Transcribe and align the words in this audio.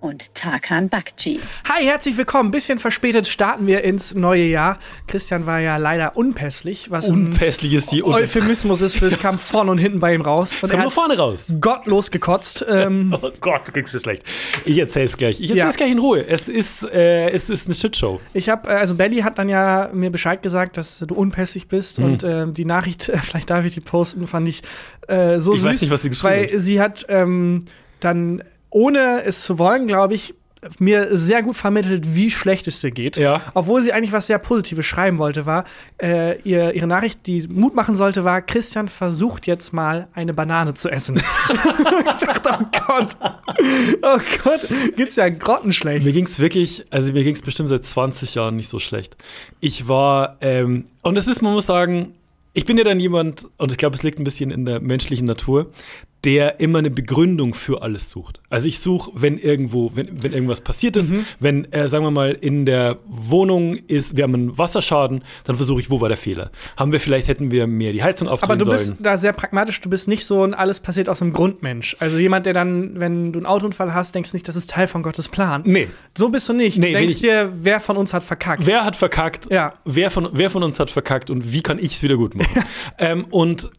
und 0.00 0.34
Tarkan 0.34 0.88
Bakci. 0.88 1.40
Hi, 1.68 1.84
herzlich 1.84 2.16
willkommen. 2.16 2.50
Bisschen 2.50 2.78
verspätet 2.78 3.28
starten 3.28 3.66
wir 3.66 3.84
ins 3.84 4.14
neue 4.14 4.44
Jahr. 4.44 4.78
Christian 5.06 5.44
war 5.44 5.60
ja 5.60 5.76
leider 5.76 6.16
unpässlich, 6.16 6.90
was 6.90 7.10
Unpässlich 7.10 7.74
ist 7.74 7.92
die 7.92 8.02
ein 8.02 8.10
Euphemismus 8.10 8.80
ist 8.80 8.96
für 8.96 9.06
es 9.06 9.18
kam 9.18 9.38
vorne 9.38 9.70
und 9.70 9.78
hinten 9.78 10.00
bei 10.00 10.14
ihm 10.14 10.22
raus. 10.22 10.54
Und 10.54 10.64
Es 10.64 10.70
kam 10.70 10.80
nur 10.82 10.90
vorne 10.90 11.18
raus. 11.18 11.52
gottlos 11.60 12.10
gekotzt. 12.10 12.64
Ähm, 12.68 13.14
Oh 13.22 13.30
Gott, 13.40 13.72
ging's 13.74 13.92
mir 13.92 14.00
schlecht. 14.00 14.22
Ich 14.64 14.78
erzähl's 14.78 15.16
gleich. 15.18 15.38
Ich 15.40 15.50
Ja. 15.50 15.56
erzähl's 15.56 15.76
gleich 15.76 15.90
in 15.90 15.98
Ruhe. 15.98 16.26
Es 16.26 16.48
ist, 16.48 16.82
äh, 16.84 17.28
es 17.30 17.50
ist 17.50 17.66
eine 17.66 17.74
Shitshow. 17.74 18.20
ich 18.32 18.48
habe, 18.48 18.68
also 18.68 18.94
Belly 18.94 19.18
hat 19.20 19.38
dann 19.38 19.50
ja 19.50 19.90
mir 19.92 20.10
Bescheid 20.10 20.42
gesagt, 20.42 20.78
dass 20.78 21.00
du 21.00 21.14
unpässlich 21.14 21.68
bist 21.68 21.98
Mhm. 21.98 22.04
und 22.06 22.24
ähm, 22.24 22.54
die 22.54 22.64
Nachricht, 22.64 23.12
vielleicht 23.22 23.50
darf 23.50 23.66
ich 23.66 23.74
die 23.74 23.80
posten, 23.80 24.26
fand 24.26 24.48
ich 24.48 24.62
äh, 25.08 25.38
so 25.40 25.52
Ich 25.52 25.60
süß. 25.60 25.68
weiß 25.68 25.80
nicht, 25.82 25.90
was 25.90 26.02
sie 26.02 26.08
geschrieben 26.08 26.32
Weil 26.34 26.44
hat. 26.54 26.60
sie 26.62 26.80
hat 26.80 27.04
ähm, 27.10 27.60
dann, 28.00 28.42
ohne 28.70 29.22
es 29.24 29.44
zu 29.44 29.58
wollen, 29.58 29.86
glaube 29.86 30.14
ich, 30.14 30.34
mir 30.78 31.16
sehr 31.16 31.42
gut 31.42 31.56
vermittelt, 31.56 32.14
wie 32.14 32.30
schlecht 32.30 32.66
es 32.66 32.80
dir 32.80 32.90
geht. 32.90 33.16
Ja. 33.16 33.42
Obwohl 33.54 33.80
sie 33.80 33.92
eigentlich 33.92 34.12
was 34.12 34.26
sehr 34.26 34.38
Positives 34.38 34.84
schreiben 34.84 35.18
wollte, 35.18 35.46
war, 35.46 35.64
äh, 36.00 36.40
ihr, 36.42 36.74
ihre 36.74 36.86
Nachricht, 36.86 37.26
die 37.26 37.46
Mut 37.48 37.74
machen 37.74 37.94
sollte, 37.94 38.24
war, 38.24 38.42
Christian 38.42 38.88
versucht 38.88 39.46
jetzt 39.46 39.72
mal 39.72 40.08
eine 40.12 40.34
Banane 40.34 40.74
zu 40.74 40.90
essen. 40.90 41.16
ich 42.10 42.16
dachte, 42.16 42.58
oh 42.60 42.64
Gott, 42.86 43.16
oh 44.02 44.18
Gott, 44.44 44.68
geht's 44.96 45.16
ja 45.16 45.28
grottenschlecht. 45.30 46.04
Mir 46.04 46.12
ging's 46.12 46.38
wirklich, 46.38 46.84
also 46.90 47.12
mir 47.12 47.24
ging's 47.24 47.42
bestimmt 47.42 47.70
seit 47.70 47.84
20 47.84 48.34
Jahren 48.34 48.56
nicht 48.56 48.68
so 48.68 48.78
schlecht. 48.78 49.16
Ich 49.60 49.88
war, 49.88 50.36
ähm, 50.42 50.84
und 51.02 51.16
es 51.16 51.26
ist, 51.26 51.40
man 51.40 51.54
muss 51.54 51.66
sagen, 51.66 52.14
ich 52.52 52.66
bin 52.66 52.76
ja 52.76 52.84
dann 52.84 53.00
jemand, 53.00 53.48
und 53.58 53.72
ich 53.72 53.78
glaube, 53.78 53.96
es 53.96 54.02
liegt 54.02 54.18
ein 54.18 54.24
bisschen 54.24 54.50
in 54.50 54.64
der 54.64 54.80
menschlichen 54.80 55.26
Natur, 55.26 55.70
der 56.24 56.60
immer 56.60 56.80
eine 56.80 56.90
Begründung 56.90 57.54
für 57.54 57.82
alles 57.82 58.10
sucht. 58.10 58.40
Also 58.50 58.66
ich 58.68 58.78
suche, 58.80 59.10
wenn 59.14 59.38
irgendwo, 59.38 59.92
wenn, 59.94 60.22
wenn 60.22 60.32
irgendwas 60.32 60.60
passiert 60.60 60.96
ist, 60.96 61.08
Mhm. 61.10 61.24
wenn, 61.38 61.72
äh, 61.72 61.88
sagen 61.88 62.04
wir 62.04 62.10
mal, 62.10 62.32
in 62.32 62.66
der 62.66 62.98
Wohnung 63.06 63.74
ist, 63.76 64.16
wir 64.16 64.24
haben 64.24 64.34
einen 64.34 64.58
Wasserschaden, 64.58 65.24
dann 65.44 65.56
versuche 65.56 65.80
ich, 65.80 65.90
wo 65.90 66.00
war 66.00 66.08
der 66.08 66.18
Fehler? 66.18 66.50
Haben 66.76 66.92
wir 66.92 67.00
vielleicht, 67.00 67.28
hätten 67.28 67.50
wir 67.50 67.66
mehr 67.66 67.92
die 67.92 68.02
Heizung 68.02 68.28
Aber 68.28 68.34
aufdrehen 68.34 68.58
du 68.58 68.64
sollen? 68.66 68.76
bist 68.76 68.94
da 69.00 69.16
sehr 69.16 69.32
pragmatisch, 69.32 69.80
du 69.80 69.88
bist 69.88 70.08
nicht 70.08 70.26
so 70.26 70.44
ein 70.44 70.52
alles 70.52 70.80
passiert 70.80 71.08
aus 71.08 71.20
dem 71.20 71.32
Grundmensch. 71.32 71.96
Also 72.00 72.18
jemand, 72.18 72.44
der 72.44 72.52
dann, 72.52 73.00
wenn 73.00 73.32
du 73.32 73.38
einen 73.38 73.46
Autounfall 73.46 73.94
hast, 73.94 74.14
denkst 74.14 74.34
nicht, 74.34 74.46
das 74.46 74.56
ist 74.56 74.70
Teil 74.70 74.88
von 74.88 75.02
Gottes 75.02 75.28
Plan. 75.28 75.62
Nee. 75.64 75.88
So 76.16 76.28
bist 76.28 76.48
du 76.48 76.52
nicht. 76.52 76.78
Nee, 76.78 76.92
du 76.92 76.98
denkst 76.98 77.20
dir, 77.20 77.50
wer 77.54 77.80
von 77.80 77.96
uns 77.96 78.12
hat 78.12 78.22
verkackt. 78.22 78.66
Wer 78.66 78.84
hat 78.84 78.96
verkackt? 78.96 79.50
Ja. 79.50 79.74
Wer 79.86 80.10
von, 80.10 80.28
wer 80.32 80.50
von 80.50 80.62
uns 80.62 80.78
hat 80.78 80.90
verkackt 80.90 81.30
und 81.30 81.52
wie 81.52 81.62
kann 81.62 81.78
ich 81.78 81.92
es 81.92 82.02
wieder 82.02 82.16
gut 82.16 82.34
machen? 82.34 82.62
ähm, 82.98 83.24
und 83.30 83.70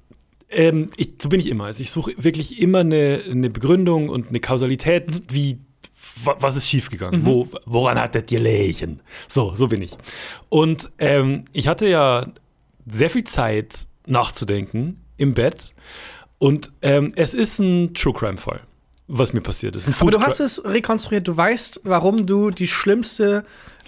ähm, 0.52 0.90
ich, 0.98 1.14
so 1.22 1.30
bin 1.30 1.40
ich 1.40 1.48
immer. 1.48 1.66
Also 1.66 1.82
ich 1.82 1.92
suche 1.92 2.14
wirklich 2.18 2.62
immer 2.62 2.80
eine, 2.80 3.24
eine 3.30 3.50
Begründung 3.50 4.10
und 4.10 4.30
eine 4.30 4.40
Kausalität, 4.40 5.08
Mhm. 5.08 5.24
wie 5.30 5.58
wa- 6.24 6.36
was 6.40 6.56
ist 6.56 6.68
schiefgegangen? 6.68 7.26
Wo, 7.26 7.48
woran 7.66 8.00
hat 8.00 8.16
das 8.16 8.26
gelegen? 8.26 9.00
So, 9.28 9.56
so 9.56 9.68
bin 9.68 9.82
ich. 9.82 9.98
Und 10.50 10.90
ähm, 11.00 11.46
ich 11.54 11.68
hatte 11.68 11.88
ja 11.88 12.28
sehr 12.92 13.10
viel 13.10 13.24
Zeit 13.24 13.86
nachzudenken 14.08 15.00
im 15.18 15.34
Bett. 15.34 15.74
Und 16.40 16.72
ähm, 16.82 17.12
es 17.16 17.34
ist 17.34 17.60
ein 17.60 17.94
True 17.94 18.14
Crime 18.14 18.38
Fall, 18.38 18.62
was 19.08 19.32
mir 19.34 19.42
passiert 19.42 19.76
ist. 19.76 19.88
Aber 20.02 20.12
du 20.12 20.20
hast 20.22 20.40
es 20.40 20.64
rekonstruiert. 20.66 21.28
Du 21.28 21.38
weißt, 21.38 21.82
warum 21.84 22.26
du 22.26 22.50
die 22.50 22.68
schlimmste 22.68 23.44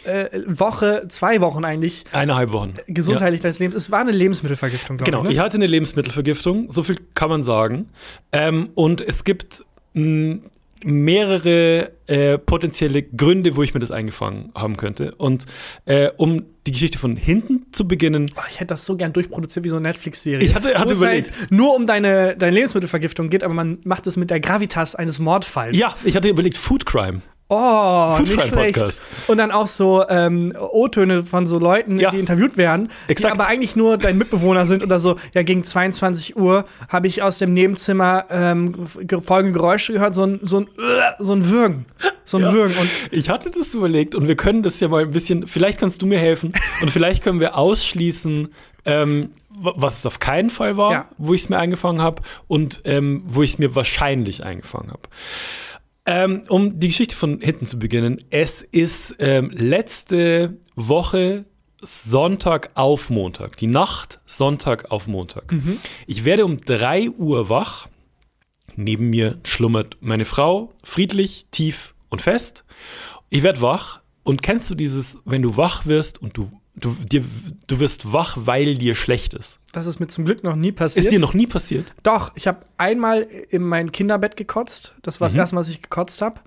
äh, 0.06 0.30
Woche, 0.48 1.06
zwei 1.10 1.42
Wochen 1.42 1.64
eigentlich, 1.66 2.04
eineinhalb 2.12 2.52
Wochen. 2.52 2.74
gesundheitlich 2.88 3.42
deines 3.42 3.60
Lebens. 3.60 3.76
Es 3.76 3.92
war 3.92 4.02
eine 4.02 4.12
Lebensmittelvergiftung, 4.12 4.98
glaube 4.98 5.12
Genau, 5.12 5.24
ich. 5.26 5.32
ich 5.32 5.38
Ne? 5.38 5.44
hatte 5.44 5.56
eine 5.56 5.68
Lebensmittelvergiftung, 5.68 6.72
so 6.72 6.84
viel 6.84 6.98
kann 7.16 7.30
man 7.30 7.44
sagen. 7.44 7.90
Ähm, 8.32 8.70
und 8.76 9.02
es 9.02 9.24
gibt 9.24 9.64
mh, 9.94 10.38
mehrere 10.86 11.92
äh, 12.08 12.38
potenzielle 12.38 13.04
Gründe, 13.04 13.56
wo 13.56 13.64
ich 13.64 13.74
mir 13.74 13.80
das 13.80 13.92
eingefangen 13.92 14.52
haben 14.56 14.76
könnte. 14.78 15.16
Und 15.16 15.46
äh, 15.86 16.10
um 16.18 16.44
die 16.68 16.72
Geschichte 16.72 16.98
von 17.00 17.16
hinten 17.16 17.66
zu 17.72 17.88
beginnen, 17.88 18.32
Oh, 18.36 18.42
ich 18.50 18.56
hätte 18.60 18.68
das 18.68 18.86
so 18.86 18.96
gern 18.98 19.14
durchproduziert 19.14 19.64
wie 19.66 19.70
so 19.70 19.76
eine 19.78 19.88
Netflix-Serie. 19.90 20.46
Ich 20.46 20.56
hatte- 20.56 20.76
hatte 20.76 20.94
überlegt. 20.94 21.32
Halt 21.40 21.52
nur 21.52 21.76
um 21.76 21.88
deine, 21.88 22.36
deine 22.38 22.54
Lebensmittelvergiftung 22.56 23.30
geht, 23.30 23.44
aber 23.44 23.54
man 23.54 23.80
macht 23.84 24.08
es 24.08 24.18
mit 24.18 24.30
der 24.30 24.40
Gravitas 24.40 24.96
eines 24.96 25.20
Mordfalls. 25.20 25.78
ja, 25.78 25.96
ich 26.04 26.16
hatte 26.16 26.28
überlegt, 26.30 26.58
Food 26.58 26.86
Crime. 26.86 27.22
Oh, 27.50 28.16
Food 28.18 28.28
nicht 28.30 28.42
schlecht. 28.48 28.54
Podcast. 28.76 29.02
Und 29.28 29.38
dann 29.38 29.52
auch 29.52 29.68
so 29.68 30.04
ähm, 30.10 30.54
O-Töne 30.58 31.24
von 31.24 31.46
so 31.46 31.60
Leuten, 31.60 32.00
Ja. 32.00 32.10
die 32.10 32.18
interviewt 32.18 32.58
werden, 32.58 32.90
Exakt. 33.08 33.36
die 33.36 33.40
aber 33.40 33.48
eigentlich 33.48 33.76
nur 33.76 33.98
dein 33.98 34.18
Mitbewohner 34.18 34.66
sind 34.66 34.82
oder 34.82 34.98
so. 34.98 35.18
Ja, 35.36 35.44
gegen 35.44 35.64
22 35.64 36.36
Uhr 36.36 36.66
habe 36.90 37.06
ich 37.08 37.22
aus 37.22 37.38
dem 37.38 37.54
Nebenzimmer 37.54 38.26
ähm, 38.30 38.88
ge- 39.02 39.22
folgende 39.22 39.60
Geräusche 39.60 39.94
gehört, 39.94 40.16
so 40.16 40.24
ein, 40.24 40.40
so 40.42 40.62
ein, 40.62 40.64
äh, 40.64 41.12
so 41.20 41.34
ein 41.34 41.48
Würgen. 41.50 41.86
So 42.26 42.38
ein 42.38 42.44
Ja. 42.44 42.54
Würgen. 42.54 42.76
Und 42.78 42.90
Ich 43.12 43.30
hatte 43.30 43.52
das 43.52 43.76
überlegt 43.76 44.16
und 44.16 44.28
wir 44.28 44.36
können 44.36 44.64
das 44.64 44.80
ja 44.80 44.88
mal 44.88 45.04
ein 45.04 45.12
bisschen, 45.12 45.46
vielleicht 45.46 45.80
kannst 45.80 46.02
du 46.02 46.08
mir 46.08 46.18
helfen 46.20 46.54
und 46.82 46.90
vielleicht 46.90 47.24
können 47.24 47.40
wir 47.40 47.56
ausschließen, 47.58 48.48
ähm, 48.86 49.30
wa- 49.50 49.74
was 49.76 50.00
es 50.00 50.06
auf 50.08 50.18
keinen 50.20 50.50
Fall 50.50 50.76
war, 50.78 50.92
Ja. 50.92 51.06
wo 51.20 51.34
ich 51.36 51.42
es 51.44 51.50
mir 51.50 51.60
eingefangen 51.60 52.02
habe 52.02 52.22
und 52.48 52.82
ähm, 52.86 53.22
wo 53.26 53.44
ich 53.44 53.52
es 53.52 53.60
mir 53.60 53.76
wahrscheinlich 53.76 54.44
eingefangen 54.44 54.90
habe. 54.90 55.02
Ähm, 56.06 56.44
um 56.50 56.80
die 56.80 56.88
Geschichte 56.88 57.16
von 57.16 57.40
hinten 57.40 57.66
zu 57.66 57.80
beginnen, 57.80 58.24
es 58.30 58.62
ist 58.62 59.16
ähm, 59.20 59.52
letzte 59.52 60.58
Woche 60.76 61.46
Sonntag 61.82 62.72
auf 62.76 63.10
Montag, 63.10 63.58
die 63.58 63.68
Nacht 63.68 64.20
Sonntag 64.26 64.92
auf 64.92 65.08
Montag. 65.08 65.52
Ich 66.08 66.26
werde 66.26 66.46
um 66.46 66.58
3 66.58 67.10
Uhr 67.10 67.50
wach. 67.50 67.88
Neben 68.76 69.10
mir 69.10 69.40
schlummert 69.44 69.98
meine 70.02 70.26
Frau, 70.26 70.74
friedlich, 70.84 71.46
tief 71.52 71.94
und 72.10 72.22
fest. 72.22 72.66
Ich 73.30 73.44
werde 73.44 73.62
wach 73.62 74.02
und 74.24 74.42
kennst 74.42 74.70
du 74.70 74.76
dieses, 74.76 75.18
wenn 75.26 75.42
du 75.42 75.58
wach 75.58 75.86
wirst 75.86 76.22
und 76.22 76.36
du, 76.38 76.50
du, 76.76 76.96
dir, 77.12 77.24
du 77.68 77.80
wirst 77.80 78.12
wach, 78.12 78.38
weil 78.40 78.76
dir 78.78 78.96
schlecht 78.96 79.36
ist? 79.36 79.60
Das 79.74 79.86
ist 79.88 80.00
mir 80.00 80.08
zum 80.08 80.24
Glück 80.24 80.44
noch 80.46 80.56
nie 80.56 80.72
passiert. 80.72 81.06
Ist 81.06 81.12
dir 81.12 81.20
noch 81.20 81.34
nie 81.34 81.48
passiert? 81.48 81.94
Doch, 82.04 82.32
ich 82.36 82.48
habe 82.48 82.60
einmal 82.78 83.24
in 83.50 83.64
mein 83.64 83.92
Kinderbett 83.92 84.38
gekotzt. 84.38 84.94
Das 85.02 85.16
Mhm. 85.18 85.22
war 85.22 85.28
das 85.28 85.36
erste 85.36 85.56
Mal, 85.56 85.62
dass 85.62 85.70
ich 85.70 85.82
gekotzt 85.82 86.22
habe. 86.22 86.40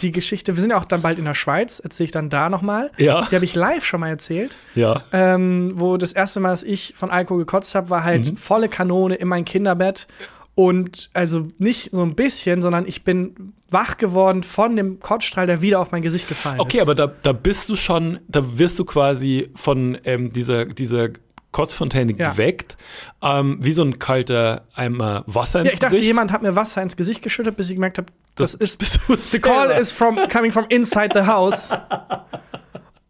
Die 0.00 0.12
Geschichte, 0.12 0.56
wir 0.56 0.60
sind 0.62 0.70
ja 0.70 0.78
auch 0.78 0.86
dann 0.86 1.02
bald 1.02 1.18
in 1.18 1.26
der 1.26 1.34
Schweiz, 1.34 1.80
erzähle 1.80 2.06
ich 2.06 2.10
dann 2.12 2.30
da 2.30 2.48
nochmal. 2.48 2.90
Ja. 2.96 3.26
Die 3.30 3.34
habe 3.34 3.44
ich 3.44 3.54
live 3.54 3.84
schon 3.84 4.00
mal 4.00 4.08
erzählt. 4.08 4.56
Ja. 4.74 5.02
ähm, 5.12 5.72
wo 5.74 5.98
das 5.98 6.12
erste 6.14 6.40
Mal, 6.40 6.50
dass 6.50 6.62
ich 6.62 6.94
von 6.96 7.10
Alkohol 7.10 7.40
gekotzt 7.40 7.74
habe, 7.74 7.90
war 7.90 8.00
Mhm. 8.00 8.04
halt 8.04 8.38
volle 8.38 8.68
Kanone 8.70 9.16
in 9.16 9.28
mein 9.28 9.44
Kinderbett. 9.44 10.06
Und 10.54 11.10
also 11.14 11.48
nicht 11.58 11.90
so 11.92 12.02
ein 12.02 12.14
bisschen, 12.16 12.62
sondern 12.62 12.86
ich 12.86 13.04
bin 13.04 13.52
wach 13.70 13.96
geworden 13.96 14.42
von 14.42 14.74
dem 14.74 14.98
Kotzstrahl, 14.98 15.46
der 15.46 15.62
wieder 15.62 15.78
auf 15.78 15.92
mein 15.92 16.02
Gesicht 16.02 16.26
gefallen 16.26 16.58
Okay, 16.58 16.78
ist. 16.78 16.82
aber 16.82 16.94
da, 16.96 17.06
da 17.06 17.32
bist 17.32 17.68
du 17.68 17.76
schon, 17.76 18.18
da 18.26 18.58
wirst 18.58 18.78
du 18.78 18.84
quasi 18.84 19.50
von 19.54 19.98
ähm, 20.04 20.32
dieser, 20.32 20.64
dieser 20.64 21.10
Kotzfontäne 21.52 22.12
Ja. 22.16 22.32
geweckt, 22.32 22.76
ähm, 23.22 23.58
wie 23.60 23.72
so 23.72 23.82
ein 23.82 23.98
kalter 23.98 24.66
Eimer 24.74 25.24
Wasser 25.26 25.60
ins 25.60 25.68
ja, 25.68 25.72
ich 25.74 25.78
dachte, 25.80 25.94
Gesicht. 25.94 26.08
jemand 26.08 26.32
hat 26.32 26.42
mir 26.42 26.54
Wasser 26.56 26.82
ins 26.82 26.96
Gesicht 26.96 27.22
geschüttet, 27.22 27.56
bis 27.56 27.68
ich 27.70 27.76
gemerkt 27.76 27.98
habe, 27.98 28.12
das, 28.34 28.54
ist 28.54 28.78
bist 28.78 29.00
du 29.08 29.16
The 29.16 29.40
call 29.40 29.70
is 29.70 29.90
from 29.90 30.18
coming 30.30 30.52
from 30.52 30.66
inside 30.68 31.10
the 31.14 31.26
house. 31.26 31.70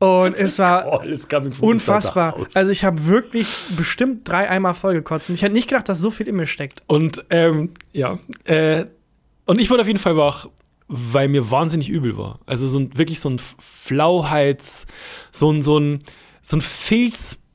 Und 0.00 0.36
es 0.36 0.60
war 0.60 1.02
unfassbar. 1.60 2.36
Also 2.54 2.70
ich 2.70 2.84
habe 2.84 3.06
wirklich 3.06 3.48
bestimmt 3.76 4.28
drei 4.28 4.48
Eimer 4.48 4.72
vollgekotzt. 4.74 5.28
Und 5.28 5.34
ich 5.34 5.42
hätte 5.42 5.54
nicht 5.54 5.68
gedacht, 5.68 5.88
dass 5.88 5.98
so 5.98 6.10
viel 6.12 6.28
in 6.28 6.36
mir 6.36 6.46
steckt. 6.46 6.82
Und 6.86 7.24
ähm, 7.30 7.70
ja, 7.92 8.18
äh, 8.44 8.84
und 9.46 9.58
ich 9.58 9.70
wurde 9.70 9.80
auf 9.82 9.88
jeden 9.88 9.98
Fall 9.98 10.16
wach, 10.16 10.46
weil 10.86 11.26
mir 11.28 11.50
wahnsinnig 11.50 11.88
übel 11.88 12.16
war. 12.16 12.38
Also 12.46 12.68
so 12.68 12.78
ein, 12.78 12.96
wirklich 12.96 13.18
so 13.18 13.28
ein 13.28 13.40
Flauheits, 13.58 14.86
so 15.32 15.50
ein, 15.50 15.62
so 15.62 15.78
ein, 15.78 15.98
so 16.42 16.58
ein 16.58 16.60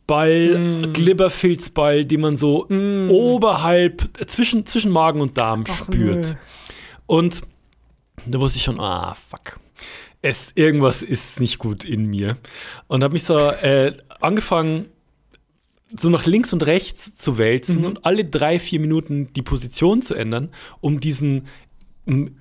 Filzball, 0.08 0.60
Mm. 0.60 0.94
Glibberfilzball, 0.94 2.06
den 2.06 2.22
man 2.22 2.38
so 2.38 2.68
oberhalb, 3.10 4.20
äh, 4.20 4.26
zwischen, 4.26 4.66
zwischen 4.66 4.92
Magen 4.92 5.22
und 5.22 5.38
Darm 5.38 5.66
spürt. 5.66 6.26
nö. 6.28 6.34
Und 7.06 7.42
da 8.26 8.40
wusste 8.40 8.58
ich 8.58 8.64
schon, 8.64 8.80
ah, 8.80 9.16
fuck. 9.16 9.60
Es, 10.22 10.52
irgendwas 10.56 11.02
ist 11.04 11.40
nicht 11.40 11.58
gut 11.58 11.84
in 11.84 12.06
mir. 12.06 12.38
Und 12.88 13.04
habe 13.04 13.14
mich 13.14 13.24
so 13.24 13.38
äh, 13.38 13.94
angefangen, 14.22 14.86
so 16.00 16.10
nach 16.10 16.26
links 16.26 16.54
und 16.54 16.66
rechts 16.66 17.16
zu 17.16 17.38
wälzen 17.38 17.86
und 17.86 18.06
alle 18.06 18.26
drei, 18.26 18.58
vier 18.58 18.80
Minuten 18.80 19.32
die 19.34 19.42
Position 19.42 20.02
zu 20.02 20.16
ändern, 20.16 20.50
um 20.82 21.00
diesen 21.00 21.46
m, 22.08 22.36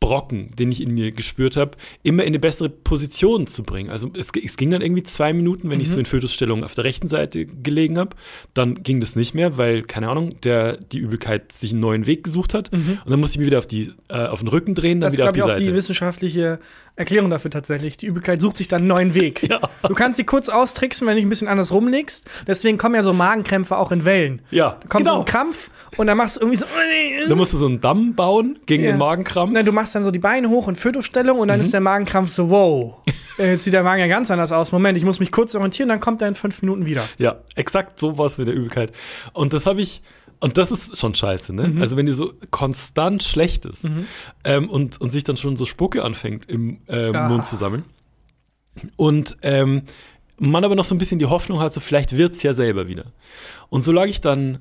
Übelkeitsbrocken, 0.00 0.48
den 0.58 0.72
ich 0.72 0.80
in 0.82 0.94
mir 0.94 1.12
gespürt 1.12 1.56
habe, 1.56 1.72
immer 2.02 2.22
in 2.24 2.28
eine 2.28 2.38
bessere 2.38 2.68
Position 2.68 3.46
zu 3.46 3.62
bringen. 3.62 3.90
Also 3.90 4.10
es, 4.16 4.30
es 4.42 4.56
ging 4.56 4.70
dann 4.70 4.82
irgendwie 4.82 5.02
zwei 5.02 5.32
Minuten, 5.32 5.70
wenn 5.70 5.80
ich 5.80 5.90
so 5.90 5.98
in 5.98 6.06
Fötusstellung 6.06 6.64
auf 6.64 6.74
der 6.74 6.84
rechten 6.84 7.08
Seite 7.08 7.46
gelegen 7.46 7.98
habe. 7.98 8.16
Dann 8.54 8.82
ging 8.82 9.00
das 9.00 9.16
nicht 9.16 9.34
mehr, 9.34 9.56
weil, 9.58 9.82
keine 9.82 10.08
Ahnung, 10.08 10.40
der, 10.42 10.76
die 10.78 10.98
Übelkeit 10.98 11.52
sich 11.52 11.72
einen 11.72 11.80
neuen 11.80 12.06
Weg 12.06 12.24
gesucht 12.24 12.54
hat. 12.54 12.72
Und 12.72 13.00
dann 13.10 13.20
musste 13.20 13.34
ich 13.34 13.38
mich 13.40 13.46
wieder 13.46 13.58
auf, 13.58 13.66
die, 13.66 13.92
äh, 14.08 14.26
auf 14.26 14.40
den 14.40 14.48
Rücken 14.48 14.74
drehen, 14.74 15.00
dann 15.00 15.06
Das 15.08 15.12
ist, 15.14 15.18
wieder 15.18 15.28
auf 15.28 15.32
glaube 15.34 15.34
die 15.34 15.38
ich, 15.38 15.44
auch 15.44 15.58
Seite. 15.58 15.70
die 15.70 15.74
wissenschaftliche 15.76 16.58
Erklärung 17.00 17.30
dafür 17.30 17.50
tatsächlich. 17.50 17.96
Die 17.96 18.06
Übelkeit 18.06 18.40
sucht 18.40 18.56
sich 18.56 18.68
dann 18.68 18.80
einen 18.82 18.88
neuen 18.88 19.14
Weg. 19.14 19.42
Ja. 19.50 19.60
Du 19.86 19.94
kannst 19.94 20.16
sie 20.18 20.24
kurz 20.24 20.48
austricksen, 20.48 21.06
wenn 21.06 21.14
du 21.14 21.16
dich 21.16 21.26
ein 21.26 21.30
bisschen 21.30 21.48
anders 21.48 21.72
rumlegst. 21.72 22.24
Deswegen 22.46 22.78
kommen 22.78 22.94
ja 22.94 23.02
so 23.02 23.12
Magenkrämpfe 23.12 23.76
auch 23.76 23.90
in 23.90 24.04
Wellen. 24.04 24.42
Ja, 24.50 24.76
Da 24.80 24.86
kommt 24.88 25.06
so 25.06 25.12
genau. 25.12 25.22
ein 25.22 25.24
Krampf 25.26 25.70
und 25.96 26.06
dann 26.06 26.16
machst 26.16 26.36
du 26.36 26.40
irgendwie 26.42 26.58
so. 26.58 26.66
Da 27.28 27.34
musst 27.34 27.52
du 27.52 27.56
so 27.58 27.66
einen 27.66 27.80
Damm 27.80 28.14
bauen 28.14 28.58
gegen 28.66 28.84
Ja. 28.84 28.90
den 28.92 28.98
Magenkrampf. 28.98 29.52
Nein, 29.52 29.64
du 29.64 29.72
machst 29.72 29.94
dann 29.94 30.02
so 30.04 30.10
die 30.12 30.18
Beine 30.20 30.48
hoch 30.50 30.68
in 30.68 30.76
Fötusstellung 30.76 31.38
und 31.40 31.48
dann 31.48 31.58
Mhm. 31.58 31.64
ist 31.64 31.72
der 31.72 31.80
Magenkrampf 31.80 32.28
so, 32.30 32.50
wow. 32.50 32.94
Jetzt 33.38 33.64
sieht 33.64 33.72
der 33.72 33.82
Magen 33.82 34.00
ja 34.00 34.06
ganz 34.06 34.30
anders 34.30 34.52
aus. 34.52 34.70
Moment, 34.70 34.98
ich 34.98 35.04
muss 35.04 35.18
mich 35.18 35.32
kurz 35.32 35.54
orientieren, 35.54 35.88
dann 35.88 35.98
kommt 36.00 36.20
er 36.20 36.28
in 36.28 36.34
fünf 36.34 36.60
Minuten 36.60 36.84
wieder. 36.84 37.08
Ja, 37.16 37.38
exakt 37.56 37.98
so 37.98 38.18
war 38.18 38.26
es 38.26 38.36
mit 38.36 38.48
der 38.48 38.54
Übelkeit. 38.54 38.92
Und 39.32 39.54
das 39.54 39.64
habe 39.66 39.80
ich, 39.80 40.02
und 40.40 40.56
das 40.56 40.70
ist 40.70 40.98
schon 40.98 41.14
scheiße, 41.14 41.52
ne? 41.52 41.68
Mhm. 41.68 41.80
Also 41.82 41.96
wenn 41.96 42.06
die 42.06 42.12
so 42.12 42.32
konstant 42.50 43.22
schlecht 43.22 43.64
ist 43.66 43.86
ähm, 44.44 44.68
und, 44.70 45.00
und 45.00 45.10
sich 45.10 45.24
dann 45.24 45.36
schon 45.36 45.56
so 45.56 45.66
Spucke 45.66 46.02
anfängt 46.02 46.48
im 46.48 46.78
ähm, 46.88 47.14
Ah. 47.14 47.28
Mund 47.28 47.46
zu 47.46 47.56
sammeln. 47.56 47.84
Und 48.96 49.36
ähm, 49.42 49.82
man 50.38 50.64
aber 50.64 50.74
noch 50.74 50.84
so 50.86 50.94
ein 50.94 50.98
bisschen 50.98 51.18
die 51.18 51.26
Hoffnung 51.26 51.60
hat, 51.60 51.74
so 51.74 51.80
vielleicht 51.80 52.16
wird 52.16 52.32
es 52.32 52.42
ja 52.42 52.52
selber 52.54 52.88
wieder. 52.88 53.12
Und 53.68 53.82
so 53.82 53.92
lag 53.92 54.06
ich 54.06 54.20
dann 54.20 54.60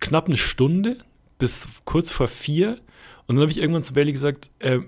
knapp 0.00 0.26
eine 0.26 0.36
Stunde 0.36 0.98
bis 1.38 1.68
kurz 1.84 2.10
vor 2.10 2.26
vier 2.28 2.78
und 3.26 3.36
dann 3.36 3.42
habe 3.42 3.52
ich 3.52 3.58
irgendwann 3.58 3.84
zu 3.84 3.94
Belly 3.94 4.12
gesagt, 4.12 4.50
äh, 4.58 4.80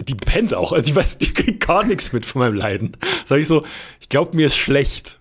die 0.00 0.14
pennt 0.14 0.54
auch, 0.54 0.72
also 0.72 0.84
die 0.84 0.96
weiß, 0.96 1.18
die 1.18 1.32
kriegt 1.32 1.64
gar 1.64 1.84
nichts 1.84 2.12
mit 2.12 2.26
von 2.26 2.40
meinem 2.40 2.54
Leiden. 2.54 2.96
Sag 3.24 3.38
ich 3.38 3.46
so, 3.46 3.64
ich 4.00 4.08
glaube, 4.08 4.36
mir 4.36 4.46
ist 4.46 4.56
schlecht. 4.56 5.20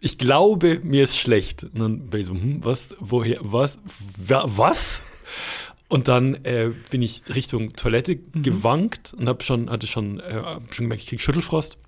Ich 0.00 0.18
glaube, 0.18 0.80
mir 0.82 1.04
ist 1.04 1.16
schlecht. 1.16 1.64
Und 1.64 1.78
dann 1.78 2.06
Belly 2.10 2.24
so, 2.24 2.34
hm, 2.34 2.64
was, 2.64 2.94
woher, 3.00 3.38
was, 3.40 3.78
wer, 4.18 4.44
was? 4.46 5.02
Und 5.88 6.08
dann 6.08 6.34
äh, 6.44 6.70
bin 6.90 7.00
ich 7.02 7.22
Richtung 7.34 7.72
Toilette 7.74 8.16
gewankt 8.16 9.14
und 9.16 9.28
habe 9.28 9.42
schon, 9.44 9.70
hatte 9.70 9.86
schon, 9.86 10.20
äh, 10.20 10.42
hab 10.44 10.74
schon 10.74 10.86
gemerkt, 10.86 11.04
ich 11.04 11.08
krieg 11.08 11.20
Schüttelfrost 11.20 11.78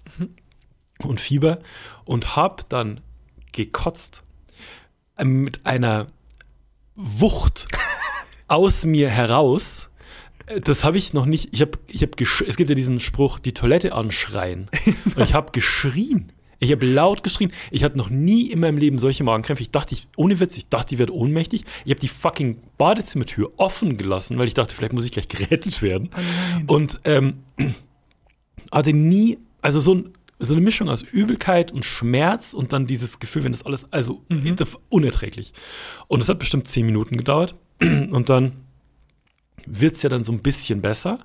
und 1.02 1.20
Fieber 1.20 1.58
und 2.04 2.36
habe 2.36 2.62
dann 2.68 3.00
gekotzt 3.52 4.22
äh, 5.16 5.24
mit 5.24 5.66
einer 5.66 6.06
Wucht 6.94 7.66
aus 8.48 8.84
mir 8.84 9.10
heraus. 9.10 9.90
Äh, 10.46 10.60
Das 10.60 10.84
habe 10.84 10.96
ich 10.96 11.12
noch 11.12 11.26
nicht. 11.26 11.48
Ich 11.52 11.60
habe, 11.60 11.72
ich 11.88 12.02
habe, 12.02 12.12
es 12.46 12.56
gibt 12.56 12.70
ja 12.70 12.76
diesen 12.76 13.00
Spruch, 13.00 13.40
die 13.40 13.52
Toilette 13.52 13.94
anschreien. 13.94 14.70
Und 15.16 15.18
ich 15.24 15.34
habe 15.34 15.50
geschrien. 15.50 16.32
Ich 16.60 16.72
habe 16.72 16.86
laut 16.86 17.22
geschrien. 17.22 17.52
Ich 17.70 17.84
hatte 17.84 17.96
noch 17.96 18.10
nie 18.10 18.50
in 18.50 18.60
meinem 18.60 18.78
Leben 18.78 18.98
solche 18.98 19.22
Magenkrämpfe. 19.22 19.62
Ich 19.62 19.70
dachte, 19.70 19.94
ich, 19.94 20.08
ohne 20.16 20.40
Witz, 20.40 20.56
ich 20.56 20.68
dachte, 20.68 20.94
ich 20.94 20.98
werde 20.98 21.14
ohnmächtig. 21.14 21.64
Ich 21.84 21.90
habe 21.90 22.00
die 22.00 22.08
fucking 22.08 22.58
Badezimmertür 22.78 23.52
offen 23.56 23.96
gelassen, 23.96 24.38
weil 24.38 24.48
ich 24.48 24.54
dachte, 24.54 24.74
vielleicht 24.74 24.92
muss 24.92 25.04
ich 25.04 25.12
gleich 25.12 25.28
gerettet 25.28 25.82
werden. 25.82 26.10
Und 26.66 27.00
ähm, 27.04 27.44
hatte 28.72 28.92
nie, 28.92 29.38
also 29.62 29.80
so, 29.80 29.94
ein, 29.94 30.12
so 30.40 30.54
eine 30.54 30.62
Mischung 30.62 30.88
aus 30.88 31.02
Übelkeit 31.02 31.70
und 31.70 31.84
Schmerz 31.84 32.54
und 32.54 32.72
dann 32.72 32.86
dieses 32.88 33.20
Gefühl, 33.20 33.44
wenn 33.44 33.52
das 33.52 33.64
alles, 33.64 33.90
also 33.92 34.22
war 34.28 34.80
unerträglich. 34.88 35.52
Und 36.08 36.22
es 36.22 36.28
hat 36.28 36.40
bestimmt 36.40 36.66
zehn 36.66 36.86
Minuten 36.86 37.16
gedauert. 37.16 37.54
Und 37.80 38.28
dann 38.28 38.64
wird 39.66 39.96
es 39.96 40.02
ja 40.02 40.08
dann 40.08 40.24
so 40.24 40.32
ein 40.32 40.40
bisschen 40.42 40.82
besser. 40.82 41.24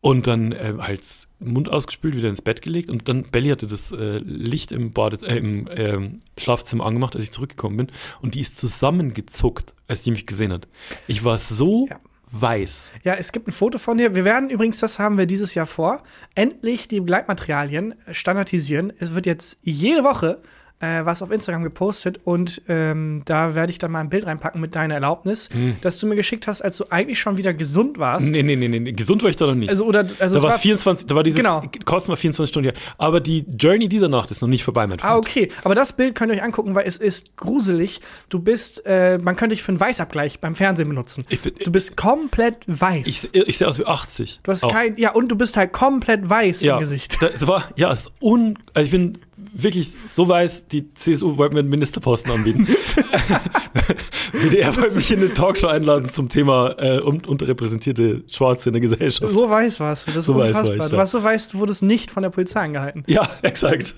Und 0.00 0.26
dann 0.28 0.52
äh, 0.52 0.74
halt 0.78 1.25
Mund 1.38 1.68
ausgespült, 1.68 2.16
wieder 2.16 2.28
ins 2.28 2.42
Bett 2.42 2.62
gelegt. 2.62 2.90
Und 2.90 3.08
dann 3.08 3.24
Belly 3.24 3.50
hatte 3.50 3.66
das 3.66 3.92
äh, 3.92 4.18
Licht 4.18 4.72
im, 4.72 4.92
Bade, 4.92 5.24
äh, 5.26 5.36
im 5.36 5.68
ähm, 5.70 6.18
Schlafzimmer 6.38 6.86
angemacht, 6.86 7.14
als 7.14 7.24
ich 7.24 7.30
zurückgekommen 7.32 7.76
bin. 7.76 7.86
Und 8.22 8.34
die 8.34 8.40
ist 8.40 8.56
zusammengezuckt, 8.58 9.74
als 9.88 10.02
die 10.02 10.10
mich 10.10 10.26
gesehen 10.26 10.52
hat. 10.52 10.68
Ich 11.06 11.24
war 11.24 11.38
so 11.38 11.86
Ja. 11.90 12.00
weiß. 12.30 12.90
Ja, 13.04 13.14
es 13.14 13.32
gibt 13.32 13.48
ein 13.48 13.52
Foto 13.52 13.78
von 13.78 13.98
dir. 13.98 14.14
Wir 14.14 14.24
werden 14.24 14.50
übrigens, 14.50 14.78
das 14.80 14.98
haben 14.98 15.18
wir 15.18 15.26
dieses 15.26 15.54
Jahr 15.54 15.66
vor, 15.66 16.02
endlich 16.34 16.88
die 16.88 17.00
Begleitmaterialien 17.00 17.94
standardisieren. 18.10 18.92
Es 18.98 19.14
wird 19.14 19.26
jetzt 19.26 19.58
jede 19.62 20.04
Woche 20.04 20.40
äh, 20.80 21.04
was 21.04 21.22
auf 21.22 21.30
Instagram 21.30 21.62
gepostet 21.62 22.20
und 22.24 22.60
ähm, 22.68 23.22
da 23.24 23.54
werde 23.54 23.70
ich 23.72 23.78
dann 23.78 23.92
mal 23.92 24.00
ein 24.00 24.10
Bild 24.10 24.26
reinpacken 24.26 24.60
mit 24.60 24.74
deiner 24.74 24.94
Erlaubnis, 24.94 25.48
das 25.80 25.98
du 25.98 26.06
mir 26.06 26.16
geschickt 26.16 26.46
hast, 26.46 26.60
als 26.62 26.76
du 26.76 26.84
eigentlich 26.90 27.18
schon 27.18 27.36
wieder 27.36 27.54
gesund 27.54 27.98
warst. 27.98 28.30
Nee, 28.30 28.42
nee, 28.42 28.56
nee, 28.56 28.68
nee, 28.68 28.92
gesund 28.92 29.22
war 29.22 29.30
ich 29.30 29.36
da 29.36 29.46
noch 29.46 29.54
nicht. 29.54 29.70
Also, 29.70 29.84
oder, 29.86 30.00
also 30.18 30.36
da 30.36 30.42
war 30.42 30.50
war 30.50 30.56
es 30.56 30.60
24, 30.60 31.06
da 31.06 31.14
war 31.14 31.22
dieses 31.22 31.38
Genau. 31.40 31.62
kurz 31.84 32.08
mal 32.08 32.16
24 32.16 32.50
Stunden 32.52 32.70
her. 32.70 32.78
Aber 32.98 33.20
die 33.20 33.44
Journey 33.58 33.88
dieser 33.88 34.08
Nacht 34.08 34.30
ist 34.30 34.42
noch 34.42 34.48
nicht 34.48 34.64
vorbei, 34.64 34.86
mein 34.86 34.98
Freund. 34.98 35.12
Ah, 35.12 35.16
okay. 35.16 35.50
Aber 35.64 35.74
das 35.74 35.94
Bild 35.94 36.14
könnt 36.14 36.32
ihr 36.32 36.36
euch 36.36 36.42
angucken, 36.42 36.74
weil 36.74 36.86
es 36.86 36.96
ist 36.96 37.36
gruselig. 37.36 38.00
Du 38.28 38.38
bist, 38.40 38.82
äh, 38.84 39.18
man 39.18 39.36
könnte 39.36 39.54
dich 39.54 39.62
für 39.62 39.72
einen 39.72 39.80
Weißabgleich 39.80 40.40
beim 40.40 40.54
Fernsehen 40.54 40.88
benutzen. 40.88 41.24
Ich 41.28 41.40
du 41.40 41.70
bist 41.72 41.96
komplett 41.96 42.58
weiß. 42.66 43.08
Ich, 43.08 43.34
ich 43.34 43.58
sehe 43.58 43.66
aus 43.68 43.78
wie 43.78 43.86
80. 43.86 44.40
du 44.42 44.52
hast 44.52 44.64
Auch. 44.64 44.72
kein, 44.72 44.96
ja, 44.96 45.12
und 45.12 45.28
du 45.28 45.36
bist 45.36 45.56
halt 45.56 45.72
komplett 45.72 46.28
weiß 46.28 46.62
ja, 46.62 46.74
im 46.74 46.80
Gesicht. 46.80 47.16
Das 47.20 47.46
war, 47.46 47.70
ja, 47.76 47.92
es 47.92 48.00
ist 48.00 48.12
un, 48.20 48.58
also 48.74 48.84
ich 48.86 48.90
bin 48.90 49.18
wirklich 49.62 49.92
so 50.14 50.28
weiß, 50.28 50.66
die 50.68 50.92
CSU 50.94 51.36
wollte 51.36 51.54
mir 51.54 51.60
einen 51.60 51.68
Ministerposten 51.68 52.30
anbieten. 52.32 52.66
WDR 54.32 54.76
wollte 54.76 54.96
mich 54.96 55.10
in 55.10 55.20
eine 55.20 55.32
Talkshow 55.34 55.66
einladen 55.68 56.10
zum 56.10 56.28
Thema 56.28 56.74
äh, 56.78 57.00
un 57.00 57.24
unterrepräsentierte 57.24 58.24
Schwarze 58.30 58.68
in 58.68 58.74
der 58.74 58.80
Gesellschaft. 58.82 59.32
So 59.32 59.48
weiß 59.48 59.80
warst 59.80 60.06
du. 60.06 60.10
Das 60.12 60.18
ist 60.18 60.26
So 60.26 60.36
weiß 60.36 60.48
unfassbar. 60.50 60.86
ich, 60.86 60.90
Du 60.92 60.96
warst 60.96 61.12
so 61.12 61.22
weiß, 61.22 61.48
du 61.48 61.58
wurdest 61.58 61.82
nicht 61.82 62.10
von 62.10 62.22
der 62.22 62.30
Polizei 62.30 62.60
angehalten. 62.60 63.04
Ja, 63.06 63.28
exakt. 63.42 63.94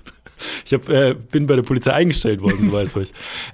Ich 0.65 0.73
hab, 0.73 0.89
äh, 0.89 1.15
bin 1.15 1.47
bei 1.47 1.57
der 1.57 1.63
Polizei 1.63 1.93
eingestellt 1.93 2.41
worden, 2.41 2.71
so 2.71 2.73
weiß 2.73 2.97
ich. 2.97 3.13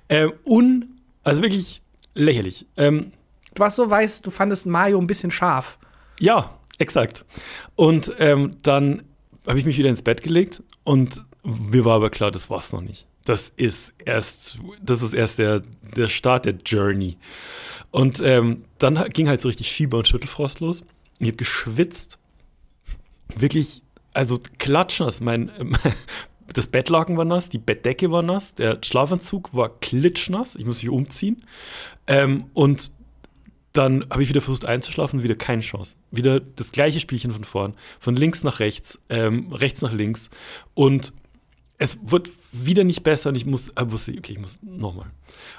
Ähm, 0.08 0.32
un, 0.44 0.98
also 1.22 1.42
wirklich 1.42 1.82
lächerlich. 2.14 2.66
Ähm, 2.76 3.12
Du 3.54 3.60
warst 3.60 3.76
so 3.76 3.88
weiß, 3.88 4.22
du 4.22 4.32
fandest 4.32 4.66
Mario 4.66 4.98
ein 4.98 5.06
bisschen 5.06 5.30
scharf. 5.30 5.78
Ja, 6.18 6.58
exakt. 6.78 7.24
Und 7.76 8.12
ähm, 8.18 8.50
dann 8.62 9.04
habe 9.46 9.60
ich 9.60 9.64
mich 9.64 9.78
wieder 9.78 9.88
ins 9.88 10.02
Bett 10.02 10.22
gelegt 10.24 10.60
und 10.82 11.22
mir 11.44 11.84
war 11.84 11.96
aber 11.96 12.10
klar, 12.10 12.30
das 12.30 12.50
war's 12.50 12.72
noch 12.72 12.80
nicht. 12.80 13.06
Das 13.24 13.52
ist 13.56 13.92
erst, 14.04 14.58
das 14.82 15.02
ist 15.02 15.14
erst 15.14 15.38
der, 15.38 15.62
der 15.96 16.08
Start 16.08 16.44
der 16.44 16.54
Journey. 16.64 17.16
Und 17.90 18.20
ähm, 18.22 18.64
dann 18.78 19.02
ging 19.10 19.28
halt 19.28 19.40
so 19.40 19.48
richtig 19.48 19.72
Fieber 19.72 19.98
und 19.98 20.08
Schüttelfrost 20.08 20.60
los. 20.60 20.84
Ich 21.18 21.28
habe 21.28 21.36
geschwitzt. 21.36 22.18
Wirklich, 23.36 23.82
also 24.12 24.38
klatschnass. 24.58 25.20
Mein, 25.20 25.50
ähm, 25.58 25.76
das 26.52 26.66
Bettlaken 26.66 27.16
war 27.16 27.24
nass, 27.24 27.48
die 27.48 27.58
Bettdecke 27.58 28.10
war 28.10 28.22
nass, 28.22 28.54
der 28.54 28.78
Schlafanzug 28.82 29.54
war 29.54 29.78
klitschnass. 29.80 30.56
Ich 30.56 30.66
muss 30.66 30.82
mich 30.82 30.90
umziehen. 30.90 31.44
Ähm, 32.06 32.46
und 32.52 32.92
dann 33.72 34.06
habe 34.10 34.22
ich 34.22 34.28
wieder 34.28 34.40
versucht 34.40 34.66
einzuschlafen, 34.66 35.22
wieder 35.22 35.34
keine 35.34 35.62
Chance. 35.62 35.96
Wieder 36.10 36.40
das 36.40 36.72
gleiche 36.72 37.00
Spielchen 37.00 37.32
von 37.32 37.44
vorn, 37.44 37.74
von 37.98 38.14
links 38.14 38.44
nach 38.44 38.60
rechts, 38.60 39.00
ähm, 39.08 39.52
rechts 39.52 39.82
nach 39.82 39.92
links. 39.92 40.30
Und 40.74 41.12
es 41.78 41.98
wird 42.02 42.30
wieder 42.52 42.84
nicht 42.84 43.02
besser 43.02 43.30
und 43.30 43.34
ich 43.34 43.46
muss, 43.46 43.68
äh, 43.70 43.90
wusste, 43.90 44.12
okay, 44.16 44.32
ich 44.32 44.38
muss 44.38 44.60
nochmal. 44.62 45.06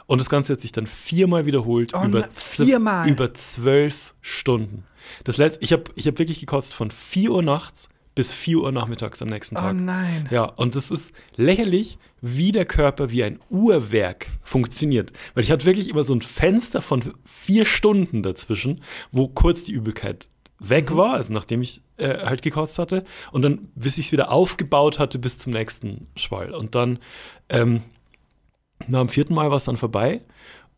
Und 0.08 0.20
das 0.22 0.30
Ganze 0.30 0.54
hat 0.54 0.62
sich 0.62 0.72
dann 0.72 0.88
viermal 0.88 1.46
wiederholt, 1.46 1.94
Oh, 1.94 2.04
über, 2.06 2.24
viermal? 2.32 3.10
über 3.10 3.34
zwölf 3.34 4.14
Stunden. 4.22 4.86
Das 5.24 5.38
letzte, 5.38 5.64
ich 5.64 5.74
habe 5.74 5.84
ich 5.96 6.08
hab 6.08 6.18
wirklich 6.18 6.40
gekostet 6.40 6.76
von 6.76 6.90
4 6.92 7.32
Uhr 7.32 7.44
nachts 7.44 7.90
bis 8.16 8.32
4 8.32 8.60
Uhr 8.60 8.72
nachmittags 8.72 9.22
am 9.22 9.28
nächsten 9.28 9.58
Oh 9.58 9.60
Tag. 9.60 9.76
nein. 9.76 10.28
Ja, 10.32 10.46
und 10.46 10.76
das 10.76 10.90
ist 10.90 11.12
lächerlich, 11.36 11.98
wie 12.22 12.54
der 12.54 12.66
Körper 12.66 13.12
wie 13.12 13.24
ein 13.26 13.40
Uhrwerk 13.50 14.28
funktioniert. 14.42 15.12
Weil 15.34 15.44
ich 15.44 15.52
hatte 15.52 15.66
wirklich 15.66 15.90
immer 15.90 16.06
so 16.06 16.14
ein 16.16 16.22
Fenster 16.22 16.82
von 16.82 17.04
vier 17.26 17.66
Stunden 17.66 18.24
dazwischen, 18.24 18.82
wo 19.12 19.28
kurz 19.28 19.66
die 19.66 19.74
Übelkeit 19.74 20.30
weg 20.60 20.96
war, 20.96 21.16
also 21.16 21.34
nachdem 21.34 21.62
ich 21.62 21.82
äh, 21.98 22.26
halt 22.26 22.42
gekotzt 22.42 22.80
hatte, 22.80 23.04
und 23.32 23.42
dann, 23.42 23.70
bis 23.76 23.98
ich 23.98 24.08
es 24.08 24.12
wieder 24.12 24.32
aufgebaut 24.32 25.00
hatte, 25.00 25.20
bis 25.20 25.40
zum 25.40 25.54
nächsten 25.54 26.08
Schwall. 26.16 26.54
Und 26.54 26.76
dann, 26.76 27.00
ähm, 27.50 27.82
nach 28.88 29.00
dem 29.00 29.10
vierten 29.10 29.34
Mal 29.34 29.50
war 29.50 29.58
es 29.58 29.66
dann 29.66 29.78
vorbei. 29.78 30.22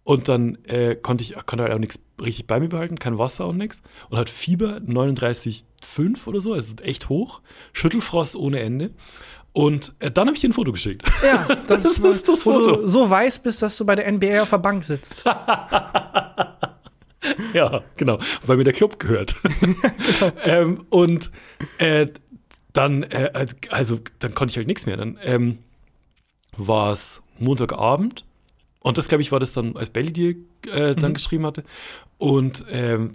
Und 0.03 0.29
dann 0.29 0.55
äh, 0.63 0.95
konnte 0.95 1.21
ich 1.23 1.33
konnte 1.45 1.63
halt 1.63 1.73
auch 1.73 1.79
nichts 1.79 1.99
richtig 2.21 2.47
bei 2.47 2.61
mir 2.61 2.69
behalten, 2.69 2.97
kein 2.97 3.17
Wasser 3.17 3.45
und 3.47 3.57
nichts. 3.57 3.81
Und 4.09 4.17
hat 4.17 4.29
Fieber 4.29 4.77
39,5 4.77 6.27
oder 6.27 6.39
so, 6.39 6.53
also 6.53 6.75
echt 6.81 7.09
hoch. 7.09 7.41
Schüttelfrost 7.73 8.37
ohne 8.37 8.61
Ende. 8.61 8.91
Und 9.51 9.95
äh, 9.99 10.09
dann 10.09 10.27
habe 10.27 10.35
ich 10.35 10.41
dir 10.41 10.49
ein 10.49 10.53
Foto 10.53 10.71
geschickt. 10.71 11.01
Ja, 11.25 11.45
das, 11.67 11.83
Das 11.83 11.97
ist 11.99 12.29
das 12.29 12.45
wo 12.45 12.53
Foto. 12.53 12.75
du 12.77 12.87
so 12.87 13.09
weiß 13.09 13.39
bist, 13.39 13.61
dass 13.61 13.75
du 13.75 13.85
bei 13.85 13.95
der 13.95 14.09
NBA 14.09 14.43
auf 14.43 14.51
der 14.51 14.59
Bank 14.59 14.83
sitzt. 14.85 15.25
ja, 17.53 17.83
genau. 17.95 18.19
Weil 18.45 18.57
mir 18.57 18.63
der 18.63 18.73
Club 18.73 18.99
gehört. 18.99 19.35
ähm, 20.43 20.85
und 20.89 21.31
äh, 21.77 22.07
dann, 22.73 23.03
äh, 23.03 23.47
also, 23.69 23.99
dann 24.19 24.35
konnte 24.35 24.51
ich 24.51 24.57
halt 24.57 24.67
nichts 24.67 24.85
mehr. 24.85 24.97
Dann 24.97 25.17
ähm, 25.23 25.59
war 26.55 26.91
es 26.91 27.21
Montagabend. 27.39 28.25
Und 28.79 28.97
das, 28.97 29.07
glaube 29.07 29.21
ich, 29.21 29.31
war 29.31 29.39
das 29.39 29.53
dann, 29.53 29.75
als 29.75 29.89
Belly 29.89 30.13
dir 30.13 30.35
äh, 30.71 30.95
dann 30.95 31.13
geschrieben 31.13 31.45
hatte. 31.45 31.63
Und 32.17 32.65
ähm, 32.69 33.13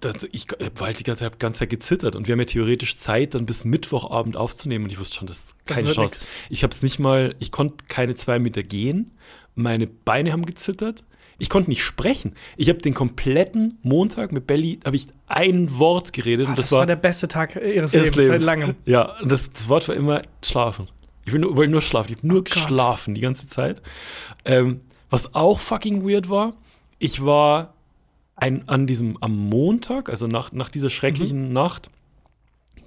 das, 0.00 0.26
ich 0.32 0.46
war 0.76 0.86
halt 0.86 0.98
die 1.00 1.04
ganze 1.04 1.24
Zeit, 1.24 1.38
ganze 1.40 1.60
Zeit 1.60 1.70
gezittert. 1.70 2.16
Und 2.16 2.26
wir 2.28 2.32
haben 2.32 2.40
ja 2.40 2.44
theoretisch 2.46 2.96
Zeit, 2.96 3.34
dann 3.34 3.46
bis 3.46 3.64
Mittwochabend 3.64 4.36
aufzunehmen. 4.36 4.84
Und 4.84 4.90
ich 4.90 4.98
wusste 4.98 5.16
schon, 5.16 5.26
das 5.26 5.38
ist 5.38 5.54
Das 5.64 5.76
keine 5.76 5.86
wird 5.88 5.96
Chance. 5.96 6.14
nix. 6.14 6.30
Ich 6.50 6.62
habe 6.62 6.72
es 6.74 6.82
nicht 6.82 6.98
mal, 6.98 7.34
ich 7.38 7.50
konnte 7.50 7.84
keine 7.88 8.14
zwei 8.14 8.38
Meter 8.38 8.62
gehen. 8.62 9.12
Meine 9.54 9.86
Beine 9.86 10.32
haben 10.32 10.44
gezittert. 10.44 11.04
Ich 11.38 11.48
konnte 11.48 11.68
nicht 11.70 11.82
sprechen. 11.82 12.34
Ich 12.56 12.68
habe 12.68 12.78
den 12.80 12.94
kompletten 12.94 13.78
Montag 13.82 14.30
mit 14.32 14.46
Belly, 14.46 14.78
habe 14.84 14.96
ich 14.96 15.08
ein 15.26 15.78
Wort 15.78 16.12
geredet. 16.12 16.46
Ah, 16.46 16.50
und 16.50 16.58
das, 16.58 16.70
war 16.72 16.86
der 16.86 16.96
beste 16.96 17.26
Tag 17.28 17.56
ihres 17.56 17.92
Lebens, 17.92 18.16
ihres 18.16 18.26
seit 18.28 18.42
langem. 18.42 18.76
Ja, 18.84 19.18
und 19.20 19.30
das, 19.32 19.50
das 19.52 19.68
Wort 19.68 19.88
war 19.88 19.94
immer 19.96 20.22
schlafen. 20.44 20.88
Ich 21.26 21.32
will 21.32 21.40
nur, 21.40 21.56
wollte 21.56 21.72
nur 21.72 21.82
schlafen. 21.82 22.12
Ich 22.12 22.18
habe 22.18 22.26
nur 22.26 22.38
Oh 22.38 22.42
Gott. 22.42 22.52
geschlafen 22.52 23.14
die 23.14 23.20
ganze 23.20 23.46
Zeit. 23.46 23.82
Ähm, 24.44 24.80
was 25.10 25.34
auch 25.34 25.58
fucking 25.58 26.06
weird 26.08 26.28
war, 26.28 26.54
ich 26.98 27.24
war 27.24 27.74
ein, 28.36 28.68
an 28.68 28.86
diesem, 28.86 29.16
am 29.20 29.36
Montag, 29.48 30.08
also 30.10 30.26
nach, 30.26 30.52
nach 30.52 30.68
dieser 30.68 30.90
schrecklichen 30.90 31.48
Mhm. 31.48 31.52
Nacht, 31.52 31.90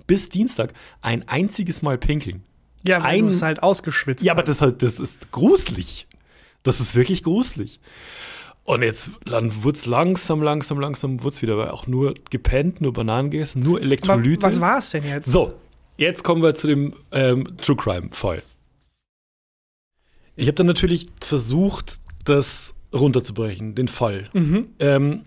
bis 0.07 0.29
Dienstag, 0.29 0.73
ein 1.01 1.27
einziges 1.27 1.81
Mal 1.81 1.97
pinkeln. 1.97 2.43
Ja, 2.83 3.03
weil 3.03 3.21
du 3.21 3.27
es 3.27 3.41
halt 3.41 3.61
ausgeschwitzt 3.63 4.23
Ja, 4.23 4.33
aber 4.33 4.43
das, 4.43 4.61
halt- 4.61 4.81
das 4.81 4.99
ist 4.99 5.31
gruselig. 5.31 6.07
Das 6.63 6.79
ist 6.79 6.95
wirklich 6.95 7.23
gruselig. 7.23 7.79
Und 8.67 8.81
jetzt 8.83 9.11
dann 9.23 9.63
wurde 9.63 9.77
es 9.77 9.85
langsam, 9.85 10.41
langsam, 10.43 10.77
langsam, 10.81 11.23
wurde 11.23 11.35
es 11.37 11.41
wieder, 11.41 11.57
weil 11.57 11.69
auch 11.69 11.87
nur 11.87 12.15
gepennt, 12.29 12.81
nur 12.81 12.91
Bananen 12.91 13.31
gegessen, 13.31 13.63
nur 13.63 13.77
Aber 13.77 13.85
Elektrolyte. 13.85 14.41
was 14.43 14.59
war 14.59 14.79
es 14.79 14.89
denn 14.89 15.05
jetzt? 15.05 15.27
So, 15.31 15.53
jetzt 15.95 16.21
kommen 16.25 16.43
wir 16.43 16.53
zu 16.53 16.67
dem 16.67 16.93
ähm, 17.13 17.55
True 17.61 17.77
Crime-Fall. 17.77 18.43
Ich 20.35 20.47
habe 20.47 20.55
dann 20.55 20.67
natürlich 20.67 21.07
versucht, 21.21 21.97
das 22.25 22.73
runterzubrechen, 22.93 23.73
den 23.73 23.87
Fall. 23.87 24.29
Mhm. 24.33 24.67
Ähm, 24.79 25.21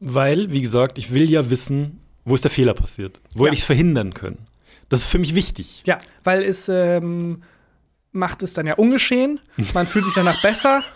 weil, 0.00 0.50
wie 0.50 0.62
gesagt, 0.62 0.96
ich 0.96 1.12
will 1.12 1.28
ja 1.30 1.50
wissen, 1.50 2.00
wo 2.24 2.34
ist 2.34 2.44
der 2.44 2.50
Fehler 2.50 2.72
passiert. 2.72 3.20
Wo 3.34 3.44
Ja. 3.44 3.48
hätte 3.48 3.54
ich 3.56 3.60
es 3.60 3.66
verhindern 3.66 4.14
können. 4.14 4.46
Das 4.88 5.00
ist 5.00 5.06
für 5.08 5.18
mich 5.18 5.34
wichtig. 5.34 5.82
Ja, 5.84 6.00
weil 6.24 6.42
es 6.42 6.70
ähm, 6.70 7.42
macht 8.12 8.42
es 8.42 8.54
dann 8.54 8.66
ja 8.66 8.76
ungeschehen. 8.76 9.40
Man 9.74 9.86
fühlt 9.86 10.06
sich 10.06 10.14
danach 10.14 10.40
besser. 10.40 10.82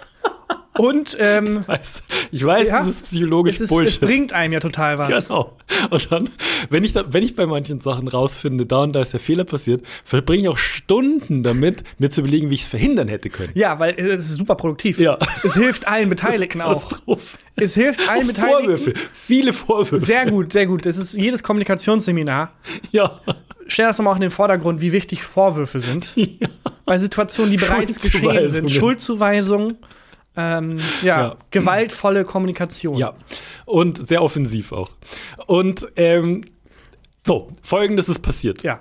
Und 0.78 1.16
ähm, 1.20 1.64
Weiß- 1.66 2.00
Ich 2.30 2.44
weiß, 2.46 2.68
Ja, 2.68 2.80
das 2.80 2.88
ist 2.96 3.02
psychologisch 3.04 3.56
es, 3.56 3.60
ist, 3.62 3.70
es 3.70 3.76
Bullshit. 3.76 4.00
bringt 4.00 4.32
einem 4.32 4.54
ja 4.54 4.60
total 4.60 4.96
was. 4.98 5.28
Genau. 5.28 5.56
Und 5.90 6.10
dann, 6.10 6.30
wenn 6.70 6.82
ich, 6.82 6.92
da, 6.94 7.04
wenn 7.12 7.22
ich 7.22 7.34
bei 7.34 7.44
manchen 7.46 7.80
Sachen 7.82 8.08
rausfinde, 8.08 8.64
da 8.64 8.78
und 8.84 8.92
da 8.94 9.02
ist 9.02 9.12
der 9.12 9.20
Fehler 9.20 9.44
passiert, 9.44 9.84
verbringe 10.04 10.42
ich 10.44 10.48
auch 10.48 10.56
Stunden 10.58 11.42
damit, 11.42 11.84
mir 11.98 12.08
zu 12.08 12.22
überlegen, 12.22 12.48
wie 12.48 12.54
ich 12.54 12.62
es 12.62 12.68
verhindern 12.68 13.08
hätte 13.08 13.28
können. 13.28 13.52
Ja, 13.54 13.78
weil 13.78 13.92
äh, 13.98 14.12
es 14.14 14.30
ist 14.30 14.36
super 14.38 14.54
produktiv. 14.54 14.98
Ja. 14.98 15.18
Es 15.44 15.54
hilft 15.54 15.86
allen 15.88 16.08
Beteiligten 16.10 16.62
auch. 16.62 16.90
Es 17.56 17.74
hilft 17.74 18.08
allen 18.08 18.26
Beteiligten. 18.26 18.62
Vorwürfe. 18.62 18.94
Viele 19.12 19.52
Vorwürfe. 19.52 19.98
Sehr 19.98 20.24
gut, 20.30 20.52
sehr 20.54 20.66
gut. 20.66 20.86
Das 20.86 20.96
ist 20.96 21.12
jedes 21.12 21.42
Kommunikationsseminar. 21.42 22.52
Ja. 22.92 23.20
Stell 23.66 23.86
das 23.86 23.98
nochmal 23.98 24.12
auch 24.12 24.16
in 24.16 24.22
den 24.22 24.30
Vordergrund, 24.30 24.80
wie 24.80 24.92
wichtig 24.92 25.22
Vorwürfe 25.22 25.80
sind. 25.80 26.14
Bei 26.86 26.96
Situationen, 26.98 27.50
die 27.50 27.56
bereits 27.58 28.00
geschehen 28.00 28.48
sind. 28.48 28.70
Schuldzuweisungen. 28.70 29.76
Ähm, 30.36 30.78
ja, 31.02 31.20
Ja. 31.28 31.36
gewaltvolle 31.50 32.24
Kommunikation. 32.24 32.96
Ja. 32.96 33.14
Und 33.66 34.08
sehr 34.08 34.22
offensiv 34.22 34.72
auch. 34.72 34.90
Und 35.46 35.86
ähm, 35.96 36.40
so, 37.26 37.48
folgendes 37.62 38.08
ist 38.08 38.20
passiert. 38.20 38.62
Ja. 38.62 38.80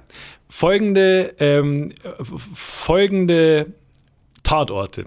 Folgende, 0.50 1.36
ähm, 1.40 1.92
äh, 2.04 2.24
folgende 2.56 3.74
Tatorte. 4.44 5.06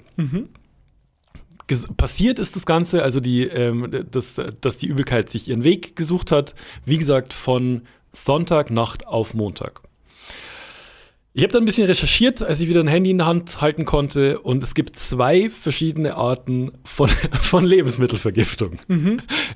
Ges- 1.68 1.92
Passiert 1.96 2.38
ist 2.38 2.56
das 2.56 2.66
Ganze, 2.66 3.02
also 3.02 3.20
die, 3.20 3.44
ähm, 3.44 4.04
das, 4.10 4.40
dass 4.60 4.76
die 4.76 4.86
Übelkeit 4.86 5.30
sich 5.30 5.48
ihren 5.48 5.64
Weg 5.64 5.96
gesucht 5.96 6.30
hat, 6.30 6.54
wie 6.84 6.98
gesagt, 6.98 7.32
von 7.32 7.82
Sonntagnacht 8.12 9.06
auf 9.06 9.34
Montag. 9.34 9.80
Ich 11.36 11.42
habe 11.42 11.52
dann 11.52 11.64
ein 11.64 11.66
bisschen 11.66 11.88
recherchiert, 11.88 12.42
als 12.42 12.60
ich 12.60 12.68
wieder 12.68 12.78
ein 12.78 12.86
Handy 12.86 13.10
in 13.10 13.18
der 13.18 13.26
Hand 13.26 13.60
halten 13.60 13.84
konnte, 13.84 14.38
und 14.38 14.62
es 14.62 14.72
gibt 14.72 14.94
zwei 14.94 15.50
verschiedene 15.50 16.14
Arten 16.14 16.70
von, 16.84 17.08
von 17.32 17.64
Lebensmittelvergiftung. 17.64 18.78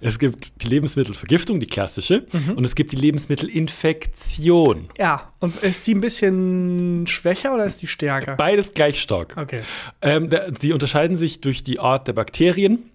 Es 0.00 0.18
gibt 0.18 0.60
die 0.64 0.66
Lebensmittelvergiftung, 0.66 1.60
die 1.60 1.66
klassische, 1.66 2.26
und 2.56 2.64
es 2.64 2.74
gibt 2.74 2.90
die 2.90 2.96
Lebensmittelinfektion. 2.96 4.88
Ja, 4.98 5.32
und 5.38 5.54
ist 5.62 5.86
die 5.86 5.94
ein 5.94 6.00
bisschen 6.00 7.06
schwächer 7.06 7.54
oder 7.54 7.64
ist 7.64 7.80
die 7.80 7.86
stärker? 7.86 8.34
Beides 8.34 8.74
gleich 8.74 9.00
stark. 9.00 9.36
Okay. 9.36 9.60
Ähm, 10.02 10.30
die 10.60 10.72
unterscheiden 10.72 11.16
sich 11.16 11.40
durch 11.40 11.62
die 11.62 11.78
Art 11.78 12.08
der 12.08 12.12
Bakterien. 12.12 12.90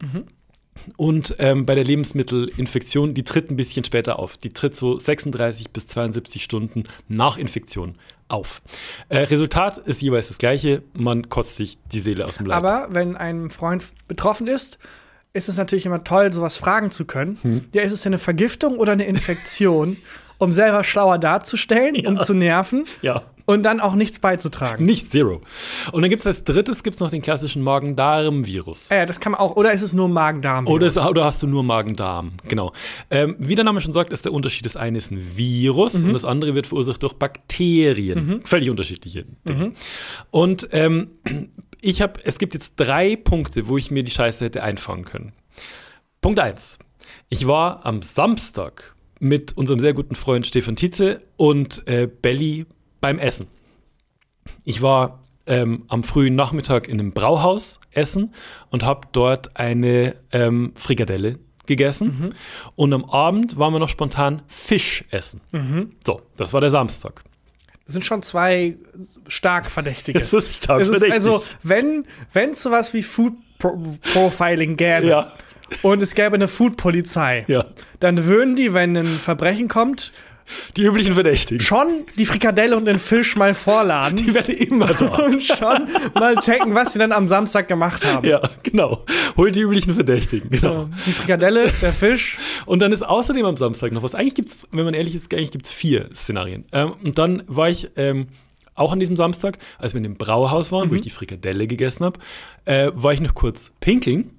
Und 0.97 1.35
ähm, 1.39 1.65
bei 1.65 1.75
der 1.75 1.85
Lebensmittelinfektion, 1.85 3.13
die 3.13 3.23
tritt 3.23 3.49
ein 3.49 3.55
bisschen 3.55 3.85
später 3.85 4.19
auf. 4.19 4.35
Die 4.35 4.51
tritt 4.51 4.75
so 4.75 4.97
36 4.97 5.69
bis 5.69 5.87
72 5.87 6.43
Stunden 6.43 6.83
nach 7.07 7.37
Infektion 7.37 7.95
auf. 8.33 8.61
Äh, 9.09 9.19
Resultat 9.19 9.77
ist 9.77 10.01
jeweils 10.01 10.27
das 10.27 10.39
gleiche. 10.39 10.81
Man 10.93 11.29
kotzt 11.29 11.55
sich 11.55 11.77
die 11.91 11.99
Seele 11.99 12.25
aus 12.25 12.37
dem 12.37 12.47
Leib. 12.47 12.57
Aber 12.57 12.87
wenn 12.89 13.15
ein 13.15 13.51
Freund 13.51 13.83
betroffen 14.07 14.47
ist, 14.47 14.79
ist 15.33 15.49
es 15.49 15.57
natürlich 15.57 15.85
immer 15.85 16.03
toll, 16.03 16.33
sowas 16.33 16.57
fragen 16.57 16.91
zu 16.91 17.05
können. 17.05 17.37
Hm. 17.43 17.65
Ja, 17.73 17.83
ist 17.83 17.93
es 17.93 18.05
eine 18.05 18.17
Vergiftung 18.17 18.77
oder 18.77 18.91
eine 18.91 19.05
Infektion, 19.05 19.97
um 20.39 20.51
selber 20.51 20.83
schlauer 20.83 21.19
darzustellen, 21.19 22.05
um 22.07 22.19
zu 22.19 22.33
nerven 22.33 22.85
ja. 23.01 23.23
Und 23.45 23.63
dann 23.63 23.79
auch 23.79 23.95
nichts 23.95 24.19
beizutragen? 24.19 24.85
Nicht 24.85 25.11
Zero. 25.11 25.41
Und 25.91 26.01
dann 26.01 26.09
gibt 26.09 26.21
es 26.21 26.27
als 26.27 26.43
drittes 26.43 26.83
gibt's 26.83 26.99
noch 26.99 27.09
den 27.09 27.21
klassischen 27.21 27.61
Magen-Darm-Virus. 27.61 28.89
Ja, 28.89 29.05
das 29.05 29.19
kann 29.19 29.33
man 29.33 29.41
auch. 29.41 29.55
Oder 29.55 29.73
ist 29.73 29.81
es 29.81 29.93
nur 29.93 30.07
Magen-Darm? 30.09 30.67
Oder, 30.67 30.87
ist, 30.87 30.97
oder 30.97 31.25
hast 31.25 31.41
du 31.43 31.47
nur 31.47 31.63
Magen-Darm? 31.63 32.33
Genau. 32.47 32.73
Ähm, 33.09 33.35
wie 33.39 33.55
der 33.55 33.65
Name 33.65 33.81
schon 33.81 33.93
sagt, 33.93 34.13
ist 34.13 34.25
der 34.25 34.33
Unterschied. 34.33 34.65
Das 34.65 34.75
eine 34.75 34.97
ist 34.97 35.11
ein 35.11 35.37
Virus 35.37 35.95
und 35.95 36.13
das 36.13 36.25
andere 36.25 36.55
wird 36.55 36.67
verursacht 36.67 37.03
durch 37.03 37.13
Bakterien. 37.13 38.41
Völlig 38.45 38.69
unterschiedliche 38.69 39.25
Dinge. 39.47 39.73
Und 40.31 40.69
ähm, 40.71 41.11
ich 41.81 42.01
habe, 42.01 42.19
es 42.23 42.37
gibt 42.37 42.53
jetzt 42.53 42.73
drei 42.77 43.15
Punkte, 43.15 43.67
wo 43.67 43.77
ich 43.77 43.91
mir 43.91 44.03
die 44.03 44.11
Scheiße 44.11 44.45
hätte 44.45 44.63
einfangen 44.63 45.05
können. 45.05 45.33
Punkt 46.21 46.39
eins: 46.39 46.79
Ich 47.29 47.47
war 47.47 47.85
am 47.85 48.01
Samstag 48.01 48.95
mit 49.19 49.55
unserem 49.57 49.79
sehr 49.79 49.93
guten 49.93 50.15
Freund 50.15 50.45
Stefan 50.45 50.75
Tietze 50.75 51.21
und 51.37 51.87
äh, 51.87 52.07
Belly 52.07 52.65
beim 53.03 53.19
Essen. 53.19 53.47
Ich 54.63 54.81
war 54.81 55.19
ähm, 55.45 55.83
am 55.89 56.03
frühen 56.03 56.35
Nachmittag 56.35 56.87
in 56.87 56.99
einem 57.01 57.11
Brauhaus 57.11 57.81
essen 57.91 58.33
und 58.69 58.83
habe 58.83 59.09
dort 59.11 59.57
eine 59.57 60.15
ähm, 60.31 60.71
Frikadelle 60.75 61.37
gegessen. 61.65 62.33
Und 62.75 62.93
am 62.93 63.03
Abend 63.05 63.57
waren 63.59 63.73
wir 63.73 63.79
noch 63.79 63.89
spontan 63.89 64.41
Fisch 64.47 65.03
essen. 65.11 65.41
So, 66.05 66.21
das 66.37 66.53
war 66.53 66.61
der 66.61 66.69
Samstag. 66.69 67.23
Das 67.85 67.91
sind 67.93 68.05
schon 68.05 68.21
zwei 68.21 68.77
stark 69.27 69.65
Verdächtige. 69.65 70.19
Es 70.21 70.31
ist 70.31 70.63
stark 70.63 70.79
Es 70.81 70.87
ist 70.87 70.99
verdächtig. 70.99 71.29
also, 71.29 71.43
wenn 71.61 72.05
es 72.51 72.63
sowas 72.63 72.93
wie 72.93 73.01
Food 73.03 73.33
Pro 73.59 73.77
Profiling 74.13 74.77
gäbe 74.77 75.07
Ja. 75.07 75.31
und 75.81 76.01
es 76.01 76.15
gäbe 76.15 76.35
eine 76.35 76.47
Food-Polizei, 76.47 77.43
Ja. 77.49 77.65
dann 77.99 78.23
würden 78.25 78.55
die, 78.55 78.73
wenn 78.73 78.95
ein 78.95 79.19
Verbrechen 79.19 79.67
kommt, 79.67 80.13
Die 80.77 80.83
üblichen 80.83 81.13
Verdächtigen. 81.13 81.59
schon 81.59 82.05
die 82.17 82.25
Frikadelle 82.25 82.75
und 82.75 82.85
den 82.85 82.99
Fisch 82.99 83.35
mal 83.35 83.53
vorladen 83.53 84.17
Die 84.17 84.33
werden 84.33 84.55
immer 84.55 84.93
da. 84.93 85.05
und 85.25 85.41
schon 85.41 85.87
mal 86.13 86.35
checken, 86.37 86.75
was 86.75 86.93
sie 86.93 86.99
dann 86.99 87.11
am 87.11 87.27
Samstag 87.27 87.67
gemacht 87.67 88.05
haben. 88.05 88.27
ja, 88.27 88.41
genau. 88.63 89.05
Hol 89.37 89.51
die 89.51 89.61
üblichen 89.61 89.93
Verdächtigen. 89.93 90.49
Genau. 90.49 90.89
Die 91.05 91.11
Frikadelle, 91.11 91.71
der 91.81 91.93
Fisch. 91.93 92.37
Und 92.65 92.79
dann 92.79 92.91
ist 92.91 93.03
außerdem 93.03 93.45
am 93.45 93.57
Samstag 93.57 93.91
noch 93.91 94.03
was. 94.03 94.15
Eigentlich 94.15 94.35
gibt 94.35 94.49
es, 94.49 94.67
wenn 94.71 94.85
man 94.85 94.93
ehrlich 94.93 95.15
ist, 95.15 95.33
eigentlich 95.33 95.51
gibt 95.51 95.65
es 95.65 95.71
vier 95.71 96.09
Szenarien. 96.13 96.65
Ähm, 96.71 96.93
und 97.03 97.17
dann 97.17 97.43
war 97.47 97.69
ich 97.69 97.89
ähm, 97.95 98.27
auch 98.75 98.91
an 98.91 98.99
diesem 98.99 99.15
Samstag, 99.15 99.57
als 99.77 99.93
wir 99.93 99.97
in 99.97 100.03
dem 100.03 100.15
Brauhaus 100.15 100.71
waren, 100.71 100.89
wo 100.89 100.95
ich 100.95 101.01
die 101.01 101.09
Frikadelle 101.09 101.67
gegessen 101.67 102.05
habe, 102.05 102.19
äh, 102.65 102.91
war 102.93 103.13
ich 103.13 103.21
noch 103.21 103.33
kurz 103.33 103.73
pinkeln. 103.79 104.31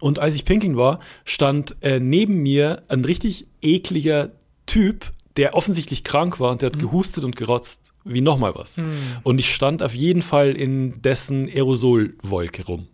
Und 0.00 0.18
als 0.18 0.34
ich 0.34 0.44
pinkeln 0.44 0.76
war, 0.76 1.00
stand 1.24 1.76
äh, 1.80 2.00
neben 2.00 2.36
mir 2.38 2.82
ein 2.88 3.04
richtig 3.04 3.46
ekliger 3.60 4.30
Typ, 4.72 5.12
der 5.36 5.54
offensichtlich 5.54 6.02
krank 6.04 6.40
war 6.40 6.50
und 6.50 6.62
der 6.62 6.70
hat 6.70 6.78
gehustet 6.78 7.24
und 7.24 7.36
gerotzt 7.36 7.92
wie 8.04 8.20
nochmal 8.20 8.54
was. 8.54 8.78
Und 9.22 9.38
ich 9.38 9.54
stand 9.54 9.82
auf 9.82 9.94
jeden 9.94 10.22
Fall 10.22 10.52
in 10.56 11.00
dessen 11.02 11.46
Aerosolwolke 11.48 12.64
rum. 12.66 12.88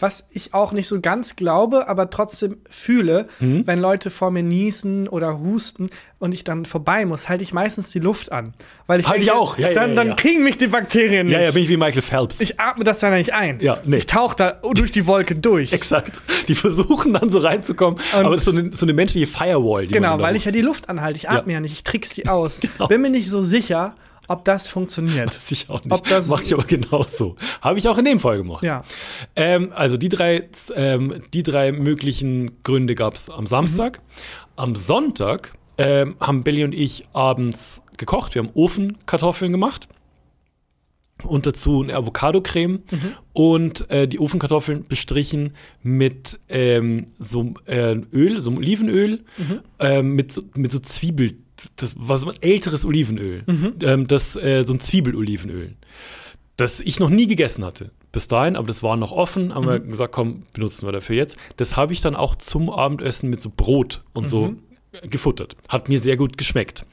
Was 0.00 0.26
ich 0.30 0.52
auch 0.54 0.72
nicht 0.72 0.88
so 0.88 1.00
ganz 1.00 1.36
glaube, 1.36 1.88
aber 1.88 2.10
trotzdem 2.10 2.56
fühle, 2.68 3.26
Mhm. 3.40 3.66
wenn 3.66 3.78
Leute 3.78 4.10
vor 4.10 4.30
mir 4.30 4.42
niesen 4.42 5.08
oder 5.08 5.38
husten 5.38 5.88
und 6.18 6.32
ich 6.32 6.44
dann 6.44 6.64
vorbei 6.66 7.04
muss, 7.06 7.28
halte 7.28 7.42
ich 7.44 7.52
meistens 7.52 7.90
die 7.90 8.00
Luft 8.00 8.32
an. 8.32 8.52
Weil 8.86 9.00
ich 9.00 9.06
Halt 9.08 9.18
ich 9.20 9.24
denke, 9.26 9.38
auch. 9.40 9.56
Ja, 9.58 9.72
dann, 9.72 9.90
ja, 9.90 9.94
dann 9.96 10.08
ja. 10.08 10.14
kriegen 10.16 10.42
mich 10.42 10.56
die 10.58 10.66
Bakterien 10.66 11.26
nicht. 11.26 11.34
Ja, 11.34 11.40
ja, 11.42 11.50
bin 11.52 11.62
ich 11.62 11.68
wie 11.68 11.76
Michael 11.76 12.02
Phelps. 12.02 12.40
ich 12.40 12.58
atme 12.60 12.82
das 12.84 13.00
dann 13.00 13.14
nicht 13.14 13.32
ein. 13.32 13.60
Ja, 13.60 13.78
nee. 13.84 13.96
Ich 13.98 14.06
tauche 14.06 14.34
da 14.36 14.60
durch 14.74 14.90
die 14.92 15.06
Wolke 15.06 15.34
durch. 15.36 15.72
Exakt. 15.72 16.12
Die 16.48 16.54
versuchen 16.54 17.12
dann 17.14 17.30
so 17.30 17.38
reinzukommen, 17.38 18.00
aber 18.12 18.30
das 18.30 18.40
ist 18.40 18.44
so 18.46 18.50
eine, 18.50 18.72
so 18.72 18.84
eine 18.86 18.92
menschliche 18.92 19.26
Firewall. 19.26 19.86
Genau, 19.86 20.18
weil 20.20 20.34
ich 20.36 20.44
ja 20.44 20.50
die. 20.52 20.64
Luft 20.64 20.88
anhalte. 20.88 21.18
Ich 21.18 21.28
atme 21.28 21.52
ja, 21.52 21.60
nicht, 21.60 21.72
ich 21.72 21.84
trickse 21.84 22.14
die 22.22 22.28
aus. 22.28 22.60
Genau. 22.60 22.88
Bin 22.88 23.02
mir 23.02 23.10
nicht 23.10 23.28
so 23.28 23.42
sicher, 23.42 23.94
ob 24.28 24.44
das 24.44 24.68
funktioniert. 24.68 25.36
Weiß 25.36 25.50
ich 25.52 25.68
auch 25.70 25.82
nicht. 25.84 25.92
Ob 25.92 26.06
das- 26.08 26.28
Mach 26.28 26.42
ich 26.42 26.52
aber 26.54 26.64
genauso. 26.64 27.36
Habe 27.60 27.78
ich 27.78 27.88
auch 27.88 27.98
in 27.98 28.04
dem 28.04 28.20
Fall 28.20 28.38
gemacht. 28.38 28.62
Ja. 28.64 28.82
Ähm, 29.36 29.72
also 29.74 29.96
die 29.96 30.08
drei, 30.08 30.48
ähm, 30.74 31.22
die 31.32 31.42
drei 31.42 31.72
möglichen 31.72 32.62
Gründe 32.62 32.94
gab 32.94 33.14
es 33.14 33.30
am 33.30 33.46
Samstag. 33.46 34.00
Am 34.56 34.76
Sonntag 34.76 35.52
ähm, 35.78 36.16
haben 36.20 36.44
Billy 36.44 36.64
und 36.64 36.74
ich 36.74 37.06
abends 37.12 37.80
gekocht. 37.96 38.34
Wir 38.34 38.42
haben 38.42 38.50
Ofenkartoffeln 38.54 39.50
gemacht. 39.52 39.88
und 41.28 41.46
dazu 41.46 41.80
eine 41.82 41.94
Avocado-Creme 41.94 42.82
und 43.32 43.88
äh, 43.88 44.08
die 44.08 44.18
Ofenkartoffeln 44.18 44.86
bestrichen 44.88 45.54
mit 45.82 46.40
ähm, 46.48 47.06
so 47.20 47.54
äh, 47.66 47.94
Öl, 48.12 48.40
so 48.40 48.50
Olivenöl, 48.50 49.24
ähm, 49.78 50.14
mit, 50.16 50.32
so, 50.32 50.42
mit 50.56 50.72
so 50.72 50.80
Zwiebel, 50.80 51.38
das 51.76 51.94
war 51.96 52.16
so 52.16 52.28
ein 52.28 52.34
älteres 52.40 52.84
Olivenöl, 52.84 53.44
ähm, 53.82 54.06
das 54.06 54.36
äh, 54.36 54.64
so 54.66 54.72
ein 54.72 54.80
Zwiebelolivenöl, 54.80 55.76
das 56.56 56.80
ich 56.80 57.00
noch 57.00 57.10
nie 57.10 57.26
gegessen 57.26 57.64
hatte. 57.64 57.90
Bis 58.12 58.28
dahin, 58.28 58.54
aber 58.54 58.68
das 58.68 58.82
war 58.82 58.96
noch 58.96 59.10
offen, 59.10 59.54
haben 59.54 59.66
wir 59.66 59.80
gesagt, 59.80 60.12
komm, 60.12 60.44
benutzen 60.52 60.86
wir 60.86 60.92
dafür 60.92 61.16
jetzt. 61.16 61.36
Das 61.56 61.76
habe 61.76 61.92
ich 61.92 62.00
dann 62.00 62.14
auch 62.14 62.36
zum 62.36 62.70
Abendessen 62.70 63.28
mit 63.28 63.42
so 63.42 63.50
Brot 63.54 64.04
und 64.12 64.28
so 64.28 64.54
gefuttert. 65.02 65.56
Hat 65.68 65.88
mir 65.88 65.98
sehr 65.98 66.16
gut 66.16 66.38
geschmeckt. 66.38 66.86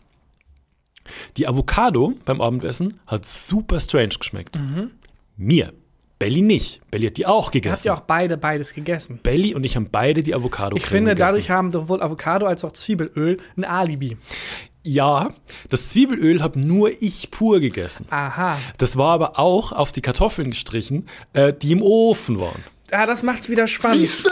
Die 1.37 1.47
Avocado 1.47 2.13
beim 2.25 2.41
Abendessen 2.41 2.99
hat 3.07 3.27
super 3.27 3.79
strange 3.79 4.15
geschmeckt. 4.19 4.57
Mir. 5.37 5.73
Belly 6.21 6.43
nicht. 6.43 6.81
Belly 6.91 7.07
hat 7.07 7.17
die 7.17 7.25
auch 7.25 7.45
habt 7.45 7.53
gegessen. 7.53 7.87
ja 7.87 7.95
auch 7.95 8.01
beide 8.01 8.37
beides 8.37 8.75
gegessen. 8.75 9.19
Belly 9.23 9.55
und 9.55 9.63
ich 9.63 9.75
haben 9.75 9.89
beide 9.91 10.21
die 10.21 10.35
Avocado 10.35 10.77
Ich 10.77 10.85
finde, 10.85 11.11
gegessen. 11.15 11.27
dadurch 11.29 11.49
haben 11.49 11.71
sowohl 11.71 12.03
Avocado 12.03 12.45
als 12.45 12.63
auch 12.63 12.73
Zwiebelöl 12.73 13.37
ein 13.57 13.63
Alibi. 13.65 14.17
Ja, 14.83 15.33
das 15.69 15.89
Zwiebelöl 15.89 16.43
habe 16.43 16.59
nur 16.59 16.91
ich 17.01 17.31
pur 17.31 17.59
gegessen. 17.59 18.05
Aha. 18.11 18.59
Das 18.77 18.97
war 18.97 19.13
aber 19.13 19.39
auch 19.39 19.71
auf 19.71 19.91
die 19.91 20.01
Kartoffeln 20.01 20.51
gestrichen, 20.51 21.07
äh, 21.33 21.53
die 21.53 21.71
im 21.71 21.81
Ofen 21.81 22.39
waren. 22.39 22.63
Ah, 22.91 23.07
das 23.07 23.23
macht's 23.23 23.49
wieder 23.49 23.65
spannend. 23.67 24.23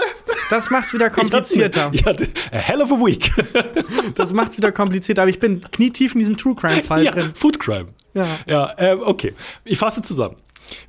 Das 0.51 0.69
macht's 0.69 0.93
wieder 0.93 1.09
komplizierter. 1.09 1.89
Ich 1.93 2.05
hatte 2.05 2.27
a 2.51 2.57
hell 2.57 2.81
of 2.81 2.91
a 2.91 2.95
week. 2.95 3.31
Das 4.15 4.33
macht's 4.33 4.57
wieder 4.57 4.71
komplizierter. 4.71 5.21
Aber 5.23 5.29
ich 5.29 5.39
bin 5.39 5.61
knietief 5.71 6.13
in 6.13 6.19
diesem 6.19 6.37
True 6.37 6.55
Crime-Fall 6.55 7.03
ja, 7.03 7.11
drin. 7.11 7.31
Food 7.35 7.59
Crime. 7.59 7.87
Ja. 8.13 8.27
Ja, 8.47 8.73
äh, 8.77 8.93
okay. 8.93 9.33
Ich 9.63 9.77
fasse 9.77 10.01
zusammen. 10.01 10.35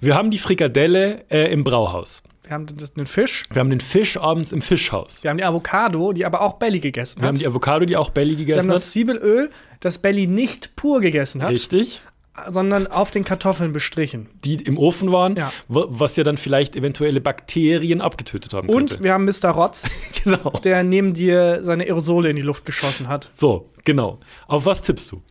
Wir 0.00 0.14
haben 0.14 0.30
die 0.30 0.38
Frikadelle 0.38 1.24
äh, 1.30 1.52
im 1.52 1.64
Brauhaus. 1.64 2.22
Wir 2.44 2.52
haben 2.54 2.66
den 2.66 3.06
Fisch. 3.06 3.44
Wir 3.52 3.60
haben 3.60 3.70
den 3.70 3.80
Fisch 3.80 4.16
abends 4.16 4.50
im 4.52 4.60
Fischhaus. 4.60 5.22
Wir 5.22 5.30
haben 5.30 5.38
die 5.38 5.44
Avocado, 5.44 6.12
die 6.12 6.24
aber 6.26 6.40
auch 6.40 6.54
Belly 6.54 6.80
gegessen 6.80 7.20
Wir 7.20 7.28
haben 7.28 7.36
hat. 7.36 7.40
die 7.42 7.46
Avocado, 7.46 7.86
die 7.86 7.96
auch 7.96 8.10
Belly 8.10 8.30
Wir 8.30 8.38
haben 8.38 8.46
gegessen 8.46 8.68
das 8.70 8.86
hat. 8.86 8.90
Zwiebelöl, 8.92 9.50
das 9.78 9.98
Belly 9.98 10.26
nicht 10.26 10.74
pur 10.74 11.00
gegessen 11.00 11.42
hat, 11.42 11.50
Richtig. 11.50 12.02
sondern 12.50 12.88
auf 12.88 13.12
den 13.12 13.22
Kartoffeln 13.24 13.72
bestrichen. 13.72 14.28
Die 14.44 14.56
im 14.56 14.78
Ofen 14.78 15.12
waren, 15.12 15.36
Ja. 15.36 15.52
wa- 15.68 15.86
was 15.90 16.16
ja 16.16 16.24
dann 16.24 16.38
vielleicht 16.38 16.74
eventuelle 16.74 17.20
Bakterien 17.20 18.00
abgetötet 18.00 18.52
haben 18.52 18.68
Und 18.68 18.90
könnte. 18.90 19.04
wir 19.04 19.12
haben 19.12 19.26
Mr. 19.26 19.50
Rotz, 19.50 19.88
genau. 20.24 20.50
der 20.64 20.82
neben 20.82 21.14
dir 21.14 21.62
seine 21.62 21.84
Aerosole 21.84 22.30
in 22.30 22.36
die 22.36 22.42
Luft 22.42 22.64
geschossen 22.66 23.06
hat. 23.06 23.30
So, 23.36 23.70
genau. 23.84 24.18
Auf 24.48 24.66
was 24.66 24.82
tippst 24.82 25.12
du? 25.12 25.22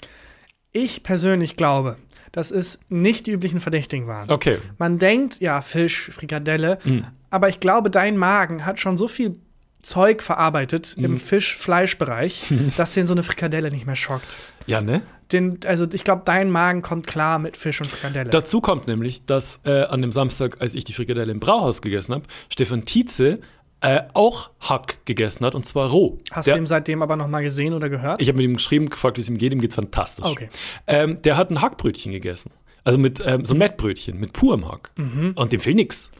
Ich 0.71 1.03
persönlich 1.03 1.55
glaube, 1.57 1.97
dass 2.31 2.51
es 2.51 2.79
nicht 2.89 3.27
die 3.27 3.31
üblichen 3.31 3.59
Verdächtigen 3.59 4.07
waren. 4.07 4.29
Okay. 4.29 4.57
Man 4.77 4.97
denkt, 4.99 5.39
ja, 5.41 5.61
Fisch, 5.61 6.09
Frikadelle, 6.11 6.77
Mhm. 6.83 7.05
aber 7.29 7.49
ich 7.49 7.59
glaube, 7.59 7.89
dein 7.89 8.17
Magen 8.17 8.65
hat 8.65 8.79
schon 8.79 8.97
so 8.97 9.07
viel 9.07 9.35
Zeug 9.81 10.21
verarbeitet 10.21 10.95
Mhm. 10.97 11.05
im 11.05 11.17
Fisch-Fleisch-Bereich, 11.17 12.43
dass 12.77 12.93
den 12.93 13.07
so 13.07 13.13
eine 13.13 13.23
Frikadelle 13.23 13.71
nicht 13.71 13.85
mehr 13.85 13.95
schockt. 13.95 14.35
Ja, 14.67 14.81
ne? 14.81 15.01
Den, 15.31 15.59
also 15.67 15.85
ich 15.93 16.03
glaube, 16.03 16.23
dein 16.25 16.49
Magen 16.49 16.81
kommt 16.81 17.05
klar 17.05 17.37
mit 17.37 17.55
Fisch 17.55 17.79
und 17.81 17.87
Frikadelle. 17.87 18.31
Dazu 18.31 18.61
kommt 18.61 18.87
nämlich, 18.87 19.25
dass 19.25 19.59
äh, 19.63 19.83
an 19.83 20.01
dem 20.01 20.11
Samstag, 20.11 20.57
als 20.59 20.73
ich 20.73 20.85
die 20.85 20.93
Frikadelle 20.93 21.31
im 21.31 21.39
Brauhaus 21.39 21.83
gegessen 21.83 22.15
habe, 22.15 22.23
Stefan 22.51 22.83
Tietze 22.83 23.39
äh, 23.81 24.01
auch 24.13 24.49
Hack 24.59 25.05
gegessen 25.05 25.45
hat 25.45 25.55
und 25.55 25.65
zwar 25.65 25.89
roh. 25.89 26.19
Hast 26.31 26.47
der, 26.47 26.55
du 26.55 26.61
ihn 26.61 26.65
seitdem 26.65 27.01
aber 27.01 27.15
noch 27.15 27.27
mal 27.27 27.43
gesehen 27.43 27.73
oder 27.73 27.89
gehört? 27.89 28.21
ich 28.21 28.27
habe 28.27 28.37
mit 28.37 28.45
ihm 28.45 28.55
geschrieben, 28.55 28.89
gefragt, 28.89 29.17
wie 29.17 29.21
es 29.21 29.29
ihm 29.29 29.37
geht. 29.37 29.53
Ihm 29.53 29.61
geht's 29.61 29.75
fantastisch. 29.75 30.25
Okay. 30.25 30.49
Ähm, 30.87 31.21
der 31.21 31.37
hat 31.37 31.49
ein 31.49 31.61
Hackbrötchen 31.61 32.11
gegessen. 32.11 32.51
Also 32.83 32.97
mit 32.97 33.21
ähm, 33.25 33.45
so 33.45 33.53
ein 33.53 33.57
Mettbrötchen, 33.57 34.19
mit 34.19 34.33
purem 34.33 34.67
Hack. 34.69 34.91
Mhm. 34.95 35.33
Und 35.35 35.51
dem 35.51 35.59
fehlt 35.59 35.75
nix. 35.75 36.11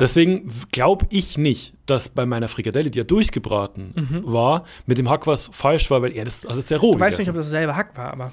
Deswegen 0.00 0.50
glaube 0.72 1.06
ich 1.10 1.38
nicht, 1.38 1.74
dass 1.86 2.08
bei 2.08 2.26
meiner 2.26 2.48
Frikadelle, 2.48 2.90
die 2.90 2.98
ja 2.98 3.04
durchgebraten 3.04 4.22
war, 4.24 4.64
mit 4.86 4.98
dem 4.98 5.08
Hack 5.08 5.28
was 5.28 5.48
falsch 5.52 5.90
war, 5.90 6.02
weil 6.02 6.12
er 6.12 6.24
das 6.24 6.44
alles 6.44 6.66
sehr 6.66 6.78
roh 6.78 6.94
ich 6.94 7.00
weiß 7.00 7.18
nicht, 7.18 7.28
ob 7.28 7.36
das 7.36 7.46
dasselbe 7.46 7.76
Hack 7.76 7.96
war, 7.96 8.12
aber 8.12 8.32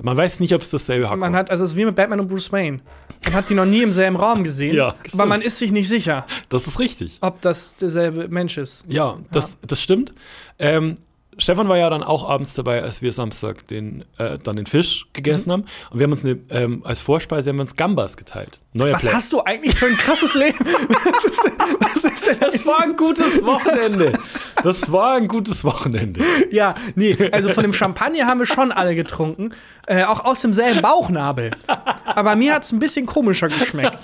Man 0.00 0.16
weiß 0.16 0.40
nicht, 0.40 0.54
ob 0.54 0.62
es 0.62 0.70
dasselbe 0.70 1.10
Hack 1.10 1.18
man 1.18 1.34
hat, 1.34 1.50
also 1.50 1.64
es 1.64 1.70
ist 1.72 1.76
wie 1.76 1.84
mit 1.84 1.94
Batman 1.96 2.20
und 2.20 2.28
Bruce 2.28 2.52
Wayne. 2.52 2.80
Man 3.24 3.34
hat 3.34 3.50
die 3.50 3.54
noch 3.54 3.64
nie 3.64 3.82
im 3.82 3.92
selben 3.92 4.16
Raum 4.16 4.44
gesehen, 4.44 4.74
Ja, 4.76 4.94
aber 5.12 5.26
man 5.26 5.40
ist 5.40 5.58
sich 5.58 5.72
nicht 5.72 5.88
sicher, 5.88 6.26
Das 6.48 6.66
ist 6.66 6.78
richtig. 6.78 7.18
ob 7.20 7.40
das 7.40 7.74
derselbe 7.76 8.28
Mensch 8.28 8.58
ist. 8.58 8.84
Ja, 8.88 9.18
das, 9.32 9.56
das 9.66 9.82
stimmt. 9.82 10.14
Ähm, 10.58 10.94
Stefan 11.38 11.68
war 11.68 11.78
ja 11.78 11.88
dann 11.88 12.02
auch 12.02 12.28
abends 12.28 12.54
dabei, 12.54 12.82
als 12.82 13.00
wir 13.00 13.12
Samstag 13.12 13.66
den, 13.68 14.04
äh, 14.18 14.38
dann 14.38 14.56
den 14.56 14.66
Fisch 14.66 15.04
Mhm. 15.06 15.12
gegessen 15.12 15.52
haben. 15.52 15.64
Und 15.90 15.98
wir 16.00 16.04
haben 16.04 16.12
uns 16.12 16.24
eine, 16.24 16.38
ähm, 16.50 16.82
als 16.84 17.00
Vorspeise 17.00 17.50
haben 17.50 17.56
wir 17.56 17.62
uns 17.62 17.76
Gambas 17.76 18.16
geteilt. 18.16 18.60
Neuer 18.72 18.92
Was 18.94 19.02
Plan. 19.02 19.14
hast 19.14 19.32
du 19.32 19.42
eigentlich 19.44 19.74
für 19.76 19.86
ein 19.86 19.96
krasses 19.96 20.34
Leben? 20.34 20.58
Was 20.66 21.24
ist, 21.24 21.44
denn- 21.44 21.52
was 21.80 22.04
ist 22.04 22.26
denn 22.26 22.36
das? 22.40 22.52
Das 22.54 22.66
war 22.66 22.80
ein 22.82 22.96
gutes 22.96 23.44
Wochenende. 23.44 24.12
Das 24.62 24.90
war 24.90 25.14
ein 25.14 25.28
gutes 25.28 25.62
Wochenende. 25.64 26.20
Ja, 26.50 26.74
nee, 26.96 27.16
also 27.32 27.50
von 27.50 27.62
dem 27.62 27.72
Champagner 27.72 28.26
haben 28.26 28.38
wir 28.40 28.46
schon 28.46 28.72
alle 28.72 28.94
getrunken. 28.94 29.50
Äh, 29.86 30.04
auch 30.04 30.24
aus 30.24 30.40
demselben 30.40 30.82
Bauchnabel. 30.82 31.52
Aber 32.04 32.34
mir 32.36 32.54
hat 32.54 32.64
es 32.64 32.72
ein 32.72 32.78
bisschen 32.80 33.06
komischer 33.06 33.48
geschmeckt. 33.48 34.00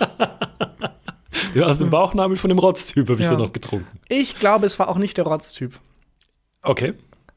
Ja, 1.54 1.66
aus 1.66 1.78
dem 1.78 1.90
Bauchnabel 1.90 2.36
von 2.36 2.48
dem 2.48 2.58
Rotztyp 2.58 3.08
habe 3.08 3.18
ich 3.20 3.24
Ja. 3.26 3.30
so 3.30 3.36
noch 3.36 3.52
getrunken. 3.52 3.86
Ich 4.08 4.38
glaube, 4.38 4.66
es 4.66 4.78
war 4.78 4.88
auch 4.88 4.98
nicht 4.98 5.16
der 5.16 5.24
Rotztyp. 5.24 5.74
Okay. 6.62 6.94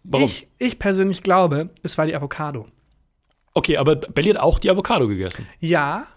Warum? 0.09 0.25
Ich, 0.25 0.47
ich 0.57 0.79
persönlich 0.79 1.21
glaube, 1.21 1.69
es 1.83 1.97
war 1.97 2.05
die 2.05 2.15
Avocado. 2.15 2.67
Okay, 3.53 3.77
aber 3.77 3.95
Belly 3.95 4.29
hat 4.29 4.39
auch 4.39 4.59
die 4.59 4.69
Avocado 4.69 5.07
gegessen. 5.07 5.47
Ja, 5.59 6.07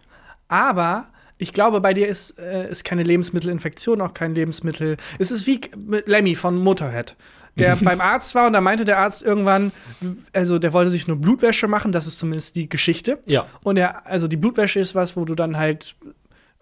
aber 0.49 1.09
ich 1.39 1.53
glaube, 1.53 1.81
bei 1.81 1.95
dir 1.95 2.07
ist, 2.07 2.39
äh, 2.39 2.71
ist 2.71 2.85
keine 2.85 3.03
Lebensmittelinfektion, 3.03 4.01
auch 4.01 4.15
kein 4.15 4.35
Lebensmittel. 4.35 4.97
Es 5.19 5.31
ist 5.31 5.47
wie 5.47 5.61
Lemmy 6.05 6.35
von 6.35 6.57
Motorhead. 6.59 7.17
Der 7.57 7.77
beim 7.81 8.01
Arzt 8.01 8.35
war 8.35 8.47
und 8.47 8.53
da 8.53 8.61
meinte 8.61 8.85
der 8.85 8.99
Arzt 8.99 9.23
irgendwann, 9.23 9.73
also 10.35 10.59
der 10.59 10.73
wollte 10.73 10.91
sich 10.91 11.09
nur 11.09 11.17
Blutwäsche 11.17 11.67
machen, 11.67 11.93
das 11.93 12.07
ist 12.07 12.19
zumindest 12.19 12.57
die 12.57 12.69
Geschichte. 12.69 13.19
Ja. 13.27 13.47
Und 13.63 13.77
er, 13.77 14.07
also 14.07 14.29
die 14.29 14.37
Blutwäsche 14.37 14.79
ist 14.79 14.95
was, 14.95 15.17
wo 15.17 15.25
du 15.25 15.35
dann 15.35 15.57
halt 15.57 15.97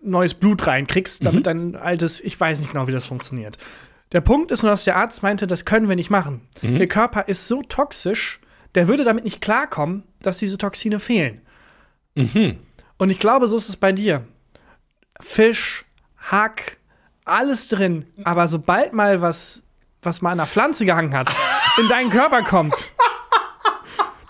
neues 0.00 0.34
Blut 0.34 0.66
reinkriegst, 0.66 1.26
damit 1.26 1.46
dein 1.46 1.74
altes, 1.74 2.20
ich 2.20 2.38
weiß 2.38 2.60
nicht 2.60 2.72
genau, 2.72 2.86
wie 2.86 2.92
das 2.92 3.04
funktioniert. 3.04 3.58
Der 4.12 4.20
Punkt 4.22 4.50
ist 4.50 4.62
nur, 4.62 4.70
dass 4.70 4.84
der 4.84 4.96
Arzt 4.96 5.22
meinte, 5.22 5.46
das 5.46 5.64
können 5.64 5.88
wir 5.88 5.96
nicht 5.96 6.10
machen. 6.10 6.48
Ihr 6.78 6.88
Körper 6.88 7.28
ist 7.28 7.46
so 7.48 7.62
toxisch, 7.62 8.40
der 8.74 8.88
würde 8.88 9.04
damit 9.04 9.24
nicht 9.24 9.40
klarkommen, 9.40 10.04
dass 10.20 10.38
diese 10.38 10.56
Toxine 10.58 10.98
fehlen. 10.98 11.42
Und 12.96 13.10
ich 13.10 13.18
glaube, 13.18 13.48
so 13.48 13.56
ist 13.56 13.68
es 13.68 13.76
bei 13.76 13.92
dir. 13.92 14.26
Fisch, 15.20 15.84
Hack, 16.16 16.78
alles 17.24 17.68
drin. 17.68 18.06
Aber 18.24 18.48
sobald 18.48 18.92
mal 18.92 19.20
was, 19.20 19.62
was 20.02 20.22
mal 20.22 20.32
an 20.32 20.38
der 20.38 20.46
Pflanze 20.46 20.84
gehangen 20.84 21.14
hat, 21.14 21.34
in 21.78 21.88
deinen 21.88 22.10
Körper 22.10 22.42
kommt. 22.42 22.74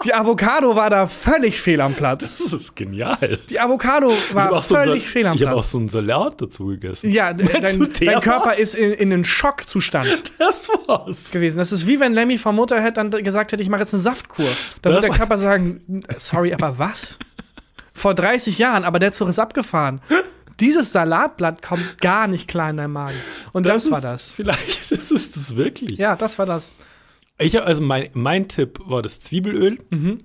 Die 0.04 0.14
Avocado 0.14 0.76
war 0.76 0.90
da 0.90 1.06
völlig 1.06 1.60
fehl 1.60 1.80
am 1.80 1.94
Platz. 1.94 2.38
Das 2.38 2.52
ist 2.52 2.76
genial. 2.76 3.38
Die 3.50 3.58
Avocado 3.58 4.12
war 4.32 4.62
so 4.62 4.74
einen 4.76 4.84
völlig 4.84 5.02
Sal- 5.04 5.12
fehl 5.12 5.26
am 5.26 5.34
Ich 5.36 5.42
habe 5.42 5.52
auch 5.52 5.56
Platz. 5.56 5.70
so 5.72 5.78
einen 5.78 5.88
Salat 5.88 6.40
dazu 6.40 6.66
gegessen. 6.66 7.10
Ja, 7.10 7.32
dein, 7.34 7.50
dein 7.98 8.20
Körper 8.20 8.46
war's? 8.50 8.58
ist 8.58 8.74
in, 8.76 8.92
in 8.92 9.12
einem 9.12 9.24
Schockzustand 9.24 10.32
Das 10.38 10.68
war's. 10.86 11.30
gewesen. 11.32 11.58
Das 11.58 11.72
ist 11.72 11.86
wie 11.86 11.98
wenn 11.98 12.12
Lemmy 12.14 12.38
vom 12.38 12.54
Motorhead 12.56 12.96
dann 12.96 13.10
gesagt 13.10 13.50
hätte, 13.52 13.62
ich 13.62 13.68
mache 13.68 13.80
jetzt 13.80 13.92
eine 13.92 14.00
Saftkur. 14.02 14.46
Da 14.82 14.90
wird 14.90 15.02
Das- 15.02 15.10
der 15.10 15.18
Körper 15.18 15.36
sagen, 15.38 16.04
sorry, 16.16 16.54
aber 16.54 16.78
was? 16.78 17.18
Vor 17.92 18.14
30 18.14 18.58
Jahren, 18.58 18.84
aber 18.84 19.00
der 19.00 19.10
Zug 19.12 19.28
ist 19.28 19.40
abgefahren. 19.40 20.00
Dieses 20.60 20.92
Salatblatt 20.92 21.62
kommt 21.62 22.00
gar 22.00 22.28
nicht 22.28 22.46
klar 22.48 22.70
in 22.70 22.76
deinen 22.76 22.92
Magen. 22.92 23.16
Und 23.52 23.68
das, 23.68 23.90
war 23.90 23.98
ist- 23.98 24.04
das. 24.04 24.32
Vielleicht 24.32 24.90
ist 24.92 25.10
es 25.10 25.32
das 25.32 25.56
wirklich. 25.56 25.98
Ja, 25.98 26.14
das 26.14 26.38
war 26.38 26.46
das. 26.46 26.70
Ich 27.38 27.60
also 27.60 27.82
mein, 27.82 28.08
mein 28.14 28.48
Tipp 28.48 28.80
war 28.84 29.02
das 29.02 29.20
Zwiebelöl. 29.20 29.78
Mhm. 29.90 30.18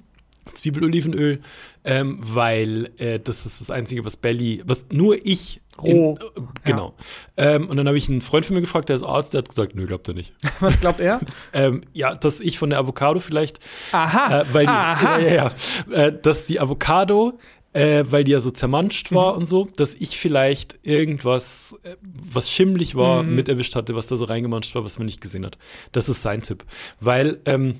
Zwiebelolivenöl, 0.54 1.40
ähm, 1.86 2.20
weil 2.22 2.92
äh, 2.98 3.20
das 3.20 3.46
ist 3.46 3.62
das 3.62 3.70
Einzige, 3.70 4.04
was 4.04 4.18
Belly, 4.18 4.62
was 4.66 4.86
nur 4.92 5.18
ich 5.26 5.62
Roh. 5.82 6.16
äh, 6.16 6.42
genau. 6.66 6.94
Ähm, 7.38 7.70
und 7.70 7.78
dann 7.78 7.88
habe 7.88 7.98
ich 7.98 8.10
einen 8.10 8.22
Freund 8.22 8.46
von 8.46 8.56
mir 8.56 8.62
gefragt, 8.62 8.90
der 8.90 8.96
ist 8.96 9.04
Arzt, 9.04 9.34
der 9.34 9.40
hat 9.40 9.50
gesagt, 9.50 9.76
nö, 9.76 9.86
glaubt 9.86 10.08
er 10.08 10.14
nicht. 10.14 10.34
Was 10.60 10.82
glaubt 10.82 11.00
er? 11.00 11.20
ähm, 11.54 11.82
ja, 11.94 12.14
dass 12.14 12.40
ich 12.40 12.60
von 12.60 12.70
der 12.70 12.80
Avocado 12.80 13.20
vielleicht, 13.20 13.60
Aha. 13.92 14.42
äh, 14.42 14.46
weil 14.54 14.66
die, 14.66 14.72
Aha. 14.72 15.18
ja, 15.20 15.28
ja, 15.28 15.54
ja, 15.90 15.96
äh, 15.96 16.22
dass 16.22 16.46
die 16.46 16.60
Avocado, 16.60 17.40
äh, 17.74 18.04
weil 18.10 18.24
die 18.24 18.32
ja 18.32 18.40
so 18.40 18.52
zermanscht 18.52 19.12
Mhm. 19.12 19.16
war 19.16 19.36
und 19.36 19.46
so, 19.46 19.68
dass 19.76 19.94
ich 19.94 20.18
vielleicht 20.18 20.80
irgendwas, 20.84 21.76
äh, 21.84 21.96
was 22.02 22.50
schimmlig 22.50 22.96
war, 22.96 23.24
Mhm. 23.24 23.36
mit 23.36 23.50
erwischt 23.50 23.76
hatte, 23.76 23.96
was 23.96 24.08
da 24.08 24.16
so 24.16 24.26
reingemanscht 24.26 24.74
war, 24.76 24.84
was 24.84 25.00
man 25.00 25.06
nicht 25.06 25.22
gesehen 25.22 25.46
hat. 25.46 25.58
Das 25.92 26.10
ist 26.10 26.22
sein 26.22 26.42
Tipp. 26.42 26.64
Weil, 27.00 27.40
ähm, 27.46 27.76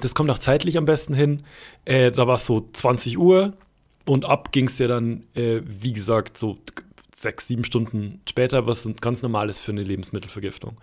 das 0.00 0.14
kommt 0.14 0.30
auch 0.30 0.38
zeitlich 0.38 0.76
am 0.76 0.84
besten 0.84 1.14
hin. 1.14 1.44
Äh, 1.84 2.10
da 2.10 2.26
war 2.26 2.36
es 2.36 2.46
so 2.46 2.68
20 2.72 3.18
Uhr 3.18 3.54
und 4.06 4.24
ab 4.24 4.52
ging 4.52 4.66
es 4.66 4.78
ja 4.78 4.88
dann, 4.88 5.24
äh, 5.34 5.60
wie 5.64 5.92
gesagt, 5.92 6.36
so 6.38 6.58
sechs, 7.16 7.48
sieben 7.48 7.64
Stunden 7.64 8.20
später, 8.28 8.66
was 8.66 8.88
ganz 9.00 9.22
normal 9.22 9.50
ist 9.50 9.60
für 9.60 9.72
eine 9.72 9.82
Lebensmittelvergiftung. 9.82 10.76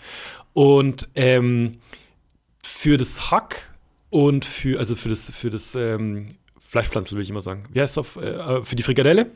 Und 0.53 1.07
ähm, 1.15 1.77
für 2.63 2.97
das 2.97 3.31
Hack 3.31 3.73
und 4.09 4.43
für, 4.45 4.79
also 4.79 4.95
für 4.95 5.09
das, 5.09 5.31
für 5.31 5.49
das 5.49 5.75
ähm, 5.75 6.35
Fleischpflanzel 6.75 7.15
will 7.15 7.23
ich 7.23 7.29
immer 7.29 7.41
sagen. 7.41 7.63
Wie 7.71 7.79
heißt 7.79 7.95
das 7.95 7.97
auf, 7.99 8.17
äh, 8.17 8.61
für 8.63 8.75
die 8.75 8.83
Frikadelle? 8.83 9.31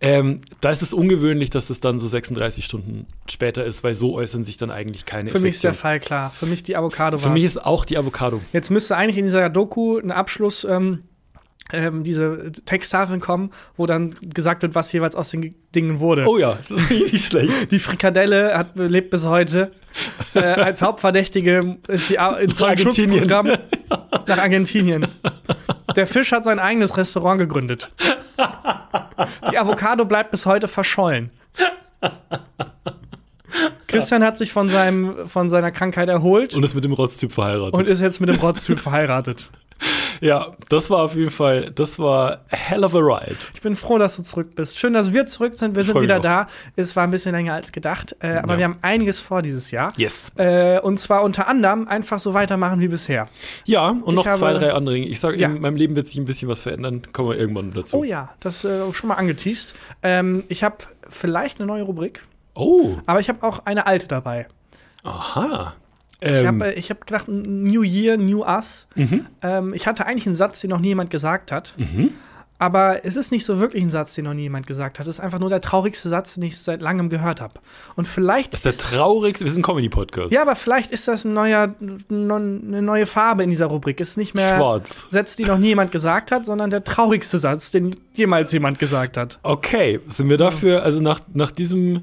Ähm, 0.00 0.40
da 0.60 0.70
ist 0.70 0.82
es 0.82 0.92
ungewöhnlich, 0.92 1.50
dass 1.50 1.70
es 1.70 1.78
dann 1.78 2.00
so 2.00 2.08
36 2.08 2.64
Stunden 2.64 3.06
später 3.30 3.64
ist, 3.64 3.84
weil 3.84 3.94
so 3.94 4.14
äußern 4.14 4.42
sich 4.42 4.56
dann 4.56 4.72
eigentlich 4.72 5.04
keine 5.04 5.30
Für 5.30 5.38
mich 5.38 5.54
ist 5.54 5.64
der. 5.64 5.74
Fall 5.74 6.00
klar. 6.00 6.30
Für 6.30 6.46
mich 6.46 6.64
die 6.64 6.76
Avocado 6.76 7.18
Für 7.18 7.26
war's. 7.26 7.34
mich 7.34 7.44
ist 7.44 7.64
auch 7.64 7.84
die 7.84 7.96
Avocado. 7.96 8.40
Jetzt 8.52 8.70
müsste 8.70 8.96
eigentlich 8.96 9.18
in 9.18 9.24
dieser 9.26 9.48
Doku 9.48 9.98
ein 9.98 10.10
Abschluss, 10.10 10.64
ähm, 10.64 11.04
ähm, 11.72 12.04
diese 12.04 12.52
Texttafeln 12.64 13.20
kommen, 13.20 13.50
wo 13.76 13.86
dann 13.86 14.14
gesagt 14.22 14.62
wird, 14.62 14.74
was 14.74 14.92
jeweils 14.92 15.16
aus 15.16 15.30
den 15.30 15.54
Dingen 15.74 16.00
wurde. 16.00 16.26
Oh 16.26 16.38
ja, 16.38 16.58
das 16.68 16.90
ich 16.90 17.12
nicht 17.12 17.26
schlecht. 17.26 17.70
Die 17.70 17.78
Frikadelle 17.78 18.56
hat, 18.56 18.76
lebt 18.76 19.10
bis 19.10 19.26
heute. 19.26 19.72
Äh, 20.34 20.40
als 20.40 20.82
Hauptverdächtige 20.82 21.78
ist 21.88 22.08
sie 22.08 22.18
in 22.40 22.54
so 22.54 22.64
einem. 22.64 22.78
Schutzprogramm 22.78 23.46
nach 24.26 24.38
Argentinien. 24.38 25.06
Der 25.96 26.06
Fisch 26.06 26.32
hat 26.32 26.44
sein 26.44 26.58
eigenes 26.58 26.96
Restaurant 26.96 27.38
gegründet. 27.38 27.90
Die 29.50 29.58
Avocado 29.58 30.04
bleibt 30.04 30.30
bis 30.30 30.46
heute 30.46 30.68
verschollen. 30.68 31.30
Christian 33.86 34.24
hat 34.24 34.38
sich 34.38 34.52
von, 34.52 34.68
seinem, 34.68 35.28
von 35.28 35.48
seiner 35.48 35.70
Krankheit 35.70 36.08
erholt 36.08 36.54
Und 36.54 36.64
ist 36.64 36.74
mit 36.74 36.84
dem 36.84 36.92
Rotztyp 36.92 37.32
verheiratet. 37.32 37.74
und 37.74 37.88
ist 37.88 38.00
jetzt 38.00 38.20
mit 38.20 38.30
dem 38.30 38.36
Rotztyp 38.36 38.78
verheiratet. 38.78 39.50
ja, 40.20 40.52
das 40.68 40.90
war 40.90 40.98
auf 41.02 41.14
jeden 41.16 41.30
Fall, 41.30 41.70
das 41.70 41.98
war 41.98 42.40
hell 42.48 42.84
of 42.84 42.94
a 42.94 42.98
ride. 42.98 43.36
Ich 43.54 43.62
bin 43.62 43.74
froh, 43.74 43.98
dass 43.98 44.16
du 44.16 44.22
zurück 44.22 44.54
bist. 44.54 44.78
Schön, 44.78 44.92
dass 44.92 45.12
wir 45.12 45.26
zurück 45.26 45.56
sind. 45.56 45.74
Wir 45.76 45.82
sind 45.82 46.00
wieder 46.00 46.18
auch. 46.18 46.22
da. 46.22 46.46
Es 46.76 46.94
war 46.96 47.04
ein 47.04 47.10
bisschen 47.10 47.32
länger 47.34 47.54
als 47.54 47.72
gedacht, 47.72 48.16
äh, 48.20 48.36
aber 48.36 48.52
Ja. 48.54 48.58
wir 48.58 48.64
haben 48.66 48.78
einiges 48.82 49.18
vor 49.18 49.42
dieses 49.42 49.70
Jahr. 49.70 49.92
Yes. 49.96 50.32
Äh, 50.36 50.78
und 50.80 50.98
zwar 50.98 51.22
unter 51.22 51.48
anderem 51.48 51.88
einfach 51.88 52.18
so 52.18 52.34
weitermachen 52.34 52.80
wie 52.80 52.88
bisher. 52.88 53.28
Ja, 53.64 53.88
und 53.90 54.14
noch 54.14 54.26
habe- 54.26 54.38
zwei, 54.38 54.52
drei 54.54 54.72
andere 54.72 54.94
Dinge. 54.94 55.08
Ich 55.08 55.20
sage, 55.20 55.36
Ja. 55.38 55.48
in 55.48 55.60
meinem 55.60 55.76
Leben 55.76 55.96
wird 55.96 56.06
sich 56.06 56.16
ein 56.18 56.24
bisschen 56.24 56.48
was 56.48 56.60
verändern. 56.60 57.02
Kommen 57.12 57.30
wir 57.30 57.36
irgendwann 57.38 57.72
dazu. 57.72 57.98
Oh 57.98 58.04
ja, 58.04 58.30
das 58.40 58.64
äh, 58.64 58.92
schon 58.92 59.08
mal 59.08 59.14
angeteased. 59.16 59.74
Ähm, 60.02 60.44
ich 60.48 60.62
habe 60.62 60.76
vielleicht 61.08 61.58
eine 61.58 61.66
neue 61.66 61.82
Rubrik, 61.82 62.22
Oh, 62.54 62.96
aber 63.06 63.20
ich 63.20 63.28
habe 63.28 63.42
auch 63.42 63.64
eine 63.66 63.86
alte 63.86 64.06
dabei. 64.08 64.46
aha. 65.02 65.74
Ich 66.24 66.28
Ähm, 66.38 66.46
habe 66.46 66.74
äh, 66.74 66.78
ich 66.78 66.90
hab 66.90 67.06
gedacht, 67.06 67.26
New 67.28 67.82
Year, 67.82 68.16
New 68.16 68.44
Us. 68.44 68.86
Mhm. 68.94 69.26
Ähm, 69.42 69.74
ich 69.74 69.86
hatte 69.86 70.06
eigentlich 70.06 70.26
einen 70.26 70.34
Satz, 70.34 70.60
den 70.60 70.70
noch 70.70 70.80
nie 70.80 70.88
jemand 70.88 71.10
gesagt 71.10 71.50
hat. 71.52 71.74
Aber 72.58 73.04
es 73.04 73.16
ist 73.16 73.32
nicht 73.32 73.44
so 73.44 73.58
wirklich 73.58 73.82
ein 73.82 73.90
Satz, 73.90 74.14
den 74.14 74.24
noch 74.26 74.34
nie 74.34 74.42
jemand 74.42 74.68
gesagt 74.68 75.00
hat. 75.00 75.08
Es 75.08 75.16
ist 75.16 75.20
einfach 75.20 75.40
nur 75.40 75.48
der 75.48 75.60
traurigste 75.60 76.08
Satz, 76.08 76.34
den 76.34 76.44
ich 76.44 76.56
seit 76.56 76.80
langem 76.80 77.08
gehört 77.08 77.40
habe. 77.40 77.54
Und 77.96 78.06
vielleicht 78.06 78.52
das 78.52 78.64
ist 78.64 78.92
der 78.92 78.98
traurigste, 78.98 79.44
wir 79.44 79.50
sind 79.50 79.62
ein 79.62 79.64
Comedy-Podcast. 79.64 80.30
Ja, 80.30 80.42
aber 80.42 80.54
vielleicht 80.54 80.92
ist 80.92 81.08
das 81.08 81.24
ein 81.24 81.32
neuer, 81.32 81.74
eine 82.08 82.82
neue 82.82 83.06
Farbe 83.06 83.42
in 83.42 83.50
dieser 83.50 83.66
Rubrik. 83.66 83.98
Ist 83.98 84.16
nicht 84.16 84.34
mehr 84.34 84.58
Schwarz. 84.58 85.06
Sätze, 85.10 85.36
die 85.38 85.44
noch 85.44 85.58
nie 85.58 85.68
jemand 85.68 85.90
gesagt 85.90 86.30
hat, 86.30 86.46
sondern 86.46 86.70
der 86.70 86.84
traurigste 86.84 87.38
Satz, 87.38 87.72
den 87.72 87.96
jemals 88.14 88.52
jemand 88.52 88.78
gesagt 88.78 89.16
hat. 89.16 89.40
Okay, 89.42 89.98
sind 90.06 90.28
wir 90.30 90.36
dafür, 90.36 90.84
also 90.84 91.00
nach, 91.00 91.18
nach 91.34 91.50
diesem, 91.50 92.02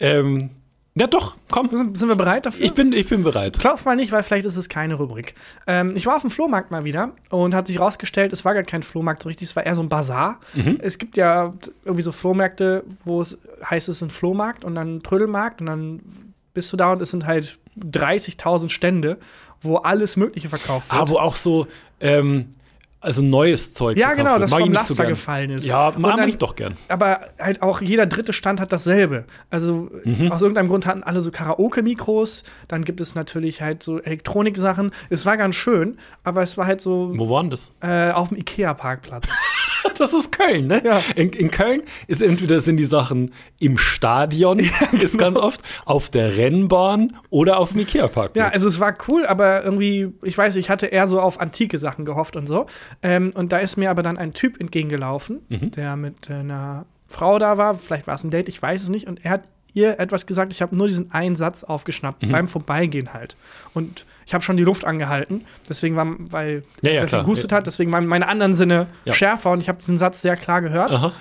ähm, 0.00 0.50
ja 0.94 1.06
doch, 1.06 1.36
komm, 1.50 1.68
Sind, 1.70 1.98
sind 1.98 2.08
wir 2.08 2.16
bereit 2.16 2.46
dafür? 2.46 2.64
ich 2.64 2.74
bin, 2.74 2.92
ich 2.92 3.08
bin 3.08 3.22
bereit. 3.22 3.58
Klopf 3.58 3.84
mal 3.84 3.96
nicht, 3.96 4.12
weil 4.12 4.22
vielleicht 4.22 4.44
ist 4.46 4.56
es 4.56 4.68
keine 4.68 4.94
Rubrik. 4.94 5.34
Ähm, 5.66 5.94
ich 5.96 6.06
war 6.06 6.16
auf 6.16 6.22
dem 6.22 6.30
Flohmarkt 6.30 6.70
mal 6.70 6.84
wieder 6.84 7.12
und 7.30 7.54
hat 7.54 7.66
sich 7.66 7.78
rausgestellt, 7.80 8.32
es 8.32 8.44
war 8.44 8.54
gar 8.54 8.62
kein 8.64 8.82
Flohmarkt 8.82 9.22
so 9.22 9.28
richtig, 9.28 9.48
es 9.48 9.56
war 9.56 9.64
eher 9.64 9.74
so 9.74 9.82
ein 9.82 9.88
Bazar. 9.88 10.40
Es 10.80 10.98
gibt 10.98 11.16
ja 11.16 11.54
irgendwie 11.84 12.02
so 12.02 12.12
Flohmärkte, 12.12 12.84
wo 13.04 13.20
es 13.20 13.38
heißt, 13.68 13.88
es 13.88 13.96
ist 13.96 14.02
ein 14.02 14.10
Flohmarkt 14.10 14.64
und 14.64 14.74
dann 14.74 14.96
ein 14.96 15.02
Trödelmarkt 15.02 15.60
und 15.60 15.66
dann 15.66 16.00
bist 16.54 16.72
du 16.72 16.76
da 16.76 16.92
und 16.92 17.00
es 17.02 17.10
sind 17.10 17.26
halt 17.26 17.58
30.000 17.78 18.68
Stände, 18.70 19.18
wo 19.60 19.76
alles 19.76 20.16
Mögliche 20.16 20.48
verkauft 20.48 20.90
wird. 20.90 21.00
Ah, 21.02 21.08
wo 21.08 21.18
auch 21.18 21.36
so, 21.36 21.66
ähm, 22.00 22.48
also 23.00 23.22
neues 23.22 23.72
Zeug 23.72 23.96
Ja, 23.96 24.12
genau, 24.14 24.38
das 24.38 24.50
vom 24.50 24.60
so 24.64 24.66
Laster 24.70 24.94
gern. 24.96 25.08
gefallen 25.08 25.50
ist. 25.50 25.66
Ja, 25.66 25.92
mag 25.96 26.16
dann- 26.16 26.28
ich 26.28 26.36
doch 26.38 26.54
gern. 26.54 26.76
aber 26.88 27.20
halt 27.38 27.62
auch 27.62 27.80
jeder 27.80 28.06
dritte 28.06 28.32
Stand 28.32 28.60
hat 28.60 28.72
dasselbe. 28.72 29.24
Also 29.50 29.88
Mhm. 30.04 30.30
aus 30.32 30.42
irgendeinem 30.42 30.68
Grund 30.68 30.86
hatten 30.86 31.02
alle 31.02 31.20
so 31.20 31.30
Karaoke-Mikros. 31.30 32.42
Dann 32.68 32.84
gibt 32.84 33.00
es 33.00 33.14
natürlich 33.14 33.62
halt 33.62 33.82
so 33.82 33.98
Elektroniksachen. 34.00 34.90
Es 35.08 35.24
war 35.26 35.36
ganz 35.36 35.54
schön, 35.56 35.96
aber 36.24 36.42
es 36.42 36.56
war 36.58 36.66
halt 36.66 36.80
so 36.80 37.10
Wo 37.16 37.28
war 37.30 37.42
denn 37.42 37.50
das? 37.50 37.72
äh, 37.82 38.10
auf 38.12 38.28
dem 38.28 38.36
Ikea-Parkplatz. 38.38 39.32
Das 39.98 40.12
ist 40.14 40.32
Köln, 40.32 40.66
ne? 40.66 40.80
Ja. 40.84 41.02
In, 41.16 41.30
in 41.30 41.50
Köln 41.50 41.82
ist 42.06 42.22
entweder 42.22 42.60
sind 42.60 42.76
die 42.78 42.84
Sachen 42.84 43.32
im 43.58 43.76
Stadion, 43.76 44.58
ist 44.92 45.18
ganz 45.18 45.34
genau. 45.36 45.46
oft, 45.46 45.62
auf 45.84 46.08
der 46.10 46.36
Rennbahn 46.38 47.16
oder 47.28 47.58
auf 47.58 47.70
dem 47.72 47.80
Ikea-Parkplatz. 47.80 48.36
ja, 48.36 48.48
also 48.48 48.66
es 48.68 48.80
war 48.80 48.96
cool, 49.08 49.26
aber 49.26 49.64
irgendwie, 49.64 50.12
ich 50.22 50.36
weiß, 50.38 50.56
ich 50.56 50.70
hatte 50.70 50.86
eher 50.86 51.06
so 51.06 51.20
auf 51.20 51.40
antike 51.40 51.78
Sachen 51.78 52.04
gehofft 52.04 52.36
und 52.36 52.46
so. 52.46 52.66
Ähm, 53.02 53.30
und 53.34 53.52
da 53.52 53.58
ist 53.58 53.76
mir 53.76 53.90
aber 53.90 54.02
dann 54.02 54.16
ein 54.18 54.32
Typ 54.32 54.58
entgegengelaufen, 54.60 55.40
Mhm. 55.48 55.70
der 55.72 55.96
mit 55.96 56.30
äh, 56.30 56.34
einer 56.34 56.86
Frau 57.08 57.38
da 57.38 57.58
war. 57.58 57.74
Vielleicht 57.74 58.06
war 58.06 58.14
es 58.14 58.24
ein 58.24 58.30
Date, 58.30 58.48
ich 58.48 58.60
weiß 58.62 58.82
es 58.84 58.88
nicht. 58.88 59.06
Und 59.08 59.24
er 59.24 59.32
hat 59.32 59.42
ihr 59.74 59.98
etwas 60.00 60.26
gesagt. 60.26 60.52
Ich 60.52 60.62
habe 60.62 60.74
nur 60.76 60.86
diesen 60.86 61.12
einen 61.12 61.36
Satz 61.36 61.64
aufgeschnappt, 61.64 62.22
Mhm. 62.22 62.32
beim 62.32 62.48
Vorbeigehen 62.48 63.12
halt. 63.12 63.36
Und 63.74 64.06
ich 64.26 64.34
habe 64.34 64.42
schon 64.44 64.56
die 64.56 64.64
Luft 64.64 64.84
angehalten. 64.84 65.44
Deswegen 65.68 65.96
war, 65.96 66.06
weil 66.18 66.62
Ja, 66.82 66.90
er 66.90 66.94
ja, 67.02 67.06
viel 67.06 67.18
gehustet 67.20 67.50
Ja. 67.52 67.58
hat, 67.58 67.66
deswegen 67.66 67.92
waren 67.92 68.06
meine 68.06 68.28
anderen 68.28 68.54
Sinne 68.54 68.86
Ja. 69.04 69.12
schärfer 69.12 69.50
und 69.50 69.62
ich 69.62 69.68
habe 69.68 69.78
diesen 69.78 69.96
Satz 69.96 70.22
sehr 70.22 70.36
klar 70.36 70.62
gehört. 70.62 70.94
Aha, 70.94 71.12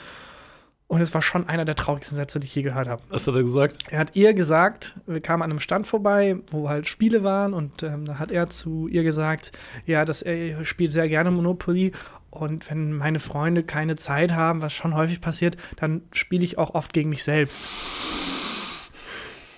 Und 0.92 1.02
es 1.02 1.14
war 1.14 1.22
schon 1.22 1.48
einer 1.48 1.66
der 1.66 1.76
traurigsten 1.76 2.16
Sätze, 2.16 2.40
die 2.40 2.48
ich 2.48 2.56
je 2.56 2.64
gehört 2.64 2.88
habe. 2.88 3.02
was 3.10 3.28
hat 3.28 3.36
er 3.36 3.44
gesagt? 3.44 3.84
Er 3.92 4.00
hat 4.00 4.16
ihr 4.16 4.34
gesagt, 4.34 4.96
wir 5.06 5.22
kamen 5.22 5.44
an 5.44 5.52
einem 5.52 5.60
Stand 5.60 5.86
vorbei, 5.86 6.38
wo 6.50 6.68
halt 6.68 6.88
Spiele 6.88 7.24
waren 7.24 7.54
und 7.54 7.84
ähm, 7.84 8.06
da 8.06 8.18
hat 8.18 8.32
er 8.32 8.50
zu 8.50 8.88
ihr 8.88 9.04
gesagt, 9.04 9.52
ja, 9.86 10.04
dass 10.04 10.24
er 10.24 10.66
spielt 10.66 10.92
sehr 10.92 11.08
gerne 11.08 11.30
Monopoly 11.30 11.92
und 12.32 12.68
wenn 12.72 12.94
meine 12.94 13.20
Freunde 13.20 13.62
keine 13.62 13.98
Zeit 13.98 14.34
haben, 14.34 14.64
was 14.64 14.74
schon 14.74 14.96
häufig 14.96 15.22
passiert, 15.22 15.58
dann 15.78 16.02
spiele 16.12 16.44
ich 16.44 16.58
auch 16.58 16.74
oft 16.74 16.92
gegen 16.92 17.10
mich 17.10 17.24
selbst. 17.24 17.68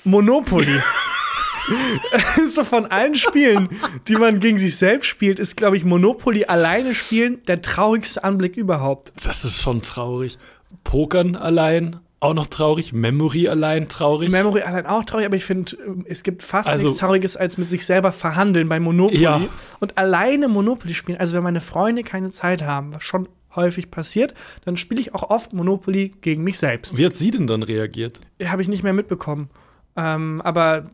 Monopoly. 0.04 0.80
so 2.50 2.64
von 2.64 2.86
allen 2.88 3.16
Spielen, 3.16 3.70
die 4.08 4.16
man 4.16 4.40
gegen 4.40 4.58
sich 4.58 4.76
selbst 4.78 5.08
spielt, 5.08 5.40
ist, 5.40 5.56
glaube 5.56 5.78
ich, 5.78 5.86
Monopoly 5.86 6.46
alleine 6.46 6.96
spielen 6.96 7.44
der 7.48 7.62
traurigste 7.62 8.24
Anblick 8.24 8.58
überhaupt. 8.58 9.14
Das 9.24 9.44
ist 9.46 9.62
schon 9.62 9.82
traurig. 9.82 10.38
Pokern 10.84 11.36
allein, 11.36 12.00
auch 12.20 12.34
noch 12.34 12.48
traurig. 12.48 12.94
Memory 12.94 13.48
allein 13.48 13.88
traurig. 13.90 14.32
Memory 14.32 14.62
allein 14.62 14.86
auch 14.86 15.04
traurig, 15.04 15.26
aber 15.26 15.36
ich 15.36 15.46
finde, 15.46 15.76
es 16.06 16.24
gibt 16.24 16.44
fast 16.44 16.70
Also- 16.70 16.84
nichts 16.86 17.00
Trauriges, 17.00 17.38
als 17.38 17.58
mit 17.58 17.70
sich 17.70 17.86
selber 17.86 18.12
verhandeln 18.12 18.68
bei 18.70 18.80
Monopoly. 18.80 19.22
Ja. 19.22 19.42
Und 19.80 19.98
alleine 19.98 20.48
Monopoly 20.48 20.94
spielen. 20.94 21.20
Also, 21.20 21.36
wenn 21.36 21.44
meine 21.44 21.62
Freunde 21.62 22.04
keine 22.04 22.32
Zeit 22.32 22.64
haben, 22.64 22.94
was 22.94 23.04
schon 23.04 23.28
häufig 23.56 23.92
passiert, 23.92 24.34
dann 24.66 24.78
spiele 24.78 25.02
ich 25.02 25.14
auch 25.14 25.30
oft 25.30 25.52
Monopoly 25.54 26.14
gegen 26.22 26.44
mich 26.44 26.58
selbst. 26.58 26.98
Wie 26.98 27.06
hat 27.06 27.16
sie 27.16 27.32
denn 27.32 27.48
dann 27.48 27.64
reagiert? 27.64 28.22
Habe 28.44 28.62
ich 28.62 28.68
nicht 28.68 28.84
mehr 28.84 28.94
mitbekommen. 28.94 29.50
Ähm, 29.96 30.42
aber 30.44 30.90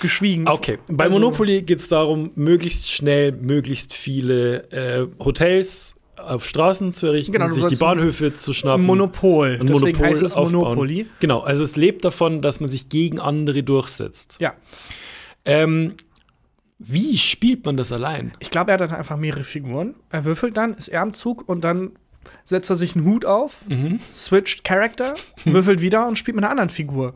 geschwiegen. 0.00 0.48
Okay, 0.48 0.78
bei 0.90 1.04
Also- 1.04 1.18
Monopoly 1.18 1.62
geht 1.62 1.80
es 1.80 1.88
darum, 1.88 2.30
möglichst 2.34 2.90
schnell, 2.90 3.32
möglichst 3.32 3.92
viele 3.94 4.70
äh, 4.72 5.06
Hotels 5.22 5.94
auf 6.16 6.46
Straßen 6.46 6.92
zu 6.92 7.06
errichten, 7.06 7.32
Genau, 7.32 7.48
sich 7.48 7.64
die 7.66 7.76
Bahnhöfe 7.76 8.34
zu 8.34 8.52
schnappen. 8.54 8.86
Monopol. 8.86 9.58
Ein 9.60 9.66
Deswegen 9.66 9.72
Monopol 9.80 10.06
heißt 10.06 10.22
es 10.22 10.34
aufbauen. 10.34 10.52
Monopoly. 10.62 11.06
Genau, 11.20 11.40
also 11.40 11.62
es 11.62 11.76
lebt 11.76 12.04
davon, 12.04 12.40
dass 12.40 12.60
man 12.60 12.70
sich 12.70 12.88
gegen 12.88 13.18
andere 13.20 13.62
durchsetzt. 13.62 14.36
Ja. 14.40 14.54
Ähm, 15.44 15.94
wie 16.78 17.18
spielt 17.18 17.66
man 17.66 17.76
das 17.76 17.92
allein? 17.92 18.32
Ich 18.40 18.50
glaube, 18.50 18.70
er 18.70 18.74
hat 18.74 18.80
dann 18.80 18.90
einfach 18.92 19.16
mehrere 19.16 19.42
Figuren. 19.42 19.96
Er 20.10 20.24
würfelt 20.24 20.56
dann, 20.56 20.72
ist 20.74 20.88
er 20.88 21.02
am 21.02 21.12
Zug 21.14 21.46
und 21.48 21.62
dann 21.62 21.92
setzt 22.44 22.70
er 22.70 22.76
sich 22.76 22.96
einen 22.96 23.04
Hut 23.04 23.26
auf, 23.26 23.68
Mhm. 23.68 24.00
switcht 24.10 24.64
Character, 24.64 25.14
würfelt 25.44 25.82
wieder 25.82 26.06
und 26.08 26.16
spielt 26.16 26.36
mit 26.36 26.44
einer 26.44 26.50
anderen 26.50 26.70
Figur. 26.70 27.14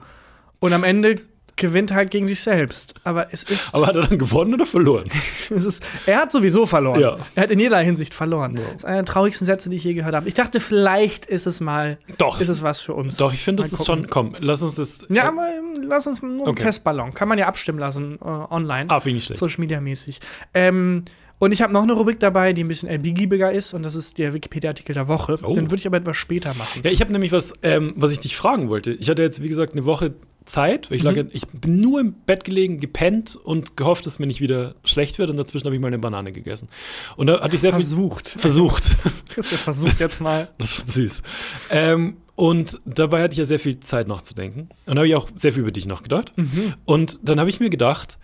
Und 0.61 0.73
am 0.73 0.85
Ende 0.85 1.17
gewinnt 1.59 1.93
halt 1.93 2.11
gegen 2.11 2.27
sich 2.27 2.41
selbst. 2.41 2.95
Aber 3.05 3.33
es 3.33 3.43
ist. 3.45 3.75
Aber 3.75 3.89
hat 3.89 3.97
er 3.97 4.07
dann 4.07 4.19
gewonnen 4.19 4.55
oder 4.55 4.65
verloren? 4.65 5.09
es 5.51 5.65
ist 5.65 5.85
er 6.07 6.23
hat 6.23 6.33
sowieso 6.33 6.65
verloren. 6.65 7.01
Ja. 7.01 7.19
Er 7.35 7.43
hat 7.43 7.51
in 7.51 7.59
jeder 7.59 7.79
Hinsicht 7.81 8.15
verloren. 8.15 8.55
Das 8.55 8.77
ist 8.77 8.85
einer 8.87 8.99
der 8.99 9.05
traurigsten 9.05 9.45
Sätze, 9.45 9.69
die 9.69 9.77
ich 9.77 9.85
je 9.85 9.95
gehört 9.95 10.15
habe. 10.15 10.27
Ich 10.27 10.35
dachte, 10.35 10.61
vielleicht 10.61 11.27
ist 11.27 11.47
es 11.47 11.61
mal. 11.61 11.99
Doch. 12.17 12.41
Ist 12.41 12.49
es 12.49 12.63
was 12.63 12.81
für 12.81 12.95
uns. 12.95 13.17
Doch, 13.17 13.35
ich 13.35 13.43
finde, 13.43 13.63
das 13.65 13.73
ist 13.73 13.85
schon. 13.85 14.09
Komm, 14.09 14.35
lass 14.39 14.63
uns 14.63 14.77
das. 14.77 15.01
Ja, 15.11 15.25
äh, 15.25 15.29
aber 15.29 15.49
lass 15.83 16.07
uns 16.07 16.23
nur 16.23 16.31
einen 16.31 16.49
Okay. 16.49 16.65
Testballon. 16.65 17.13
Kann 17.13 17.29
man 17.29 17.39
ja 17.39 17.47
abstimmen 17.47 17.79
lassen 17.79 18.19
äh, 18.23 18.25
online. 18.25 18.89
Ah, 18.89 19.01
finde 19.01 19.19
ich 19.19 19.25
schlecht. 19.25 19.41
Social 19.41 19.61
Media 19.61 19.81
mäßig. 19.81 20.21
Ähm, 20.55 21.05
und 21.41 21.53
ich 21.53 21.63
habe 21.63 21.73
noch 21.73 21.85
eine 21.85 21.93
Rubrik 21.93 22.19
dabei, 22.19 22.53
die 22.53 22.65
ein 22.65 22.69
bisschen 22.69 22.89
LB-giebiger 22.89 23.53
ist, 23.53 23.73
und 23.73 23.85
das 23.85 23.95
ist 23.95 24.19
der 24.19 24.35
Wikipedia-Artikel 24.35 24.93
der 24.93 25.07
Woche. 25.07 25.39
Oh. 25.45 25.55
Den 25.55 25.71
würde 25.71 25.77
ich 25.77 25.87
aber 25.87 25.99
etwas 25.99 26.17
später 26.17 26.53
machen. 26.55 26.81
Ja, 26.83 26.91
ich 26.91 27.01
habe 27.01 27.13
nämlich 27.13 27.31
was, 27.31 27.53
ähm, 27.63 27.93
was 27.95 28.11
ich 28.11 28.19
dich 28.19 28.37
fragen 28.37 28.69
wollte. 28.69 28.91
Ich 28.91 29.09
hatte 29.09 29.23
jetzt, 29.23 29.41
wie 29.41 29.49
gesagt, 29.49 29.75
eine 29.75 29.85
Woche 29.85 30.15
Zeit. 30.49 30.91
Weil 30.91 30.97
ich, 30.99 31.03
lag, 31.03 31.15
Mhm. 31.15 31.31
ich 31.33 31.47
bin 31.49 31.81
nur 31.81 32.01
im 32.01 32.13
Bett 32.13 32.45
gelegen, 32.45 32.81
gepennt 32.81 33.37
und 33.37 33.77
gehofft, 33.77 34.07
dass 34.07 34.19
mir 34.19 34.27
nicht 34.27 34.41
wieder 34.41 34.75
schlecht 34.85 35.19
wird. 35.19 35.31
Und 35.31 35.37
dazwischen 35.37 35.67
habe 35.67 35.75
ich 35.77 35.81
mal 35.81 35.89
eine 35.89 35.99
Banane 35.99 36.33
gegessen. 36.33 36.69
Und 37.17 37.29
da 37.29 37.41
hatte 37.41 37.55
ich 37.55 37.61
sehr 37.61 37.73
viel 37.73 37.83
Versucht. 37.83 38.29
versucht. 38.29 38.83
Christian 39.29 39.61
versucht 39.61 40.01
jetzt 40.01 40.21
mal. 40.21 40.49
Das 40.59 40.67
ist 40.69 40.75
schon 40.77 40.89
süß. 40.89 41.23
Ähm, 41.71 42.17
und 42.35 42.79
dabei 42.85 43.23
hatte 43.23 43.33
ich 43.33 43.39
ja 43.39 43.45
sehr 43.45 43.59
viel 43.59 43.81
Zeit 43.81 44.09
nachzudenken. 44.09 44.69
Und 44.87 44.95
da 44.95 45.01
habe 45.01 45.09
ich 45.09 45.15
auch 45.15 45.29
sehr 45.37 45.53
viel 45.53 45.63
über 45.63 45.73
dich 45.73 45.87
nachgedacht. 45.87 46.33
Mhm. 46.37 46.75
Und 46.85 47.19
dann 47.23 47.39
habe 47.41 47.51
ich 47.51 47.61
mir 47.61 47.71
gedacht, 47.71 48.19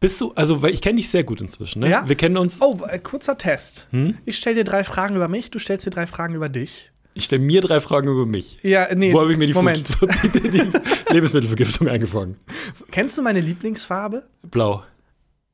Bist 0.00 0.20
du, 0.20 0.32
also, 0.34 0.60
weil 0.60 0.74
ich 0.74 0.82
kenne 0.82 0.96
dich 0.96 1.08
sehr 1.08 1.24
gut 1.24 1.40
inzwischen, 1.40 1.80
ne? 1.80 1.88
Ja? 1.88 2.06
Wir 2.06 2.16
kennen 2.16 2.36
uns. 2.36 2.60
Oh, 2.60 2.78
äh, 2.86 2.98
kurzer 2.98 3.38
Test. 3.38 3.86
Hm? 3.90 4.18
Ich 4.26 4.36
stelle 4.36 4.56
dir 4.56 4.64
drei 4.64 4.84
Fragen 4.84 5.16
über 5.16 5.28
mich, 5.28 5.50
du 5.50 5.58
stellst 5.58 5.86
dir 5.86 5.90
drei 5.90 6.06
Fragen 6.06 6.34
über 6.34 6.50
dich. 6.50 6.90
Ich 7.14 7.24
stelle 7.26 7.42
mir 7.42 7.60
drei 7.60 7.78
Fragen 7.80 8.08
über 8.08 8.26
mich. 8.26 8.58
Ja, 8.62 8.88
nee. 8.94 9.12
Wo 9.12 9.20
habe 9.20 9.32
ich 9.32 9.38
mir 9.38 9.46
die, 9.46 9.54
Moment. 9.54 9.86
Food- 9.88 10.10
die, 10.34 10.40
die 10.50 10.62
Lebensmittelvergiftung 11.12 11.88
eingefangen? 11.88 12.36
Kennst 12.90 13.16
du 13.16 13.22
meine 13.22 13.40
Lieblingsfarbe? 13.40 14.24
Blau. 14.42 14.82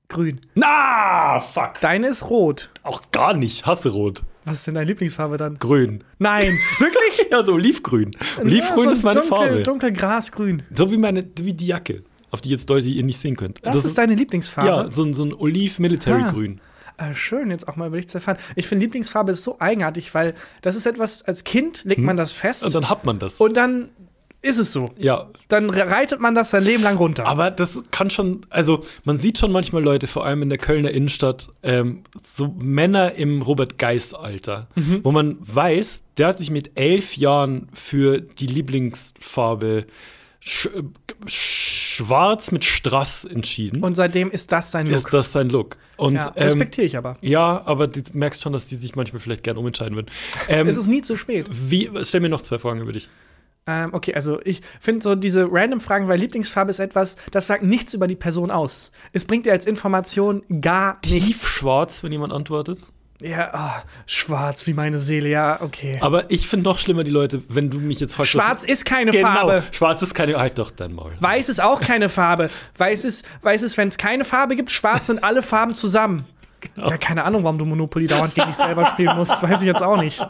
Grün. 0.09 0.41
Na, 0.55 1.39
fuck. 1.39 1.75
Deine 1.81 2.09
ist 2.09 2.29
rot. 2.31 2.71
Auch 2.83 3.03
gar 3.13 3.35
nicht. 3.35 3.67
Hasse 3.67 3.91
rot. 3.91 4.23
Was 4.45 4.55
ist 4.61 4.67
denn 4.67 4.75
deine 4.75 4.87
Lieblingsfarbe 4.87 5.37
dann? 5.37 5.59
Grün. 5.59 6.03
Nein, 6.19 6.59
wirklich? 6.79 7.31
Ja, 7.31 7.45
so 7.45 7.53
olivgrün. 7.53 8.17
Olivgrün 8.41 8.79
Ja, 8.79 8.85
so 8.85 8.91
ist 8.91 9.05
meine 9.05 9.21
dunkel, 9.21 9.37
Farbe. 9.39 9.63
Dunkelgrasgrün. 9.63 10.63
So 10.75 10.91
wie 10.91 10.97
meine, 10.97 11.25
wie 11.43 11.53
die 11.53 11.67
Jacke, 11.67 12.03
auf 12.31 12.41
die 12.41 12.49
jetzt 12.49 12.69
Leute 12.71 12.89
ihr 12.89 13.05
nicht 13.05 13.19
sehen 13.19 13.37
könnt. 13.37 13.59
Das, 13.63 13.85
ist 13.85 13.99
deine 13.99 14.15
Lieblingsfarbe? 14.15 14.69
Ja, 14.69 14.89
so, 14.89 15.05
ein- 15.05 15.15
so 15.15 15.25
ein 15.25 15.35
Oliv-Military-Grün. 15.35 16.61
Ah, 17.01 17.15
schön, 17.15 17.51
jetzt 17.51 17.67
auch 17.67 17.77
mal 17.77 17.87
über 17.89 17.97
dich 17.97 18.09
zu 18.09 18.19
erfahren. 18.19 18.37
Ich 18.57 18.67
finde, 18.67 18.85
Lieblingsfarbe 18.85 19.33
ist 19.33 19.43
so 19.43 19.57
eigenartig, 19.59 20.13
weil 20.15 20.35
das 20.63 20.77
ist 20.77 20.87
etwas, 20.87 21.23
als 21.23 21.45
Kind 21.45 21.83
legt 21.85 22.01
man 22.03 22.17
das 22.17 22.33
fest 22.33 22.63
Hm. 22.63 22.67
Und 22.67 22.75
dann 22.75 22.91
hat 22.91 23.05
man 23.07 23.19
das. 23.19 23.37
und 23.37 23.57
dann 23.57 23.89
ist 24.43 24.59
es 24.59 24.73
so. 24.73 24.91
ja. 24.97 25.29
Dann 25.49 25.69
reitet 25.69 26.19
man 26.21 26.35
das 26.35 26.49
sein 26.51 26.63
Leben 26.65 26.83
lang 26.83 26.97
runter. 26.97 27.27
Aber 27.27 27.51
das 27.51 27.79
kann 27.91 28.09
schon, 28.09 28.41
also 28.49 28.83
man 29.05 29.19
sieht 29.21 29.37
schon 29.37 29.53
manchmal 29.53 29.83
Leute, 29.83 30.07
vor 30.07 30.25
allem 30.25 30.41
in 30.43 30.49
der 30.49 30.57
Kölner 30.57 30.91
Innenstadt, 30.91 31.49
ähm, 31.63 32.05
so 32.37 32.49
Männer 32.59 33.13
im 33.13 33.43
Robert 33.43 33.77
Geis-Alter, 33.79 34.69
Mhm. 34.77 35.01
wo 35.03 35.13
man 35.13 35.37
weiß, 35.41 36.05
der 36.17 36.29
hat 36.29 36.39
sich 36.39 36.51
mit 36.51 36.71
elf 36.79 37.17
Jahren 37.19 37.69
für 37.75 38.21
die 38.23 38.47
Lieblingsfarbe 38.47 39.87
sch 40.51 40.69
schwarz 41.27 42.51
mit 42.51 42.65
Strass 42.65 43.25
entschieden. 43.25 43.83
und 43.83 43.95
seitdem 43.95 44.31
ist 44.31 44.53
das 44.53 44.71
sein 44.71 44.87
ist 44.87 45.03
Look. 45.05 45.11
das 45.11 45.33
sein 45.33 45.49
Look. 45.51 45.77
Und 45.97 46.15
ja, 46.15 46.33
ähm, 46.35 46.45
respektiere 46.45 46.87
ich 46.87 46.97
aber. 46.97 47.17
ja, 47.21 47.63
aber 47.67 47.87
du 47.89 48.01
merkst 48.15 48.41
schon, 48.43 48.53
dass 48.53 48.67
die 48.67 48.77
sich 48.77 48.97
manchmal 48.97 49.21
vielleicht 49.21 49.43
gern 49.43 49.57
umentscheiden 49.59 49.95
würden. 49.97 50.09
Ähm, 50.49 50.67
Es 50.67 50.77
ist 50.77 50.87
nie 50.89 51.03
zu 51.03 51.17
spät. 51.17 51.49
wie, 51.53 51.91
stell 52.03 52.21
mir 52.21 52.29
noch 52.31 52.41
zwei 52.43 52.59
Fragen 52.59 52.81
über 52.81 52.93
dich. 52.93 53.09
Ähm, 53.67 53.91
okay, 53.93 54.15
also 54.15 54.41
ich 54.45 54.63
finde 54.81 55.03
so 55.03 55.15
diese 55.15 55.47
random 55.51 55.81
Fragen, 55.81 56.09
weil 56.09 56.19
Lieblingsfarbe 56.19 56.71
ist 56.71 56.79
etwas, 56.79 57.17
das 57.31 57.47
sagt 57.47 57.63
nichts 57.63 57.93
über 57.93 58.07
die 58.07 58.17
Person 58.17 58.51
aus. 58.51 58.91
Es 59.13 59.27
bringt 59.27 59.45
dir 59.45 59.53
als 59.53 59.67
Information 59.67 60.43
gar 60.63 60.99
nichts. 61.07 61.27
Tiefschwarz, 61.43 62.03
wenn 62.03 62.13
jemand 62.13 62.33
antwortet. 62.33 62.83
Ja, 63.21 63.51
oh, 63.55 63.89
schwarz 64.07 64.67
wie 64.67 64.73
meine 64.73 64.99
Seele, 64.99 65.29
ja, 65.29 65.61
okay. 65.61 65.99
Aber 66.01 66.31
ich 66.31 66.49
finde 66.49 66.65
noch 66.65 66.79
schlimmer 66.79 67.05
die 67.05 67.11
Leute, 67.11 67.43
wenn 67.49 67.71
du 67.71 67.79
mich 67.79 68.01
jetzt 68.01 68.15
fragst. 68.15 68.31
Schwarz 68.31 68.65
ist 68.65 68.85
keine 68.85 69.11
genau, 69.11 69.29
Farbe. 69.29 69.63
Schwarz 69.73 70.03
ist 70.03 70.15
keine. 70.15 70.39
Halt 70.39 70.59
doch 70.59 70.71
dein 70.71 70.93
Maul. 70.95 71.13
Weiß 71.21 71.49
ist 71.49 71.63
auch 71.63 71.81
keine 71.81 72.09
Farbe. 72.09 72.51
Weiß 72.77 73.05
ist, 73.05 73.27
weiß 73.43 73.63
ist 73.63 73.77
wenn 73.77 73.89
es 73.89 73.99
keine 73.99 74.25
Farbe 74.25 74.57
gibt, 74.57 74.71
schwarz 74.71 75.09
sind 75.09 75.23
alle 75.23 75.43
Farben 75.43 75.75
zusammen. 75.75 76.25
Genau. 76.61 76.91
Ja, 76.91 76.99
keine 76.99 77.25
Ahnung, 77.25 77.45
warum 77.45 77.59
du 77.59 77.65
Monopoly 77.65 78.07
dauernd 78.07 78.35
gegen 78.35 78.49
dich 78.49 78.57
selber 78.57 78.87
spielen 78.87 79.17
musst. 79.17 79.43
Weiß 79.43 79.61
ich 79.61 79.67
jetzt 79.67 79.83
auch 79.83 79.97
nicht. 79.97 80.27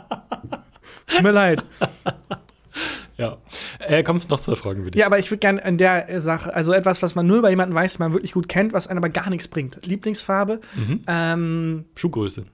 Tut 1.06 1.22
mir 1.22 1.32
leid. 1.32 1.64
Ja. 3.16 3.36
Äh, 3.80 4.02
kommst 4.02 4.30
noch 4.30 4.40
zwei 4.40 4.54
Fragen 4.54 4.84
dich. 4.84 4.94
Ja, 4.94 5.06
aber 5.06 5.18
ich 5.18 5.30
würde 5.30 5.40
gerne 5.40 5.62
an 5.64 5.76
der 5.76 6.08
äh, 6.08 6.20
Sache, 6.20 6.54
also 6.54 6.72
etwas, 6.72 7.02
was 7.02 7.14
man 7.14 7.26
nur 7.26 7.38
über 7.38 7.50
jemanden 7.50 7.74
weiß, 7.74 7.94
den 7.94 8.04
man 8.04 8.12
wirklich 8.14 8.32
gut 8.32 8.48
kennt, 8.48 8.72
was 8.72 8.86
einem 8.86 8.98
aber 8.98 9.10
gar 9.10 9.28
nichts 9.28 9.48
bringt. 9.48 9.84
Lieblingsfarbe. 9.84 10.60
Mhm. 10.74 11.04
Ähm, 11.06 11.84
Schuhgröße. 11.96 12.46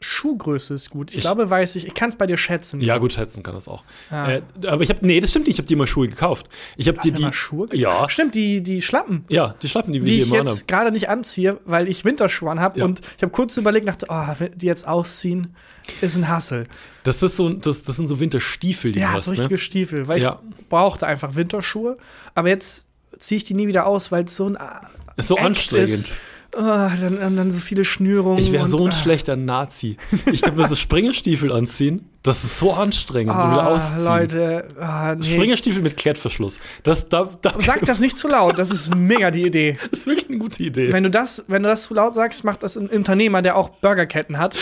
Schuhgröße 0.00 0.74
ist 0.74 0.90
gut. 0.90 1.10
Ich, 1.10 1.16
Ich- 1.18 1.22
glaube, 1.22 1.50
weiß 1.50 1.74
ich. 1.76 1.86
Ich 1.86 1.94
kann 1.94 2.08
es 2.10 2.16
bei 2.16 2.26
dir 2.26 2.36
schätzen. 2.36 2.80
Ja, 2.80 2.98
gut 2.98 3.12
schätzen 3.12 3.42
kann 3.42 3.54
das 3.54 3.66
auch. 3.66 3.82
Ah. 4.10 4.30
Äh, 4.30 4.42
aber 4.66 4.82
ich 4.82 4.90
habe, 4.90 5.04
nee, 5.04 5.18
das 5.18 5.30
stimmt 5.30 5.46
nicht. 5.46 5.54
Ich 5.56 5.58
habe 5.58 5.66
dir 5.66 5.76
mal 5.76 5.86
Schuhe 5.88 6.06
gekauft. 6.06 6.48
Ich 6.76 6.86
habe 6.86 7.00
dir 7.00 7.12
die. 7.12 7.22
mal 7.22 7.32
Schuhe 7.32 7.66
gekauft? 7.66 7.80
Ja. 8.02 8.08
Stimmt, 8.08 8.34
die, 8.36 8.62
die 8.62 8.80
Schlappen. 8.80 9.24
Ja, 9.28 9.54
die 9.60 9.68
Schlappen, 9.68 9.92
die 9.92 10.00
wir 10.00 10.06
Die 10.06 10.22
hier 10.24 10.26
ich 10.26 10.32
jetzt 10.48 10.68
gerade 10.68 10.92
nicht 10.92 11.08
anziehe, 11.08 11.58
weil 11.64 11.88
ich 11.88 12.04
Winterschuhe 12.04 12.54
habe. 12.60 12.78
Ja. 12.78 12.84
Und 12.84 13.00
ich 13.16 13.22
habe 13.22 13.32
kurz 13.32 13.56
überlegt, 13.56 13.88
dachte, 13.88 14.06
oh, 14.08 14.24
die 14.54 14.66
jetzt 14.66 14.86
ausziehen, 14.86 15.56
ist 16.00 16.16
ein 16.16 16.28
Hassel. 16.28 16.64
Das, 17.02 17.20
ist 17.22 17.36
so, 17.36 17.48
das, 17.48 17.82
das 17.82 17.96
sind 17.96 18.06
so 18.08 18.20
Winterstiefel, 18.20 18.92
die 18.92 19.00
Ja, 19.00 19.08
du 19.08 19.14
hast. 19.14 19.24
so 19.24 19.30
richtige 19.32 19.54
ne? 19.54 19.58
Stiefel. 19.58 20.06
Weil 20.06 20.20
Ja. 20.22 20.40
ich 20.58 20.68
brauchte 20.68 21.06
einfach 21.06 21.34
Winterschuhe. 21.34 21.96
Aber 22.36 22.48
jetzt 22.48 22.86
ziehe 23.18 23.38
ich 23.38 23.44
die 23.44 23.54
nie 23.54 23.66
wieder 23.66 23.86
aus, 23.86 24.12
weil 24.12 24.24
es 24.24 24.36
so 24.36 24.46
ein 24.46 24.56
ah, 24.56 24.82
Ist 25.16 25.28
so 25.28 25.36
Act 25.36 25.44
anstrengend. 25.46 25.88
ist. 25.88 26.14
Oh, 26.56 26.60
dann, 26.62 27.36
dann, 27.36 27.50
so 27.50 27.60
viele 27.60 27.84
Schnürungen. 27.84 28.38
Ich 28.38 28.52
wäre 28.52 28.64
so 28.64 28.82
ein 28.82 28.88
ah, 28.88 28.92
schlechter 28.92 29.36
Nazi. 29.36 29.98
Ich 30.32 30.40
könnte 30.40 30.58
mir 30.58 30.66
so 30.68 30.76
Springerstiefel 30.76 31.52
anziehen. 31.52 32.08
Das 32.22 32.42
ist 32.42 32.58
so 32.58 32.72
anstrengend. 32.72 33.34
und 33.34 33.52
wieder 33.52 33.64
Ah, 33.64 33.66
ausziehen. 33.66 34.04
Leute, 34.04 34.68
ah, 34.80 35.14
nee. 35.14 35.24
Springerstiefel 35.24 35.82
mit 35.82 35.98
Klettverschluss. 35.98 36.58
Das, 36.84 37.08
da, 37.08 37.28
da, 37.42 37.54
Sag 37.58 37.82
das 37.82 38.00
nicht 38.00 38.16
zu 38.16 38.28
laut, 38.28 38.58
das 38.58 38.70
ist 38.70 38.94
mega 38.94 39.30
die 39.30 39.42
Idee. 39.42 39.78
das 39.90 40.00
ist 40.00 40.06
wirklich 40.06 40.28
eine 40.30 40.38
gute 40.38 40.62
Idee. 40.62 40.90
Wenn 40.90 41.04
du 41.04 41.10
das, 41.10 41.44
wenn 41.48 41.62
du 41.62 41.68
das 41.68 41.84
zu 41.84 41.94
laut 41.94 42.14
sagst, 42.14 42.44
macht 42.44 42.62
das 42.62 42.78
ein 42.78 42.88
Unternehmer, 42.88 43.42
der 43.42 43.54
auch 43.56 43.68
Burgerketten 43.68 44.38
hat. 44.38 44.58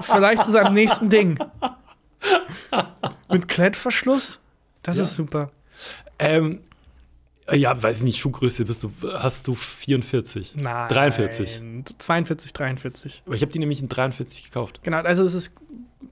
Vielleicht 0.00 0.44
zu 0.44 0.52
seinem 0.52 0.74
nächsten 0.74 1.10
Ding. 1.10 1.38
Mit 3.30 3.48
Klettverschluss? 3.48 4.40
Das 4.82 4.98
ist 4.98 5.16
super. 5.16 5.50
Ähm, 6.18 6.60
ja, 7.52 7.80
weiß 7.82 7.98
ich 7.98 8.02
nicht, 8.04 8.18
Schuhgröße 8.18 8.64
bist 8.64 8.84
du, 8.84 8.90
hast 9.12 9.46
du 9.48 9.54
44? 9.54 10.54
Nein. 10.56 10.88
43. 10.88 11.60
42, 11.98 12.52
43. 12.52 13.22
Aber 13.26 13.34
ich 13.34 13.42
habe 13.42 13.52
die 13.52 13.58
nämlich 13.58 13.80
in 13.80 13.88
43 13.88 14.44
gekauft. 14.44 14.80
Genau, 14.82 14.98
also 14.98 15.24
es 15.24 15.34
ist 15.34 15.54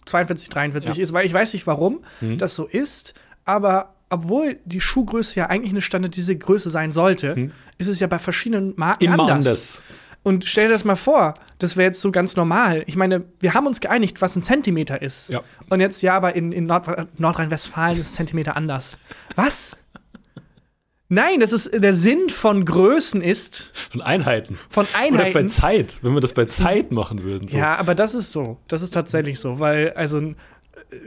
42, 0.06 0.48
43 0.50 0.96
Ja. 0.96 1.02
ist, 1.02 1.12
weil 1.12 1.26
ich 1.26 1.32
weiß 1.32 1.52
nicht, 1.54 1.66
warum 1.66 2.00
Mhm. 2.20 2.38
das 2.38 2.54
so 2.54 2.66
ist, 2.66 3.14
aber 3.44 3.94
obwohl 4.10 4.58
die 4.66 4.80
Schuhgröße 4.80 5.36
ja 5.40 5.46
eigentlich 5.46 5.72
eine 5.72 5.80
standardisierte 5.80 6.38
Größe 6.44 6.68
sein 6.70 6.92
sollte, 6.92 7.50
ist 7.78 7.88
es 7.88 7.98
ja 8.00 8.06
bei 8.06 8.18
verschiedenen 8.18 8.74
Marken 8.76 9.04
Mhm. 9.06 9.14
Immer 9.14 9.22
anders. 9.24 9.46
anders. 9.46 9.82
Und 10.24 10.44
stell 10.44 10.66
dir 10.68 10.74
das 10.74 10.84
mal 10.84 10.94
vor, 10.96 11.34
das 11.58 11.76
wäre 11.76 11.86
jetzt 11.86 12.00
so 12.00 12.12
ganz 12.12 12.36
normal. 12.36 12.84
Ich 12.86 12.94
meine, 12.94 13.24
wir 13.40 13.54
haben 13.54 13.66
uns 13.66 13.80
geeinigt, 13.80 14.20
was 14.22 14.36
ein 14.36 14.42
Zentimeter 14.44 15.02
ist. 15.02 15.30
Ja. 15.30 15.40
Und 15.68 15.80
jetzt, 15.80 16.00
ja, 16.02 16.14
aber 16.14 16.36
in, 16.36 16.52
in 16.52 16.66
Nord 16.66 16.86
Nordrhein-Westfalen 17.18 17.98
ist 17.98 18.14
Zentimeter 18.14 18.54
anders. 18.56 18.98
Was? 19.34 19.76
Nein, 21.12 21.40
das 21.40 21.53
ist 21.53 21.70
der 21.75 21.92
Sinn 21.92 22.31
von 22.31 22.64
Größen 22.64 23.20
ist, 23.20 23.75
Von 23.90 24.01
Einheiten. 24.01 24.59
von 24.70 24.87
Oder 24.87 24.92
bei 24.94 25.25
Einheiten. 25.27 25.48
Zeit, 25.48 25.98
wenn 26.01 26.14
wir 26.14 26.22
das 26.22 26.33
bei 26.33 26.46
Zeit 26.46 26.90
machen 26.90 27.22
würden. 27.22 27.48
So. 27.48 27.59
Ja, 27.59 27.77
aber 27.77 27.94
das 27.94 28.14
ist 28.14 28.33
so. 28.33 28.57
Das 28.66 28.81
ist 28.81 28.94
tatsächlich 28.94 29.38
so, 29.38 29.59
weil, 29.59 29.90
also, 29.90 30.18
äh, 30.20 30.35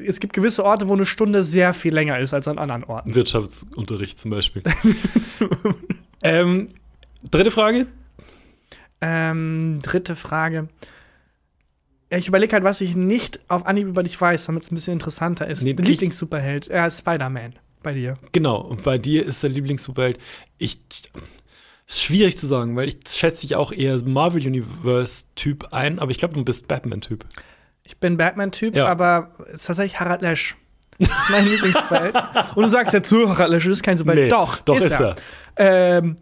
es 0.06 0.20
gibt 0.20 0.34
gewisse 0.34 0.64
Orte, 0.64 0.88
wo 0.88 0.94
eine 0.94 1.08
Stunde 1.08 1.42
sehr 1.42 1.74
viel 1.74 1.92
länger 1.92 2.20
ist 2.20 2.36
als 2.36 2.48
an 2.48 2.60
anderen 2.60 2.84
Orten. 2.84 3.16
Wirtschaftsunterricht 3.16 4.20
zum 4.20 4.30
Beispiel. 4.30 4.62
ähm, 6.22 6.68
dritte 7.32 7.50
Frage. 7.50 7.88
Ähm, 9.02 9.80
dritte 9.82 10.16
Frage. 10.16 10.68
Ich 12.12 12.28
überlege 12.28 12.54
halt, 12.54 12.64
was 12.64 12.80
ich 12.80 12.96
nicht 12.96 13.40
auf 13.48 13.66
Anhieb 13.66 13.88
über 13.88 14.04
dich 14.04 14.22
weiß, 14.22 14.46
damit 14.46 14.62
es 14.62 14.72
ein 14.72 14.76
bisschen 14.76 14.94
interessanter 14.94 15.48
ist. 15.48 15.64
Nee, 15.64 15.72
Lieblings-Superheld. 15.72 16.68
Ja, 16.68 16.88
Spider-Man. 16.92 17.56
Bei 17.86 17.94
dir. 17.94 18.18
Genau, 18.32 18.58
und 18.62 18.84
bei 18.84 18.98
dir 18.98 19.24
ist 19.26 19.44
der 19.44 19.50
Lieblingssuperheld. 19.52 20.18
Ich. 20.58 20.80
Ist 21.88 22.02
schwierig 22.02 22.36
zu 22.40 22.48
sagen, 22.48 22.76
weil 22.76 22.88
ich 22.88 22.98
schätze 23.08 23.42
dich 23.42 23.56
auch 23.56 23.72
eher 23.72 24.04
Marvel 24.04 24.42
Universe-Typ 24.46 25.72
ein, 25.72 26.00
aber 26.00 26.10
ich 26.10 26.18
glaube, 26.18 26.34
du 26.34 26.44
bist 26.44 26.68
Batman-Typ. 26.68 27.24
Ich 27.84 28.00
bin 28.00 28.18
Batman-Typ, 28.18 28.76
Ja. 28.76 28.88
aber 28.88 29.30
es 29.50 29.54
ist 29.62 29.66
tatsächlich 29.68 30.00
Harald 30.00 30.24
Lesch. 30.24 30.56
Das 30.98 31.10
ist 31.10 31.30
mein 31.30 31.46
Lieblings-Superheld. 31.48 32.16
Und 32.56 32.64
du 32.64 32.68
sagst 32.70 32.94
jetzt, 32.96 33.08
so, 33.08 33.30
Harald 33.30 33.52
Lesch 33.52 33.68
ist 33.68 33.84
kein 33.84 34.00
Superheld. 34.00 34.24
Nee, 34.24 34.30
doch, 34.30 34.58
doch 34.62 34.78
ist, 34.78 34.86
ist 34.86 35.00
er. 35.00 35.16
Ähm, 35.58 36.16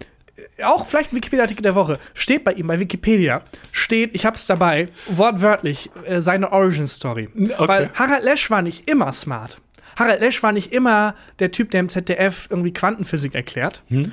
auch 0.66 0.86
vielleicht 0.86 1.14
ein 1.14 1.16
Wikipedia-Artikel 1.16 1.62
der 1.62 1.76
Woche. 1.76 1.98
Steht 2.14 2.44
bei 2.44 2.52
ihm 2.54 2.68
bei 2.68 2.78
Wikipedia, 2.82 3.44
steht, 3.72 4.14
ich 4.16 4.26
hab's 4.26 4.46
dabei, 4.46 4.90
wortwörtlich, 5.08 5.90
äh, 6.04 6.20
seine 6.20 6.52
Origin-Story. 6.52 7.30
Okay. 7.34 7.56
Weil 7.68 7.92
Harald 7.94 8.26
Lesch 8.26 8.50
war 8.52 8.62
nicht 8.62 8.90
immer 8.90 9.14
smart. 9.14 9.60
Harald 9.96 10.22
Lesch 10.22 10.42
war 10.44 10.52
nicht 10.52 10.72
immer 10.72 11.16
der 11.40 11.52
Typ, 11.52 11.72
der 11.72 11.82
im 11.82 11.90
ZDF 11.90 12.48
irgendwie 12.50 12.74
Quantenphysik 12.74 13.36
erklärt. 13.36 13.84
Hm? 13.88 14.12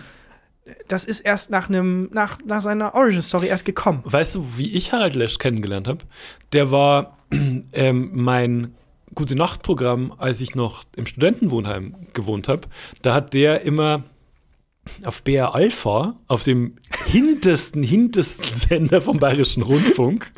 Das 0.88 1.04
ist 1.04 1.20
erst 1.20 1.50
nach, 1.50 1.68
einem, 1.68 2.10
nach, 2.12 2.38
nach 2.44 2.60
seiner 2.60 2.94
Origin-Story 2.94 3.46
erst 3.48 3.64
gekommen. 3.64 4.02
Weißt 4.04 4.34
du, 4.36 4.46
wie 4.56 4.72
ich 4.74 4.92
Harald 4.92 5.14
Lesch 5.14 5.38
kennengelernt 5.38 5.88
habe? 5.88 6.04
Der 6.52 6.70
war 6.70 7.18
ähm, 7.72 8.10
mein 8.12 8.74
gute 9.14 9.34
Nachtprogramm, 9.34 10.12
als 10.16 10.40
ich 10.40 10.54
noch 10.54 10.84
im 10.94 11.06
Studentenwohnheim 11.06 11.94
gewohnt 12.12 12.48
habe. 12.48 12.68
Da 13.02 13.14
hat 13.14 13.34
der 13.34 13.62
immer 13.62 14.04
auf 15.04 15.22
BR 15.22 15.54
Alpha, 15.54 16.16
auf 16.26 16.42
dem 16.42 16.76
hintersten, 17.06 17.82
hintersten 17.82 18.52
Sender 18.52 19.00
vom 19.00 19.18
Bayerischen 19.18 19.62
Rundfunk, 19.62 20.32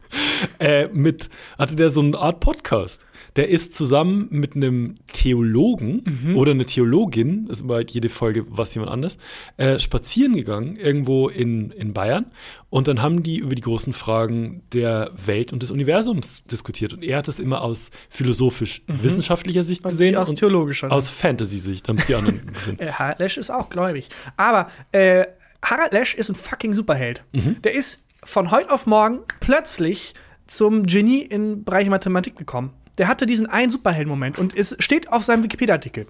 äh, 0.59 0.89
mit, 0.89 1.29
hatte 1.59 1.77
der 1.77 1.91
so 1.91 2.01
eine 2.01 2.19
Art 2.19 2.41
Podcast. 2.41 3.07
Der 3.37 3.49
ist 3.49 3.75
zusammen 3.75 4.29
mit 4.31 4.57
einem 4.57 4.97
Theologen 5.13 6.35
oder 6.35 6.53
einer 6.53 6.67
Theologin, 6.67 7.47
ist 7.49 7.61
immer 7.61 7.81
jede 7.81 8.09
Folge 8.09 8.45
was 8.49 8.75
jemand 8.75 8.93
anders, 8.93 9.17
äh, 9.57 9.79
spazieren 9.79 10.35
gegangen, 10.37 10.77
irgendwo 10.77 11.29
in, 11.29 11.71
in 11.71 11.95
Bayern. 11.95 12.27
Und 12.69 12.89
dann 12.89 13.01
haben 13.01 13.23
die 13.23 13.39
über 13.39 13.55
die 13.55 13.63
großen 13.63 13.93
Fragen 13.93 14.63
der 14.73 15.13
Welt 15.15 15.53
und 15.53 15.63
des 15.63 15.71
Universums 15.71 16.45
diskutiert. 16.45 16.93
Und 16.95 17.03
er 17.03 17.19
hat 17.19 17.29
das 17.29 17.39
immer 17.39 17.63
aus 17.63 17.91
philosophisch-wissenschaftlicher 18.11 19.63
Sicht 19.63 19.85
Und 19.85 19.91
gesehen 19.91 20.17
aus 20.17 20.35
theologischer. 20.35 20.91
aus 20.91 21.09
Fantasy-Sicht 21.11 21.89
es 21.89 22.07
die 22.07 22.15
anderen 22.15 22.47
gesehen. 22.53 22.79
Äh, 22.79 22.93
Harald 22.93 23.19
Lesch 23.19 23.37
ist 23.37 23.51
auch 23.51 23.71
gläubig. 23.71 24.09
Aber 24.37 24.69
äh, 24.93 25.27
Harald 25.65 25.93
Lesch 25.93 26.15
ist 26.15 26.29
ein 26.29 26.35
fucking 26.35 26.73
Superheld. 26.73 27.25
Der 27.33 27.75
ist 27.75 28.03
von 28.25 28.51
heute 28.51 28.71
auf 28.71 28.87
morgen 28.87 29.21
plötzlich 29.41 30.15
zum 30.53 30.85
Genie 30.85 31.23
im 31.23 31.65
Bereich 31.65 31.89
Mathematik 31.89 32.37
gekommen. 32.37 32.73
Der 32.99 33.09
hatte 33.09 33.27
diesen 33.27 33.47
einen 33.47 33.71
Superhelden-Moment 33.71 34.39
und 34.39 34.57
es 34.57 34.77
steht 34.79 35.11
auf 35.11 35.25
seinem 35.25 35.43
Wikipedia-Artikel. 35.43 36.07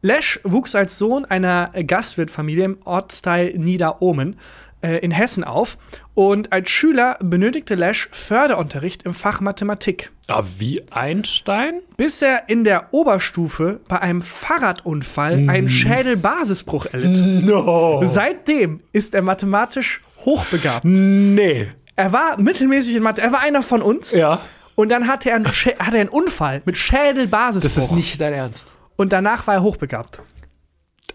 Lesch 0.00 0.40
wuchs 0.44 0.74
als 0.74 0.96
Sohn 0.96 1.24
einer 1.24 1.70
Gastwirtfamilie 1.86 2.64
im 2.64 2.78
Ortsteil 2.84 3.58
Niederohmen 3.58 4.36
äh, 4.80 4.98
in 4.98 5.10
Hessen 5.10 5.44
auf 5.44 5.76
und 6.14 6.52
als 6.52 6.70
Schüler 6.70 7.18
benötigte 7.20 7.74
Lesch 7.74 8.08
Förderunterricht 8.12 9.02
im 9.02 9.12
Fach 9.12 9.40
Mathematik. 9.40 10.12
Ah, 10.28 10.44
wie 10.58 10.82
Einstein? 10.90 11.80
Bis 11.96 12.22
er 12.22 12.48
in 12.48 12.62
der 12.64 12.92
Oberstufe 12.94 13.80
bei 13.88 14.00
einem 14.00 14.22
Fahrradunfall 14.22 15.48
einen 15.48 15.68
Schädelbasisbruch 15.68 16.86
erlitt. 16.86 17.44
No. 17.44 18.02
Seitdem 18.04 18.80
ist 18.92 19.14
er 19.14 19.22
mathematisch 19.22 20.00
hochbegabt. 20.24 20.84
Nee. 20.84 21.68
Er 21.98 22.12
war 22.12 22.40
mittelmäßig 22.40 22.94
in 22.94 23.02
Mathe, 23.02 23.20
er 23.20 23.32
war 23.32 23.40
einer 23.40 23.60
von 23.60 23.82
uns. 23.82 24.12
Ja. 24.12 24.40
Und 24.76 24.90
dann 24.90 25.08
hatte 25.08 25.30
er 25.30 25.36
einen, 25.36 25.52
Schä 25.52 25.74
hatte 25.80 25.96
er 25.96 26.02
einen 26.02 26.10
Unfall 26.10 26.62
mit 26.64 26.76
Schädelbasisbruch. 26.76 27.74
Das 27.74 27.84
ist 27.86 27.90
nicht 27.90 28.20
dein 28.20 28.32
Ernst. 28.34 28.68
Und 28.94 29.12
danach 29.12 29.48
war 29.48 29.54
er 29.54 29.62
hochbegabt. 29.64 30.22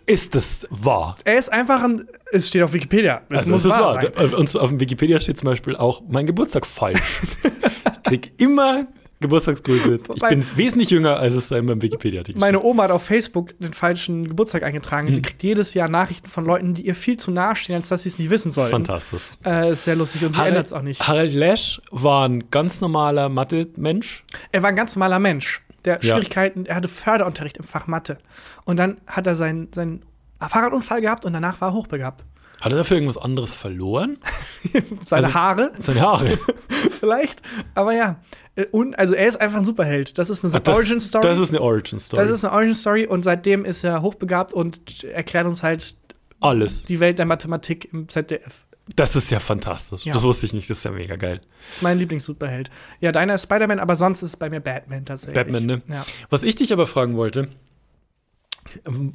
Ist 0.05 0.35
das 0.35 0.67
wahr? 0.69 1.15
Er 1.23 1.37
ist 1.37 1.53
einfach 1.53 1.81
ein. 1.83 2.09
Es 2.33 2.49
steht 2.49 2.63
auf 2.63 2.73
Wikipedia. 2.73 3.21
Es 3.29 3.39
Also, 3.39 3.51
das 3.53 3.63
ist 3.63 3.71
wahr. 3.71 4.37
Und 4.37 4.55
auf 4.57 4.71
Wikipedia 4.77 5.21
steht 5.21 5.39
zum 5.39 5.45
Beispiel 5.45 5.77
auch 5.77 6.01
mein 6.09 6.25
Geburtstag 6.25 6.65
falsch. 6.65 7.21
ich 7.43 8.03
krieg 8.03 8.33
immer 8.35 8.87
Geburtstagsgrüße. 9.23 9.99
Ich 10.15 10.21
bin 10.21 10.45
wesentlich 10.55 10.89
jünger, 10.91 11.17
als 11.17 11.33
es 11.33 11.47
da 11.47 11.57
in 11.57 11.65
meinem 11.65 11.81
Wikipedia-Artikel 11.81 12.39
Meine 12.39 12.61
Oma 12.61 12.83
hat 12.83 12.91
auf 12.91 13.03
Facebook 13.03 13.57
den 13.59 13.73
falschen 13.73 14.29
Geburtstag 14.29 14.63
eingetragen. 14.63 15.07
Hm. 15.07 15.15
Sie 15.15 15.21
kriegt 15.21 15.41
jedes 15.41 15.73
Jahr 15.73 15.89
Nachrichten 15.89 16.27
von 16.27 16.45
Leuten, 16.45 16.73
die 16.75 16.85
ihr 16.85 16.95
viel 16.95 17.17
zu 17.17 17.31
nahe 17.31 17.55
stehen, 17.55 17.75
als 17.75 17.89
dass 17.89 18.03
sie 18.03 18.09
es 18.09 18.19
nicht 18.19 18.29
wissen 18.29 18.51
sollten. 18.51 18.71
Fantastisch. 18.85 19.31
Äh, 19.45 19.71
ist 19.73 19.85
sehr 19.85 19.95
lustig 19.95 20.23
und 20.23 20.33
sie 20.33 20.41
ändert 20.43 20.67
es 20.67 20.73
auch 20.73 20.81
nicht. 20.83 21.05
Harald 21.07 21.33
Lesch 21.33 21.81
war 21.91 22.27
ein 22.29 22.49
ganz 22.51 22.79
normaler 22.81 23.29
Mathe-Mensch. 23.29 24.23
Er 24.51 24.61
war 24.61 24.69
ein 24.69 24.75
ganz 24.75 24.95
normaler 24.95 25.19
Mensch. 25.19 25.63
Der 25.85 25.95
Ja. 26.01 26.11
Schwierigkeiten, 26.13 26.65
er 26.65 26.75
hatte 26.75 26.87
Förderunterricht 26.87 27.57
im 27.57 27.63
Fach 27.65 27.87
Mathe. 27.87 28.17
Und 28.65 28.77
dann 28.77 28.97
hat 29.07 29.27
er 29.27 29.35
seinen, 29.35 29.73
seinen 29.73 30.01
Fahrradunfall 30.39 31.01
gehabt 31.01 31.25
und 31.25 31.33
danach 31.33 31.59
war 31.61 31.69
er 31.69 31.73
hochbegabt. 31.73 32.23
Hat 32.61 32.71
er 32.71 32.77
dafür 32.77 32.95
irgendwas 32.95 33.17
anderes 33.17 33.53
verloren? 33.53 34.17
Seine 35.05 35.25
Also- 35.27 35.33
Haare 35.37 35.71
Seine 35.79 35.99
Haare. 36.01 36.37
vielleicht. 36.91 37.41
Aber 37.75 37.93
ja. 37.93 38.17
Äh, 38.55 38.65
Und, 38.71 38.97
also 38.97 39.13
er 39.13 39.27
ist 39.27 39.39
einfach 39.41 39.57
ein 39.57 39.65
Superheld. 39.65 40.17
Das 40.17 40.29
ist 40.29 40.43
eine 40.43 40.65
Origin 40.67 40.99
Story. 40.99 41.27
Das 41.27 41.37
ist 41.39 41.49
eine 41.49 41.61
Origin-Story. 41.61 42.21
Das 42.21 42.31
ist 42.31 42.45
eine 42.45 42.53
Origin 42.53 42.75
Story 42.75 43.05
und 43.05 43.23
seitdem 43.23 43.65
ist 43.65 43.83
er 43.83 44.01
hochbegabt 44.01 44.53
und 44.53 45.03
erklärt 45.03 45.45
uns 45.45 45.63
halt 45.63 45.95
Alles. 46.39 46.83
die 46.83 46.99
Welt 46.99 47.19
der 47.19 47.25
Mathematik 47.25 47.91
im 47.93 48.07
ZDF. 48.09 48.65
Das 48.95 49.15
ist 49.15 49.31
ja 49.31 49.39
fantastisch. 49.39 50.03
Ja. 50.03 50.13
Das 50.13 50.23
wusste 50.23 50.45
ich 50.45 50.51
nicht. 50.53 50.69
Das 50.69 50.77
ist 50.79 50.83
ja 50.83 50.91
mega 50.91 51.15
geil. 51.15 51.39
Das 51.67 51.77
ist 51.77 51.81
mein 51.81 51.97
Lieblings-Superheld. 51.97 52.69
Ja, 52.99 53.13
deiner 53.13 53.35
ist 53.35 53.43
Spider-Man, 53.43 53.79
aber 53.79 53.95
sonst 53.95 54.23
ist 54.23 54.31
es 54.31 54.37
bei 54.37 54.49
mir 54.49 54.59
Batman 54.59 55.05
tatsächlich. 55.05 55.35
Batman, 55.35 55.65
ne? 55.65 55.81
Ja. 55.87 56.05
Was 56.29 56.43
ich 56.43 56.55
dich 56.55 56.73
aber 56.73 56.85
fragen 56.85 57.15
wollte, 57.15 57.47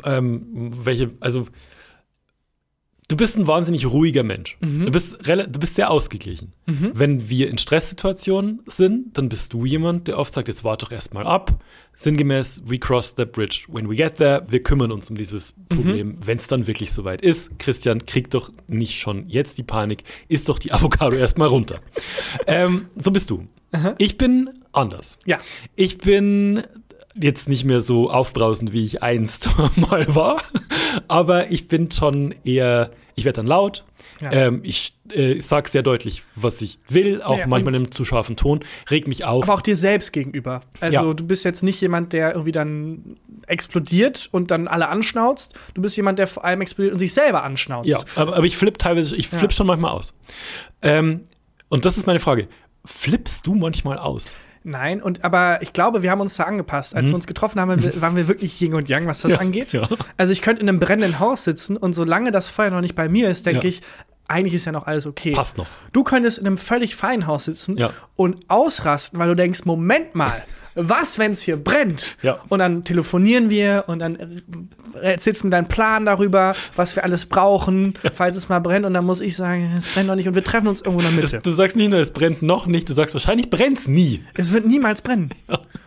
ähm, 0.05 0.73
welche, 0.85 1.11
also 1.21 1.47
du 3.09 3.17
bist 3.17 3.37
ein 3.39 3.47
wahnsinnig 3.47 3.87
ruhiger 3.87 4.23
Mensch. 4.23 4.57
Mhm. 4.61 4.85
Du, 4.87 4.91
bist 4.91 5.19
du 5.27 5.59
bist 5.59 5.75
sehr 5.75 5.91
ausgeglichen. 5.91 6.53
Wenn 6.67 7.29
wir 7.31 7.49
in 7.49 7.57
Stresssituationen 7.59 8.61
sind, 8.67 9.17
dann 9.17 9.29
bist 9.31 9.53
du 9.55 9.65
jemand, 9.65 10.07
der 10.09 10.19
oft 10.19 10.33
sagt, 10.35 10.49
jetzt 10.49 10.65
warte 10.65 10.85
doch 10.85 10.93
erstmal 10.93 11.27
ab. 11.27 11.63
Sinngemäß, 11.95 12.63
we 12.67 12.79
cross 12.79 13.15
the 13.17 13.25
bridge 13.25 13.63
when 13.69 13.89
we 13.91 13.97
get 13.97 14.17
there. 14.17 14.45
Wir 14.49 14.61
kümmern 14.61 14.93
uns 14.93 15.11
um 15.11 15.17
dieses 15.17 15.55
Problem, 15.69 16.09
Mhm. 16.09 16.17
wenn 16.27 16.39
es 16.39 16.47
dann 16.47 16.67
wirklich 16.67 16.93
soweit 16.93 17.23
ist. 17.23 17.59
Christian, 17.59 18.05
krieg 18.07 18.31
doch 18.31 18.53
nicht 18.69 19.01
schon 19.01 19.29
jetzt 19.29 19.59
die 19.59 19.63
Panik, 19.65 20.05
isst 20.29 20.49
doch 20.49 20.59
die 20.59 20.71
Avocado 20.73 21.17
erstmal 21.17 21.49
runter. 21.49 21.81
ähm, 22.47 22.87
so 22.95 23.11
bist 23.11 23.31
du. 23.31 23.49
Ich 23.99 24.17
bin 24.17 24.49
anders. 24.73 25.19
Ja. 25.27 25.39
Ich 25.77 25.99
bin 25.99 26.63
jetzt 27.21 27.49
nicht 27.49 27.65
mehr 27.65 27.81
so 27.81 28.11
aufbrausend, 28.11 28.73
wie 28.73 28.85
ich 28.85 29.03
einst 29.03 29.49
mal 29.77 30.15
war, 30.15 30.43
aber 31.09 31.51
ich 31.51 31.69
bin 31.69 31.91
schon 31.91 32.35
eher, 32.45 32.91
ich 33.15 33.25
werde 33.25 33.37
dann 33.37 33.47
laut. 33.47 33.85
Ja. 34.21 34.33
Ähm, 34.33 34.61
ich 34.65 34.97
äh, 35.13 35.39
sage 35.41 35.69
sehr 35.71 35.85
deutlich, 35.85 36.25
was 36.35 36.61
ich 36.61 36.81
will, 36.89 37.23
auch 37.23 37.39
Ja, 37.39 37.47
manchmal 37.47 37.75
in 37.75 37.83
einem 37.83 37.93
zu 37.93 38.05
scharfen 38.05 38.35
Ton, 38.35 38.65
reg 38.91 39.07
mich 39.07 39.25
auf. 39.25 39.45
Aber 39.45 39.55
auch 39.55 39.61
dir 39.63 39.77
selbst 39.77 40.13
gegenüber. 40.13 40.63
Also 40.81 41.07
Ja. 41.09 41.15
du 41.15 41.25
bist 41.25 41.45
jetzt 41.45 41.63
nicht 41.63 41.81
jemand, 41.81 42.13
der 42.13 42.33
irgendwie 42.33 42.51
dann 42.51 43.15
explodiert 43.47 44.29
und 44.33 44.51
dann 44.51 44.67
alle 44.67 44.89
anschnauzt. 44.89 45.55
Du 45.75 45.83
bist 45.83 45.97
jemand, 45.97 46.19
der 46.19 46.27
vor 46.27 46.45
allem 46.45 46.61
explodiert 46.63 46.93
und 46.95 46.99
sich 46.99 47.15
selber 47.15 47.45
anschnauzt. 47.45 47.89
ja, 47.89 47.99
aber, 48.17 48.37
aber 48.37 48.45
ich 48.47 48.57
flippe 48.57 48.79
teilweise, 48.79 49.15
ich 49.15 49.29
flippe 49.29 49.55
schon 49.55 49.69
manchmal 49.69 49.93
aus. 49.93 50.15
Ähm, 50.83 51.23
und 51.69 51.85
das 51.85 51.97
ist 51.97 52.07
meine 52.09 52.21
Frage. 52.21 52.49
Flippst 52.85 53.47
du 53.47 53.55
manchmal 53.55 53.99
aus? 53.99 54.35
Nein, 54.69 55.01
und 55.03 55.25
aber 55.25 55.63
ich 55.63 55.73
glaube, 55.73 56.03
wir 56.03 56.11
haben 56.11 56.21
uns 56.21 56.37
da 56.37 56.45
angepasst. 56.45 56.95
Als 56.95 57.09
wir 57.09 57.15
uns 57.15 57.27
getroffen 57.27 57.61
haben, 57.61 57.71
waren 58.01 58.17
wir 58.17 58.29
wirklich 58.29 58.61
Yin 58.61 58.75
und 58.75 58.89
Yang, 58.89 59.07
was 59.07 59.23
das 59.23 59.33
Mhm. 59.33 59.35
Ja, 59.39 59.41
angeht. 59.41 59.73
ja. 59.73 59.89
Also 60.17 60.33
ich 60.33 60.43
könnte 60.43 60.61
in 60.63 60.69
einem 60.69 60.79
brennenden 60.79 61.19
Haus 61.21 61.45
sitzen 61.45 61.77
und 61.77 61.95
solange 61.95 62.31
das 62.33 62.49
Feuer 62.51 62.71
noch 62.71 62.81
nicht 62.83 62.95
bei 62.95 63.09
mir 63.09 63.31
ist, 63.31 63.47
denke 63.47 63.67
Ja. 63.67 63.69
ich, 63.71 63.81
eigentlich 64.29 64.53
ist 64.55 64.67
ja 64.67 64.73
noch 64.73 64.87
alles 64.87 65.07
okay. 65.07 65.33
Passt 65.33 65.57
noch. 65.57 65.67
Du 65.93 66.05
könntest 66.05 66.39
in 66.39 66.47
einem 66.47 66.59
völlig 66.59 66.95
feinen 66.97 67.27
Haus 67.27 67.47
sitzen 67.47 67.79
und 68.15 68.37
ausrasten, 68.49 69.19
weil 69.19 69.29
du 69.29 69.37
denkst, 69.37 69.65
Moment 69.65 70.15
mal, 70.15 70.45
was, 70.81 71.19
wenn 71.19 71.33
es 71.33 71.43
hier 71.43 71.57
brennt? 71.57 72.17
Ja. 72.23 72.39
Und 72.49 72.61
dann 72.61 72.85
telefonieren 72.85 73.51
wir 73.51 73.85
und 73.89 73.99
dann 73.99 74.17
äh, 74.17 75.13
erzählst 75.13 75.43
du 75.43 75.47
mir 75.47 75.51
deinen 75.51 75.69
Plan 75.69 76.07
darüber, 76.07 76.55
was 76.77 76.95
wir 76.97 77.05
alles 77.05 77.27
brauchen, 77.27 77.95
falls 78.13 78.37
es 78.37 78.49
mal 78.49 78.61
brennt. 78.61 78.87
Und 78.87 78.95
dann 78.95 79.05
muss 79.05 79.21
ich 79.21 79.37
sagen, 79.37 79.73
es 79.77 79.87
brennt 79.89 80.07
noch 80.09 80.15
nicht 80.15 80.29
und 80.29 80.35
wir 80.35 80.45
treffen 80.45 80.69
uns 80.69 80.81
irgendwo 80.81 81.01
in 81.07 81.15
der 81.15 81.23
Mitte. 81.23 81.39
Du 81.43 81.51
sagst 81.51 81.77
nicht 81.77 81.91
nur, 81.91 81.99
es 81.99 82.13
brennt 82.13 82.43
noch 82.43 82.67
nicht, 82.67 82.89
du 82.89 82.93
sagst 82.93 83.15
wahrscheinlich 83.15 83.51
brennt's 83.51 83.89
nie. 83.89 84.23
Es 84.35 84.53
wird 84.53 84.67
niemals 84.67 85.03
brennen. 85.03 85.31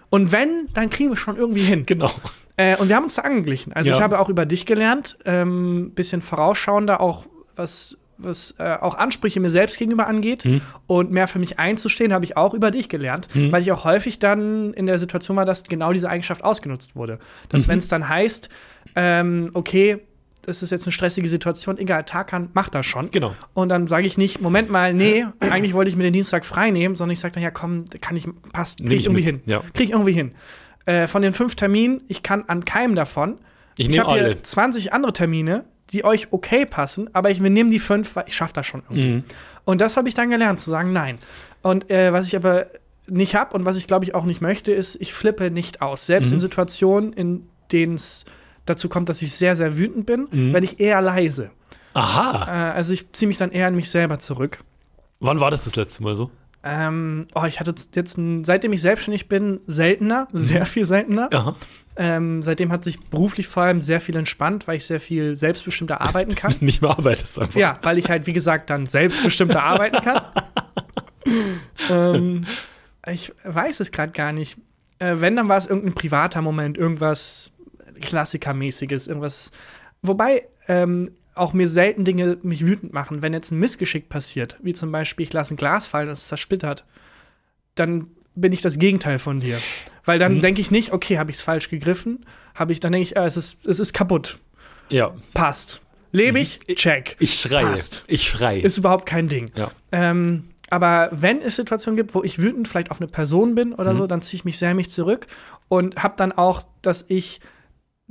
Und 0.10 0.32
wenn, 0.34 0.68
dann 0.74 0.90
kriegen 0.90 1.10
wir 1.10 1.14
es 1.14 1.20
schon 1.20 1.38
irgendwie 1.38 1.64
hin. 1.64 1.86
Genau. 1.86 2.12
Äh, 2.58 2.76
und 2.78 2.90
wir 2.90 2.98
haben 2.98 3.04
uns 3.06 3.16
da 3.16 3.22
angeglichen. 3.22 3.72
Also 3.74 3.90
Ja. 3.90 3.96
ich 3.96 4.02
habe 4.02 4.20
auch 4.20 4.28
über 4.30 4.46
dich 4.46 4.66
gelernt, 4.66 5.18
ähm, 5.26 5.92
bisschen 5.96 6.22
vorausschauender, 6.22 7.00
auch 7.00 7.26
was, 7.56 7.98
was 8.24 8.56
äh, 8.60 8.76
auch 8.80 8.96
Ansprüche 8.96 9.40
mir 9.40 9.50
selbst 9.50 9.78
gegenüber 9.78 10.08
angeht. 10.08 10.46
Mhm. 10.46 10.62
Und 10.88 11.12
mehr 11.12 11.28
für 11.28 11.40
mich 11.40 11.60
einzustehen, 11.60 12.14
habe 12.14 12.26
ich 12.26 12.38
auch 12.38 12.54
über 12.54 12.72
dich 12.72 12.90
gelernt, 12.90 13.28
weil 13.34 13.62
ich 13.62 13.72
auch 13.72 13.84
häufig 13.86 14.20
dann 14.20 14.74
in 14.74 14.86
der 14.86 14.98
Situation 15.00 15.38
war, 15.38 15.46
dass 15.46 15.64
genau 15.64 15.94
diese 15.94 16.10
Eigenschaft 16.10 16.44
ausgenutzt 16.44 16.96
wurde. 16.96 17.20
Dass 17.50 17.68
Mhm. 17.68 17.72
wenn 17.72 17.80
es 17.80 17.88
dann 17.88 18.08
heißt, 18.08 18.50
ähm, 18.96 19.50
okay, 19.54 20.00
das 20.44 20.64
ist 20.64 20.72
jetzt 20.72 20.88
eine 20.88 20.92
stressige 20.92 21.28
Situation, 21.28 21.78
egal, 21.78 22.04
Tarkan 22.04 22.50
macht 22.54 22.74
das 22.74 22.86
schon. 22.86 23.12
Genau. 23.12 23.36
Und 23.54 23.70
dann 23.70 23.86
sage 23.88 24.08
ich 24.08 24.18
nicht, 24.18 24.42
Moment 24.42 24.72
mal, 24.72 24.94
nee, 24.94 25.26
eigentlich 25.40 25.74
wollte 25.74 25.90
ich 25.90 25.96
mir 25.96 26.04
den 26.04 26.14
Dienstag 26.14 26.46
frei 26.46 26.72
nehmen, 26.72 26.96
sondern 26.96 27.14
ich 27.14 27.20
sage 27.20 27.36
dann, 27.36 27.44
ja 27.44 27.52
komm, 27.52 27.86
kann 28.02 28.16
ich, 28.18 28.28
passt, 28.52 28.80
krieg 28.80 28.92
ich 28.92 28.98
ich 29.02 29.06
irgendwie 29.06 29.24
mit, 29.32 29.42
hin. 29.42 29.42
ja. 29.46 29.60
Krieg 29.74 29.90
ich 29.90 29.92
irgendwie 29.92 30.14
hin. 30.14 30.34
Äh, 30.86 31.08
von 31.08 31.22
den 31.22 31.34
fünf 31.36 31.56
Terminen, 31.56 32.02
ich 32.08 32.24
kann 32.24 32.46
an 32.48 32.66
keinem 32.66 32.96
davon. 32.96 33.38
Ich 33.78 33.88
nehme 33.88 34.04
habe 34.04 34.14
hier 34.14 34.24
alle. 34.24 34.42
20 34.42 34.94
andere 34.94 35.14
Termine, 35.14 35.66
die 35.92 36.04
euch 36.06 36.28
okay 36.32 36.66
passen, 36.66 37.10
aber 37.14 37.30
ich 37.32 37.42
wir 37.44 37.50
nehmen 37.50 37.70
die 37.70 37.80
fünf, 37.80 38.16
weil 38.16 38.26
ich 38.28 38.36
schaffe 38.36 38.54
das 38.54 38.66
schon 38.66 38.82
irgendwie. 38.90 39.10
Mhm. 39.16 39.24
Und 39.66 39.82
das 39.82 39.98
habe 39.98 40.08
ich 40.10 40.16
dann 40.16 40.30
gelernt, 40.30 40.60
zu 40.60 40.70
sagen, 40.70 40.92
nein. 40.94 41.18
Und 41.62 41.90
äh, 41.92 42.12
was 42.14 42.28
ich 42.28 42.36
aber 42.36 42.66
nicht 43.08 43.36
habe 43.36 43.56
und 43.56 43.66
was 43.66 43.78
ich 43.78 43.88
glaube 43.88 44.06
ich 44.06 44.16
auch 44.16 44.26
nicht 44.26 44.42
möchte, 44.42 44.72
ist, 44.72 44.96
ich 45.02 45.14
flippe 45.14 45.52
nicht 45.52 45.82
aus. 45.82 46.06
Selbst 46.06 46.30
Mhm. 46.30 46.36
in 46.36 46.40
Situationen, 46.40 47.14
in 47.14 47.48
denen 47.72 47.96
es 47.96 48.26
dazu 48.66 48.90
kommt, 48.90 49.10
dass 49.10 49.22
ich 49.22 49.34
sehr, 49.34 49.56
sehr 49.56 49.78
wütend 49.78 50.06
bin, 50.06 50.28
Mhm. 50.32 50.54
werde 50.54 50.66
ich 50.66 50.80
eher 50.80 51.02
leise. 51.02 51.52
Aha. 51.94 52.46
Äh, 52.48 52.74
also 52.74 52.94
ich 52.94 53.12
ziehe 53.12 53.28
mich 53.28 53.38
dann 53.38 53.52
eher 53.52 53.68
in 53.68 53.76
mich 53.76 53.90
selber 53.90 54.18
zurück. 54.20 54.64
Wann 55.20 55.40
war 55.40 55.52
das 55.52 55.66
das 55.66 55.76
letzte 55.76 56.02
Mal 56.04 56.16
so? 56.16 56.32
Ähm, 56.64 57.28
oh, 57.34 57.44
ich 57.46 57.60
hatte 57.60 57.74
jetzt, 57.96 58.20
seitdem 58.44 58.74
ich 58.74 58.82
selbstständig 58.82 59.28
bin, 59.28 59.62
seltener, 59.66 60.28
sehr 60.34 60.66
viel 60.66 60.86
seltener. 60.86 61.30
Aha. 61.34 61.56
Ähm, 61.98 62.42
seitdem 62.42 62.72
hat 62.72 62.84
sich 62.84 63.00
beruflich 63.10 63.48
vor 63.48 63.64
allem 63.64 63.82
sehr 63.82 64.00
viel 64.00 64.16
entspannt, 64.16 64.68
weil 64.68 64.78
ich 64.78 64.86
sehr 64.86 65.00
viel 65.00 65.36
selbstbestimmter 65.36 66.00
arbeiten 66.02 66.36
kann. 66.36 66.56
Nicht 66.60 66.82
mehr 66.82 66.92
arbeitest 66.92 67.38
einfach. 67.40 67.60
ja, 67.60 67.80
weil 67.82 67.98
ich 67.98 68.10
halt, 68.10 68.28
wie 68.28 68.34
gesagt, 68.34 68.70
dann 68.70 68.88
selbstbestimmter 68.88 69.62
arbeiten 69.62 70.02
kann. 70.02 70.22
ähm, 71.90 72.46
ich 73.08 73.34
weiß 73.44 73.80
es 73.82 73.92
gerade 73.92 74.14
gar 74.14 74.32
nicht. 74.32 74.58
Äh, 75.00 75.16
wenn, 75.18 75.36
dann 75.36 75.50
war 75.50 75.58
es 75.58 75.66
irgendein 75.66 75.94
privater 75.94 76.42
Moment, 76.42 76.78
irgendwas 76.78 77.52
Klassikermäßiges, 78.00 79.08
irgendwas. 79.08 79.52
Wobei 80.02 80.48
ähm, 80.68 81.10
auch 81.36 81.54
mir 81.54 81.68
selten 81.70 82.04
Dinge 82.04 82.38
mich 82.44 82.66
wütend 82.66 82.94
machen. 82.94 83.22
Wenn 83.22 83.34
jetzt 83.34 83.52
ein 83.52 83.60
Missgeschick 83.60 84.10
passiert, 84.10 84.58
wie 84.62 84.74
zum 84.74 84.92
Beispiel, 84.92 85.26
ich 85.26 85.34
lasse 85.34 85.54
ein 85.54 85.58
Glas 85.58 85.88
fallen 85.88 86.08
und 86.10 86.14
es 86.14 86.28
zersplittert, 86.28 86.86
dann 87.76 88.08
bin 88.36 88.52
ich 88.52 88.62
das 88.62 88.78
Gegenteil 88.80 89.20
von 89.20 89.40
dir. 89.40 89.60
Weil 90.06 90.20
dann 90.20 90.36
Mhm. 90.36 90.42
denke 90.42 90.62
ich 90.62 90.72
nicht, 90.72 90.92
okay, 90.94 91.18
habe 91.18 91.32
ich 91.32 91.38
es 91.38 91.42
falsch 91.42 91.70
gegriffen? 91.70 92.26
Habe 92.56 92.72
ich, 92.72 92.80
dann 92.80 92.92
denke 92.92 93.04
ich, 93.04 93.18
ah, 93.18 93.26
es, 93.26 93.38
ist, 93.38 93.66
es 93.66 93.80
ist 93.80 93.94
kaputt. 93.94 94.40
Ja. 94.90 95.14
Passt. 95.34 95.82
Lebe 96.12 96.40
ich? 96.40 96.60
Check. 96.76 97.16
Ich 97.20 97.40
schreie. 97.40 97.66
Passt. 97.66 98.04
Ich 98.08 98.24
schreie. 98.28 98.60
Ist 98.62 98.78
überhaupt 98.78 99.06
kein 99.06 99.28
Ding. 99.30 99.50
ja. 99.56 99.72
Ähm, 99.92 100.46
aber 100.70 101.10
wenn 101.12 101.42
es 101.42 101.58
Situationen 101.58 101.98
gibt, 101.98 102.16
wo 102.16 102.24
ich 102.24 102.40
wütend 102.40 102.66
vielleicht 102.68 102.92
auf 102.92 103.02
eine 103.02 103.10
Person 103.10 103.56
bin 103.56 103.70
Mhm. 103.70 103.76
oder 103.76 103.96
so, 103.96 104.08
dann 104.08 104.22
ziehe 104.22 104.38
ich 104.40 104.46
mich 104.46 104.58
sehr 104.58 104.74
mich 104.74 104.90
zurück 104.90 105.28
und 105.68 106.02
habe 106.02 106.14
dann 106.18 106.32
auch, 106.32 106.64
dass 106.82 107.06
ich 107.10 107.42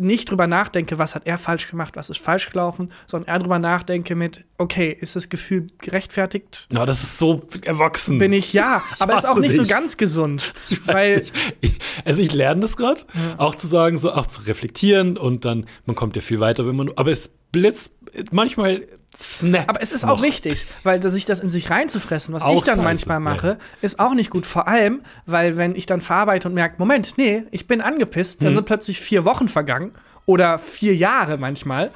nicht 0.01 0.31
drüber 0.31 0.47
nachdenke, 0.47 0.99
was 0.99 1.15
hat 1.15 1.27
er 1.27 1.39
falsch 1.39 1.69
gemacht, 1.71 1.97
was 1.97 2.11
ist 2.11 2.21
falsch 2.21 2.51
gelaufen, 2.51 2.91
sondern 3.07 3.29
eher 3.29 3.39
drüber 3.39 3.59
nachdenke 3.59 4.15
mit, 4.15 4.45
okay, 4.59 4.97
ist 4.99 5.17
das 5.17 5.29
Gefühl 5.29 5.69
gerechtfertigt? 5.79 6.67
Na, 6.71 6.87
das 6.87 7.03
ist 7.03 7.19
so 7.19 7.43
erwachsen. 7.65 8.19
Bin 8.19 8.33
ich 8.33 8.53
ja, 8.53 8.83
aber 8.99 9.17
ist 9.17 9.27
auch 9.27 9.39
nicht 9.39 9.55
so 9.55 9.63
dich. 9.63 9.71
ganz 9.71 9.97
gesund, 9.97 10.53
weil 10.85 11.23
Ich, 11.61 11.79
also 12.05 12.23
ich 12.23 12.33
lerne 12.33 12.61
das 12.61 12.77
gerade, 12.77 13.03
auch 13.37 13.55
zu 13.55 13.67
sagen, 13.67 13.99
so 13.99 14.13
auch 14.13 14.27
zu 14.27 14.43
reflektieren 14.43 15.17
und 15.17 15.45
dann, 15.45 15.67
man 15.87 15.97
kommt 15.97 16.17
ja 16.17 16.23
viel 16.23 16.41
weiter, 16.41 16.67
wenn 16.67 16.77
man, 16.77 16.91
aber 16.97 17.11
es 17.11 17.31
blitzt 17.53 17.93
manchmal 18.31 18.87
snap. 19.21 19.69
Aber 19.69 19.83
es 19.83 19.93
ist 19.93 20.05
auch 20.05 20.23
wichtig, 20.23 20.67
weil 20.83 21.03
sich 21.03 21.25
das 21.27 21.41
in 21.41 21.49
sich 21.49 21.71
reinzufressen, 21.71 22.35
was 22.35 22.43
Auch 22.43 22.57
ich 22.57 22.63
dann 22.63 22.83
manchmal 22.83 23.17
ja. 23.17 23.21
mache, 23.21 23.59
ist 23.83 24.01
auch 24.01 24.15
nicht 24.15 24.31
gut. 24.31 24.47
Vor 24.47 24.67
allem, 24.67 25.03
weil 25.27 25.57
wenn 25.57 25.75
ich 25.75 25.87
dann 25.87 26.01
verarbeite 26.01 26.49
und 26.49 26.55
merke, 26.55 26.77
Moment, 26.79 27.19
nee, 27.19 27.45
ich 27.51 27.67
bin 27.67 27.81
angepisst, 27.81 28.41
Mhm. 28.41 28.45
dann 28.47 28.55
sind 28.55 28.65
plötzlich 28.67 29.01
vier 29.01 29.25
Wochen 29.25 29.49
vergangen 29.49 29.93
oder 30.27 30.59
vier 30.59 30.95
Jahre 30.97 31.37
manchmal. 31.37 31.91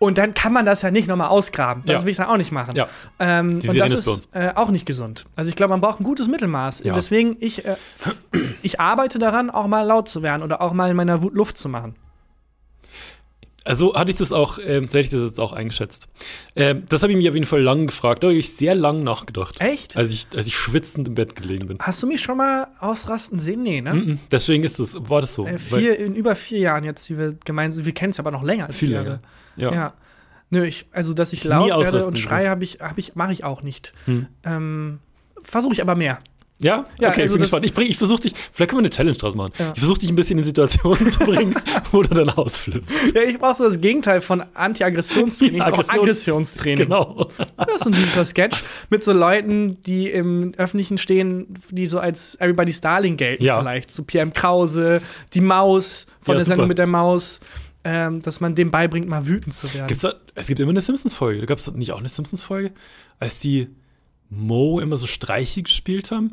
Und 0.00 0.18
dann 0.18 0.34
kann 0.34 0.52
man 0.52 0.66
das 0.66 0.82
ja 0.82 0.90
nicht 0.90 1.06
nochmal 1.08 1.28
ausgraben. 1.28 1.82
Das 1.86 1.94
Ja. 1.94 2.02
will 2.02 2.10
ich 2.10 2.16
dann 2.18 2.26
auch 2.26 2.36
nicht 2.36 2.52
machen. 2.52 2.74
Ja. 2.76 2.88
Ähm, 3.20 3.60
und 3.66 3.76
das 3.78 3.92
ist 3.92 4.28
äh, 4.32 4.50
auch 4.54 4.70
nicht 4.70 4.84
gesund. 4.86 5.24
Also 5.36 5.48
ich 5.50 5.56
glaube, 5.56 5.70
man 5.70 5.80
braucht 5.80 6.00
ein 6.00 6.04
gutes 6.04 6.28
Mittelmaß. 6.28 6.82
Ja. 6.84 6.92
Deswegen, 6.92 7.36
ich, 7.40 7.64
äh, 7.64 7.76
ich 8.62 8.80
arbeite 8.80 9.18
daran, 9.18 9.50
auch 9.50 9.66
mal 9.66 9.82
laut 9.82 10.08
zu 10.08 10.22
werden 10.22 10.42
oder 10.42 10.60
auch 10.60 10.72
mal 10.72 10.90
in 10.90 10.96
meiner 10.96 11.22
Wut 11.22 11.34
Luft 11.34 11.56
zu 11.56 11.68
machen. 11.68 11.94
Also 13.64 13.94
hatte 13.94 14.10
ich 14.10 14.16
das 14.18 14.30
auch, 14.30 14.58
ähm, 14.58 14.86
so 14.86 14.98
hätte 14.98 15.06
ich 15.06 15.08
das 15.08 15.22
jetzt 15.22 15.40
auch 15.40 15.52
eingeschätzt. 15.52 16.06
Ähm, 16.54 16.84
das 16.88 17.02
habe 17.02 17.12
ich 17.12 17.16
mich 17.16 17.28
auf 17.28 17.34
jeden 17.34 17.46
Fall 17.46 17.62
lang 17.62 17.86
gefragt. 17.86 18.22
Da 18.22 18.28
habe 18.28 18.36
ich 18.36 18.54
sehr 18.54 18.74
lang 18.74 19.02
nachgedacht. 19.02 19.58
Echt? 19.58 19.96
Als 19.96 20.10
ich, 20.10 20.28
als 20.36 20.46
ich 20.46 20.54
schwitzend 20.54 21.08
im 21.08 21.14
Bett 21.14 21.34
gelegen 21.34 21.66
bin. 21.66 21.78
Hast 21.80 22.02
du 22.02 22.06
mich 22.06 22.20
schon 22.20 22.36
mal 22.36 22.68
ausrasten 22.78 23.38
sehen? 23.38 23.62
Nee, 23.62 23.80
ne? 23.80 23.94
Mhm. 23.94 24.18
Deswegen 24.30 24.64
ist 24.64 24.78
das, 24.78 24.90
war 24.94 25.22
das 25.22 25.34
so. 25.34 25.46
Äh, 25.46 25.58
vier, 25.58 25.98
in 25.98 26.14
über 26.14 26.36
vier 26.36 26.58
Jahren 26.58 26.84
jetzt, 26.84 27.08
die 27.08 27.16
wir 27.16 27.34
gemeinsam, 27.44 27.86
wir 27.86 27.94
kennen 27.94 28.10
es 28.10 28.20
aber 28.20 28.30
noch 28.30 28.42
länger 28.42 28.66
als 28.66 28.76
Viel 28.76 28.92
länger. 28.92 29.20
Ja. 29.56 29.72
Ja. 29.72 29.94
Nö, 30.50 30.64
ich, 30.64 30.86
also 30.92 31.14
dass 31.14 31.32
ich 31.32 31.44
Nie 31.44 31.50
laut 31.50 31.84
werde 31.84 32.06
und 32.06 32.18
schreie, 32.18 32.50
habe 32.50 32.64
ich, 32.64 32.80
hab 32.80 32.98
ich, 32.98 33.14
mache 33.14 33.32
ich 33.32 33.44
auch 33.44 33.62
nicht. 33.62 33.94
Hm. 34.04 34.26
Ähm, 34.44 34.98
Versuche 35.40 35.74
ich 35.74 35.82
aber 35.82 35.94
mehr. 35.94 36.20
Ja? 36.60 36.84
Ja, 37.00 37.08
okay, 37.10 37.22
also 37.22 37.34
ich 37.34 37.38
bin 37.38 37.40
gespannt. 37.40 37.66
Ich, 37.66 37.74
bring- 37.74 37.88
ich 37.88 37.98
versuche 37.98 38.22
dich, 38.22 38.32
vielleicht 38.52 38.70
können 38.70 38.78
wir 38.78 38.84
eine 38.86 38.90
Challenge 38.90 39.16
draus 39.16 39.34
machen. 39.34 39.52
Ja. 39.58 39.72
Ich 39.74 39.80
versuche 39.80 39.98
dich 39.98 40.08
ein 40.08 40.14
bisschen 40.14 40.38
in 40.38 40.44
Situationen 40.44 41.10
zu 41.10 41.18
bringen, 41.18 41.54
wo 41.92 42.02
du 42.02 42.14
dann 42.14 42.30
ausflippst. 42.30 42.96
Ja, 43.14 43.22
ich 43.22 43.38
brauche 43.38 43.56
so 43.56 43.64
das 43.64 43.80
Gegenteil 43.80 44.20
von 44.20 44.42
Anti-Aggressionstraining, 44.54 45.58
Ja, 45.58 45.66
Aggressions- 45.68 45.90
Aggressionstraining. 45.90 46.84
Genau. 46.86 47.28
Das 47.56 47.74
ist 47.76 47.86
ein 47.86 47.92
süßer 47.92 48.24
Sketch 48.24 48.62
mit 48.88 49.02
so 49.02 49.12
Leuten, 49.12 49.80
die 49.82 50.08
im 50.08 50.52
Öffentlichen 50.56 50.96
stehen, 50.96 51.48
die 51.70 51.86
so 51.86 51.98
als 51.98 52.36
Everybody's 52.40 52.80
Darling 52.80 53.16
gelten 53.16 53.42
Ja. 53.42 53.58
vielleicht. 53.60 53.90
So 53.90 54.04
Pierre 54.04 54.22
M. 54.26 54.32
Krause, 54.32 55.02
die 55.34 55.40
Maus 55.40 56.06
von 56.20 56.34
Ja, 56.34 56.38
der 56.38 56.44
Sendung 56.44 56.64
super. 56.64 56.68
mit 56.68 56.78
der 56.78 56.86
Maus. 56.86 57.40
Ähm, 57.86 58.20
dass 58.20 58.40
man 58.40 58.54
dem 58.54 58.70
beibringt, 58.70 59.06
mal 59.08 59.26
wütend 59.26 59.52
zu 59.52 59.74
werden. 59.74 59.94
Da, 60.00 60.14
es 60.34 60.46
gibt 60.46 60.58
immer 60.58 60.70
eine 60.70 60.80
Simpsons-Folge. 60.80 61.40
Da 61.40 61.44
gab 61.46 61.58
es 61.58 61.70
nicht 61.72 61.92
auch 61.92 61.98
eine 61.98 62.08
Simpsons-Folge? 62.08 62.72
Als 63.18 63.40
die 63.40 63.68
Mo 64.30 64.80
immer 64.80 64.96
so 64.96 65.06
Streiche 65.06 65.62
gespielt 65.62 66.10
haben? 66.10 66.32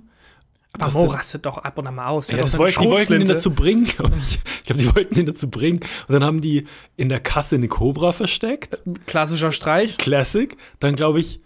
Aber 0.79 0.91
Mo 0.93 1.05
rastet 1.05 1.45
doch 1.45 1.57
ab 1.57 1.77
und 1.77 1.87
an 1.87 1.95
mal 1.95 2.07
aus. 2.07 2.31
Ja, 2.31 2.37
das 2.37 2.57
wollten, 2.57 2.81
die 2.81 2.89
wollten 2.89 3.13
ihn 3.13 3.27
dazu 3.27 3.51
bringen, 3.51 3.85
glaube 3.85 4.15
ich. 4.21 4.39
Ich 4.59 4.63
glaube, 4.63 4.81
die 4.81 4.95
wollten 4.95 5.19
ihn 5.19 5.25
dazu 5.25 5.49
bringen. 5.49 5.79
Und 6.07 6.13
dann 6.13 6.23
haben 6.23 6.39
die 6.39 6.65
in 6.95 7.09
der 7.09 7.19
Kasse 7.19 7.55
eine 7.55 7.67
Cobra 7.67 8.13
versteckt. 8.13 8.81
Klassischer 9.05 9.51
Streich. 9.51 9.97
Classic. 9.97 10.55
Dann, 10.79 10.95
glaube 10.95 11.19
ich, 11.19 11.41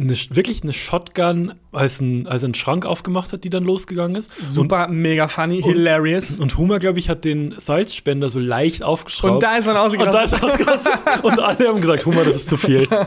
eine, 0.00 0.14
wirklich 0.30 0.62
eine 0.62 0.72
Shotgun, 0.72 1.54
als 1.72 2.00
ein, 2.00 2.26
als 2.26 2.42
er 2.42 2.46
einen 2.46 2.54
Schrank 2.54 2.86
aufgemacht 2.86 3.32
hat, 3.32 3.44
die 3.44 3.50
dann 3.50 3.64
losgegangen 3.64 4.16
ist. 4.16 4.30
Super, 4.42 4.88
mega 4.88 5.28
funny, 5.28 5.62
hilarious. 5.62 6.32
Und, 6.32 6.40
und 6.42 6.58
Humor, 6.58 6.78
glaube 6.78 6.98
ich, 6.98 7.08
hat 7.08 7.24
den 7.24 7.54
Salzspender 7.58 8.28
so 8.28 8.38
leicht 8.38 8.82
aufgeschraubt. 8.82 9.34
Und 9.34 9.42
da 9.42 9.56
ist 9.56 9.66
er 9.66 9.72
und 9.72 9.76
da 9.76 9.82
ausgerastet. 10.22 10.32
ist 10.32 10.42
er 10.42 10.50
ausgerastet. 10.52 11.24
und 11.24 11.38
alle 11.40 11.68
haben 11.68 11.80
gesagt, 11.80 12.06
Humor, 12.06 12.24
das 12.24 12.36
ist 12.36 12.48
zu 12.50 12.56
viel. 12.56 12.88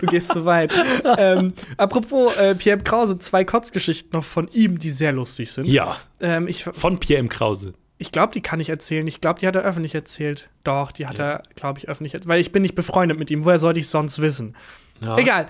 Du 0.00 0.06
gehst 0.06 0.32
zu 0.32 0.44
weit. 0.44 0.72
ähm, 1.18 1.52
apropos 1.76 2.34
äh, 2.36 2.54
Pierre 2.54 2.78
Krause, 2.78 3.18
zwei 3.18 3.44
Kotzgeschichten 3.44 4.10
noch 4.12 4.24
von 4.24 4.48
ihm, 4.52 4.78
die 4.78 4.90
sehr 4.90 5.12
lustig 5.12 5.50
sind. 5.50 5.66
Ja, 5.66 5.96
Ähm, 6.20 6.46
ich 6.46 6.64
von 6.64 6.98
Pierre 7.00 7.20
M. 7.20 7.28
Krause. 7.28 7.72
ich 7.96 8.12
glaube, 8.12 8.32
die 8.32 8.40
kann 8.40 8.60
ich 8.60 8.68
erzählen. 8.68 9.06
Ich 9.06 9.20
glaube, 9.20 9.40
die 9.40 9.46
hat 9.46 9.56
er 9.56 9.62
öffentlich 9.62 9.94
erzählt. 9.94 10.48
Doch, 10.62 10.92
die 10.92 11.06
hat 11.06 11.18
Ja. 11.18 11.30
er, 11.30 11.42
glaube 11.56 11.78
ich, 11.80 11.88
öffentlich 11.88 12.14
erzählt. 12.14 12.28
Weil 12.28 12.40
ich 12.40 12.52
bin 12.52 12.62
nicht 12.62 12.74
befreundet 12.76 13.18
mit 13.18 13.30
ihm. 13.30 13.44
Woher 13.44 13.58
sollte 13.58 13.80
ich 13.80 13.86
es 13.86 13.90
sonst 13.92 14.20
wissen? 14.20 14.54
Ja. 15.00 15.16
Egal. 15.16 15.48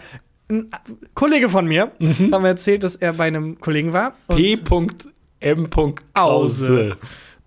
Ein 0.50 0.68
Kollege 1.14 1.48
von 1.48 1.66
mir 1.66 1.92
Mhm. 2.00 2.32
hat 2.32 2.40
mir 2.42 2.48
erzählt, 2.48 2.82
dass 2.84 2.96
er 2.96 3.12
bei 3.12 3.26
einem 3.26 3.60
Kollegen 3.60 3.92
war. 3.92 4.14
P.M. 4.28 5.68
Krause. 6.14 6.96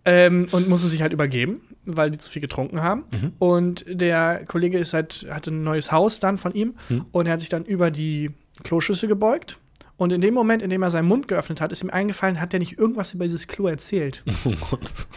ähm, 0.06 0.48
und 0.52 0.68
musste 0.68 0.88
sich 0.88 1.02
halt 1.02 1.14
übergeben, 1.14 1.62
weil 1.86 2.10
die 2.12 2.18
zu 2.18 2.30
viel 2.32 2.42
getrunken 2.42 2.82
haben. 2.82 3.04
Mhm. 3.14 3.34
Und 3.40 3.86
der 3.88 4.46
Kollege 4.48 4.78
ist 4.80 4.94
halt, 4.94 5.28
hatte 5.30 5.52
ein 5.52 5.64
neues 5.64 5.92
Haus 5.92 6.20
dann 6.20 6.38
von 6.38 6.54
ihm 6.54 6.76
Mhm. 6.90 7.06
und 7.12 7.28
er 7.28 7.34
hat 7.34 7.40
sich 7.40 7.50
dann 7.50 7.66
über 7.66 7.92
die 7.92 8.32
Kloschüssel 8.64 9.08
gebeugt. 9.08 9.58
Und 9.98 10.12
in 10.12 10.22
dem 10.22 10.34
Moment, 10.34 10.64
in 10.64 10.72
dem 10.72 10.82
er 10.82 10.90
seinen 10.90 11.08
Mund 11.08 11.28
geöffnet 11.28 11.62
hat, 11.62 11.72
ist 11.72 11.84
ihm 11.84 11.92
eingefallen, 11.92 12.42
hat 12.42 12.54
er 12.54 12.60
nicht 12.60 12.80
irgendwas 12.80 13.14
über 13.14 13.26
dieses 13.26 13.48
Klo 13.48 13.68
erzählt. 13.68 14.24
Oh 14.46 14.54
Gott. 14.72 15.08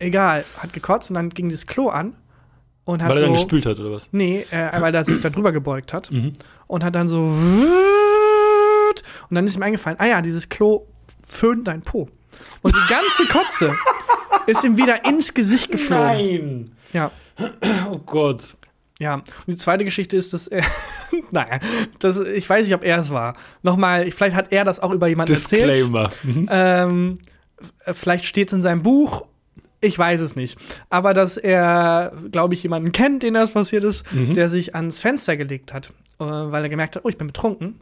Egal, 0.00 0.44
hat 0.56 0.72
gekotzt 0.72 1.10
und 1.10 1.14
dann 1.14 1.28
ging 1.30 1.48
das 1.48 1.68
Klo 1.68 1.86
an 1.88 2.16
und 2.84 3.00
hat 3.02 3.10
Weil 3.10 3.18
er 3.18 3.20
so. 3.20 3.24
dann 3.26 3.34
gespült 3.34 3.66
hat, 3.66 3.78
oder 3.78 3.92
was? 3.92 4.08
Nee, 4.10 4.44
äh, 4.50 4.80
weil 4.80 4.92
er 4.92 5.04
sich 5.04 5.20
da 5.20 5.30
drüber 5.30 5.52
gebeugt 5.52 5.92
hat 5.92 6.10
Mhm. 6.10 6.32
Und 6.72 6.82
hat 6.84 6.94
dann 6.94 7.08
so. 7.08 7.20
Und 7.20 7.66
dann 9.36 9.46
ist 9.46 9.56
ihm 9.56 9.62
eingefallen, 9.62 9.98
ah 10.00 10.06
ja, 10.06 10.22
dieses 10.22 10.48
Klo 10.48 10.86
föhnt 11.26 11.68
dein 11.68 11.82
Po. 11.82 12.08
Und 12.62 12.74
die 12.74 12.88
ganze 12.92 13.26
Kotze 13.26 13.74
ist 14.46 14.64
ihm 14.64 14.76
wieder 14.76 15.04
ins 15.04 15.34
Gesicht 15.34 15.70
geflogen. 15.70 16.02
Nein! 16.02 16.72
Ja, 16.92 17.10
Oh 17.90 17.98
Gott. 17.98 18.56
ja. 18.98 19.14
Und 19.14 19.24
die 19.48 19.56
zweite 19.56 19.84
Geschichte 19.84 20.16
ist, 20.16 20.32
dass 20.32 20.48
er. 20.48 20.64
naja, 21.30 21.58
das, 21.98 22.20
ich 22.20 22.48
weiß 22.48 22.66
nicht, 22.66 22.74
ob 22.74 22.84
er 22.84 22.98
es 22.98 23.10
war. 23.10 23.34
Nochmal, 23.62 24.10
vielleicht 24.10 24.36
hat 24.36 24.52
er 24.52 24.64
das 24.64 24.80
auch 24.80 24.92
über 24.92 25.08
jemanden 25.08 25.32
erzählt. 25.32 25.70
Disclaimer. 25.76 26.10
Mhm. 26.22 26.48
Ähm, 26.50 27.18
äh, 27.84 27.94
vielleicht 27.94 28.24
steht 28.26 28.48
es 28.48 28.52
in 28.54 28.62
seinem 28.62 28.82
Buch. 28.82 29.24
Ich 29.80 29.98
weiß 29.98 30.20
es 30.20 30.36
nicht. 30.36 30.58
Aber 30.90 31.14
dass 31.14 31.36
er, 31.38 32.12
glaube 32.30 32.54
ich, 32.54 32.62
jemanden 32.62 32.92
kennt, 32.92 33.22
den 33.22 33.34
das 33.34 33.52
passiert 33.52 33.82
ist, 33.84 34.12
Mhm. 34.12 34.34
der 34.34 34.48
sich 34.48 34.74
ans 34.76 35.00
Fenster 35.00 35.36
gelegt 35.36 35.72
hat, 35.72 35.92
weil 36.18 36.62
er 36.62 36.68
gemerkt 36.68 36.96
hat, 36.96 37.04
oh, 37.04 37.08
ich 37.08 37.18
bin 37.18 37.26
betrunken. 37.26 37.80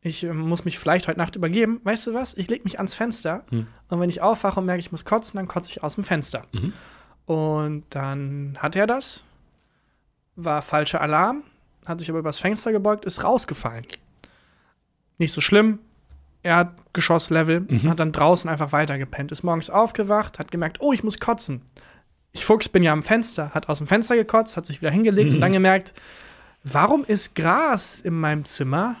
Ich 0.00 0.22
äh, 0.24 0.32
muss 0.32 0.64
mich 0.64 0.78
vielleicht 0.78 1.08
heute 1.08 1.18
Nacht 1.18 1.34
übergeben. 1.36 1.80
Weißt 1.84 2.06
du 2.06 2.14
was? 2.14 2.34
Ich 2.34 2.48
lege 2.48 2.64
mich 2.64 2.78
ans 2.78 2.94
Fenster. 2.94 3.44
Mhm. 3.50 3.66
Und 3.88 4.00
wenn 4.00 4.10
ich 4.10 4.20
aufwache 4.22 4.60
und 4.60 4.66
merke, 4.66 4.80
ich 4.80 4.92
muss 4.92 5.04
kotzen, 5.04 5.38
dann 5.38 5.48
kotze 5.48 5.70
ich 5.72 5.82
aus 5.82 5.94
dem 5.94 6.04
Fenster. 6.04 6.42
Mhm. 6.52 6.72
Und 7.26 7.84
dann 7.90 8.58
hat 8.60 8.76
er 8.76 8.86
das. 8.86 9.24
War 10.36 10.62
falscher 10.62 11.00
Alarm. 11.00 11.42
Hat 11.86 12.00
sich 12.00 12.10
aber 12.10 12.18
übers 12.18 12.38
Fenster 12.38 12.72
gebeugt, 12.72 13.04
ist 13.04 13.24
rausgefallen. 13.24 13.86
Nicht 15.18 15.32
so 15.32 15.40
schlimm. 15.40 15.78
Er 16.42 16.56
hat 16.56 16.74
Geschosslevel, 16.92 17.60
Mhm. 17.60 17.88
hat 17.88 18.00
dann 18.00 18.12
draußen 18.12 18.50
einfach 18.50 18.72
weitergepennt, 18.72 19.32
ist 19.32 19.42
morgens 19.42 19.70
aufgewacht, 19.70 20.38
hat 20.38 20.50
gemerkt, 20.50 20.78
oh, 20.80 20.92
ich 20.92 21.02
muss 21.02 21.18
kotzen. 21.18 21.62
Ich 22.32 22.44
Fuchs 22.44 22.68
bin 22.68 22.82
ja 22.82 22.92
am 22.92 23.02
Fenster, 23.02 23.50
hat 23.54 23.68
aus 23.70 23.78
dem 23.78 23.86
Fenster 23.86 24.16
gekotzt, 24.16 24.56
hat 24.56 24.66
sich 24.66 24.80
wieder 24.82 24.90
hingelegt 24.90 25.30
Mhm. 25.30 25.36
und 25.36 25.40
dann 25.40 25.52
gemerkt, 25.52 25.94
warum 26.64 27.04
ist 27.04 27.34
Gras 27.34 28.00
in 28.00 28.14
meinem 28.18 28.44
Zimmer? 28.44 28.96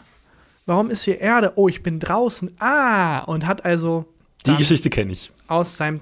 Warum 0.66 0.88
ist 0.90 1.02
hier 1.04 1.20
Erde? 1.20 1.52
Oh, 1.56 1.68
ich 1.68 1.82
bin 1.82 1.98
draußen. 1.98 2.54
Ah, 2.60 3.20
und 3.20 3.44
hat 3.46 3.64
also 3.64 4.06
Die 4.46 4.56
Geschichte 4.56 4.88
kenne 4.90 5.12
ich. 5.12 5.30
aus 5.48 5.76
seinem 5.76 6.00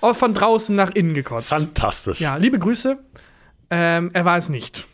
auch 0.00 0.14
von 0.14 0.32
draußen 0.32 0.76
nach 0.76 0.90
innen 0.90 1.12
gekotzt. 1.14 1.48
Fantastisch. 1.48 2.20
Ja, 2.20 2.36
liebe 2.36 2.58
Grüße. 2.58 2.98
Ähm, 3.70 4.10
er 4.14 4.24
war 4.24 4.38
es 4.38 4.48
nicht. 4.48 4.86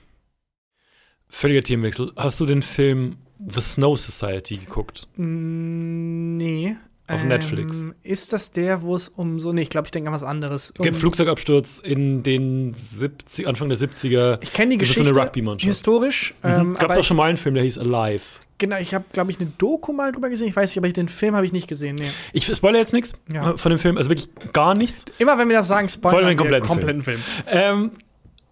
Völliger 1.29 1.63
Themenwechsel. 1.63 2.13
Hast 2.17 2.41
du 2.41 2.47
den 2.47 2.63
Film 2.63 3.19
The 3.47 3.61
Snow 3.61 3.99
Society 3.99 4.57
geguckt? 4.57 5.07
Mm, 5.17 6.37
Nee. 6.39 6.77
Auf 7.07 7.23
Netflix. 7.23 7.91
Ist 8.03 8.33
das 8.33 8.51
der, 8.53 8.81
wo 8.81 8.97
es 8.97 9.09
um 9.09 9.39
so. 9.39 9.53
Nee, 9.53 9.63
ich 9.63 9.69
glaube, 9.71 9.87
ich 9.87 9.91
denke 9.91 10.09
an 10.09 10.15
was 10.15 10.25
anderes. 10.25 10.73
Um, 10.79 10.95
Flugzeugabsturz 10.95 11.79
in 11.79 12.23
den 12.23 12.75
70, 12.99 13.47
Anfang 13.47 13.69
der 13.69 13.77
70er. 13.77 14.39
ich 14.43 14.53
kenne 14.55 14.71
die 14.73 14.79
Das 14.79 14.89
ist 14.89 14.95
so 14.95 15.01
Geschichte 15.03 15.19
eine 15.21 15.27
Rugby-Mannschaft. 15.29 15.67
historisch. 15.69 16.35
Ähm, 16.43 16.73
Gab 16.75 16.91
es 16.91 16.97
auch 16.99 17.05
schon 17.05 17.19
mal 17.19 17.29
einen 17.29 17.37
Film, 17.37 17.55
der 17.55 17.65
hieß 17.65 17.77
Alive. 17.79 18.23
genau, 18.57 18.79
ich 18.79 18.95
habe, 18.95 19.05
glaube 19.13 19.31
ich, 19.31 19.39
eine 19.39 19.51
Doku 19.59 19.93
mal 19.93 20.13
drüber 20.13 20.31
gesehen. 20.31 20.49
Ich 20.49 20.57
weiß 20.57 20.71
nicht, 20.71 20.79
aber 20.79 20.87
ich, 20.87 20.95
den 20.95 21.09
Film 21.09 21.37
habe 21.37 21.45
ich 21.45 21.53
nicht 21.53 21.69
gesehen. 21.69 21.97
Nee. 21.97 22.09
Ich 22.33 22.47
spoilere 22.47 22.81
jetzt 22.81 22.95
nichts 22.95 23.13
Ja. 23.31 23.55
von 23.59 23.69
dem 23.71 23.79
Film, 23.79 23.99
also 23.99 24.09
wirklich 24.09 24.29
gar 24.55 24.75
nichts. 24.75 25.05
Immer 25.19 25.37
wenn 25.37 25.49
wir 25.51 25.57
das 25.59 25.69
sagen, 25.69 25.89
spoilern 25.91 26.23
wir 26.23 26.29
den 26.29 26.39
kompletten 26.39 26.69
kompletten 26.69 27.03
Film. 27.03 27.21
Ähm, 27.49 27.91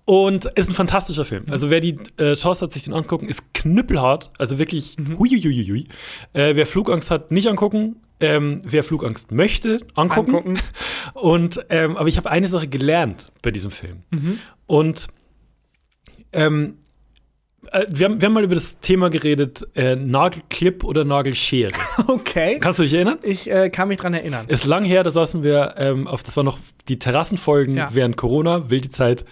und 0.04 0.46
ist 0.46 0.68
ein 0.68 0.74
fantastischer 0.74 1.24
Film. 1.24 1.44
Mhm. 1.46 1.52
Also 1.52 1.70
wer 1.70 1.80
die 1.80 1.96
äh, 2.18 2.34
Chance 2.34 2.64
hat, 2.64 2.72
sich 2.72 2.84
den 2.84 2.92
anzugucken, 2.92 3.28
ist 3.28 3.54
knüppelhart. 3.54 4.30
Also 4.36 4.58
wirklich 4.58 4.98
Mhm. 4.98 5.18
huiuiuiui. 5.18 5.86
Äh, 6.32 6.54
wer 6.56 6.66
Flugangst 6.66 7.10
hat, 7.10 7.30
nicht 7.30 7.46
angucken. 7.48 7.96
Ähm, 8.22 8.60
wer 8.64 8.84
Flugangst 8.84 9.32
möchte, 9.32 9.80
angucken. 9.94 10.34
Angucken. 10.34 10.60
Und 11.14 11.66
ähm, 11.68 11.96
aber 11.96 12.08
ich 12.08 12.16
habe 12.16 12.30
eine 12.30 12.46
Sache 12.46 12.68
gelernt 12.68 13.32
bei 13.42 13.50
diesem 13.50 13.70
Film. 13.70 14.04
Mhm. 14.10 14.38
Und 14.66 15.08
ähm, 16.32 16.78
äh, 16.78 16.81
wir, 17.88 18.06
haben, 18.06 18.20
wir 18.20 18.26
haben 18.26 18.32
mal 18.34 18.44
über 18.44 18.54
das 18.54 18.78
Thema 18.80 19.10
geredet, 19.10 19.66
äh, 19.74 19.96
Nagelclip 19.96 20.84
oder 20.84 21.04
Nagelschere. 21.04 21.72
Okay. 22.08 22.58
Kannst 22.60 22.78
du 22.78 22.82
dich 22.82 22.92
erinnern? 22.94 23.18
Ich 23.22 23.50
äh, 23.50 23.70
kann 23.70 23.88
mich 23.88 23.98
dran 23.98 24.12
erinnern. 24.12 24.46
Ist 24.48 24.64
lang 24.64 24.84
her, 24.84 25.02
da 25.02 25.10
saßen 25.10 25.42
wir 25.42 25.74
ähm, 25.78 26.06
auf, 26.06 26.22
das 26.22 26.36
war 26.36 26.44
noch 26.44 26.58
die 26.88 26.98
Terrassenfolgen 26.98 27.76
Ja. 27.76 27.90
während 27.92 28.16
Corona, 28.16 28.70
wilde 28.70 28.90
Zeit. 28.90 29.24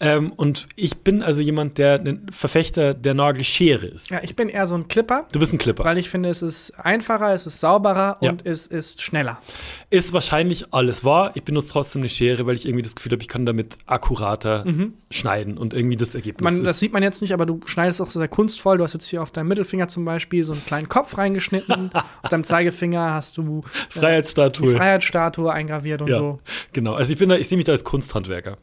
Ähm, 0.00 0.32
und 0.32 0.66
ich 0.76 0.98
bin 0.98 1.22
also 1.22 1.42
jemand, 1.42 1.78
der 1.78 2.00
ein 2.00 2.26
Verfechter 2.30 2.94
der 2.94 3.14
Nagelschere 3.14 3.86
ist. 3.86 4.10
Ja, 4.10 4.20
ich 4.22 4.36
bin 4.36 4.48
eher 4.48 4.66
so 4.66 4.74
ein 4.76 4.88
Clipper, 4.88 5.26
Du 5.32 5.38
bist 5.40 5.52
ein 5.52 5.58
Clipper. 5.58 5.84
weil 5.84 5.98
ich 5.98 6.08
finde, 6.10 6.28
es 6.30 6.42
ist 6.42 6.70
einfacher, 6.78 7.34
es 7.34 7.44
ist 7.46 7.60
sauberer 7.60 8.16
Ja. 8.20 8.30
und 8.30 8.46
es 8.46 8.66
ist 8.66 9.02
schneller. 9.02 9.38
Ist 9.90 10.12
wahrscheinlich 10.12 10.72
alles 10.72 11.04
wahr. 11.04 11.32
Ich 11.34 11.42
benutze 11.42 11.70
trotzdem 11.72 12.02
eine 12.02 12.08
Schere, 12.08 12.46
weil 12.46 12.54
ich 12.54 12.64
irgendwie 12.66 12.82
das 12.82 12.94
Gefühl 12.94 13.12
habe, 13.12 13.22
ich 13.22 13.28
kann 13.28 13.44
damit 13.46 13.76
akkurater 13.86 14.64
schneiden 15.10 15.58
und 15.58 15.74
irgendwie 15.74 15.96
das 15.96 16.14
Ergebnis. 16.14 16.48
Mhm. 16.50 16.56
Man, 16.58 16.64
das 16.64 16.78
sieht 16.80 16.92
man 16.92 17.02
jetzt 17.02 17.20
nicht, 17.20 17.32
aber 17.34 17.46
du 17.46 17.60
schneidest 17.66 17.81
auch 18.00 18.10
sehr 18.10 18.28
kunstvoll. 18.28 18.78
Du 18.78 18.84
hast 18.84 18.92
jetzt 18.92 19.06
hier 19.08 19.22
auf 19.22 19.30
deinem 19.30 19.48
Mittelfinger 19.48 19.88
zum 19.88 20.04
Beispiel 20.04 20.44
so 20.44 20.52
einen 20.52 20.64
kleinen 20.64 20.88
Kopf 20.88 21.16
reingeschnitten. 21.18 21.90
auf 22.22 22.28
deinem 22.28 22.44
Zeigefinger 22.44 23.14
hast 23.14 23.36
du 23.38 23.62
äh, 23.64 24.00
Freiheitsstatue. 24.00 24.68
die 24.68 24.76
Freiheitsstatue 24.76 25.52
eingraviert 25.52 26.02
und 26.02 26.08
ja, 26.08 26.16
so. 26.16 26.40
genau. 26.72 26.94
Also 26.94 27.12
ich 27.12 27.18
bin 27.18 27.28
da, 27.28 27.36
ich 27.36 27.48
sehe 27.48 27.56
mich 27.56 27.64
da 27.64 27.72
als 27.72 27.84
Kunsthandwerker. 27.84 28.58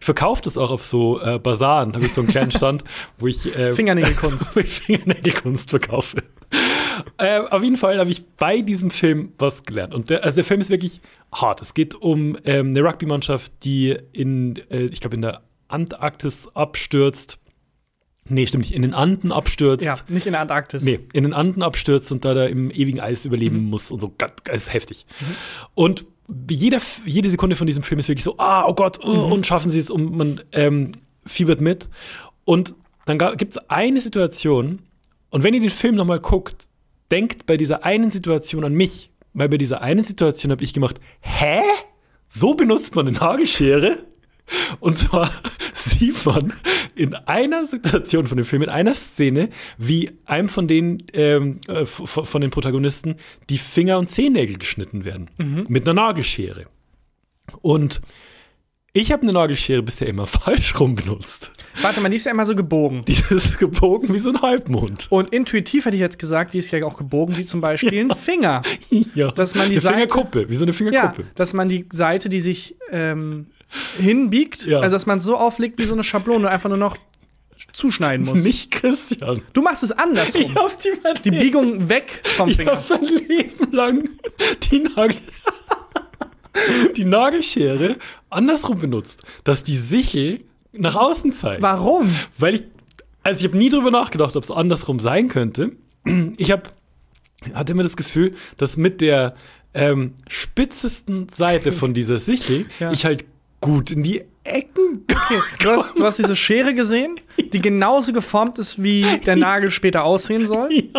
Ich 0.00 0.04
verkaufe 0.04 0.42
das 0.42 0.58
auch 0.58 0.70
auf 0.70 0.84
so 0.84 1.20
äh, 1.20 1.38
Basaren. 1.38 1.92
Habe 1.94 2.06
ich 2.06 2.12
so 2.12 2.20
einen 2.20 2.30
kleinen 2.30 2.50
Stand, 2.50 2.84
wo 3.18 3.26
ich 3.26 3.56
äh, 3.56 3.74
Fingernägelkunst. 3.74 4.56
wo 4.56 4.60
ich 4.60 4.80
Fingernägelkunst 4.80 5.70
verkaufe. 5.70 6.22
äh, 7.18 7.40
auf 7.40 7.62
jeden 7.62 7.76
Fall 7.76 7.98
habe 7.98 8.10
ich 8.10 8.26
bei 8.36 8.60
diesem 8.60 8.90
Film 8.90 9.32
was 9.38 9.64
gelernt. 9.64 9.94
Und 9.94 10.10
der, 10.10 10.24
also 10.24 10.36
der 10.36 10.44
Film 10.44 10.60
ist 10.60 10.70
wirklich 10.70 11.00
hart. 11.32 11.62
Es 11.62 11.74
geht 11.74 11.94
um 11.94 12.36
ähm, 12.44 12.70
eine 12.70 12.82
Rugby-Mannschaft, 12.82 13.52
die 13.64 13.96
in, 14.12 14.56
äh, 14.70 14.84
ich 14.84 15.00
glaube, 15.00 15.16
in 15.16 15.22
der 15.22 15.42
Antarktis 15.68 16.48
abstürzt. 16.54 17.38
Nee, 18.28 18.46
stimmt 18.46 18.64
nicht, 18.64 18.74
in 18.74 18.82
den 18.82 18.94
Anden 18.94 19.32
abstürzt. 19.32 19.84
Ja, 19.84 19.96
nicht 20.08 20.26
in 20.26 20.32
der 20.32 20.40
Antarktis. 20.40 20.82
Nee, 20.82 21.00
in 21.12 21.24
den 21.24 21.34
Anden 21.34 21.62
abstürzt 21.62 22.10
und 22.10 22.24
da, 22.24 22.32
da 22.32 22.46
im 22.46 22.70
ewigen 22.70 23.00
Eis 23.00 23.26
überleben 23.26 23.64
muss 23.64 23.90
und 23.90 24.00
so. 24.00 24.12
Ganz, 24.16 24.42
ganz 24.44 24.72
heftig. 24.72 25.04
Und 25.74 26.06
jeder, 26.50 26.80
jede 27.04 27.28
Sekunde 27.28 27.54
von 27.54 27.66
diesem 27.66 27.82
Film 27.82 27.98
ist 27.98 28.08
wirklich 28.08 28.24
so, 28.24 28.38
ah, 28.38 28.66
oh 28.66 28.74
Gott, 28.74 28.98
oh, 29.04 29.32
und 29.32 29.46
schaffen 29.46 29.70
sie 29.70 29.78
es 29.78 29.90
und 29.90 30.16
man 30.16 30.40
ähm, 30.52 30.92
fiebert 31.26 31.60
mit. 31.60 31.90
Und 32.44 32.74
dann 33.04 33.18
gibt 33.18 33.52
es 33.52 33.58
eine 33.68 34.00
Situation, 34.00 34.80
und 35.28 35.42
wenn 35.42 35.52
ihr 35.52 35.60
den 35.60 35.70
Film 35.70 35.96
nochmal 35.96 36.20
guckt, 36.20 36.68
denkt 37.10 37.44
bei 37.44 37.56
dieser 37.56 37.84
einen 37.84 38.10
Situation 38.10 38.64
an 38.64 38.72
mich. 38.72 39.10
Weil 39.32 39.48
bei 39.48 39.58
dieser 39.58 39.82
einen 39.82 40.04
Situation 40.04 40.52
habe 40.52 40.62
ich 40.62 40.72
gemacht, 40.72 41.00
hä? 41.20 41.60
So 42.28 42.54
benutzt 42.54 42.94
man 42.94 43.08
eine 43.08 43.18
Nagelschere? 43.18 43.98
Und 44.80 44.96
zwar 44.98 45.30
sieht 45.72 46.24
man 46.26 46.52
in 46.94 47.14
einer 47.14 47.64
Situation 47.64 48.26
von 48.26 48.36
dem 48.36 48.44
Film, 48.44 48.62
in 48.62 48.68
einer 48.68 48.94
Szene, 48.94 49.48
wie 49.78 50.10
einem 50.26 50.48
von 50.48 50.68
den, 50.68 50.98
ähm, 51.12 51.60
äh, 51.68 51.84
von 51.86 52.40
den 52.40 52.50
Protagonisten 52.50 53.16
die 53.50 53.58
Finger 53.58 53.98
und 53.98 54.08
Zehennägel 54.10 54.58
geschnitten 54.58 55.04
werden. 55.04 55.30
Mit 55.68 55.84
einer 55.88 55.94
Nagelschere. 55.94 56.66
Und 57.62 58.00
ich 58.96 59.10
habe 59.10 59.22
eine 59.22 59.32
Nagelschere 59.32 59.82
bisher 59.82 60.06
immer 60.06 60.26
falsch 60.28 60.78
rum 60.78 60.94
benutzt. 60.94 61.50
Warte 61.82 62.00
mal, 62.00 62.08
die 62.08 62.16
ist 62.16 62.26
ja 62.26 62.30
immer 62.30 62.46
so 62.46 62.54
gebogen. 62.54 63.04
Die 63.06 63.16
ist 63.30 63.58
gebogen 63.58 64.14
wie 64.14 64.20
so 64.20 64.30
ein 64.30 64.40
Halbmond. 64.40 65.08
Und 65.10 65.30
intuitiv 65.34 65.86
hätte 65.86 65.96
ich 65.96 66.00
jetzt 66.00 66.20
gesagt, 66.20 66.54
die 66.54 66.58
ist 66.58 66.70
ja 66.70 66.84
auch 66.86 66.96
gebogen, 66.96 67.36
wie 67.36 67.44
zum 67.44 67.60
Beispiel 67.60 67.98
ein 68.04 68.10
Finger. 68.16 68.62
Ja. 69.16 69.32
Dass 69.32 69.54
man 69.56 69.66
die 69.68 69.72
eine 69.74 69.80
Seite- 69.80 69.94
Fingerkuppe, 69.96 70.48
wie 70.48 70.54
so 70.54 70.64
eine 70.64 70.70
Ja, 70.72 70.76
Fingerkuppe. 70.76 71.24
dass 71.34 71.52
man 71.52 71.68
die 71.68 71.86
Seite, 71.92 72.28
die 72.28 72.40
sich 72.40 72.76
ähm, 72.92 73.46
hinbiegt, 73.98 74.66
Ja. 74.66 74.80
also 74.80 74.96
dass 74.96 75.06
man 75.06 75.18
es 75.18 75.24
so 75.24 75.36
auflegt 75.36 75.78
wie 75.78 75.84
so 75.84 75.94
eine 75.94 76.02
Schablone 76.04 76.46
und 76.46 76.52
einfach 76.52 76.68
nur 76.68 76.78
noch 76.78 76.96
zuschneiden 77.72 78.24
muss. 78.26 78.42
Nicht 78.44 78.70
Christian. 78.72 79.42
Du 79.52 79.62
machst 79.62 79.82
es 79.82 79.92
andersrum. 79.92 80.42
Ich 80.42 80.54
hab 80.54 80.80
die, 80.82 80.92
mein 81.02 81.14
Die 81.24 81.30
Biegung 81.30 81.88
weg 81.88 82.22
vom 82.36 82.48
Ich 82.48 82.56
Finger. 82.56 82.72
habe 82.72 82.84
mein 82.90 83.04
Leben 83.04 83.72
lang 83.72 84.08
die, 84.70 84.80
Nagel 84.80 85.16
die 86.96 87.04
Nagelschere 87.04 87.96
andersrum 88.30 88.78
benutzt, 88.78 89.22
dass 89.44 89.62
die 89.64 89.76
Sichel 89.76 90.44
nach 90.72 90.94
außen 90.96 91.32
zeigt. 91.32 91.62
Warum? 91.62 92.14
Weil 92.38 92.54
ich, 92.56 92.62
also 93.22 93.40
ich 93.40 93.46
habe 93.46 93.58
nie 93.58 93.68
drüber 93.70 93.90
nachgedacht, 93.90 94.36
ob 94.36 94.44
es 94.44 94.50
andersrum 94.50 95.00
sein 95.00 95.28
könnte. 95.28 95.72
Ich 96.36 96.50
habe, 96.50 96.64
hatte 97.54 97.72
immer 97.72 97.82
das 97.82 97.96
Gefühl, 97.96 98.34
dass 98.56 98.76
mit 98.76 99.00
der 99.00 99.34
ähm, 99.72 100.14
spitzesten 100.28 101.28
Seite 101.30 101.72
von 101.72 101.94
dieser 101.94 102.18
Sichel 102.18 102.66
Ja. 102.78 102.92
ich 102.92 103.04
halt 103.04 103.24
gut 103.64 103.90
in 103.90 104.02
die 104.02 104.22
Ecken. 104.44 105.06
Okay, 105.10 105.40
du 105.60 105.70
hast, 105.70 105.98
du 105.98 106.04
hast 106.04 106.18
diese 106.18 106.36
Schere 106.36 106.74
gesehen, 106.74 107.18
die 107.38 107.62
genauso 107.62 108.12
geformt 108.12 108.58
ist, 108.58 108.82
wie 108.82 109.18
der 109.24 109.36
Nagel 109.36 109.70
später 109.70 110.04
aussehen 110.04 110.46
soll. 110.46 110.70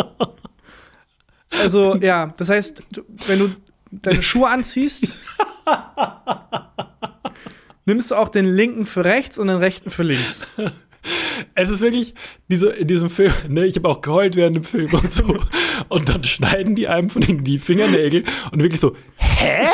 Also, 1.52 1.96
ja, 1.98 2.34
das 2.36 2.50
heißt, 2.50 2.84
wenn 3.28 3.40
du 3.40 3.56
deine 3.90 4.22
Schuhe 4.22 4.50
anziehst, 4.50 5.22
nimmst 7.86 8.12
du 8.12 8.16
auch 8.16 8.28
den 8.28 8.44
linken 8.44 8.86
für 8.86 9.06
rechts 9.06 9.40
und 9.40 9.48
den 9.48 9.58
rechten 9.58 9.90
für 9.90 10.04
links. 10.04 10.50
Es 11.54 11.70
ist 11.70 11.80
wirklich, 11.80 12.14
diese, 12.50 12.72
in 12.72 12.88
diesem 12.88 13.10
Film, 13.10 13.32
ne, 13.48 13.66
ich 13.66 13.78
habe 13.78 13.88
auch 13.88 14.02
geheult 14.02 14.36
während 14.36 14.58
dem 14.58 14.64
Film 14.66 14.94
und 14.94 15.14
so. 15.14 15.38
Und 15.88 16.10
dann 16.10 16.26
schneiden 16.26 16.76
die 16.76 16.90
einem 16.90 17.10
von 17.10 17.22
denen 17.22 17.46
die 17.46 17.60
Fingernägel 17.60 18.26
und 18.52 18.62
wirklich 18.62 18.82
so, 18.82 18.98
hä? 19.16 19.68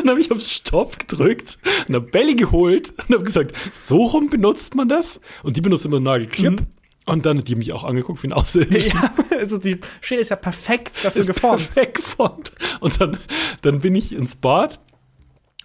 Dann 0.00 0.10
habe 0.10 0.20
ich 0.20 0.30
auf 0.30 0.40
Stopp 0.40 0.98
gedrückt, 0.98 1.58
eine 1.88 2.00
Belly 2.00 2.34
geholt 2.34 2.92
und 3.08 3.14
habe 3.14 3.24
gesagt, 3.24 3.56
so 3.86 4.04
rum 4.04 4.30
benutzt 4.30 4.74
man 4.74 4.88
das? 4.88 5.20
Und 5.42 5.56
die 5.56 5.60
benutzt 5.60 5.84
immer 5.86 5.96
einen 5.96 6.04
Nagelclip. 6.04 6.62
Und 7.06 7.26
dann 7.26 7.38
hat 7.38 7.48
die 7.48 7.56
mich 7.56 7.72
auch 7.72 7.82
angeguckt 7.84 8.22
wie 8.22 8.28
ein 8.28 8.32
Außerirdischer. 8.32 8.92
Ja, 9.30 9.36
also 9.38 9.58
die 9.58 9.80
Schere 10.00 10.20
ist 10.20 10.28
ja 10.28 10.36
perfekt 10.36 10.92
dafür 11.02 11.20
ist 11.20 11.26
geformt. 11.26 11.70
perfekt 11.70 11.94
geformt. 11.96 12.52
Und 12.80 13.00
dann, 13.00 13.18
dann 13.62 13.80
bin 13.80 13.94
ich 13.94 14.12
ins 14.12 14.36
Bad 14.36 14.78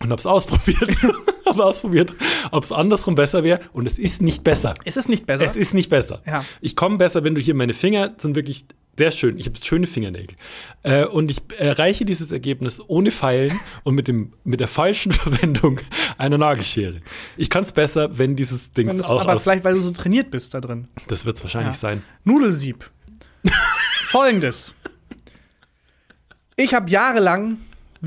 und 0.06 0.12
hab's 0.12 0.26
ausprobiert. 0.26 0.96
hab 1.46 1.60
ausprobiert, 1.60 2.16
ob 2.52 2.64
es 2.64 2.72
andersrum 2.72 3.16
besser 3.16 3.44
wäre. 3.44 3.60
Und 3.74 3.86
es 3.86 4.00
ist 4.00 4.22
nicht 4.22 4.44
besser. 4.44 4.74
Ist 4.84 4.98
es 4.98 5.08
nicht 5.08 5.26
besser? 5.26 5.46
Es 5.46 5.56
ist 5.56 5.74
nicht 5.74 5.90
besser. 5.90 6.22
Ja. 6.26 6.46
Ich 6.62 6.76
komme 6.76 6.98
besser, 6.98 7.24
wenn 7.24 7.36
du 7.36 7.42
hier 7.42 7.54
meine 7.56 7.74
Finger 7.74 8.16
sind 8.18 8.36
wirklich 8.36 8.66
sehr 8.98 9.12
schön. 9.12 9.38
Ich 9.38 9.46
habe 9.46 9.58
schöne 9.62 9.88
Fingernägel. 9.88 10.36
Äh, 10.84 11.04
und 11.06 11.30
ich 11.30 11.38
erreiche 11.58 12.06
dieses 12.06 12.32
Ergebnis 12.32 12.82
ohne 12.88 13.12
Feilen 13.12 13.60
und 13.84 13.94
mit, 13.96 14.08
dem, 14.08 14.34
mit 14.44 14.60
der 14.62 14.68
falschen 14.70 15.12
Verwendung 15.12 15.82
einer 16.18 16.38
Nagelschere. 16.38 17.02
Ich 17.36 17.50
kann 17.50 17.64
es 17.64 17.74
besser, 17.74 18.18
wenn 18.18 18.36
dieses 18.38 18.72
Ding 18.72 18.88
Wenn 18.88 19.00
es- 19.00 19.10
auch 19.10 19.22
aber 19.22 19.38
vielleicht, 19.40 19.66
weil 19.66 19.74
du 19.74 19.82
so 19.82 19.92
trainiert 19.92 20.32
bist 20.32 20.54
da 20.54 20.62
drin. 20.62 20.88
Das 21.08 21.26
wird 21.26 21.36
es 21.38 21.44
wahrscheinlich 21.44 21.76
Ja. 21.76 21.80
sein. 21.80 22.04
Nudelsieb. 22.24 22.90
Folgendes. 24.06 24.74
Ich 26.56 26.74
habe 26.74 26.90
jahrelang, 26.90 27.58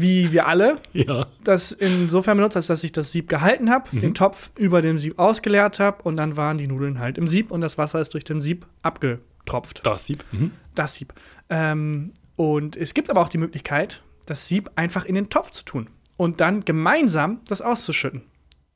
wie 0.00 0.32
wir 0.32 0.46
alle, 0.46 0.78
Ja. 0.92 1.26
das 1.44 1.72
insofern 1.72 2.36
benutzt, 2.36 2.56
als 2.56 2.66
dass 2.68 2.84
ich 2.84 2.92
das 2.92 3.12
Sieb 3.12 3.28
gehalten 3.28 3.70
habe, 3.70 3.88
Mhm. 3.92 4.00
den 4.00 4.14
Topf 4.14 4.50
über 4.56 4.82
dem 4.82 4.98
Sieb 4.98 5.18
ausgeleert 5.18 5.78
habe 5.80 6.02
und 6.02 6.16
dann 6.16 6.36
waren 6.36 6.58
die 6.58 6.66
Nudeln 6.66 6.98
halt 6.98 7.18
im 7.18 7.26
Sieb 7.28 7.50
und 7.50 7.60
das 7.60 7.78
Wasser 7.78 8.00
ist 8.00 8.14
durch 8.14 8.24
den 8.24 8.40
Sieb 8.40 8.66
abgetropft. 8.82 9.80
Das 9.84 10.06
Sieb. 10.06 10.24
Mhm. 10.32 10.50
Das 10.74 10.94
Sieb. 10.94 11.14
Ähm, 11.50 12.12
und 12.36 12.76
es 12.76 12.94
gibt 12.94 13.10
aber 13.10 13.20
auch 13.22 13.28
die 13.28 13.38
Möglichkeit, 13.38 14.02
das 14.26 14.46
Sieb 14.46 14.70
einfach 14.76 15.04
in 15.04 15.14
den 15.14 15.28
Topf 15.30 15.50
zu 15.50 15.64
tun 15.64 15.88
und 16.16 16.40
dann 16.40 16.64
gemeinsam 16.64 17.40
das 17.48 17.62
auszuschütten. 17.62 18.22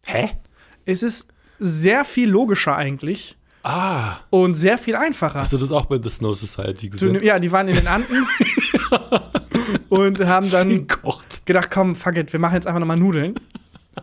Hä? 0.07 0.31
Es 0.85 1.03
ist 1.03 1.29
sehr 1.59 2.05
viel 2.05 2.29
logischer 2.31 2.75
eigentlich 2.77 3.37
Ah. 3.65 4.17
und 4.31 4.55
sehr 4.55 4.77
viel 4.79 4.97
einfacher. 4.97 5.39
Hast 5.39 5.53
du 5.53 5.59
das 5.59 5.71
auch 5.71 5.87
bei 5.87 6.01
The 6.03 6.09
Snow 6.09 6.35
Society 6.35 6.91
Du, 6.91 6.93
gesehen? 6.99 7.23
ja, 7.23 7.39
die 7.39 7.53
waren 7.53 7.69
in 7.69 7.77
den 7.77 7.87
Anden 7.87 8.07
und 9.89 10.21
haben 10.27 10.51
dann 10.51 10.87
gedacht, 11.45 11.71
komm, 11.71 11.95
fuck 11.97 12.17
it, 12.17 12.33
wir 12.33 12.41
machen 12.41 12.55
jetzt 12.55 12.67
einfach 12.67 12.81
nochmal 12.81 12.97
Nudeln. 12.99 13.35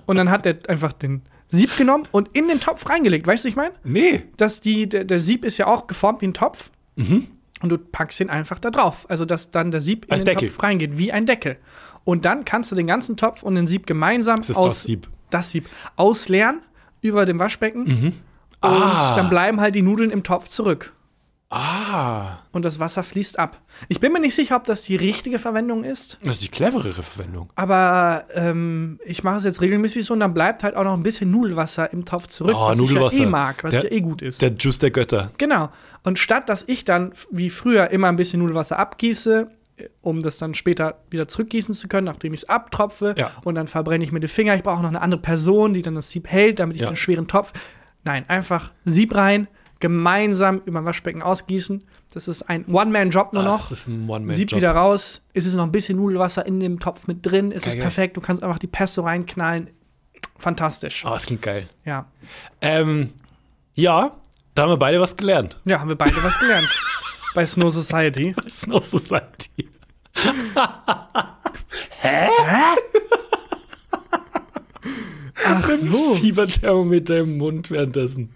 Und 0.05 0.17
dann 0.17 0.29
hat 0.29 0.45
der 0.45 0.57
einfach 0.67 0.93
den 0.93 1.21
Sieb 1.47 1.75
genommen 1.77 2.07
und 2.11 2.29
in 2.37 2.47
den 2.47 2.59
Topf 2.59 2.87
reingelegt. 2.89 3.25
Weißt 3.25 3.43
du, 3.43 3.47
was 3.47 3.51
ich 3.51 3.55
meine? 3.55 3.73
Nee. 3.83 4.23
Dass 4.37 4.61
die, 4.61 4.87
der, 4.87 5.03
der 5.03 5.19
Sieb 5.19 5.43
ist 5.45 5.57
ja 5.57 5.67
auch 5.67 5.87
geformt 5.87 6.21
wie 6.21 6.27
ein 6.27 6.33
Topf. 6.33 6.71
Mhm. 6.95 7.27
Und 7.61 7.69
du 7.71 7.77
packst 7.77 8.19
ihn 8.19 8.29
einfach 8.29 8.59
da 8.59 8.69
drauf. 8.69 9.05
Also, 9.09 9.25
dass 9.25 9.51
dann 9.51 9.71
der 9.71 9.81
Sieb 9.81 10.05
in 10.05 10.11
Als 10.11 10.21
den 10.21 10.27
Deckel. 10.27 10.47
Topf 10.47 10.61
reingeht, 10.63 10.97
wie 10.97 11.11
ein 11.11 11.25
Deckel. 11.25 11.57
Und 12.03 12.25
dann 12.25 12.45
kannst 12.45 12.71
du 12.71 12.75
den 12.75 12.87
ganzen 12.87 13.17
Topf 13.17 13.43
und 13.43 13.55
den 13.55 13.67
Sieb 13.67 13.85
gemeinsam 13.87 14.37
Das 14.37 14.55
aus, 14.55 14.75
das 14.75 14.83
Sieb. 14.83 15.09
das 15.31 15.49
Sieb 15.51 15.67
ausleeren 15.95 16.61
über 17.01 17.25
dem 17.25 17.39
Waschbecken. 17.39 17.81
Und 17.83 18.13
Ah. 18.61 19.13
dann 19.15 19.29
bleiben 19.29 19.59
halt 19.59 19.73
die 19.75 19.81
Nudeln 19.81 20.11
im 20.11 20.23
Topf 20.23 20.47
zurück. 20.49 20.93
Ah. 21.51 22.37
Und 22.51 22.63
das 22.63 22.79
Wasser 22.79 23.01
fließt 23.01 23.39
ab. 23.39 23.59
Ich 23.87 23.99
bin 23.99 24.13
mir 24.13 24.19
nicht 24.19 24.35
sicher, 24.35 24.55
ob 24.55 24.65
das 24.65 24.83
die 24.83 24.95
richtige 24.95 25.39
Verwendung 25.39 25.83
ist. 25.83 26.17
Das 26.23 26.35
ist 26.35 26.43
die 26.43 26.49
cleverere 26.49 27.01
Verwendung. 27.01 27.49
Aber 27.55 28.25
ähm, 28.35 28.99
ich 29.03 29.23
mache 29.23 29.37
es 29.37 29.45
jetzt 29.45 29.59
regelmäßig 29.61 30.05
so 30.05 30.13
und 30.13 30.19
dann 30.19 30.35
bleibt 30.35 30.63
halt 30.63 30.75
auch 30.75 30.83
noch 30.83 30.93
ein 30.93 31.01
bisschen 31.01 31.31
Nudelwasser 31.31 31.91
im 31.91 32.05
Topf 32.05 32.27
zurück, 32.27 32.55
Oh, 32.55 32.67
was 32.69 32.77
Nudelwasser. 32.77 33.13
ich 33.15 33.19
ja 33.21 33.25
eh 33.25 33.29
mag, 33.29 33.63
was 33.63 33.71
Der- 33.71 33.83
ja 33.85 33.91
eh 33.91 34.01
gut 34.01 34.21
ist. 34.21 34.41
Der 34.43 34.51
Juice 34.51 34.77
der 34.79 34.91
Götter. 34.91 35.31
genau. 35.39 35.69
Und 36.03 36.19
statt 36.19 36.49
dass 36.49 36.63
ich 36.67 36.85
dann 36.85 37.13
wie 37.31 37.49
früher 37.49 37.89
immer 37.89 38.09
ein 38.09 38.15
bisschen 38.15 38.39
Nudelwasser 38.41 38.77
abgieße, 38.77 39.49
äh, 39.77 39.89
um 40.01 40.21
das 40.21 40.37
dann 40.37 40.53
später 40.53 40.99
wieder 41.09 41.27
zurückgießen 41.27 41.73
zu 41.73 41.87
können, 41.87 42.05
nachdem 42.05 42.33
ich 42.35 42.41
es 42.41 42.49
abtropfe 42.49 43.15
Ja. 43.17 43.31
und 43.43 43.55
dann 43.55 43.65
verbrenne 43.65 44.03
ich 44.03 44.11
mir 44.11 44.19
die 44.19 44.27
Finger. 44.27 44.53
Ich 44.55 44.61
brauche 44.61 44.83
noch 44.83 44.89
eine 44.89 45.01
andere 45.01 45.21
Person, 45.21 45.73
die 45.73 45.81
dann 45.81 45.95
das 45.95 46.11
Sieb 46.11 46.27
hält, 46.27 46.59
damit 46.59 46.75
ich 46.75 46.83
Ja. 46.83 46.89
den 46.89 46.95
schweren 46.95 47.27
Topf. 47.27 47.53
Nein, 48.03 48.23
einfach 48.29 48.71
Sieb 48.85 49.15
rein, 49.15 49.47
gemeinsam 49.79 50.61
über 50.65 50.79
ein 50.79 50.85
Waschbecken 50.85 51.21
ausgießen. 51.21 51.83
Das 52.13 52.27
ist 52.27 52.43
ein 52.43 52.65
One-Man-Job 52.65 53.33
nur 53.33 53.43
Ach, 53.43 53.47
noch. 53.47 53.69
das 53.69 53.81
ist 53.81 53.87
ein 53.87 54.09
One-Man-Job. 54.09 54.31
Sieb 54.35 54.55
wieder 54.55 54.71
raus. 54.71 55.21
Ist 55.33 55.45
es 55.45 55.53
noch 55.53 55.63
ein 55.63 55.71
bisschen 55.71 55.97
Nudelwasser 55.97 56.45
in 56.45 56.59
dem 56.59 56.79
Topf 56.79 57.07
mit 57.07 57.25
drin? 57.25 57.51
Ist 57.51 57.59
es 57.67 57.73
Geil, 57.73 57.73
geil. 57.75 57.81
perfekt? 57.83 58.17
Du 58.17 58.21
kannst 58.21 58.43
einfach 58.43 58.59
die 58.59 58.67
Pesto 58.67 59.01
reinknallen. 59.03 59.69
Fantastisch. 60.37 61.03
Oh, 61.05 61.09
das 61.09 61.25
klingt 61.25 61.41
geil. 61.41 61.69
Ja. 61.85 62.05
Ähm, 62.61 63.11
ja, 63.75 64.15
da 64.55 64.63
haben 64.63 64.69
wir 64.69 64.77
beide 64.77 64.99
was 64.99 65.15
gelernt. 65.15 65.59
Ja, 65.65 65.79
haben 65.79 65.89
wir 65.89 65.97
beide 65.97 66.21
was 66.23 66.39
gelernt. 66.39 66.67
Bei 67.35 67.45
Snow 67.45 67.71
Society. 67.71 68.35
Snow 68.49 68.83
Society. 68.85 69.69
Hä? 72.01 72.27
Ach 75.45 75.69
so. 75.71 76.15
Fieberthermometer 76.15 77.19
im 77.19 77.37
Mund 77.37 77.71
währenddessen. 77.71 78.31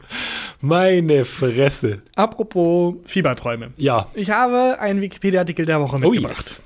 Meine 0.66 1.26
Fresse. 1.26 2.02
Apropos 2.16 2.96
Fieberträume. 3.04 3.74
Ja. 3.76 4.08
Ich 4.14 4.30
habe 4.30 4.78
einen 4.80 5.02
Wikipedia-Artikel 5.02 5.66
der 5.66 5.82
Woche 5.82 5.98
Oh 5.98 6.10
mitgebracht. 6.10 6.38
yes. 6.38 6.62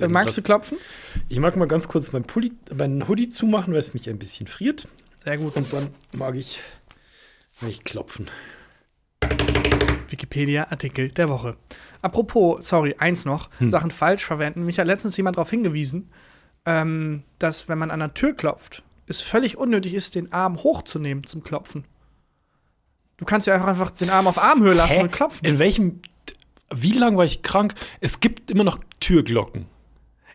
Äh, 0.00 0.08
Magst 0.08 0.38
du 0.38 0.42
klopfen? 0.42 0.78
Ich 1.28 1.38
mag 1.40 1.54
mal 1.56 1.68
ganz 1.68 1.86
kurz 1.86 2.10
meinen, 2.12 2.24
Pulli, 2.24 2.52
meinen 2.74 3.06
Hoodie 3.06 3.28
zumachen, 3.28 3.74
weil 3.74 3.80
es 3.80 3.92
mich 3.92 4.08
ein 4.08 4.18
bisschen 4.18 4.46
friert. 4.46 4.88
Sehr 5.24 5.36
gut. 5.36 5.56
Und 5.56 5.70
dann 5.74 5.90
mag 6.16 6.36
ich, 6.36 6.62
ich 7.68 7.84
klopfen. 7.84 8.30
Wikipedia-Artikel 10.08 11.10
der 11.10 11.28
Woche. 11.28 11.58
Apropos, 12.00 12.66
sorry, 12.66 12.94
eins 12.98 13.26
noch, 13.26 13.50
Hm. 13.58 13.68
Sachen 13.68 13.90
falsch 13.90 14.24
verwenden. 14.24 14.64
Mich 14.64 14.78
hat 14.78 14.86
letztens 14.86 15.18
jemand 15.18 15.36
darauf 15.36 15.50
hingewiesen, 15.50 16.10
ähm, 16.64 17.24
dass 17.38 17.68
wenn 17.68 17.76
man 17.76 17.90
an 17.90 18.00
der 18.00 18.14
Tür 18.14 18.32
klopft, 18.32 18.82
es 19.06 19.20
völlig 19.20 19.58
unnötig 19.58 19.92
ist, 19.92 20.14
den 20.14 20.32
Arm 20.32 20.62
hochzunehmen 20.62 21.24
zum 21.24 21.42
Klopfen. 21.44 21.84
Du 23.24 23.30
kannst 23.30 23.46
ja 23.46 23.54
einfach 23.54 23.90
den 23.90 24.10
Arm 24.10 24.26
auf 24.26 24.36
Armhöhe 24.36 24.74
lassen 24.74 25.00
und 25.00 25.10
klopfen. 25.10 25.46
In 25.46 25.58
welchem, 25.58 26.00
wie 26.74 26.92
lange 26.92 27.16
war 27.16 27.24
ich 27.24 27.40
krank? 27.40 27.72
Es 28.02 28.20
gibt 28.20 28.50
immer 28.50 28.64
noch 28.64 28.78
Türglocken. 29.00 29.64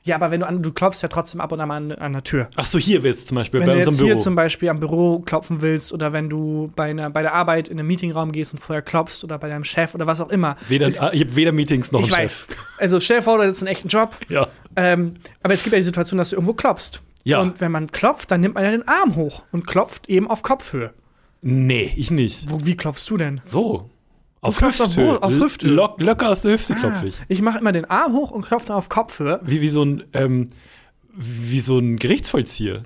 Ja, 0.02 0.16
aber 0.16 0.32
wenn 0.32 0.40
du 0.40 0.48
an, 0.48 0.64
du 0.64 0.72
klopfst 0.72 1.04
ja 1.04 1.08
trotzdem 1.08 1.40
ab 1.40 1.52
und 1.52 1.62
an 1.62 1.70
an, 1.70 1.92
an 1.92 2.14
der 2.14 2.24
Tür. 2.24 2.50
Ach 2.56 2.66
so, 2.66 2.80
hier 2.80 3.02
jetzt 3.02 3.28
zum 3.28 3.36
Beispiel, 3.36 3.60
Wenn 3.60 3.68
bei 3.68 3.74
du 3.74 3.78
unserem 3.82 3.94
jetzt 3.94 4.02
hier 4.04 4.14
Büro. 4.16 4.24
zum 4.24 4.34
Beispiel 4.36 4.70
am 4.70 4.80
Büro 4.80 5.20
klopfen 5.20 5.62
willst 5.62 5.94
oder 5.94 6.14
wenn 6.14 6.30
du 6.32 6.72
bei, 6.76 6.90
einer, 6.90 7.12
bei 7.12 7.22
der 7.22 7.36
Arbeit 7.36 7.68
in 7.68 7.78
einen 7.78 7.88
Meetingraum 7.88 8.32
gehst 8.32 8.54
und 8.54 8.60
vorher 8.60 8.82
klopfst 8.82 9.24
oder 9.24 9.38
bei 9.38 9.50
deinem 9.50 9.64
Chef 9.66 9.94
oder 9.94 10.08
was 10.08 10.20
auch 10.20 10.30
immer. 10.30 10.56
Weder, 10.68 10.88
Ist- 10.88 11.00
ah, 11.00 11.12
ich 11.14 11.22
habe 11.22 11.36
weder 11.36 11.52
Meetings 11.52 11.92
noch 11.92 12.00
ich 12.00 12.12
einen 12.12 12.24
weiß. 12.24 12.48
Chef. 12.50 12.58
Also 12.80 13.00
stell 13.00 13.18
dir 13.18 13.22
vor, 13.24 13.38
das 13.38 13.52
ist 13.52 13.62
ein 13.62 13.68
echter 13.68 13.88
Job. 13.88 14.16
Ja. 14.30 14.48
Ähm, 14.76 15.14
aber 15.44 15.54
es 15.54 15.62
gibt 15.62 15.74
ja 15.74 15.78
die 15.78 15.84
Situation, 15.84 16.18
dass 16.18 16.32
du 16.32 16.38
irgendwo 16.38 16.54
klopfst. 16.54 17.02
Ja. 17.24 17.40
Und 17.40 17.62
wenn 17.62 17.72
man 17.72 17.86
klopft, 17.92 18.32
dann 18.32 18.42
nimmt 18.42 18.56
man 18.56 18.64
ja 18.64 18.72
den 18.72 18.88
Arm 18.88 19.16
hoch 19.16 19.44
und 19.52 19.68
klopft 19.68 20.10
eben 20.10 20.28
auf 20.28 20.42
Kopfhöhe. 20.42 20.92
Nee, 21.42 21.94
ich 21.96 22.12
nicht. 22.12 22.50
Wo, 22.50 22.66
wie 22.66 22.76
klopfst 22.76 23.06
du 23.10 23.18
denn? 23.18 23.42
So. 23.46 23.90
Auf 24.42 24.58
klopfst 24.58 24.82
auf 24.82 24.98
auf 24.98 25.34
Hüfthöhe. 25.34 25.72
Lock, 25.72 26.00
locker 26.02 26.30
aus 26.30 26.42
der 26.42 26.54
Hüfte 26.54 26.74
Ah, 26.76 26.80
klopfe 26.80 27.08
ich. 27.08 27.16
ich 27.28 27.42
mache 27.42 27.60
immer 27.60 27.72
den 27.72 27.86
Arm 27.86 28.14
hoch 28.14 28.32
und 28.32 28.46
klopfe 28.46 28.68
dann 28.68 28.78
auf 28.78 28.88
Kopfhöhe. 28.90 29.42
Wie, 29.44 29.62
wie 29.62 29.68
so 29.68 29.84
ein, 29.84 30.04
ähm, 30.14 30.50
wie 31.14 31.60
so 31.60 31.78
ein 31.78 31.98
Gerichtsvollzieher. 31.98 32.84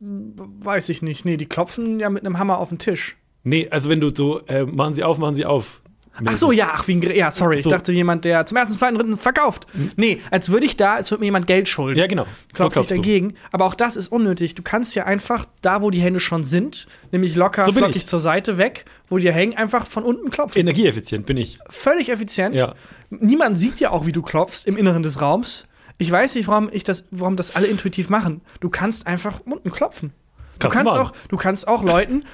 Weiß 0.00 0.88
ich 0.88 1.02
nicht. 1.02 1.24
Nee, 1.24 1.36
die 1.36 1.46
klopfen 1.46 2.00
ja 2.00 2.10
mit 2.10 2.24
einem 2.24 2.38
Hammer 2.38 2.58
auf 2.58 2.68
den 2.70 2.78
Tisch. 2.78 3.16
Nee, 3.44 3.68
also 3.70 3.88
wenn 3.88 4.00
du 4.00 4.10
so, 4.14 4.40
äh, 4.46 4.64
machen 4.64 4.94
Sie 4.94 5.02
auf, 5.04 5.18
machen 5.18 5.34
Sie 5.34 5.46
auf. 5.46 5.81
Ach 6.24 6.36
so, 6.36 6.52
ja, 6.52 6.70
ach, 6.74 6.86
wie 6.88 6.96
ein 6.96 7.02
Ja, 7.14 7.30
sorry. 7.30 7.58
So. 7.58 7.68
Ich 7.70 7.74
dachte, 7.74 7.92
jemand, 7.92 8.24
der 8.24 8.44
zum 8.46 8.56
ersten, 8.58 8.76
zweiten, 8.76 8.96
dritten 8.96 9.16
verkauft. 9.16 9.66
Nee, 9.96 10.20
als 10.30 10.50
würde 10.50 10.66
ich 10.66 10.76
da, 10.76 10.94
als 10.94 11.10
würde 11.10 11.20
mir 11.20 11.26
jemand 11.26 11.46
Geld 11.46 11.68
schulden. 11.68 11.98
Ja, 11.98 12.06
genau. 12.06 12.26
klopfe 12.52 12.80
ich 12.80 12.86
klopfst 12.86 12.90
du. 12.90 12.96
dagegen. 12.96 13.34
Aber 13.50 13.64
auch 13.64 13.74
das 13.74 13.96
ist 13.96 14.08
unnötig. 14.08 14.54
Du 14.54 14.62
kannst 14.62 14.94
ja 14.94 15.04
einfach 15.04 15.46
da, 15.62 15.80
wo 15.80 15.90
die 15.90 16.00
Hände 16.00 16.20
schon 16.20 16.44
sind, 16.44 16.86
nämlich 17.12 17.34
locker, 17.34 17.64
So 17.64 17.72
flockig 17.72 17.96
ich. 17.96 18.06
zur 18.06 18.20
Seite 18.20 18.58
weg, 18.58 18.84
wo 19.08 19.18
die 19.18 19.32
hängen, 19.32 19.56
einfach 19.56 19.86
von 19.86 20.04
unten 20.04 20.30
klopfen. 20.30 20.60
Energieeffizient 20.60 21.24
bin 21.26 21.36
ich. 21.38 21.58
Völlig 21.70 22.10
effizient. 22.10 22.54
Ja. 22.54 22.74
Niemand 23.10 23.56
sieht 23.56 23.80
ja 23.80 23.90
auch, 23.90 24.06
wie 24.06 24.12
du 24.12 24.20
klopfst 24.22 24.66
im 24.66 24.76
Inneren 24.76 25.02
des 25.02 25.20
Raums. 25.20 25.66
Ich 25.98 26.10
weiß 26.10 26.34
nicht, 26.34 26.48
warum, 26.48 26.68
ich 26.72 26.84
das, 26.84 27.06
warum 27.10 27.36
das 27.36 27.54
alle 27.54 27.68
intuitiv 27.68 28.10
machen. 28.10 28.40
Du 28.60 28.68
kannst 28.68 29.06
einfach 29.06 29.40
unten 29.44 29.70
klopfen. 29.70 30.12
Du 30.58 30.68
Kannst 30.68 30.92
auch, 30.92 31.12
du 31.28 31.36
kannst 31.36 31.66
auch 31.66 31.82
Leuten 31.82 32.24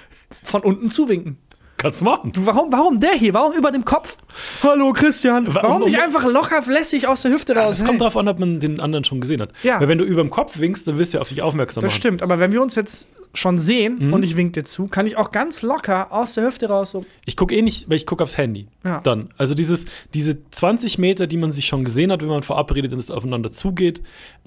von 0.45 0.63
unten 0.63 0.91
zuwinken. 0.91 1.39
Kannst 1.79 2.01
du 2.01 2.05
machen. 2.07 2.33
Du, 2.33 2.45
warum, 2.45 2.73
warum 2.73 2.99
der 2.99 3.13
hier? 3.13 3.33
Warum 3.35 3.53
über 3.53 3.71
dem 3.71 3.85
Kopf? 3.85 4.17
Hallo 4.65 4.93
Christian. 4.93 5.47
Wa- 5.55 5.61
Warum 5.63 5.83
um- 5.83 5.89
nicht 5.89 5.99
einfach 6.03 6.25
locker 6.27 6.61
lässig 6.67 7.07
aus 7.07 7.23
der 7.23 7.31
Hüfte 7.33 7.55
raus? 7.57 7.79
Es 7.79 7.85
kommt 7.85 8.01
drauf 8.01 8.17
an, 8.17 8.27
ob 8.29 8.39
man 8.41 8.59
den 8.59 8.81
anderen 8.81 9.05
schon 9.05 9.21
gesehen 9.21 9.41
hat. 9.41 9.51
Ja. 9.63 9.81
Weil 9.81 9.87
wenn 9.89 9.99
du 9.99 10.05
über 10.05 10.21
dem 10.23 10.29
Kopf 10.31 10.59
winkst, 10.59 10.89
dann 10.89 10.99
wirst 10.99 11.13
du 11.13 11.19
ja 11.19 11.21
auf 11.23 11.29
dich 11.29 11.41
aufmerksam 11.41 11.83
Das 11.83 11.93
machen. 11.93 11.99
stimmt, 12.01 12.23
aber 12.25 12.39
wenn 12.41 12.51
wir 12.53 12.61
uns 12.63 12.75
jetzt 12.75 13.09
schon 13.35 13.59
sehen 13.59 13.97
Mhm. 14.09 14.13
und 14.13 14.25
ich 14.25 14.37
wink 14.37 14.53
dir 14.55 14.65
zu, 14.65 14.89
kann 14.89 15.07
ich 15.07 15.17
auch 15.17 15.31
ganz 15.33 15.63
locker 15.63 16.13
aus 16.13 16.35
der 16.35 16.47
Hüfte 16.47 16.69
raus 16.69 16.91
so. 16.93 17.05
Ich 17.27 17.37
gucke 17.37 17.55
eh 17.55 17.63
nicht, 17.63 17.89
weil 17.89 17.97
ich 17.97 18.07
gucke 18.07 18.23
aufs 18.25 18.37
Handy. 18.37 18.67
Ja. 18.85 19.01
Dann. 19.01 19.31
Also 19.37 19.55
dieses, 19.55 19.85
diese 20.15 20.39
20 20.51 20.99
Meter, 20.99 21.27
die 21.27 21.37
man 21.37 21.53
sich 21.53 21.67
schon 21.67 21.85
gesehen 21.85 22.11
hat, 22.13 22.23
wenn 22.23 22.29
man 22.29 22.43
verabredet 22.43 22.93
und 22.93 22.99
es 22.99 23.11
aufeinander 23.11 23.51
zugeht, 23.53 24.03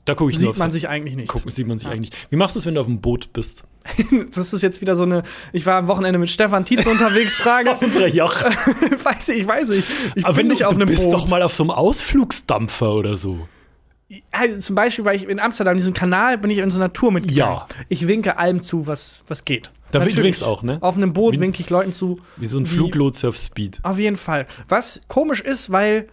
da 0.05 0.15
gucke 0.15 0.31
ich 0.31 0.39
Sieht 0.39 0.49
aufs 0.49 0.59
man 0.59 0.71
sich 0.71 0.89
eigentlich 0.89 1.15
nicht. 1.15 1.27
Guck, 1.29 1.49
sieht 1.51 1.67
man 1.67 1.77
sich 1.77 1.87
eigentlich. 1.87 2.09
Wie 2.31 2.35
machst 2.35 2.55
du 2.55 2.59
es, 2.59 2.65
wenn 2.65 2.73
du 2.75 2.81
auf 2.81 2.87
dem 2.87 3.01
Boot 3.01 3.31
bist? 3.33 3.63
Das 4.35 4.53
ist 4.53 4.61
jetzt 4.61 4.81
wieder 4.81 4.95
so 4.95 5.03
eine, 5.03 5.23
ich 5.53 5.65
war 5.65 5.75
am 5.75 5.87
Wochenende 5.87 6.19
mit 6.19 6.29
Stefan 6.29 6.65
Tietze 6.65 6.89
unterwegs, 6.89 7.39
Frage. 7.41 7.71
Auf 7.73 7.81
unserer 7.81 8.07
Yacht. 8.07 8.45
weiß 9.03 9.29
ich, 9.29 9.45
weiß 9.47 9.69
ich. 9.71 9.85
Ich 10.15 10.25
Aber 10.25 10.33
bin 10.35 10.43
wenn 10.43 10.49
du, 10.49 10.53
nicht 10.53 10.65
auf 10.65 10.73
du 10.73 10.75
einem 10.79 10.87
bist 10.87 11.03
Boot. 11.03 11.13
doch 11.13 11.27
mal 11.29 11.41
auf 11.41 11.53
so 11.53 11.63
einem 11.63 11.71
Ausflugsdampfer 11.71 12.93
oder 12.93 13.15
so. 13.15 13.47
Also 14.31 14.59
zum 14.59 14.75
Beispiel, 14.75 15.05
weil 15.05 15.15
ich 15.15 15.27
in 15.27 15.39
Amsterdam, 15.39 15.75
diesem 15.75 15.93
Kanal, 15.93 16.37
bin 16.37 16.49
ich 16.51 16.57
in 16.57 16.69
so 16.71 16.79
einer 16.79 16.91
Tour 16.93 17.11
mitgegangen. 17.11 17.55
Ja. 17.59 17.67
Ich 17.89 18.07
winke 18.07 18.37
allem 18.37 18.61
zu, 18.61 18.87
was, 18.87 19.23
was 19.27 19.45
geht. 19.45 19.71
Da 19.91 19.99
win- 19.99 20.05
du 20.05 20.09
Natürlich. 20.11 20.23
winkst 20.25 20.43
auch, 20.43 20.63
ne? 20.63 20.77
Auf 20.81 20.95
einem 20.97 21.13
Boot 21.13 21.39
winke 21.39 21.61
ich 21.61 21.69
Leuten 21.69 21.91
zu. 21.91 22.19
Wie 22.37 22.45
so 22.45 22.57
ein 22.57 22.65
Fluglotse 22.65 23.27
auf 23.29 23.37
Speed. 23.37 23.79
Auf 23.83 23.99
jeden 23.99 24.15
Fall. 24.15 24.47
Was 24.67 25.01
komisch 25.07 25.41
ist, 25.41 25.71
weil 25.71 26.07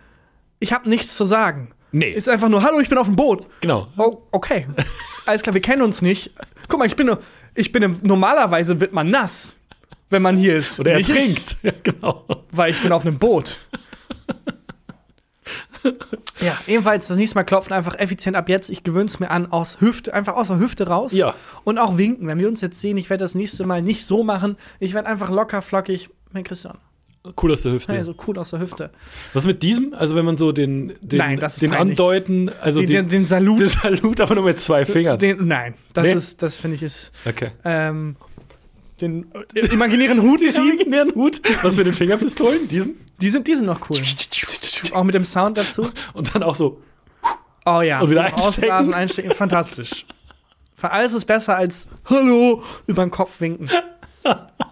ich 0.61 0.73
habe 0.73 0.89
nichts 0.89 1.17
zu 1.17 1.25
sagen. 1.25 1.71
Nee. 1.93 2.11
Ist 2.11 2.29
einfach 2.29 2.49
nur, 2.49 2.63
hallo, 2.63 2.81
ich 2.81 2.89
bin 2.89 2.99
auf 2.99 3.07
dem 3.07 3.17
Boot. 3.17 3.47
Genau. 3.61 3.87
Oh, 3.97 4.19
okay. 4.33 4.67
Alles 5.27 5.43
klar, 5.43 5.55
wir 5.55 5.63
kennen 5.63 5.83
uns 5.83 6.03
nicht. 6.03 6.33
Guck 6.69 6.79
mal, 6.81 6.87
ich 6.87 6.97
bin, 6.97 7.11
ich 7.55 7.73
bin 7.73 7.97
normalerweise 8.03 8.79
wird 8.81 8.93
man 8.93 9.09
nass, 9.11 9.57
wenn 10.11 10.23
man 10.23 10.37
hier 10.37 10.57
ist. 10.57 10.79
Oder 10.81 10.93
er 10.93 10.97
Nicht 10.99 11.11
trinkt. 11.11 11.57
Ja, 11.63 11.73
genau. 11.83 12.25
Weil 12.51 12.73
ich 12.73 12.83
bin 12.83 12.93
auf 12.93 13.07
einem 13.07 13.19
Boot. 13.19 13.59
ja, 16.41 16.59
ebenfalls 16.67 17.09
das 17.09 17.17
nächste 17.17 17.37
Mal 17.37 17.45
klopfen 17.45 17.73
einfach 17.73 17.99
effizient 17.99 18.37
ab 18.37 18.49
jetzt. 18.49 18.71
Ich 18.71 18.85
gewöhne 18.85 19.07
es 19.07 19.21
mir 19.21 19.31
an, 19.31 19.51
aus 19.51 19.81
Hüfte, 19.81 20.13
einfach 20.15 20.35
aus 20.37 20.49
der 20.49 20.59
Hüfte 20.59 20.87
raus. 20.87 21.13
Ja. 21.13 21.35
Und 21.65 21.79
auch 21.79 21.99
winken. 21.99 22.27
Wenn 22.27 22.39
wir 22.39 22.49
uns 22.49 22.61
jetzt 22.61 22.81
sehen, 22.81 22.97
ich 22.97 23.11
werde 23.11 23.25
das 23.25 23.35
nächste 23.35 23.65
Mal 23.67 23.83
nicht 23.83 24.05
so 24.05 24.25
machen. 24.25 24.57
Ich 24.81 24.95
werde 24.95 25.09
einfach 25.09 25.31
locker, 25.31 25.63
flockig, 25.63 26.11
mein 26.33 26.45
Christian. 26.45 26.79
Cool 27.43 27.53
aus 27.53 27.63
der 27.63 27.73
Hüfte. 27.73 27.93
Hey, 27.93 28.05
so 28.05 28.15
cool 28.27 28.39
aus 28.39 28.51
der 28.51 28.61
Hüfte. 28.61 28.91
Was 29.35 29.45
mit 29.45 29.63
diesem? 29.63 29.93
Also 29.93 30.17
wenn 30.17 30.25
man 30.25 30.37
so 30.37 30.53
den, 30.53 30.93
den, 31.01 31.19
Nein, 31.19 31.39
das 31.39 31.55
ist 31.55 31.63
den. 31.63 31.75
Andeuten, 31.75 32.51
also 32.61 32.81
den, 32.81 32.89
den, 32.89 32.97
den, 32.97 33.09
den 33.09 33.25
Salut. 33.27 33.61
den 33.61 33.69
Salut, 33.69 34.21
aber 34.21 34.37
nur 34.37 34.45
mit 34.45 34.61
zwei 34.61 34.85
Fingern. 34.85 35.19
Den, 35.19 35.47
nein, 35.47 35.75
das 35.95 36.05
Nee? 36.05 36.15
ist, 36.15 36.43
das 36.43 36.59
finde 36.59 36.77
ich 36.77 36.83
ist, 36.83 37.13
okay. 37.27 37.51
ähm, 37.65 38.17
den 39.01 39.33
äh, 39.55 39.67
imaginären 39.67 40.23
Hut 40.23 40.41
Den 40.43 40.51
ziehen. 40.51 40.71
imaginären 40.73 41.15
Hut. 41.15 41.41
Was 41.63 41.77
mit 41.77 41.87
den 41.87 41.95
Fingerpistolen? 41.95 42.69
Diesen? 42.69 42.99
Die 43.21 43.29
sind, 43.29 43.47
die 43.47 43.55
sind 43.55 43.67
noch 43.67 43.89
cool. 43.91 43.99
Auch 44.93 45.05
mit 45.05 45.15
dem 45.15 45.25
Sound 45.25 45.59
dazu. 45.59 45.91
Und 46.15 46.35
dann 46.35 46.43
auch 46.45 46.55
so. 46.55 46.81
Oh 47.67 47.81
ja. 47.81 48.01
Und 48.01 48.11
wieder 48.11 48.23
einstecken. 48.23 48.47
Ausblasen, 48.49 48.95
einstecken. 48.95 49.31
Fantastisch. 49.33 50.07
Für 50.75 50.93
alles 50.93 51.13
ist 51.13 51.25
besser 51.25 51.57
als 51.57 51.89
Hallo 52.05 52.63
über 52.87 53.05
den 53.05 53.11
Kopf 53.11 53.41
winken. 53.41 53.69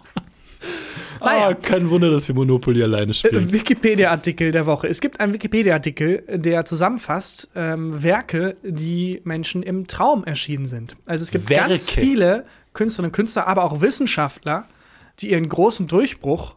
Naja. 1.19 1.47
Ah, 1.49 1.53
kein 1.53 1.89
Wunder, 1.89 2.09
dass 2.09 2.27
wir 2.27 2.35
Monopoly 2.35 2.81
alleine 2.83 3.13
spielen. 3.13 3.49
Äh, 3.49 3.53
Wikipedia-Artikel 3.53 4.51
der 4.51 4.65
Woche. 4.65 4.87
Es 4.87 5.01
gibt 5.01 5.19
einen 5.19 5.33
Wikipedia-Artikel, 5.33 6.23
der 6.29 6.65
zusammenfasst 6.65 7.49
ähm, 7.55 8.03
Werke, 8.03 8.57
die 8.63 9.21
Menschen 9.23 9.63
im 9.63 9.87
Traum 9.87 10.23
erschienen 10.23 10.65
sind. 10.65 10.95
Also 11.05 11.23
es 11.23 11.31
gibt 11.31 11.49
Werke. 11.49 11.69
ganz 11.69 11.89
viele 11.91 12.45
Künstlerinnen 12.73 13.09
und 13.09 13.15
Künstler, 13.15 13.47
aber 13.47 13.63
auch 13.63 13.81
Wissenschaftler, 13.81 14.65
die 15.19 15.31
ihren 15.31 15.49
großen 15.49 15.87
Durchbruch, 15.87 16.55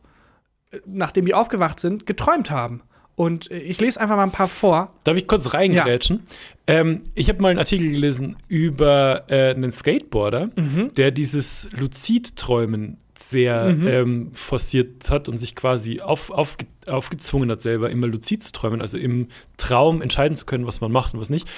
äh, 0.73 0.79
nachdem 0.87 1.25
die 1.27 1.35
aufgewacht 1.35 1.81
sind, 1.81 2.07
geträumt 2.07 2.51
haben. 2.51 2.83
Und 3.17 3.51
äh, 3.51 3.59
ich 3.59 3.81
lese 3.81 4.01
einfach 4.01 4.17
mal 4.17 4.23
ein 4.23 4.31
paar 4.33 4.49
vor. 4.49 4.95
Darf 5.05 5.17
ich 5.17 5.27
kurz 5.27 5.53
reingrätschen? 5.53 6.23
Ähm, 6.67 7.03
ich 7.15 7.29
habe 7.29 7.43
mal 7.43 7.49
einen 7.51 7.59
Artikel 7.59 7.91
gelesen 7.91 8.37
über 8.49 9.25
äh, 9.29 9.51
einen 9.55 9.73
Skateboarder, 9.73 10.49
Mhm. 10.57 10.95
der 10.97 11.11
dieses 11.11 11.69
Luzidträumen 11.73 12.97
sehr 13.31 13.67
ähm, 13.67 14.31
forciert 14.33 15.11
hat 15.11 15.29
und 15.29 15.39
sich 15.39 15.55
quasi 15.55 16.01
auf, 16.01 16.31
aufge, 16.31 16.67
aufgezwungen 16.87 17.51
hat, 17.51 17.61
selber 17.61 17.91
immer 17.91 18.07
luzid 18.07 18.43
zu 18.43 18.53
träumen, 18.53 18.81
also 18.81 18.99
im 18.99 19.29
Traum 19.57 20.03
entscheiden 20.03 20.37
zu 20.37 20.47
können, 20.47 20.67
was 20.67 20.81
man 20.81 20.93
macht 20.93 21.15
und 21.15 21.21
was 21.21 21.31
nicht. 21.31 21.49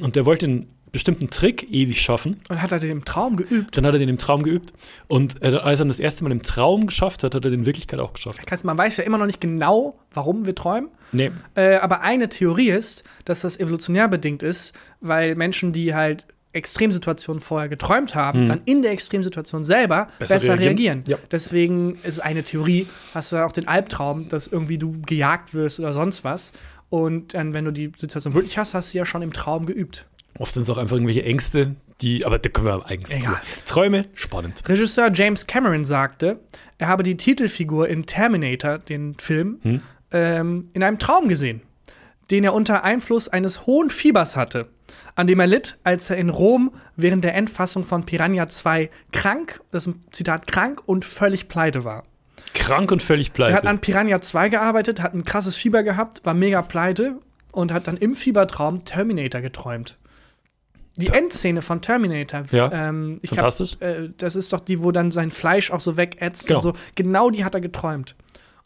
Und 0.00 0.16
der 0.16 0.26
wollte 0.26 0.46
einen 0.46 0.66
bestimmten 0.92 1.30
Trick 1.30 1.70
ewig 1.70 2.02
schaffen. 2.02 2.40
Und 2.48 2.60
hat 2.60 2.72
er 2.72 2.78
den 2.78 2.90
im 2.90 3.04
Traum 3.04 3.36
geübt. 3.36 3.76
Dann 3.76 3.86
hat 3.86 3.94
er 3.94 3.98
den 3.98 4.08
im 4.08 4.18
Traum 4.18 4.42
geübt. 4.42 4.72
Und 5.08 5.42
äh, 5.42 5.56
als 5.56 5.80
er 5.80 5.86
das 5.86 6.00
erste 6.00 6.24
Mal 6.24 6.32
im 6.32 6.42
Traum 6.42 6.86
geschafft 6.86 7.22
hat, 7.22 7.34
hat 7.34 7.44
er 7.44 7.50
den 7.50 7.60
in 7.60 7.66
Wirklichkeit 7.66 8.00
auch 8.00 8.12
geschafft. 8.12 8.38
Das 8.42 8.50
heißt, 8.50 8.64
man 8.64 8.76
weiß 8.76 8.96
ja 8.96 9.04
immer 9.04 9.18
noch 9.18 9.26
nicht 9.26 9.40
genau, 9.40 9.98
warum 10.12 10.46
wir 10.46 10.54
träumen. 10.54 10.90
Nee. 11.12 11.30
Äh, 11.54 11.76
aber 11.76 12.02
eine 12.02 12.28
Theorie 12.28 12.70
ist, 12.70 13.04
dass 13.24 13.40
das 13.40 13.58
evolutionär 13.58 14.08
bedingt 14.08 14.42
ist, 14.42 14.74
weil 15.00 15.34
Menschen, 15.34 15.72
die 15.72 15.94
halt 15.94 16.26
Extremsituationen 16.52 17.40
vorher 17.40 17.68
geträumt 17.68 18.14
haben, 18.14 18.48
dann 18.48 18.60
in 18.64 18.82
der 18.82 18.90
Extremsituation 18.90 19.62
selber 19.62 20.08
besser, 20.18 20.34
Besser 20.34 20.48
reagieren. 20.58 20.68
reagieren. 20.68 21.04
Ja. 21.06 21.18
Deswegen 21.30 21.96
ist 22.02 22.20
eine 22.20 22.42
Theorie, 22.42 22.86
hast 23.14 23.32
du 23.32 23.36
auch 23.36 23.52
den 23.52 23.68
Albtraum, 23.68 24.28
dass 24.28 24.46
irgendwie 24.48 24.78
du 24.78 25.00
gejagt 25.06 25.54
wirst 25.54 25.78
oder 25.78 25.92
sonst 25.92 26.24
was. 26.24 26.52
Und 26.88 27.34
dann, 27.34 27.54
wenn 27.54 27.64
du 27.64 27.70
die 27.70 27.92
Situation 27.96 28.34
wirklich 28.34 28.58
hast, 28.58 28.74
hast 28.74 28.92
du 28.92 28.98
ja 28.98 29.06
schon 29.06 29.22
im 29.22 29.32
Traum 29.32 29.64
geübt. 29.64 30.06
Oft 30.38 30.52
sind 30.52 30.62
es 30.62 30.70
auch 30.70 30.78
einfach 30.78 30.96
irgendwelche 30.96 31.24
Ängste, 31.24 31.76
die, 32.00 32.24
aber 32.24 32.38
da 32.38 32.48
können 32.48 32.66
wir 32.66 32.86
eigens 32.86 33.10
Egal. 33.10 33.40
Träume, 33.66 34.06
spannend. 34.14 34.68
Regisseur 34.68 35.10
James 35.12 35.46
Cameron 35.46 35.84
sagte, 35.84 36.40
er 36.78 36.88
habe 36.88 37.02
die 37.02 37.16
Titelfigur 37.16 37.88
in 37.88 38.06
Terminator, 38.06 38.78
den 38.78 39.14
Film, 39.18 39.82
ähm, 40.10 40.70
in 40.72 40.82
einem 40.82 40.98
Traum 40.98 41.28
gesehen, 41.28 41.60
den 42.30 42.42
er 42.42 42.54
unter 42.54 42.84
Einfluss 42.84 43.28
eines 43.28 43.66
hohen 43.66 43.90
Fiebers 43.90 44.34
hatte, 44.36 44.68
an 45.20 45.26
dem 45.26 45.38
er 45.40 45.46
litt, 45.46 45.78
als 45.84 46.10
er 46.10 46.16
in 46.16 46.30
Rom 46.30 46.72
während 46.96 47.22
der 47.24 47.34
Endfassung 47.34 47.84
von 47.84 48.04
Piranha 48.04 48.48
2 48.48 48.90
krank, 49.12 49.60
das 49.70 49.86
ist 49.86 49.94
ein 49.94 50.04
Zitat, 50.12 50.46
krank 50.46 50.82
und 50.86 51.04
völlig 51.04 51.46
pleite 51.48 51.84
war. 51.84 52.04
Krank 52.54 52.90
und 52.90 53.02
völlig 53.02 53.28
Er 53.28 53.32
pleite. 53.34 53.54
hat 53.54 53.66
an 53.66 53.80
Piranha 53.80 54.20
2 54.20 54.48
gearbeitet, 54.48 55.00
hat 55.00 55.14
ein 55.14 55.24
krasses 55.24 55.56
Fieber 55.56 55.82
gehabt, 55.82 56.24
war 56.24 56.34
mega 56.34 56.62
pleite 56.62 57.18
und 57.52 57.72
hat 57.72 57.86
dann 57.86 57.96
im 57.96 58.14
Fiebertraum 58.14 58.84
Terminator 58.84 59.40
geträumt. 59.40 59.96
Die 60.96 61.08
Endszene 61.08 61.62
von 61.62 61.80
Terminator, 61.80 62.42
Ja, 62.50 62.70
ähm, 62.72 63.18
ich 63.22 63.30
fantastisch. 63.30 63.78
Glaub, 63.78 63.90
äh, 63.90 64.10
das 64.16 64.36
ist 64.36 64.52
doch 64.52 64.60
die, 64.60 64.82
wo 64.82 64.90
dann 64.90 65.10
sein 65.12 65.30
Fleisch 65.30 65.70
auch 65.70 65.80
so 65.80 65.96
wegätzt 65.96 66.46
Genau. 66.46 66.58
und 66.58 66.62
so. 66.62 66.72
Genau 66.94 67.30
die 67.30 67.44
hat 67.44 67.54
er 67.54 67.60
geträumt. 67.60 68.16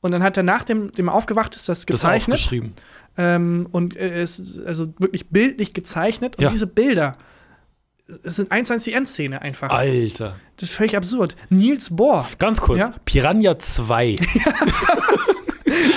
Und 0.00 0.10
dann 0.12 0.22
hat 0.22 0.36
er 0.36 0.42
nach 0.42 0.64
dem, 0.64 0.92
dem 0.92 1.08
er 1.08 1.14
aufgewacht 1.14 1.54
ist, 1.56 1.68
das 1.68 1.84
das 1.86 1.96
ist 1.96 2.04
auch 2.04 2.08
gezeichnet 2.08 2.38
geschrieben. 2.38 2.74
Ähm, 3.16 3.66
und 3.72 3.96
äh, 3.96 4.20
es 4.20 4.38
ist 4.38 4.60
also 4.64 4.92
wirklich 4.98 5.28
bildlich 5.28 5.74
gezeichnet. 5.74 6.36
Und 6.38 6.44
Ja. 6.44 6.50
diese 6.50 6.66
Bilder, 6.66 7.16
es 8.22 8.36
sind 8.36 8.52
eins 8.52 8.70
eins 8.70 8.84
die 8.84 8.92
Endszene 8.92 9.40
einfach. 9.42 9.70
Alter. 9.70 10.36
Das 10.56 10.68
ist 10.68 10.74
völlig 10.74 10.96
absurd. 10.96 11.36
Niels 11.50 11.94
Bohr, 11.94 12.28
Ganz 12.38 12.60
kurz. 12.60 12.78
Ja? 12.80 12.94
Piranha 13.04 13.58
2. 13.58 14.16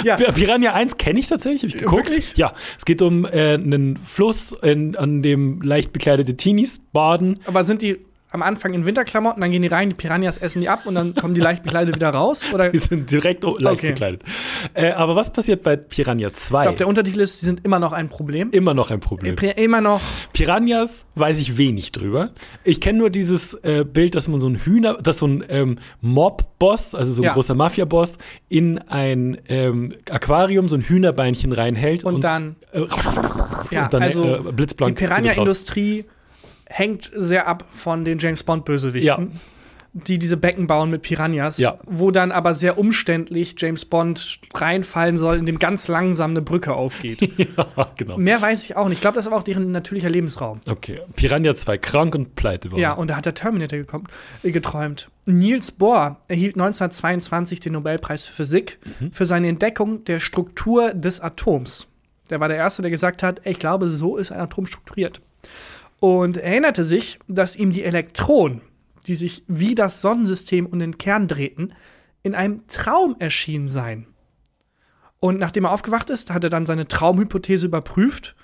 Ja. 0.03 0.15
Pi- 0.15 0.31
Piranha 0.31 0.73
1 0.73 0.97
kenne 0.97 1.19
ich 1.19 1.27
tatsächlich, 1.27 1.63
habe 1.63 1.67
ich 1.77 1.83
geguckt. 1.83 2.07
Wirklich? 2.07 2.33
Ja, 2.37 2.53
es 2.79 2.85
geht 2.85 3.01
um 3.01 3.25
äh, 3.25 3.53
einen 3.55 3.97
Fluss, 3.97 4.53
in, 4.61 4.95
an 4.95 5.21
dem 5.21 5.61
leicht 5.61 5.91
bekleidete 5.91 6.35
Teenies 6.37 6.79
baden. 6.93 7.39
Aber 7.45 7.63
sind 7.63 7.81
die 7.81 7.97
am 8.31 8.41
Anfang 8.41 8.73
in 8.73 8.85
Winterklamotten, 8.85 9.39
dann 9.41 9.51
gehen 9.51 9.61
die 9.61 9.69
rein, 9.69 9.89
die 9.89 9.95
Piranhas 9.95 10.37
essen 10.37 10.59
die 10.61 10.67
ab 10.69 10.85
und 10.85 10.95
dann 10.95 11.15
kommen 11.15 11.33
die 11.33 11.39
leicht 11.39 11.63
bekleidet 11.63 11.95
wieder 11.95 12.09
raus? 12.09 12.45
Oder 12.53 12.69
Die 12.71 12.77
ich 12.77 12.83
sind 12.85 13.09
direkt 13.09 13.43
leicht 13.43 13.61
Okay. 13.79 13.89
bekleidet. 13.91 14.23
Äh, 14.73 14.91
aber 14.91 15.15
was 15.15 15.31
passiert 15.31 15.63
bei 15.63 15.77
Piranha 15.77 16.33
2? 16.33 16.63
glaube, 16.63 16.77
der 16.77 16.87
Untertitel 16.87 17.21
ist, 17.21 17.41
die 17.41 17.45
sind 17.45 17.63
immer 17.65 17.79
noch 17.79 17.93
ein 17.93 18.09
Problem. 18.09 18.49
Immer 18.51 18.73
noch 18.73 18.91
ein 18.91 18.99
Problem. 18.99 19.35
Pri- 19.35 19.55
Immer 19.57 19.79
noch. 19.81 20.01
Piranhas 20.33 21.05
weiß 21.15 21.39
ich 21.39 21.57
wenig 21.57 21.91
drüber. 21.93 22.31
Ich 22.65 22.81
kenne 22.81 22.99
nur 22.99 23.09
dieses 23.09 23.53
äh, 23.63 23.85
Bild, 23.85 24.13
dass 24.15 24.27
man 24.27 24.39
so 24.41 24.47
ein 24.49 24.55
Hühner, 24.55 24.95
dass 25.01 25.19
so 25.19 25.27
ein 25.27 25.43
ähm, 25.47 25.77
Mob-Boss, 26.01 26.95
also 26.95 27.13
so 27.13 27.21
ein 27.21 27.25
Ja. 27.27 27.33
großer 27.33 27.55
Mafia-Boss, 27.55 28.17
in 28.49 28.77
ein 28.79 29.37
ähm, 29.47 29.93
Aquarium 30.11 30.67
so 30.67 30.75
ein 30.75 30.81
Hühnerbeinchen 30.81 31.53
reinhält 31.53 32.03
Und, 32.03 32.23
dann, 32.23 32.55
äh, 32.73 32.81
ja, 33.71 33.85
und 33.85 33.93
dann 33.93 34.01
also 34.03 34.25
äh, 34.35 34.39
die. 34.53 35.05
Piranha-Industrie 35.07 36.05
hängt 36.69 37.11
sehr 37.15 37.47
ab 37.47 37.65
von 37.69 38.03
den 38.05 38.19
James 38.19 38.43
Bond-Bösewichten. 38.43 39.31
Die 39.93 40.19
diese 40.19 40.37
Becken 40.37 40.67
bauen 40.67 40.91
mit 40.91 41.01
Piranhas, 41.01 41.57
Ja. 41.57 41.79
wo 41.87 42.11
dann 42.11 42.31
aber 42.31 42.53
sehr 42.53 42.77
umständlich 42.77 43.55
James 43.57 43.83
Bond 43.85 44.39
reinfallen 44.53 45.17
soll, 45.17 45.37
indem 45.37 45.57
ganz 45.57 45.87
langsam 45.87 46.31
eine 46.31 46.43
Brücke 46.43 46.73
aufgeht. 46.73 47.21
ja, 47.57 47.87
genau. 47.95 48.17
Mehr 48.17 48.39
weiß 48.39 48.65
ich 48.65 48.75
auch 48.75 48.89
nicht. 48.89 48.97
Ich 48.97 49.01
glaube, 49.01 49.15
das 49.15 49.25
ist 49.25 49.31
aber 49.31 49.37
auch 49.39 49.43
deren 49.45 49.71
natürlicher 49.71 50.09
Lebensraum. 50.09 50.59
Okay, 50.69 50.99
Piranha 51.15 51.55
2, 51.55 51.79
krank 51.79 52.13
und 52.13 52.35
pleite. 52.35 52.69
worden. 52.71 52.81
Ja, 52.81 52.93
und 52.93 53.09
da 53.09 53.15
hat 53.15 53.25
der 53.25 53.33
Terminator 53.33 53.79
gekommen, 53.79 54.05
äh, 54.43 54.51
geträumt. 54.51 55.09
Niels 55.25 55.71
Bohr 55.71 56.17
erhielt 56.27 56.57
1922 56.57 57.59
den 57.61 57.73
Nobelpreis 57.73 58.23
für 58.23 58.33
Physik 58.33 58.77
für 59.11 59.25
seine 59.25 59.47
Entdeckung 59.47 60.03
der 60.03 60.19
Struktur 60.19 60.93
des 60.93 61.21
Atoms. 61.21 61.87
Der 62.29 62.39
war 62.39 62.49
der 62.49 62.57
Erste, 62.57 62.83
der 62.83 62.91
gesagt 62.91 63.23
hat, 63.23 63.39
"Ey, 63.45 63.53
ich 63.53 63.59
glaube, 63.59 63.89
so 63.89 64.17
ist 64.17 64.31
ein 64.31 64.39
Atom 64.41 64.67
strukturiert. 64.67 65.21
Und 65.99 66.37
erinnerte 66.37 66.83
sich, 66.83 67.19
dass 67.27 67.55
ihm 67.55 67.71
die 67.71 67.83
Elektronen, 67.83 68.61
die 69.07 69.15
sich 69.15 69.43
wie 69.47 69.75
das 69.75 70.01
Sonnensystem 70.01 70.65
um 70.65 70.79
den 70.79 70.97
Kern 70.97 71.27
drehten, 71.27 71.73
in 72.23 72.35
einem 72.35 72.67
Traum 72.67 73.15
erschienen 73.19 73.67
seien. 73.67 74.07
Und 75.19 75.39
nachdem 75.39 75.65
er 75.65 75.71
aufgewacht 75.71 76.09
ist, 76.09 76.31
hat 76.31 76.43
er 76.43 76.49
dann 76.49 76.65
seine 76.65 76.87
Traumhypothese 76.87 77.65
überprüft 77.65 78.35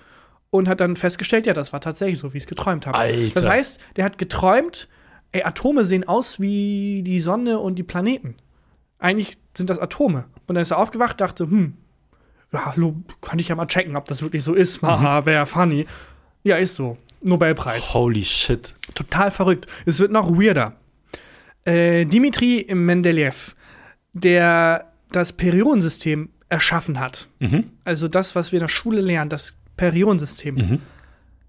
und 0.49 0.67
hat 0.67 0.81
dann 0.81 0.95
festgestellt, 0.95 1.45
ja, 1.45 1.53
das 1.53 1.73
war 1.73 1.81
tatsächlich 1.81 2.17
so, 2.17 2.33
wie 2.33 2.37
ich 2.37 2.43
es 2.43 2.47
geträumt 2.47 2.87
habe. 2.87 2.97
Alter. 2.97 3.33
Das 3.35 3.45
heißt, 3.47 3.79
der 3.95 4.05
hat 4.05 4.17
geträumt, 4.17 4.87
ey, 5.31 5.43
Atome 5.43 5.85
sehen 5.85 6.07
aus 6.07 6.39
wie 6.39 7.03
die 7.03 7.19
Sonne 7.19 7.59
und 7.59 7.75
die 7.75 7.83
Planeten. 7.83 8.35
Eigentlich 8.99 9.37
sind 9.55 9.69
das 9.69 9.79
Atome. 9.79 10.25
Und 10.47 10.55
dann 10.55 10.61
ist 10.61 10.71
er 10.71 10.79
aufgewacht, 10.79 11.21
dachte, 11.21 11.45
hm, 11.45 11.77
ja, 12.51 12.65
hallo, 12.67 12.95
kann 13.21 13.39
ich 13.39 13.47
ja 13.47 13.55
mal 13.55 13.65
checken, 13.65 13.97
ob 13.97 14.05
das 14.05 14.21
wirklich 14.21 14.43
so 14.43 14.53
ist. 14.53 14.81
Haha, 14.81 15.25
wäre 15.25 15.45
funny. 15.45 15.85
Ja, 16.43 16.57
ist 16.57 16.75
so. 16.75 16.97
Nobelpreis. 17.23 17.93
Holy 17.93 18.23
shit. 18.23 18.73
Total 18.95 19.31
verrückt. 19.31 19.67
Es 19.85 19.99
wird 19.99 20.11
noch 20.11 20.29
weirder. 20.31 20.75
Äh, 21.65 22.05
Dimitri 22.05 22.67
Mendeleev, 22.73 23.55
der 24.13 24.91
das 25.11 25.33
Periodensystem 25.33 26.29
erschaffen 26.49 26.99
hat, 26.99 27.27
Mhm. 27.39 27.71
also 27.85 28.07
das, 28.07 28.35
was 28.35 28.51
wir 28.51 28.57
in 28.59 28.63
der 28.63 28.67
Schule 28.67 29.01
lernen, 29.01 29.29
das 29.29 29.57
Periodensystem, 29.77 30.79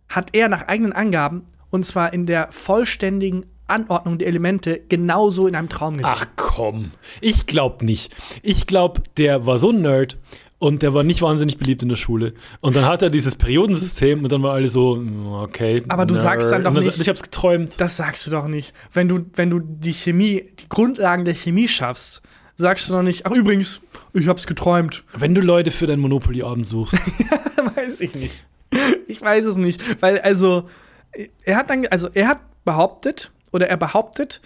hat 0.08 0.30
er 0.34 0.48
nach 0.48 0.62
eigenen 0.68 0.92
Angaben, 0.92 1.44
und 1.70 1.84
zwar 1.84 2.12
in 2.12 2.24
der 2.26 2.48
vollständigen 2.52 3.44
Anordnung 3.66 4.18
der 4.18 4.28
Elemente, 4.28 4.80
genauso 4.88 5.46
in 5.46 5.56
einem 5.56 5.68
Traum 5.68 5.96
gesehen. 5.96 6.14
Ach 6.16 6.26
komm, 6.36 6.90
ich 7.20 7.46
glaub 7.46 7.82
nicht. 7.82 8.14
Ich 8.42 8.66
glaub, 8.66 9.14
der 9.16 9.46
war 9.46 9.58
so 9.58 9.70
ein 9.70 9.80
Nerd 9.82 10.18
und 10.64 10.80
der 10.80 10.94
war 10.94 11.02
nicht 11.02 11.20
wahnsinnig 11.20 11.58
beliebt 11.58 11.82
in 11.82 11.90
der 11.90 11.96
Schule. 11.96 12.32
Und 12.62 12.74
dann 12.74 12.86
hat 12.86 13.02
er 13.02 13.10
dieses 13.10 13.36
Periodensystem 13.36 14.22
und 14.24 14.32
dann 14.32 14.42
war 14.42 14.54
alle 14.54 14.68
so, 14.68 14.96
mm, 14.96 15.26
okay. 15.34 15.82
Aber 15.88 16.06
du 16.06 16.14
sagst 16.14 16.50
dann 16.50 16.64
doch 16.64 16.70
Und 16.72 16.78
nicht- 16.78 16.98
Ich 16.98 17.06
hab's 17.06 17.22
geträumt. 17.22 17.78
Das 17.82 17.98
sagst 17.98 18.26
du 18.26 18.30
doch 18.30 18.48
nicht. 18.48 18.72
Wenn 18.90 19.06
du, 19.06 19.26
wenn 19.34 19.50
du 19.50 19.60
die 19.60 19.92
Chemie, 19.92 20.46
die 20.58 20.68
Grundlagen 20.70 21.26
der 21.26 21.34
Chemie 21.34 21.68
schaffst, 21.68 22.22
sagst 22.56 22.88
du 22.88 22.94
doch 22.94 23.02
nicht, 23.02 23.26
ach 23.26 23.32
übrigens, 23.32 23.82
ich 24.14 24.26
hab's 24.26 24.46
geträumt. 24.46 25.04
Wenn 25.12 25.34
du 25.34 25.42
Leute 25.42 25.70
für 25.70 25.86
deinen 25.86 26.00
Monopoly-Abend 26.00 26.66
suchst. 26.66 26.98
weiß 27.76 28.00
ich 28.00 28.14
nicht. 28.14 28.46
Ich 29.06 29.20
weiß 29.20 29.44
es 29.44 29.56
nicht, 29.56 29.82
weil 30.00 30.18
also 30.20 30.66
er 31.44 31.56
hat 31.56 31.68
dann 31.68 31.86
also 31.88 32.08
er 32.14 32.26
hat 32.28 32.40
behauptet 32.64 33.32
oder 33.52 33.68
er 33.68 33.76
behauptet, 33.76 34.40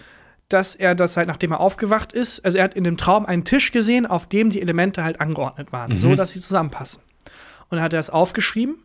dass 0.49 0.75
er 0.75 0.95
das 0.95 1.15
halt 1.15 1.27
nachdem 1.27 1.51
er 1.51 1.59
aufgewacht 1.59 2.11
ist, 2.11 2.43
also 2.43 2.57
er 2.57 2.65
hat 2.65 2.73
in 2.73 2.83
dem 2.83 2.97
Traum 2.97 3.25
einen 3.25 3.45
Tisch 3.45 3.71
gesehen, 3.71 4.05
auf 4.05 4.25
dem 4.27 4.49
die 4.49 4.61
Elemente 4.61 5.03
halt 5.03 5.21
angeordnet 5.21 5.71
waren, 5.71 5.97
so 5.99 6.15
dass 6.15 6.31
sie 6.31 6.41
zusammenpassen. 6.41 7.01
Und 7.69 7.77
dann 7.77 7.81
hat 7.81 7.93
er 7.93 7.99
es 7.99 8.09
aufgeschrieben 8.09 8.75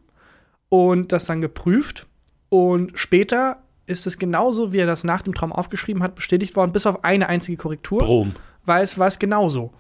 und 0.68 1.10
das 1.12 1.24
dann 1.24 1.40
geprüft 1.40 2.06
und 2.50 2.92
später 2.94 3.58
ist 3.86 4.06
es 4.06 4.18
genauso, 4.18 4.72
wie 4.72 4.78
er 4.78 4.86
das 4.86 5.04
nach 5.04 5.22
dem 5.22 5.34
Traum 5.34 5.52
aufgeschrieben 5.52 6.02
hat, 6.02 6.14
bestätigt 6.14 6.56
worden, 6.56 6.72
bis 6.72 6.86
auf 6.86 7.04
eine 7.04 7.28
einzige 7.28 7.56
Korrektur 7.56 8.00
Brom. 8.00 8.34
war 8.64 8.80
es, 8.80 8.98
war 8.98 9.08
es 9.08 9.18
genauso. 9.18 9.72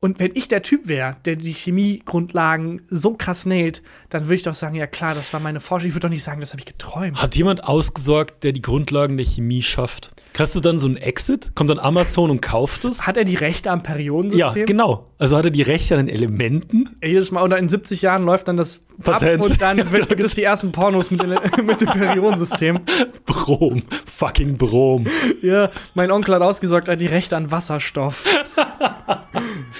Und 0.00 0.18
wenn 0.20 0.32
ich 0.34 0.48
der 0.48 0.60
Typ 0.62 0.86
wäre, 0.86 1.16
der 1.24 1.36
die 1.36 1.52
Chemiegrundlagen 1.52 2.82
so 2.90 3.14
krass 3.14 3.46
nailt, 3.46 3.82
dann 4.10 4.24
würde 4.24 4.34
ich 4.34 4.42
doch 4.42 4.52
sagen, 4.52 4.74
ja 4.74 4.86
klar, 4.86 5.14
das 5.14 5.32
war 5.32 5.40
meine 5.40 5.60
Forschung. 5.60 5.88
Ich 5.88 5.94
würde 5.94 6.08
doch 6.08 6.12
nicht 6.12 6.22
sagen, 6.22 6.40
das 6.42 6.50
habe 6.50 6.60
ich 6.60 6.66
geträumt. 6.66 7.22
Hat 7.22 7.34
jemand 7.36 7.64
ausgesorgt, 7.64 8.44
der 8.44 8.52
die 8.52 8.60
Grundlagen 8.60 9.16
der 9.16 9.24
Chemie 9.24 9.62
schafft? 9.62 10.10
Kriegst 10.34 10.54
du 10.54 10.60
dann 10.60 10.78
so 10.78 10.88
einen 10.88 10.98
Exit? 10.98 11.52
Kommt 11.54 11.70
dann 11.70 11.78
Amazon 11.78 12.28
und 12.30 12.42
kauft 12.42 12.84
es? 12.84 13.06
Hat 13.06 13.16
er 13.16 13.24
die 13.24 13.36
Rechte 13.36 13.70
am 13.70 13.78
Ja, 13.78 13.82
Periodensystem? 13.84 14.66
genau. 14.66 15.10
Also 15.16 15.38
hat 15.38 15.46
er 15.46 15.50
die 15.50 15.62
Rechte 15.62 15.96
an 15.96 16.04
den 16.06 16.14
Elementen? 16.14 16.90
Jedes 17.02 17.30
Mal 17.30 17.42
oder 17.42 17.56
in 17.56 17.70
70 17.70 18.02
Jahren 18.02 18.24
läuft 18.24 18.48
dann 18.48 18.58
das 18.58 18.80
Patent. 19.02 19.40
ab 19.40 19.46
und 19.48 19.62
dann 19.62 19.78
Ja, 19.84 19.90
wird, 19.90 20.10
gibt 20.10 20.22
es 20.24 20.34
die 20.34 20.42
ersten 20.42 20.70
Pornos 20.70 21.10
mit, 21.12 21.22
dem- 21.22 21.30
mit 21.66 21.80
dem 21.80 21.88
Periodensystem. 21.88 22.80
Brom. 23.24 23.82
Fucking 24.04 24.58
Brom. 24.58 25.06
Ja, 25.40 25.70
mein 25.94 26.10
Onkel 26.10 26.34
hat 26.34 26.42
ausgesorgt, 26.42 26.88
er 26.88 26.92
hat 26.92 27.00
die 27.00 27.06
Rechte 27.06 27.38
an 27.38 27.50
Wasserstoff. 27.50 28.24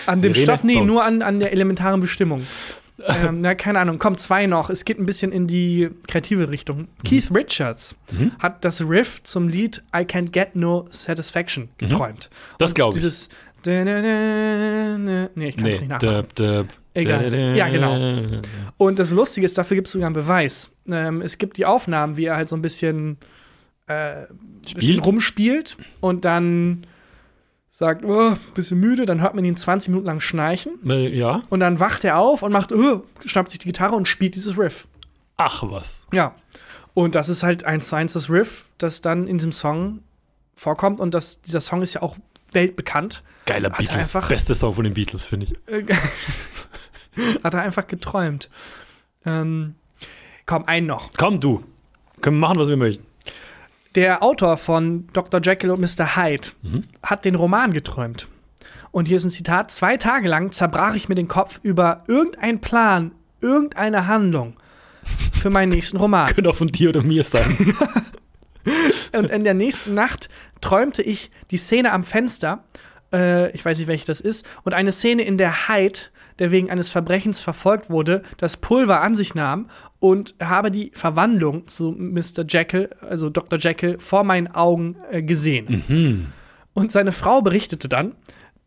An 0.07 0.23
dem 0.23 0.35
Stoff, 0.35 0.65
nee, 0.65 0.81
nur 0.81 1.05
an, 1.05 1.23
an 1.23 1.41
der 1.41 1.53
elementaren 1.53 2.01
Bestimmung. 2.01 2.47
ähm, 3.07 3.39
na, 3.39 3.55
keine 3.55 3.81
Ahnung. 3.81 3.99
Kommt 3.99 4.21
zwei 4.21 4.47
noch. 4.47 4.71
Es 4.71 4.85
geht 4.85 4.99
ein 5.01 5.07
bisschen 5.07 5.33
in 5.33 5.47
die 5.47 5.91
kreative 6.07 6.49
Richtung. 6.51 6.87
Keith 7.05 7.31
Richards 7.35 7.97
hat 8.39 8.65
das 8.65 8.81
Riff 8.89 9.23
zum 9.25 9.49
Lied 9.49 9.83
I 9.95 10.01
Can't 10.03 10.31
Get 10.31 10.55
No 10.55 10.87
Satisfaction 10.91 11.69
geträumt. 11.79 12.31
Das 12.59 12.71
Und 12.71 12.75
glaub 12.75 12.95
ich. 12.95 13.01
Dieses. 13.01 13.29
Nee, 13.67 13.81
ich 15.49 15.57
kann 15.57 15.67
es 15.67 15.81
Nee. 15.81 15.81
nicht 15.81 15.89
nachmachen. 15.89 15.99
Döp, 15.99 16.35
döp. 16.35 16.69
Egal. 16.95 17.57
Ja, 17.57 17.69
genau. 17.69 18.41
Und 18.77 18.99
das 18.99 19.11
Lustige 19.11 19.45
ist, 19.45 19.59
dafür 19.59 19.75
gibt 19.77 19.89
es 19.89 19.93
sogar 19.93 20.07
einen 20.07 20.15
Beweis. 20.15 20.71
Ähm, 20.89 21.21
es 21.23 21.39
gibt 21.39 21.57
die 21.57 21.67
Aufnahmen, 21.67 22.17
wie 22.17 22.27
er 22.27 22.37
halt 22.37 22.49
so 22.49 22.55
ein 22.57 22.63
bisschen, 22.63 23.17
äh, 23.89 24.27
bisschen 24.63 24.81
Spielt? 24.81 25.07
rumspielt 25.07 25.77
und 26.01 26.25
dann 26.25 26.87
sagt, 27.77 28.05
oh, 28.05 28.37
bisschen 28.55 28.79
müde, 28.79 29.05
dann 29.05 29.21
hört 29.21 29.35
man 29.35 29.45
ihn 29.45 29.57
20 29.57 29.89
Minuten 29.89 30.07
lang 30.07 30.21
schnarchen 30.21 30.79
Äh, 30.89 31.09
Ja. 31.09 31.43
und 31.51 31.59
dann 31.59 31.81
wacht 31.81 32.05
er 32.05 32.19
auf 32.19 32.43
und 32.45 32.53
macht, 32.53 32.73
oh, 32.73 33.05
schnappt 33.25 33.51
sich 33.51 33.59
die 33.59 33.67
Gitarre 33.67 33.97
und 33.97 34.07
spielt 34.07 34.37
dieses 34.37 34.57
Riff. 34.57 34.87
Ach 35.37 35.65
was. 35.67 36.07
Ja. 36.13 36.37
Und 36.95 37.17
das 37.17 37.29
ist 37.29 37.43
halt 37.43 37.65
eins 37.65 37.89
zu 37.89 37.97
eins 37.97 38.13
das 38.13 38.31
Riff, 38.31 38.67
das 38.79 39.01
dann 39.01 39.27
in 39.27 39.39
diesem 39.39 39.51
Song 39.51 39.99
vorkommt. 40.55 41.01
Und 41.01 41.15
das, 41.15 41.41
dieser 41.41 41.61
Song 41.61 41.83
ist 41.83 41.95
ja 41.95 42.03
auch 42.03 42.17
weltbekannt. 42.53 43.25
Geiler 43.47 43.71
Hat 43.71 43.79
Beatles. 43.79 43.97
einfach- 44.15 44.29
Beste 44.29 44.55
Song 44.55 44.75
von 44.75 44.85
den 44.85 44.95
Beatles, 44.95 45.25
finde 45.25 45.47
ich. 45.47 45.55
Hat 47.43 47.55
er 47.55 47.63
einfach 47.63 47.89
geträumt. 47.89 48.49
Ähm, 49.27 49.75
komm, 50.47 50.65
einen 50.67 50.87
noch. 50.87 51.11
Komm, 51.17 51.41
du. 51.41 51.65
Können 52.21 52.37
wir 52.37 52.47
machen, 52.47 52.59
was 52.61 52.69
wir 52.69 52.77
möchten. 52.77 53.05
Der 53.95 54.25
Autor 54.25 54.57
von 54.57 55.07
Dr. 55.13 55.41
Jekyll 55.41 55.71
und 55.71 55.81
Mr. 55.81 56.17
Hyde 56.17 56.49
hat 57.03 57.25
den 57.25 57.37
Roman 57.37 57.73
geträumt. 57.73 58.29
Und 58.91 59.07
hier 59.07 59.17
ist 59.17 59.25
ein 59.25 59.31
Zitat: 59.31 59.71
Zwei 59.71 59.97
Tage 59.97 60.29
lang 60.29 60.51
zerbrach 60.51 60.95
ich 60.95 61.09
mir 61.09 61.15
den 61.15 61.29
Kopf 61.29 61.61
über 61.63 62.03
irgendeinen 62.09 62.61
Plan, 62.61 63.13
irgendeine 63.41 64.07
Handlung 64.07 64.57
für 65.33 65.51
meinen 65.51 65.71
nächsten 65.71 65.97
Roman. 65.97 66.27
Könnte 66.35 66.51
auch 66.51 66.57
von 66.57 66.69
dir 66.69 66.89
oder 66.89 67.03
mir 67.03 67.23
sein. 67.23 67.57
Und 69.17 69.31
in 69.31 69.45
der 69.45 69.55
nächsten 69.55 69.95
Nacht 69.95 70.29
träumte 70.61 71.03
ich 71.03 71.31
die 71.51 71.59
Szene 71.59 71.93
am 71.93 72.03
Fenster, 72.03 72.65
äh, 73.13 73.51
ich 73.53 73.65
weiß 73.65 73.79
nicht, 73.79 73.87
welche 73.87 74.07
das 74.07 74.21
ist, 74.21 74.47
und 74.65 74.73
eine 74.73 74.91
Szene, 74.91 75.23
in 75.23 75.37
der 75.37 75.69
Hyde, 75.69 76.01
der 76.39 76.51
wegen 76.51 76.71
eines 76.71 76.89
Verbrechens 76.89 77.41
verfolgt 77.41 77.91
wurde, 77.91 78.23
das 78.39 78.57
Pulver 78.57 79.01
an 79.01 79.15
sich 79.15 79.35
nahm 79.35 79.69
und 80.01 80.35
habe 80.43 80.71
die 80.71 80.91
Verwandlung 80.95 81.67
zu 81.67 81.93
Mr. 81.93 82.45
Jekyll, 82.49 82.91
also 83.01 83.31
Dr. 83.31 83.59
Jekyll, 83.59 83.99
vor 83.99 84.25
meinen 84.25 84.49
Augen 84.49 84.97
äh, 85.11 85.23
gesehen. 85.23 85.67
Und 86.75 86.93
seine 86.93 87.13
Frau 87.13 87.41
berichtete 87.41 87.89
dann, 87.89 88.15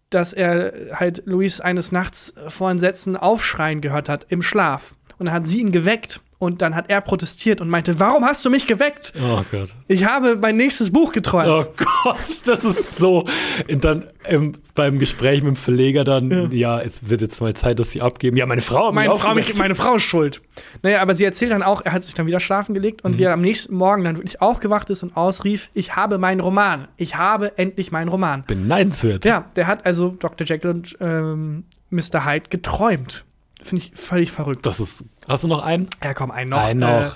dass 0.10 0.32
er 0.32 0.74
halt 0.94 1.24
Luis 1.26 1.60
eines 1.60 1.92
Nachts 1.92 2.34
vor 2.48 2.72
Entsetzen 2.72 3.18
aufschreien 3.18 3.82
gehört 3.82 4.08
hat 4.08 4.28
im 4.30 4.42
Schlaf. 4.42 4.96
Und 5.20 5.26
dann 5.26 5.36
hat 5.36 5.48
sie 5.48 5.60
ihn 5.60 5.72
geweckt 5.72 6.22
und 6.40 6.62
dann 6.62 6.76
hat 6.76 6.90
er 6.90 7.02
protestiert 7.02 7.62
und 7.62 7.70
meinte, 7.70 8.00
warum 8.00 8.24
hast 8.24 8.46
du 8.46 8.50
mich 8.50 8.68
geweckt? 8.68 9.14
Oh 9.20 9.42
Gott. 9.52 9.74
Ich 9.88 10.06
habe 10.06 10.38
mein 10.40 10.56
nächstes 10.56 10.92
Buch 10.92 11.12
geträumt. 11.12 11.48
Oh 11.48 11.84
Gott, 12.04 12.18
das 12.46 12.64
ist 12.64 12.98
so. 12.98 13.26
Und 13.68 13.84
dann 13.84 14.06
ähm, 14.26 14.54
beim 14.76 15.00
Gespräch 15.00 15.42
mit 15.42 15.56
dem 15.56 15.56
Verleger 15.56 16.04
dann, 16.04 16.52
ja. 16.52 16.80
es 16.80 17.10
wird 17.10 17.22
jetzt 17.22 17.42
mal 17.42 17.54
Zeit, 17.56 17.80
dass 17.80 17.92
sie 17.92 18.02
abgeben. 18.02 18.38
Ja, 18.38 18.46
meine 18.46 18.62
Frau. 18.62 18.92
meine, 18.92 19.16
Frau, 19.16 19.34
mich, 19.34 19.58
meine 19.58 19.74
Frau 19.74 19.96
ist 19.96 20.04
schuld. 20.04 20.42
Naja, 20.84 21.02
aber 21.02 21.16
sie 21.16 21.26
erzählt 21.26 21.52
dann 21.52 21.64
auch, 21.64 21.82
er 21.84 21.94
hat 21.94 22.04
sich 22.04 22.14
dann 22.14 22.28
wieder 22.28 22.40
schlafen 22.40 22.76
gelegt 22.76 23.04
und 23.04 23.18
wie 23.18 23.24
er 23.24 23.34
am 23.34 23.42
nächsten 23.42 23.76
Morgen 23.76 24.04
dann 24.04 24.18
wirklich 24.18 24.40
aufgewacht 24.40 24.90
ist 24.92 25.02
und 25.02 25.18
ausrief, 25.18 25.72
ich 25.74 25.96
habe 25.96 26.20
meinen 26.20 26.40
Roman. 26.40 26.88
Ich 26.98 27.16
habe 27.16 27.58
endlich 27.58 27.92
meinen 27.92 28.10
Roman. 28.10 28.44
Beneidenswert. 28.46 29.26
Ja, 29.26 29.46
der 29.56 29.66
hat 29.66 29.86
also 29.88 30.10
Dr. 30.20 30.46
Jekyll 30.46 30.70
und 30.70 30.98
ähm, 31.00 31.64
Mr. 31.90 32.26
Hyde 32.26 32.50
geträumt. 32.50 33.26
Finde 33.62 33.84
ich 33.84 33.92
völlig 34.00 34.32
verrückt. 34.32 34.66
Das 34.66 34.80
ist. 34.80 35.04
Hast 35.28 35.44
du 35.44 35.48
noch 35.48 35.64
einen? 35.64 35.88
Ja, 36.04 36.14
komm, 36.14 36.32
einen 36.32 36.52
noch. 36.52 36.64
Einen 36.64 36.80
noch. 36.82 37.06
Äh, 37.06 37.10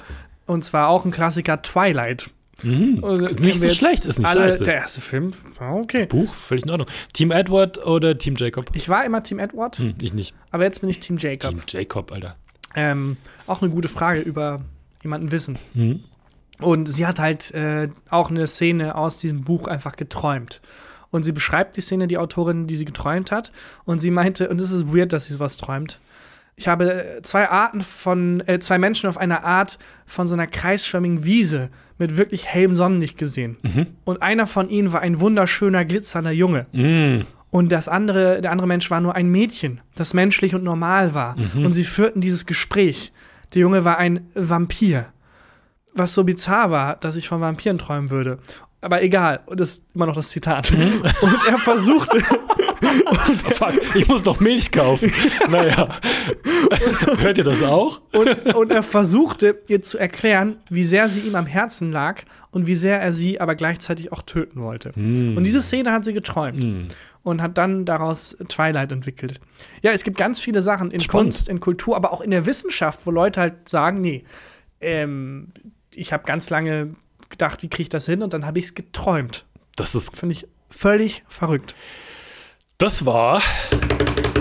und 0.48 0.64
zwar 0.64 0.90
auch 0.90 1.06
ein 1.06 1.12
Klassiker, 1.12 1.62
Twilight. 1.62 2.30
Mhm. 2.64 3.04
Äh, 3.04 3.34
Nicht 3.42 3.60
so 3.60 3.70
schlecht, 3.70 4.06
ist 4.06 4.20
nicht 4.20 4.28
alle, 4.28 4.42
scheiße. 4.52 4.64
Der 4.64 4.76
erste 4.76 5.02
Film, 5.02 5.34
okay. 5.60 6.06
Buch, 6.06 6.34
völlig 6.34 6.64
in 6.66 6.70
Ordnung. 6.72 6.88
Team 7.14 7.32
Edward 7.32 7.84
oder 7.86 8.18
Team 8.18 8.36
Jacob? 8.38 8.70
Ich 8.74 8.88
war 8.90 9.04
immer 9.06 9.24
Team 9.24 9.40
Edward, 9.40 9.78
Hm, 9.80 9.96
ich 10.02 10.14
nicht. 10.14 10.36
aber 10.52 10.64
jetzt 10.64 10.82
bin 10.82 10.90
ich 10.90 11.00
Team 11.00 11.18
Jacob. 11.18 11.50
Team 11.52 11.62
Jacob, 11.68 12.12
Alter. 12.12 12.36
Ähm, 12.76 13.18
auch 13.48 13.62
eine 13.62 13.72
gute 13.72 13.88
Frage 13.88 14.20
über 14.22 14.62
jemanden 15.04 15.32
wissen. 15.32 15.58
Mhm. 15.74 16.02
Und 16.60 16.88
sie 16.88 17.08
hat 17.08 17.20
halt 17.20 17.52
äh, 17.52 17.90
auch 18.10 18.30
eine 18.30 18.46
Szene 18.46 18.96
aus 18.96 19.18
diesem 19.18 19.42
Buch 19.44 19.68
einfach 19.68 19.96
geträumt. 19.96 20.62
Und 21.10 21.24
sie 21.24 21.32
beschreibt 21.32 21.76
die 21.78 21.82
Szene, 21.82 22.08
die 22.08 22.18
Autorin, 22.20 22.68
die 22.68 22.76
sie 22.76 22.86
geträumt 22.86 23.32
hat. 23.32 23.52
Und 23.86 24.00
sie 24.00 24.12
meinte, 24.12 24.48
und 24.50 24.62
es 24.62 24.72
ist 24.72 24.94
weird, 24.96 25.12
dass 25.14 25.26
sie 25.26 25.34
sowas 25.34 25.58
träumt. 25.58 26.00
Ich 26.62 26.68
habe 26.68 26.94
äh, 26.94 27.22
zwei 27.24 27.50
Arten 27.50 27.82
von, 27.82 28.44
äh, 28.46 28.60
zwei 28.60 28.78
Menschen 28.78 29.10
auf 29.10 29.18
einer 29.18 29.44
Art 29.44 29.80
von 30.06 30.28
so 30.28 30.36
einer 30.36 30.46
kreisförmigen 30.46 31.26
Wiese 31.26 31.72
mit 31.98 32.18
wirklich 32.18 32.46
hellem 32.46 32.76
Sonnenlicht 32.76 33.18
gesehen. 33.18 33.58
Und 34.06 34.22
einer 34.22 34.46
von 34.46 34.70
ihnen 34.70 34.94
war 34.94 35.02
ein 35.02 35.20
wunderschöner, 35.20 35.86
glitzernder 35.86 36.30
Junge. 36.30 36.68
Mhm. 36.72 37.26
Und 37.50 37.72
das 37.72 37.88
andere, 37.88 38.42
der 38.42 38.52
andere 38.52 38.68
Mensch 38.68 38.92
war 38.92 39.02
nur 39.02 39.16
ein 39.16 39.30
Mädchen, 39.30 39.82
das 39.96 40.14
menschlich 40.14 40.54
und 40.54 40.64
normal 40.64 41.16
war. 41.16 41.36
Und 41.56 41.72
sie 41.72 41.84
führten 41.84 42.22
dieses 42.22 42.46
Gespräch. 42.46 43.12
Der 43.56 43.62
Junge 43.62 43.84
war 43.84 43.98
ein 43.98 44.28
Vampir. 44.36 45.08
Was 45.96 46.14
so 46.14 46.24
bizarr 46.24 46.70
war, 46.70 46.96
dass 46.96 47.16
ich 47.16 47.28
von 47.28 47.42
Vampiren 47.42 47.80
träumen 47.80 48.12
würde. 48.12 48.38
Aber 48.82 49.02
egal, 49.02 49.42
das 49.48 49.70
ist 49.70 49.86
immer 49.96 50.06
noch 50.06 50.16
das 50.16 50.30
Zitat. 50.30 50.72
Und 50.72 51.40
er 51.48 51.58
versuchte, 51.60 52.24
Oh, 52.84 53.16
fuck, 53.54 53.74
ich 53.96 54.08
muss 54.08 54.26
noch 54.26 54.40
Milch 54.40 54.72
kaufen. 54.72 55.12
naja. 55.50 56.00
Hört 57.20 57.38
ihr 57.38 57.44
das 57.44 57.62
auch? 57.64 58.02
und, 58.14 58.56
und 58.56 58.72
er 58.72 58.84
versuchte 58.84 59.62
ihr 59.68 59.82
zu 59.82 59.98
erklären, 59.98 60.58
wie 60.70 60.84
sehr 60.84 61.08
sie 61.10 61.22
ihm 61.22 61.36
am 61.36 61.46
Herzen 61.46 61.92
lag 61.92 62.24
und 62.52 62.68
wie 62.68 62.76
sehr 62.76 63.02
er 63.02 63.14
sie 63.14 63.40
aber 63.40 63.56
gleichzeitig 63.56 64.12
auch 64.12 64.22
töten 64.22 64.62
wollte. 64.62 64.92
Und 64.96 65.44
diese 65.44 65.62
Szene 65.62 65.92
hat 65.92 66.06
sie 66.06 66.14
geträumt. 66.14 66.66
Und 67.24 67.40
hat 67.42 67.58
dann 67.60 67.86
daraus 67.86 68.36
Twilight 68.50 68.92
entwickelt. 68.92 69.40
Ja, 69.84 69.92
es 69.92 70.04
gibt 70.04 70.18
ganz 70.18 70.40
viele 70.40 70.64
Sachen 70.64 70.90
in 70.90 71.02
Spannend. 71.02 71.34
Kunst, 71.34 71.50
in 71.50 71.60
Kultur, 71.60 71.96
aber 71.96 72.14
auch 72.14 72.22
in 72.22 72.32
der 72.32 72.48
Wissenschaft, 72.48 73.02
wo 73.06 73.12
Leute 73.12 73.40
halt 73.40 73.70
sagen, 73.70 74.02
nee, 74.02 74.24
ähm, 74.80 75.50
ich 75.94 76.14
habe 76.14 76.24
ganz 76.24 76.50
lange 76.50 76.96
gedacht, 77.30 77.62
wie 77.62 77.70
kriege 77.70 77.84
ich 77.84 77.90
das 77.90 78.08
hin? 78.08 78.24
Und 78.24 78.34
dann 78.34 78.46
habe 78.48 78.58
ich 78.58 78.66
es 78.66 78.74
geträumt. 78.74 79.46
Das 79.76 79.94
ist. 79.94 80.16
Finde 80.16 80.34
ich 80.34 80.48
völlig 80.72 81.24
verrückt. 81.28 81.76
Das 82.82 83.06
war. 83.06 83.44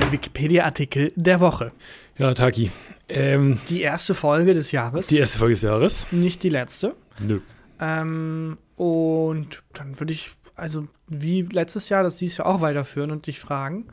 Der 0.00 0.12
Wikipedia-Artikel 0.12 1.12
der 1.14 1.40
Woche. 1.40 1.72
Ja, 2.16 2.32
Taki. 2.32 2.70
Ähm, 3.06 3.60
Die 3.68 3.82
erste 3.82 4.14
Folge 4.14 4.54
des 4.54 4.72
Jahres, 4.72 5.08
die 5.08 5.18
erste 5.18 5.36
Folge 5.36 5.52
des 5.52 5.62
Jahres. 5.62 6.06
nicht 6.10 6.42
die 6.42 6.48
letzte. 6.48 6.96
Nö. 7.18 7.40
Ähm, 7.80 8.56
und 8.76 9.62
dann 9.74 10.00
würde 10.00 10.14
ich, 10.14 10.30
also 10.56 10.88
wie 11.06 11.42
letztes 11.42 11.90
Jahr, 11.90 12.02
das 12.02 12.16
dieses 12.16 12.38
Jahr 12.38 12.46
auch 12.46 12.62
weiterführen 12.62 13.10
und 13.10 13.26
dich 13.26 13.38
fragen, 13.38 13.88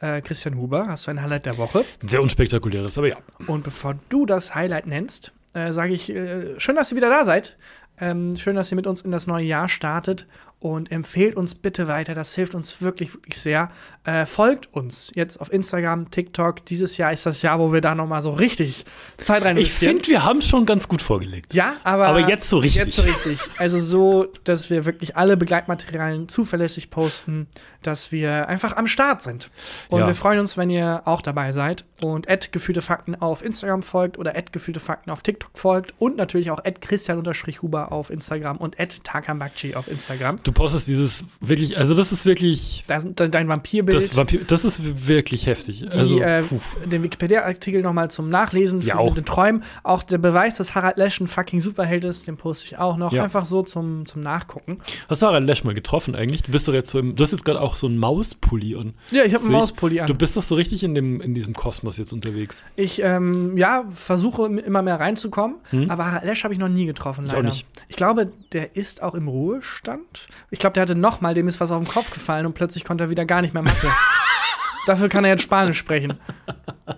äh, 0.00 0.20
Christian 0.20 0.58
Huber, 0.58 0.86
hast 0.88 1.06
du 1.06 1.12
ein 1.12 1.22
Highlight 1.22 1.46
der 1.46 1.56
Woche? 1.56 1.86
Sehr 2.06 2.20
unspektakuläres, 2.20 2.98
aber 2.98 3.08
ja. 3.08 3.16
Und 3.46 3.64
bevor 3.64 3.98
du 4.10 4.26
das 4.26 4.54
Highlight 4.54 4.88
nennst, 4.88 5.32
äh, 5.54 5.72
sage 5.72 5.94
ich, 5.94 6.14
äh, 6.14 6.60
schön, 6.60 6.76
dass 6.76 6.92
ihr 6.92 6.98
wieder 6.98 7.08
da 7.08 7.24
seid. 7.24 7.56
Ähm, 7.98 8.36
schön, 8.36 8.56
dass 8.56 8.70
ihr 8.70 8.76
mit 8.76 8.86
uns 8.86 9.00
in 9.00 9.10
das 9.10 9.26
neue 9.26 9.46
Jahr 9.46 9.70
startet 9.70 10.26
und 10.60 10.92
empfehlt 10.92 11.36
uns 11.36 11.54
bitte 11.54 11.88
weiter. 11.88 12.14
Das 12.14 12.34
hilft 12.34 12.54
uns 12.54 12.82
wirklich, 12.82 13.14
wirklich 13.14 13.40
sehr. 13.40 13.70
Äh, 14.04 14.26
folgt 14.26 14.72
uns 14.74 15.10
jetzt 15.14 15.40
auf 15.40 15.50
Instagram, 15.52 16.10
TikTok. 16.10 16.64
Dieses 16.66 16.98
Jahr 16.98 17.12
ist 17.12 17.24
das 17.24 17.40
Jahr, 17.40 17.58
wo 17.58 17.72
wir 17.72 17.80
da 17.80 17.94
noch 17.94 18.06
mal 18.06 18.20
so 18.20 18.30
richtig 18.30 18.84
Zeit 19.16 19.42
rein 19.42 19.56
Ich 19.56 19.72
finde, 19.72 20.06
wir 20.08 20.22
haben 20.22 20.42
schon 20.42 20.66
ganz 20.66 20.86
gut 20.86 21.00
vorgelegt. 21.00 21.54
Ja, 21.54 21.76
aber, 21.82 22.08
Aber 22.08 22.28
jetzt 22.28 22.48
so 22.48 22.58
richtig. 22.58 22.84
Jetzt 22.84 22.96
so 22.96 23.02
richtig. 23.02 23.40
Also 23.56 23.78
so, 23.80 24.26
dass 24.44 24.68
wir 24.68 24.84
wirklich 24.84 25.16
alle 25.16 25.38
Begleitmaterialien 25.38 26.28
zuverlässig 26.28 26.90
posten, 26.90 27.48
dass 27.82 28.12
wir 28.12 28.46
einfach 28.48 28.76
am 28.76 28.86
Start 28.86 29.22
sind. 29.22 29.50
Und 29.88 30.00
Ja. 30.00 30.06
wir 30.06 30.14
freuen 30.14 30.40
uns, 30.40 30.58
wenn 30.58 30.68
ihr 30.68 31.02
auch 31.06 31.22
dabei 31.22 31.52
seid 31.52 31.86
und 32.02 32.26
gefühlte 32.52 32.80
Fakten 32.82 33.14
auf 33.14 33.44
Instagram 33.44 33.82
folgt 33.82 34.18
oder 34.18 34.34
gefühlte 34.52 34.80
Fakten 34.80 35.10
auf 35.10 35.22
TikTok 35.22 35.50
folgt 35.58 35.94
und 35.98 36.16
natürlich 36.16 36.50
auch 36.50 36.60
christian-huber 36.80 37.92
auf 37.92 38.10
Instagram 38.10 38.56
und 38.56 38.76
takambakchi 39.04 39.74
auf 39.74 39.88
Instagram. 39.88 40.40
Du 40.42 40.52
postest 40.52 40.88
dieses 40.88 41.24
wirklich, 41.40 41.76
also 41.78 41.94
das 41.94 42.12
ist 42.12 42.26
wirklich, 42.26 42.84
Da 42.86 42.96
ist 42.96 43.08
dein 43.14 43.48
Vampirbild. 43.48 43.96
das, 43.96 44.16
Vampir, 44.16 44.40
das 44.46 44.64
ist 44.64 45.06
wirklich 45.06 45.46
heftig. 45.46 45.80
die, 45.80 45.88
also, 45.90 46.20
äh, 46.20 46.42
den 46.86 47.02
Wikipedia-Artikel 47.02 47.82
nochmal 47.82 48.10
zum 48.10 48.28
Nachlesen 48.28 48.80
Ja, 48.82 48.98
für 48.98 49.14
den 49.14 49.24
Träumen. 49.24 49.62
Auch 49.82 50.02
der 50.02 50.18
Beweis, 50.18 50.56
dass 50.56 50.74
Harald 50.74 50.96
Lesch 50.96 51.20
ein 51.20 51.26
fucking 51.28 51.60
Superheld 51.60 52.04
ist, 52.04 52.26
den 52.26 52.36
poste 52.36 52.66
ich 52.66 52.78
auch 52.78 52.96
noch. 52.96 53.12
Ja. 53.12 53.24
Einfach 53.24 53.44
so 53.44 53.62
zum, 53.62 54.06
zum 54.06 54.20
Nachgucken. 54.20 54.78
hast 55.08 55.22
du 55.22 55.26
Harald 55.26 55.46
Lesch 55.46 55.64
mal 55.64 55.74
getroffen 55.74 56.14
eigentlich? 56.14 56.42
Du 56.42 56.52
bist 56.52 56.66
doch 56.68 56.74
jetzt 56.74 56.90
so 56.90 56.98
im, 56.98 57.16
du 57.16 57.22
hast 57.22 57.32
jetzt 57.32 57.44
gerade 57.44 57.60
auch 57.60 57.74
so 57.76 57.86
einen 57.86 57.98
Mauspulli 57.98 58.74
und 58.74 58.94
Ja, 59.10 59.24
ich 59.24 59.34
habe 59.34 59.44
einen. 59.44 59.52
Mauspulli 59.52 60.00
an. 60.00 60.06
du 60.06 60.14
bist 60.14 60.36
doch 60.36 60.42
so 60.42 60.54
richtig 60.54 60.82
in, 60.82 60.94
dem, 60.94 61.20
in 61.20 61.34
diesem 61.34 61.54
Kosmos 61.54 61.89
jetzt 61.96 62.12
unterwegs. 62.12 62.64
Ich, 62.76 63.02
ähm, 63.02 63.56
ja, 63.56 63.84
versuche 63.90 64.46
immer 64.46 64.82
mehr 64.82 64.98
reinzukommen, 65.00 65.56
aber 65.88 66.06
Harald 66.06 66.24
Lesch 66.24 66.44
habe 66.44 66.54
ich 66.54 66.60
noch 66.60 66.68
nie 66.68 66.86
getroffen, 66.86 67.24
Hm? 67.24 67.26
Ich 67.26 67.32
auch 67.32 67.36
leider. 67.36 67.48
nicht. 67.48 67.66
Ich 67.88 67.96
glaube, 67.96 68.32
der 68.52 68.76
ist 68.76 69.02
auch 69.02 69.14
im 69.14 69.28
Ruhestand. 69.28 70.26
Ich 70.50 70.58
glaube, 70.58 70.74
der 70.74 70.82
hatte 70.82 70.94
noch 70.94 71.20
mal, 71.20 71.34
dem 71.34 71.48
ist 71.48 71.60
was 71.60 71.70
auf 71.70 71.82
den 71.82 71.90
Kopf 71.92 72.10
gefallen 72.10 72.46
und 72.46 72.54
plötzlich 72.54 72.84
konnte 72.84 73.04
er 73.04 73.10
wieder 73.10 73.24
gar 73.24 73.42
nicht 73.42 73.54
mehr 73.54 73.62
Mathe. 73.62 73.88
Dafür 74.86 75.08
kann 75.08 75.24
er 75.24 75.32
jetzt 75.32 75.42
Spanisch 75.42 75.78
sprechen. 75.78 76.18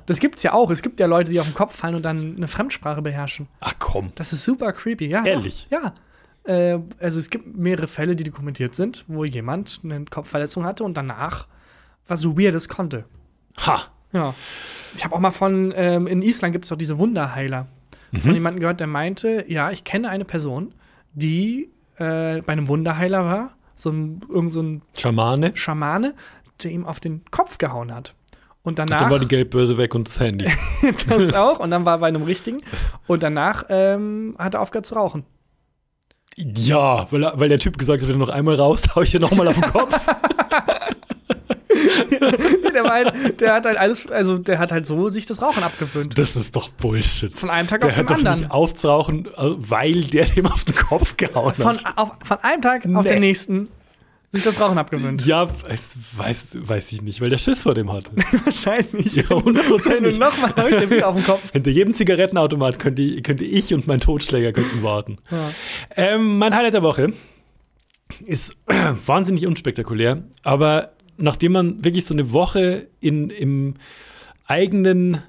Das 0.07 0.21
gibt's 0.21 0.43
ja 0.45 0.53
auch. 0.53 0.71
Es 0.71 0.83
gibt 0.83 1.01
ja 1.01 1.07
Leute, 1.07 1.31
die 1.33 1.41
auf 1.41 1.47
den 1.47 1.55
Kopf 1.55 1.75
fallen 1.75 1.97
und 1.97 2.03
dann 2.05 2.37
eine 2.37 2.47
Fremdsprache 2.49 3.03
beherrschen. 3.03 3.49
Ach 3.61 3.75
komm. 3.79 4.13
Das 4.15 4.33
ist 4.33 4.45
super 4.45 4.73
creepy, 4.73 5.07
ja. 5.09 5.25
Ehrlich? 5.25 5.67
Ja. 5.71 5.93
Äh, 6.45 6.79
also 7.01 7.19
es 7.19 7.29
gibt 7.29 7.57
mehrere 7.57 7.89
Fälle, 7.89 8.15
die 8.17 8.25
dokumentiert 8.25 8.75
sind, 8.75 9.05
wo 9.09 9.25
jemand 9.25 9.81
eine 9.85 10.05
Kopfverletzung 10.05 10.65
hatte 10.65 10.85
und 10.85 10.97
danach 10.97 11.47
was 12.07 12.21
so 12.21 12.39
Weirdes 12.39 12.69
konnte. 12.69 13.05
Ha. 13.59 13.81
Ja. 14.13 14.35
Ich 14.95 15.05
habe 15.05 15.15
auch 15.15 15.21
mal 15.21 15.31
von, 15.31 15.73
ähm, 15.77 16.07
in 16.07 16.23
Island 16.23 16.53
gibt 16.53 16.65
es 16.67 16.73
auch 16.73 16.77
diese 16.77 16.99
Wunderheiler. 16.99 17.67
Von 18.15 18.35
jemandem 18.35 18.61
gehört, 18.61 18.79
der 18.79 18.89
meinte, 18.89 19.47
ja, 19.49 19.71
ich 19.71 19.85
kenne 19.85 20.11
eine 20.11 20.27
Person, 20.27 20.75
die 21.15 21.71
äh, 21.97 22.43
bei 22.43 22.53
einem 22.53 22.69
Wunderheiler 22.69 23.25
war, 23.25 23.55
so 23.75 23.89
ein, 23.89 24.21
irgend 24.29 24.53
so 24.53 24.61
ein 24.61 24.83
Schamane. 24.99 25.53
Schamane, 25.55 26.15
der 26.63 26.73
ihm 26.73 26.85
auf 26.85 27.01
den 27.01 27.23
Kopf 27.31 27.57
gehauen 27.57 27.95
hat. 27.95 28.15
Und 28.63 28.73
Und 28.73 28.79
danach 28.79 28.99
dann 29.01 29.11
war 29.11 29.19
die 29.19 29.29
Geldbörse 29.29 29.79
weg 29.79 29.95
und 29.95 30.09
das 30.09 30.21
Handy. 30.21 30.45
das 31.09 31.33
auch. 31.35 31.59
Und 31.59 31.71
dann 31.71 31.87
war 31.87 31.95
er 31.97 31.99
bei 32.01 32.09
einem 32.09 32.23
richtigen. 32.25 32.59
Und 33.07 33.23
danach 33.23 33.65
ähm, 33.71 34.37
hat 34.39 34.55
er 34.55 34.61
aufgehört 34.61 34.85
zu 34.85 34.95
rauchen. 34.95 35.25
ja, 36.37 37.11
weil, 37.11 37.33
weil 37.35 37.49
der 37.49 37.59
Typ 37.59 37.79
gesagt 37.79 38.03
hat, 38.03 38.09
wenn 38.09 38.19
du 38.19 38.21
noch 38.21 38.29
einmal 38.29 38.57
raus, 38.57 38.85
hau 38.95 39.01
ich 39.01 39.11
dir 39.11 39.21
nochmal 39.21 39.49
auf 39.49 39.55
den 39.59 39.73
Kopf. 39.73 39.99
der, 42.75 42.85
halt, 42.85 43.41
der 43.41 43.55
hat 43.55 43.67
halt 43.67 43.77
alles, 43.79 44.09
also 44.09 44.39
der 44.39 44.59
hat 44.59 44.73
halt 44.73 44.87
so 44.87 45.09
sich 45.09 45.27
das 45.27 45.43
Rauchen 45.43 45.63
abgewöhnt. 45.63 46.17
Das 46.19 46.37
ist 46.37 46.55
doch 46.55 46.69
Bullshit. 46.69 47.33
Von 47.35 47.51
einem 47.51 47.69
Tag 47.69 47.81
der 47.81 47.91
auf 47.91 47.95
den 47.95 48.01
hat 48.05 48.11
doch 48.11 48.17
anderen. 48.17 48.39
nicht 48.41 48.51
aufzurauchen, 48.51 49.27
äh, 49.27 49.31
weil 49.39 50.03
der 50.05 50.25
dem 50.25 50.47
auf 50.47 50.65
den 50.65 50.75
Kopf 50.75 51.17
gehauen 51.17 51.55
Von, 51.55 51.79
hat. 51.85 51.99
auf, 51.99 52.11
von 52.23 52.39
einem 52.39 52.63
Tag 52.63 52.85
auf 52.95 53.05
Nee. 53.05 53.09
den 53.11 53.21
nächsten 53.21 53.69
sich 54.35 54.43
das 54.43 54.59
Rauchen 54.59 54.79
abgewöhnt. 54.79 55.27
Ja, 55.27 55.47
weiß, 56.17 56.39
weiß 56.55 56.93
ich 56.93 57.03
nicht, 57.03 57.21
weil 57.21 57.29
der 57.29 57.37
Schiss 57.37 57.65
vor 57.65 57.75
dem 57.75 57.93
hatte. 57.93 58.13
Wahrscheinlich. 58.45 59.15
Ja, 59.15 59.29
hundertprozentig. 59.29 60.19
Nochmal 60.19 60.55
hau 60.57 60.67
ich 60.69 60.77
dir 60.77 60.89
wieder 60.91 61.09
auf 61.09 61.17
den 61.17 61.25
Kopf. 61.27 61.53
Hinter 61.53 61.71
jedem 61.71 61.93
Zigarettenautomat 61.93 62.79
könnte, 62.79 63.21
könnte 63.21 63.45
ich 63.45 63.75
und 63.75 63.87
mein 63.87 64.01
Totschläger 64.01 64.53
könnten 64.53 64.83
warten. 64.83 65.19
Ähm, 65.97 66.39
mein 66.39 66.57
Highlight 66.57 66.73
der 66.73 66.83
Woche 66.83 67.13
ist 68.25 68.57
wahnsinnig 69.07 69.47
unspektakulär, 69.47 70.23
aber 70.43 70.93
nachdem 71.23 71.53
man 71.53 71.85
wirklich 71.85 72.05
so 72.05 72.15
eine 72.15 72.33
Woche 72.33 72.89
in, 73.01 73.31
im 73.31 73.75
eigenen 74.47 75.23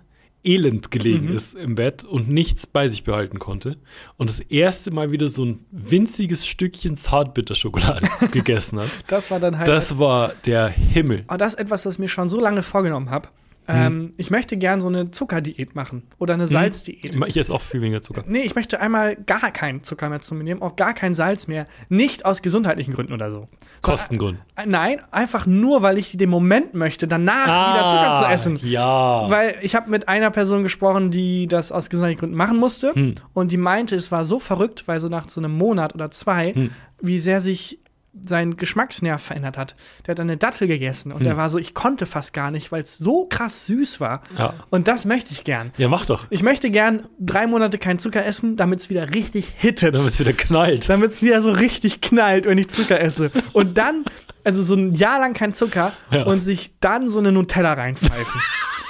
Elend 0.45 0.91
gelegen 0.91 1.27
Mhm. 1.29 1.35
ist 1.37 1.55
im 1.55 1.75
Bett 1.75 2.03
und 2.03 2.27
nichts 2.29 2.67
bei 2.67 2.89
sich 2.89 3.05
behalten 3.05 3.39
konnte 3.39 3.77
und 4.17 4.29
das 4.29 4.41
erste 4.41 4.91
Mal 4.91 5.09
wieder 5.11 5.29
so 5.29 5.45
ein 5.45 5.65
winziges 5.71 6.45
Stückchen 6.45 6.97
Zartbitterschokolade 6.97 8.05
gegessen 8.31 8.79
hat, 8.79 8.89
Das 9.07 9.31
war 9.31 9.39
dann 9.39 9.57
halt. 9.57 9.69
das 9.69 9.97
war 9.99 10.33
der 10.45 10.67
Himmel. 10.67 11.23
Aber 11.27 11.37
das 11.37 11.53
ist 11.53 11.59
etwas, 11.61 11.85
was 11.85 11.93
ich 11.93 11.99
mir 11.99 12.09
schon 12.09 12.27
so 12.27 12.41
lange 12.41 12.61
vorgenommen 12.61 13.09
habe. 13.09 13.29
Hm. 13.65 13.75
Ähm, 13.75 14.11
ich 14.17 14.29
möchte 14.29 14.57
gern 14.57 14.81
so 14.81 14.87
eine 14.89 15.11
Zuckerdiät 15.11 15.73
machen 15.75 16.03
oder 16.19 16.33
eine 16.33 16.47
Salzdiät. 16.47 17.15
Ich 17.27 17.37
esse 17.37 17.53
auch 17.53 17.61
viel 17.61 17.81
weniger 17.81 18.01
Zucker. 18.01 18.23
Nee, 18.27 18.41
ich 18.41 18.55
möchte 18.55 18.79
einmal 18.81 19.15
gar 19.15 19.51
keinen 19.51 19.83
Zucker 19.83 20.09
mehr 20.09 20.19
zu 20.21 20.35
mir 20.35 20.43
nehmen, 20.43 20.61
auch 20.61 20.75
gar 20.75 20.93
kein 20.93 21.13
Salz 21.13 21.47
mehr. 21.47 21.65
Nicht 21.89 22.25
aus 22.25 22.41
gesundheitlichen 22.41 22.93
Gründen 22.93 23.13
oder 23.13 23.31
so. 23.31 23.47
Kostengrund. 23.81 24.39
Äh, 24.55 24.65
Nein, 24.65 25.01
einfach 25.11 25.45
nur, 25.45 25.81
weil 25.81 25.97
ich 25.97 26.15
den 26.17 26.29
Moment 26.29 26.73
möchte, 26.73 27.07
danach 27.07 27.45
wieder 27.45 27.87
Zucker 27.87 28.19
zu 28.25 28.31
essen. 28.33 28.59
Ah, 28.61 28.65
Ja. 28.65 29.29
Weil 29.29 29.55
ich 29.61 29.75
habe 29.75 29.89
mit 29.89 30.07
einer 30.07 30.31
Person 30.31 30.63
gesprochen, 30.63 31.11
die 31.11 31.47
das 31.47 31.71
aus 31.71 31.89
gesundheitlichen 31.89 32.19
Gründen 32.21 32.35
machen 32.37 32.57
musste. 32.57 32.93
Hm. 32.93 33.15
Und 33.33 33.51
die 33.51 33.57
meinte, 33.57 33.95
es 33.95 34.11
war 34.11 34.25
so 34.25 34.39
verrückt, 34.39 34.87
weil 34.87 34.99
so 34.99 35.07
nach 35.09 35.29
so 35.29 35.39
einem 35.41 35.51
Monat 35.51 35.93
oder 35.95 36.11
zwei, 36.11 36.53
Hm. 36.53 36.69
wie 37.01 37.19
sehr 37.19 37.41
sich 37.41 37.79
sein 38.25 38.57
Geschmacksnerv 38.57 39.21
verändert 39.21 39.57
hat. 39.57 39.75
Der 40.05 40.11
hat 40.11 40.19
dann 40.19 40.27
eine 40.29 40.37
Dattel 40.37 40.67
gegessen 40.67 41.11
und 41.11 41.19
Hm. 41.19 41.23
der 41.25 41.37
war 41.37 41.49
so, 41.49 41.57
ich 41.57 41.73
konnte 41.73 42.05
fast 42.05 42.33
gar 42.33 42.51
nicht, 42.51 42.71
weil 42.71 42.83
es 42.83 42.97
so 42.97 43.25
krass 43.27 43.65
süß 43.65 43.99
war. 43.99 44.21
Ja. 44.37 44.53
Und 44.69 44.87
das 44.87 45.05
möchte 45.05 45.31
ich 45.31 45.43
gern. 45.43 45.71
ja, 45.77 45.87
mach 45.87 46.05
doch. 46.05 46.27
Ich 46.29 46.43
möchte 46.43 46.69
gern 46.69 47.07
drei 47.19 47.47
Monate 47.47 47.77
kein 47.77 47.97
Zucker 47.99 48.25
essen, 48.25 48.55
damit 48.55 48.79
es 48.79 48.89
wieder 48.89 49.09
richtig 49.13 49.53
hittet. 49.57 49.95
Damit 49.95 50.09
es 50.09 50.19
wieder 50.19 50.33
knallt. 50.33 50.87
Damit 50.89 51.11
es 51.11 51.21
wieder 51.23 51.41
so 51.41 51.51
richtig 51.51 52.01
knallt, 52.01 52.45
wenn 52.45 52.57
ich 52.57 52.69
Zucker 52.69 52.99
esse. 53.01 53.31
Und 53.53 53.77
dann, 53.77 54.03
also 54.43 54.61
so 54.61 54.75
ein 54.75 54.93
Jahr 54.93 55.19
lang 55.19 55.33
kein 55.33 55.53
Zucker 55.53 55.93
Ja. 56.11 56.23
und 56.23 56.39
sich 56.39 56.79
dann 56.79 57.09
so 57.09 57.19
eine 57.19 57.31
Nutella 57.31 57.73
reinpfeifen. 57.73 58.41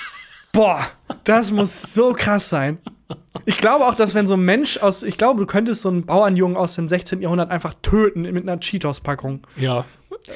Boah, 0.54 0.86
das 1.24 1.52
muss 1.52 1.94
so 1.94 2.14
krass 2.14 2.50
sein. 2.50 2.78
Ich 3.46 3.58
glaube 3.58 3.88
auch, 3.88 3.96
dass 3.96 4.14
wenn 4.14 4.28
so 4.28 4.36
ein 4.36 4.42
Mensch 4.42 4.78
aus, 4.78 5.02
ich 5.02 5.18
glaube, 5.18 5.40
du 5.40 5.46
könntest 5.48 5.82
so 5.82 5.90
einen 5.90 6.06
Bauernjungen 6.06 6.56
aus 6.56 6.76
dem 6.76 6.88
16. 6.88 7.22
Jahrhundert 7.22 7.50
einfach 7.50 7.74
töten 7.82 8.22
mit 8.22 8.44
einer 8.44 8.60
Cheetos-Packung. 8.60 9.46
Ja. 9.58 9.86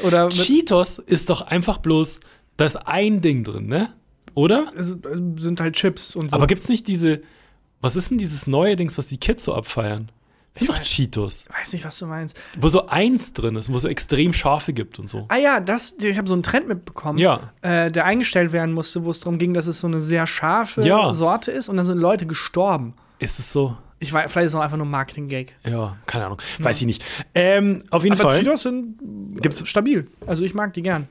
Oder 0.04 0.30
Cheetos 0.30 0.98
ist 0.98 1.30
doch 1.30 1.44
einfach 1.44 1.78
bloß, 1.78 2.20
da 2.58 2.66
ist 2.66 2.76
ein 2.88 3.22
Ding 3.22 3.44
drin, 3.44 3.68
ne? 3.68 3.94
Oder? 4.34 4.72
es 4.76 4.98
sind 5.38 5.62
halt 5.62 5.76
Chips 5.76 6.16
und 6.16 6.32
so. 6.32 6.36
Aber 6.36 6.48
gibt's 6.48 6.68
nicht 6.68 6.88
diese, 6.88 7.22
was 7.80 7.96
ist 7.96 8.10
denn 8.10 8.18
dieses 8.18 8.48
neue 8.48 8.76
Dings, 8.76 8.98
was 8.98 9.06
die 9.06 9.20
Kids 9.20 9.44
so 9.44 9.54
abfeiern? 9.54 10.12
Sind 10.60 10.70
doch 10.70 10.78
weiß- 10.80 10.84
Cheetos. 10.84 11.46
weiß 11.60 11.74
nicht, 11.74 11.86
was 11.86 11.98
du 12.00 12.06
meinst. 12.08 12.40
Wo 12.60 12.70
so 12.70 12.88
eins 12.88 13.34
drin 13.34 13.56
ist, 13.56 13.72
wo 13.72 13.76
es 13.76 13.82
so 13.84 13.88
extrem 13.88 14.34
scharfe 14.34 14.74
gibt 14.74 15.00
und 15.00 15.10
so. 15.10 15.26
Ah 15.30 15.38
ja, 15.38 15.60
das, 15.60 15.96
ich 16.00 16.18
habe 16.18 16.28
so 16.28 16.34
einen 16.34 16.44
Trend 16.44 16.68
mitbekommen, 16.68 17.18
Ja. 17.20 17.52
äh, 17.62 17.92
der 17.92 18.06
eingestellt 18.06 18.52
werden 18.52 18.74
musste, 18.74 19.04
wo 19.06 19.10
es 19.12 19.20
darum 19.20 19.38
ging, 19.38 19.54
dass 19.54 19.68
es 19.68 19.80
so 19.80 19.88
eine 19.88 20.00
sehr 20.02 20.28
scharfe 20.28 20.82
Ja. 20.88 21.14
Sorte 21.14 21.52
ist 21.52 21.70
und 21.70 21.78
dann 21.78 21.86
sind 21.86 21.98
Leute 22.00 22.26
gestorben. 22.26 22.94
Ist 23.20 23.40
es 23.40 23.52
so? 23.52 23.76
Ich 24.00 24.14
weiß, 24.14 24.32
vielleicht 24.32 24.46
ist 24.48 24.52
es 24.54 24.56
auch 24.56 24.62
einfach 24.64 24.78
nur 24.78 24.86
ein 24.86 24.92
Marketing-Gag. 24.92 25.56
Ja, 25.66 25.98
keine 26.06 26.26
Ahnung. 26.28 26.38
Weiß 26.60 26.80
ich 26.82 26.86
nicht. 26.86 27.04
Ähm, 27.34 27.84
auf 27.90 28.04
jeden 28.04 28.20
Aber 28.20 28.32
Fall. 28.32 28.40
Cheetos 28.44 28.62
sind 28.64 29.42
Gibt's- 29.42 29.68
stabil. 29.68 30.08
Also 30.28 30.46
ich 30.46 30.54
mag 30.54 30.74
die 30.74 30.84
gern. 30.84 31.08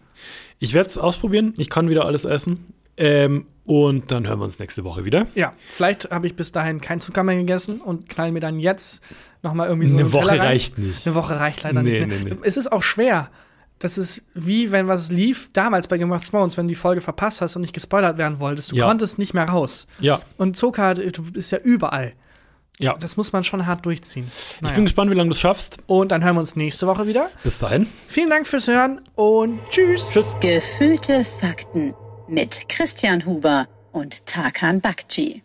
Ich 0.60 0.72
werde 0.72 0.88
es 0.88 0.96
ausprobieren. 0.96 1.52
Ich 1.58 1.68
kann 1.68 1.88
wieder 1.88 2.04
alles 2.04 2.24
essen. 2.24 2.64
Ähm, 2.96 3.46
und 3.64 4.10
dann 4.12 4.26
hören 4.28 4.38
wir 4.38 4.44
uns 4.44 4.60
nächste 4.60 4.84
Woche 4.84 5.04
wieder. 5.04 5.26
Ja, 5.34 5.52
vielleicht 5.68 6.10
habe 6.12 6.28
ich 6.28 6.36
bis 6.36 6.52
dahin 6.52 6.80
kein 6.80 7.00
Zucker 7.00 7.24
mehr 7.24 7.34
gegessen 7.36 7.80
und 7.80 8.08
knall 8.08 8.30
mir 8.30 8.38
dann 8.40 8.60
jetzt 8.60 9.02
noch 9.46 9.54
mal 9.54 9.68
irgendwie 9.68 9.86
so 9.88 9.96
Eine 9.96 10.12
Woche 10.12 10.30
rein. 10.32 10.40
reicht 10.40 10.78
nicht. 10.78 11.06
Eine 11.06 11.14
Woche 11.14 11.38
reicht 11.40 11.62
leider 11.62 11.82
Nee, 11.82 12.00
nicht. 12.00 12.08
nee, 12.08 12.28
Ne? 12.30 12.34
nee. 12.36 12.46
Es 12.46 12.56
ist 12.56 12.70
auch 12.70 12.82
schwer. 12.82 13.30
Das 13.78 13.98
ist 13.98 14.22
wie 14.34 14.72
wenn 14.72 14.88
was 14.88 15.10
lief 15.10 15.50
damals 15.52 15.86
bei 15.86 15.98
Game 15.98 16.10
of 16.12 16.28
Thrones, 16.28 16.56
wenn 16.56 16.66
du 16.66 16.70
die 16.72 16.74
Folge 16.74 17.00
verpasst 17.02 17.40
hast 17.42 17.56
und 17.56 17.62
nicht 17.62 17.74
gespoilert 17.74 18.16
werden 18.18 18.38
wolltest. 18.40 18.72
Du 18.72 18.76
Ja. 18.76 18.86
konntest 18.86 19.18
nicht 19.18 19.34
mehr 19.34 19.44
raus. 19.48 19.86
Ja, 20.00 20.20
Und 20.38 20.56
du 21.12 21.24
ist 21.34 21.50
ja 21.52 21.58
überall. 21.58 22.14
ja. 22.78 22.94
Das 22.98 23.16
muss 23.18 23.32
man 23.34 23.44
schon 23.44 23.66
hart 23.66 23.84
durchziehen. 23.84 24.26
Ich 24.56 24.60
Naja. 24.62 24.74
bin 24.76 24.84
gespannt, 24.84 25.10
wie 25.10 25.14
lange 25.14 25.28
du 25.28 25.34
es 25.34 25.40
schaffst. 25.40 25.78
und 25.86 26.10
dann 26.10 26.24
hören 26.24 26.36
wir 26.36 26.40
uns 26.40 26.56
nächste 26.56 26.86
Woche 26.86 27.06
wieder. 27.06 27.28
Bis 27.42 27.58
dahin. 27.58 27.86
Vielen 28.08 28.30
Dank 28.30 28.46
fürs 28.46 28.66
Hören 28.66 29.02
und 29.14 29.60
tschüss. 29.68 30.08
Tschüss. 30.10 30.26
Gefühlte 30.40 31.24
Fakten 31.24 31.94
mit 32.28 32.68
Christian 32.70 33.24
Huber 33.26 33.68
und 33.92 34.24
Tarkan 34.26 34.80
Bakci. 34.80 35.42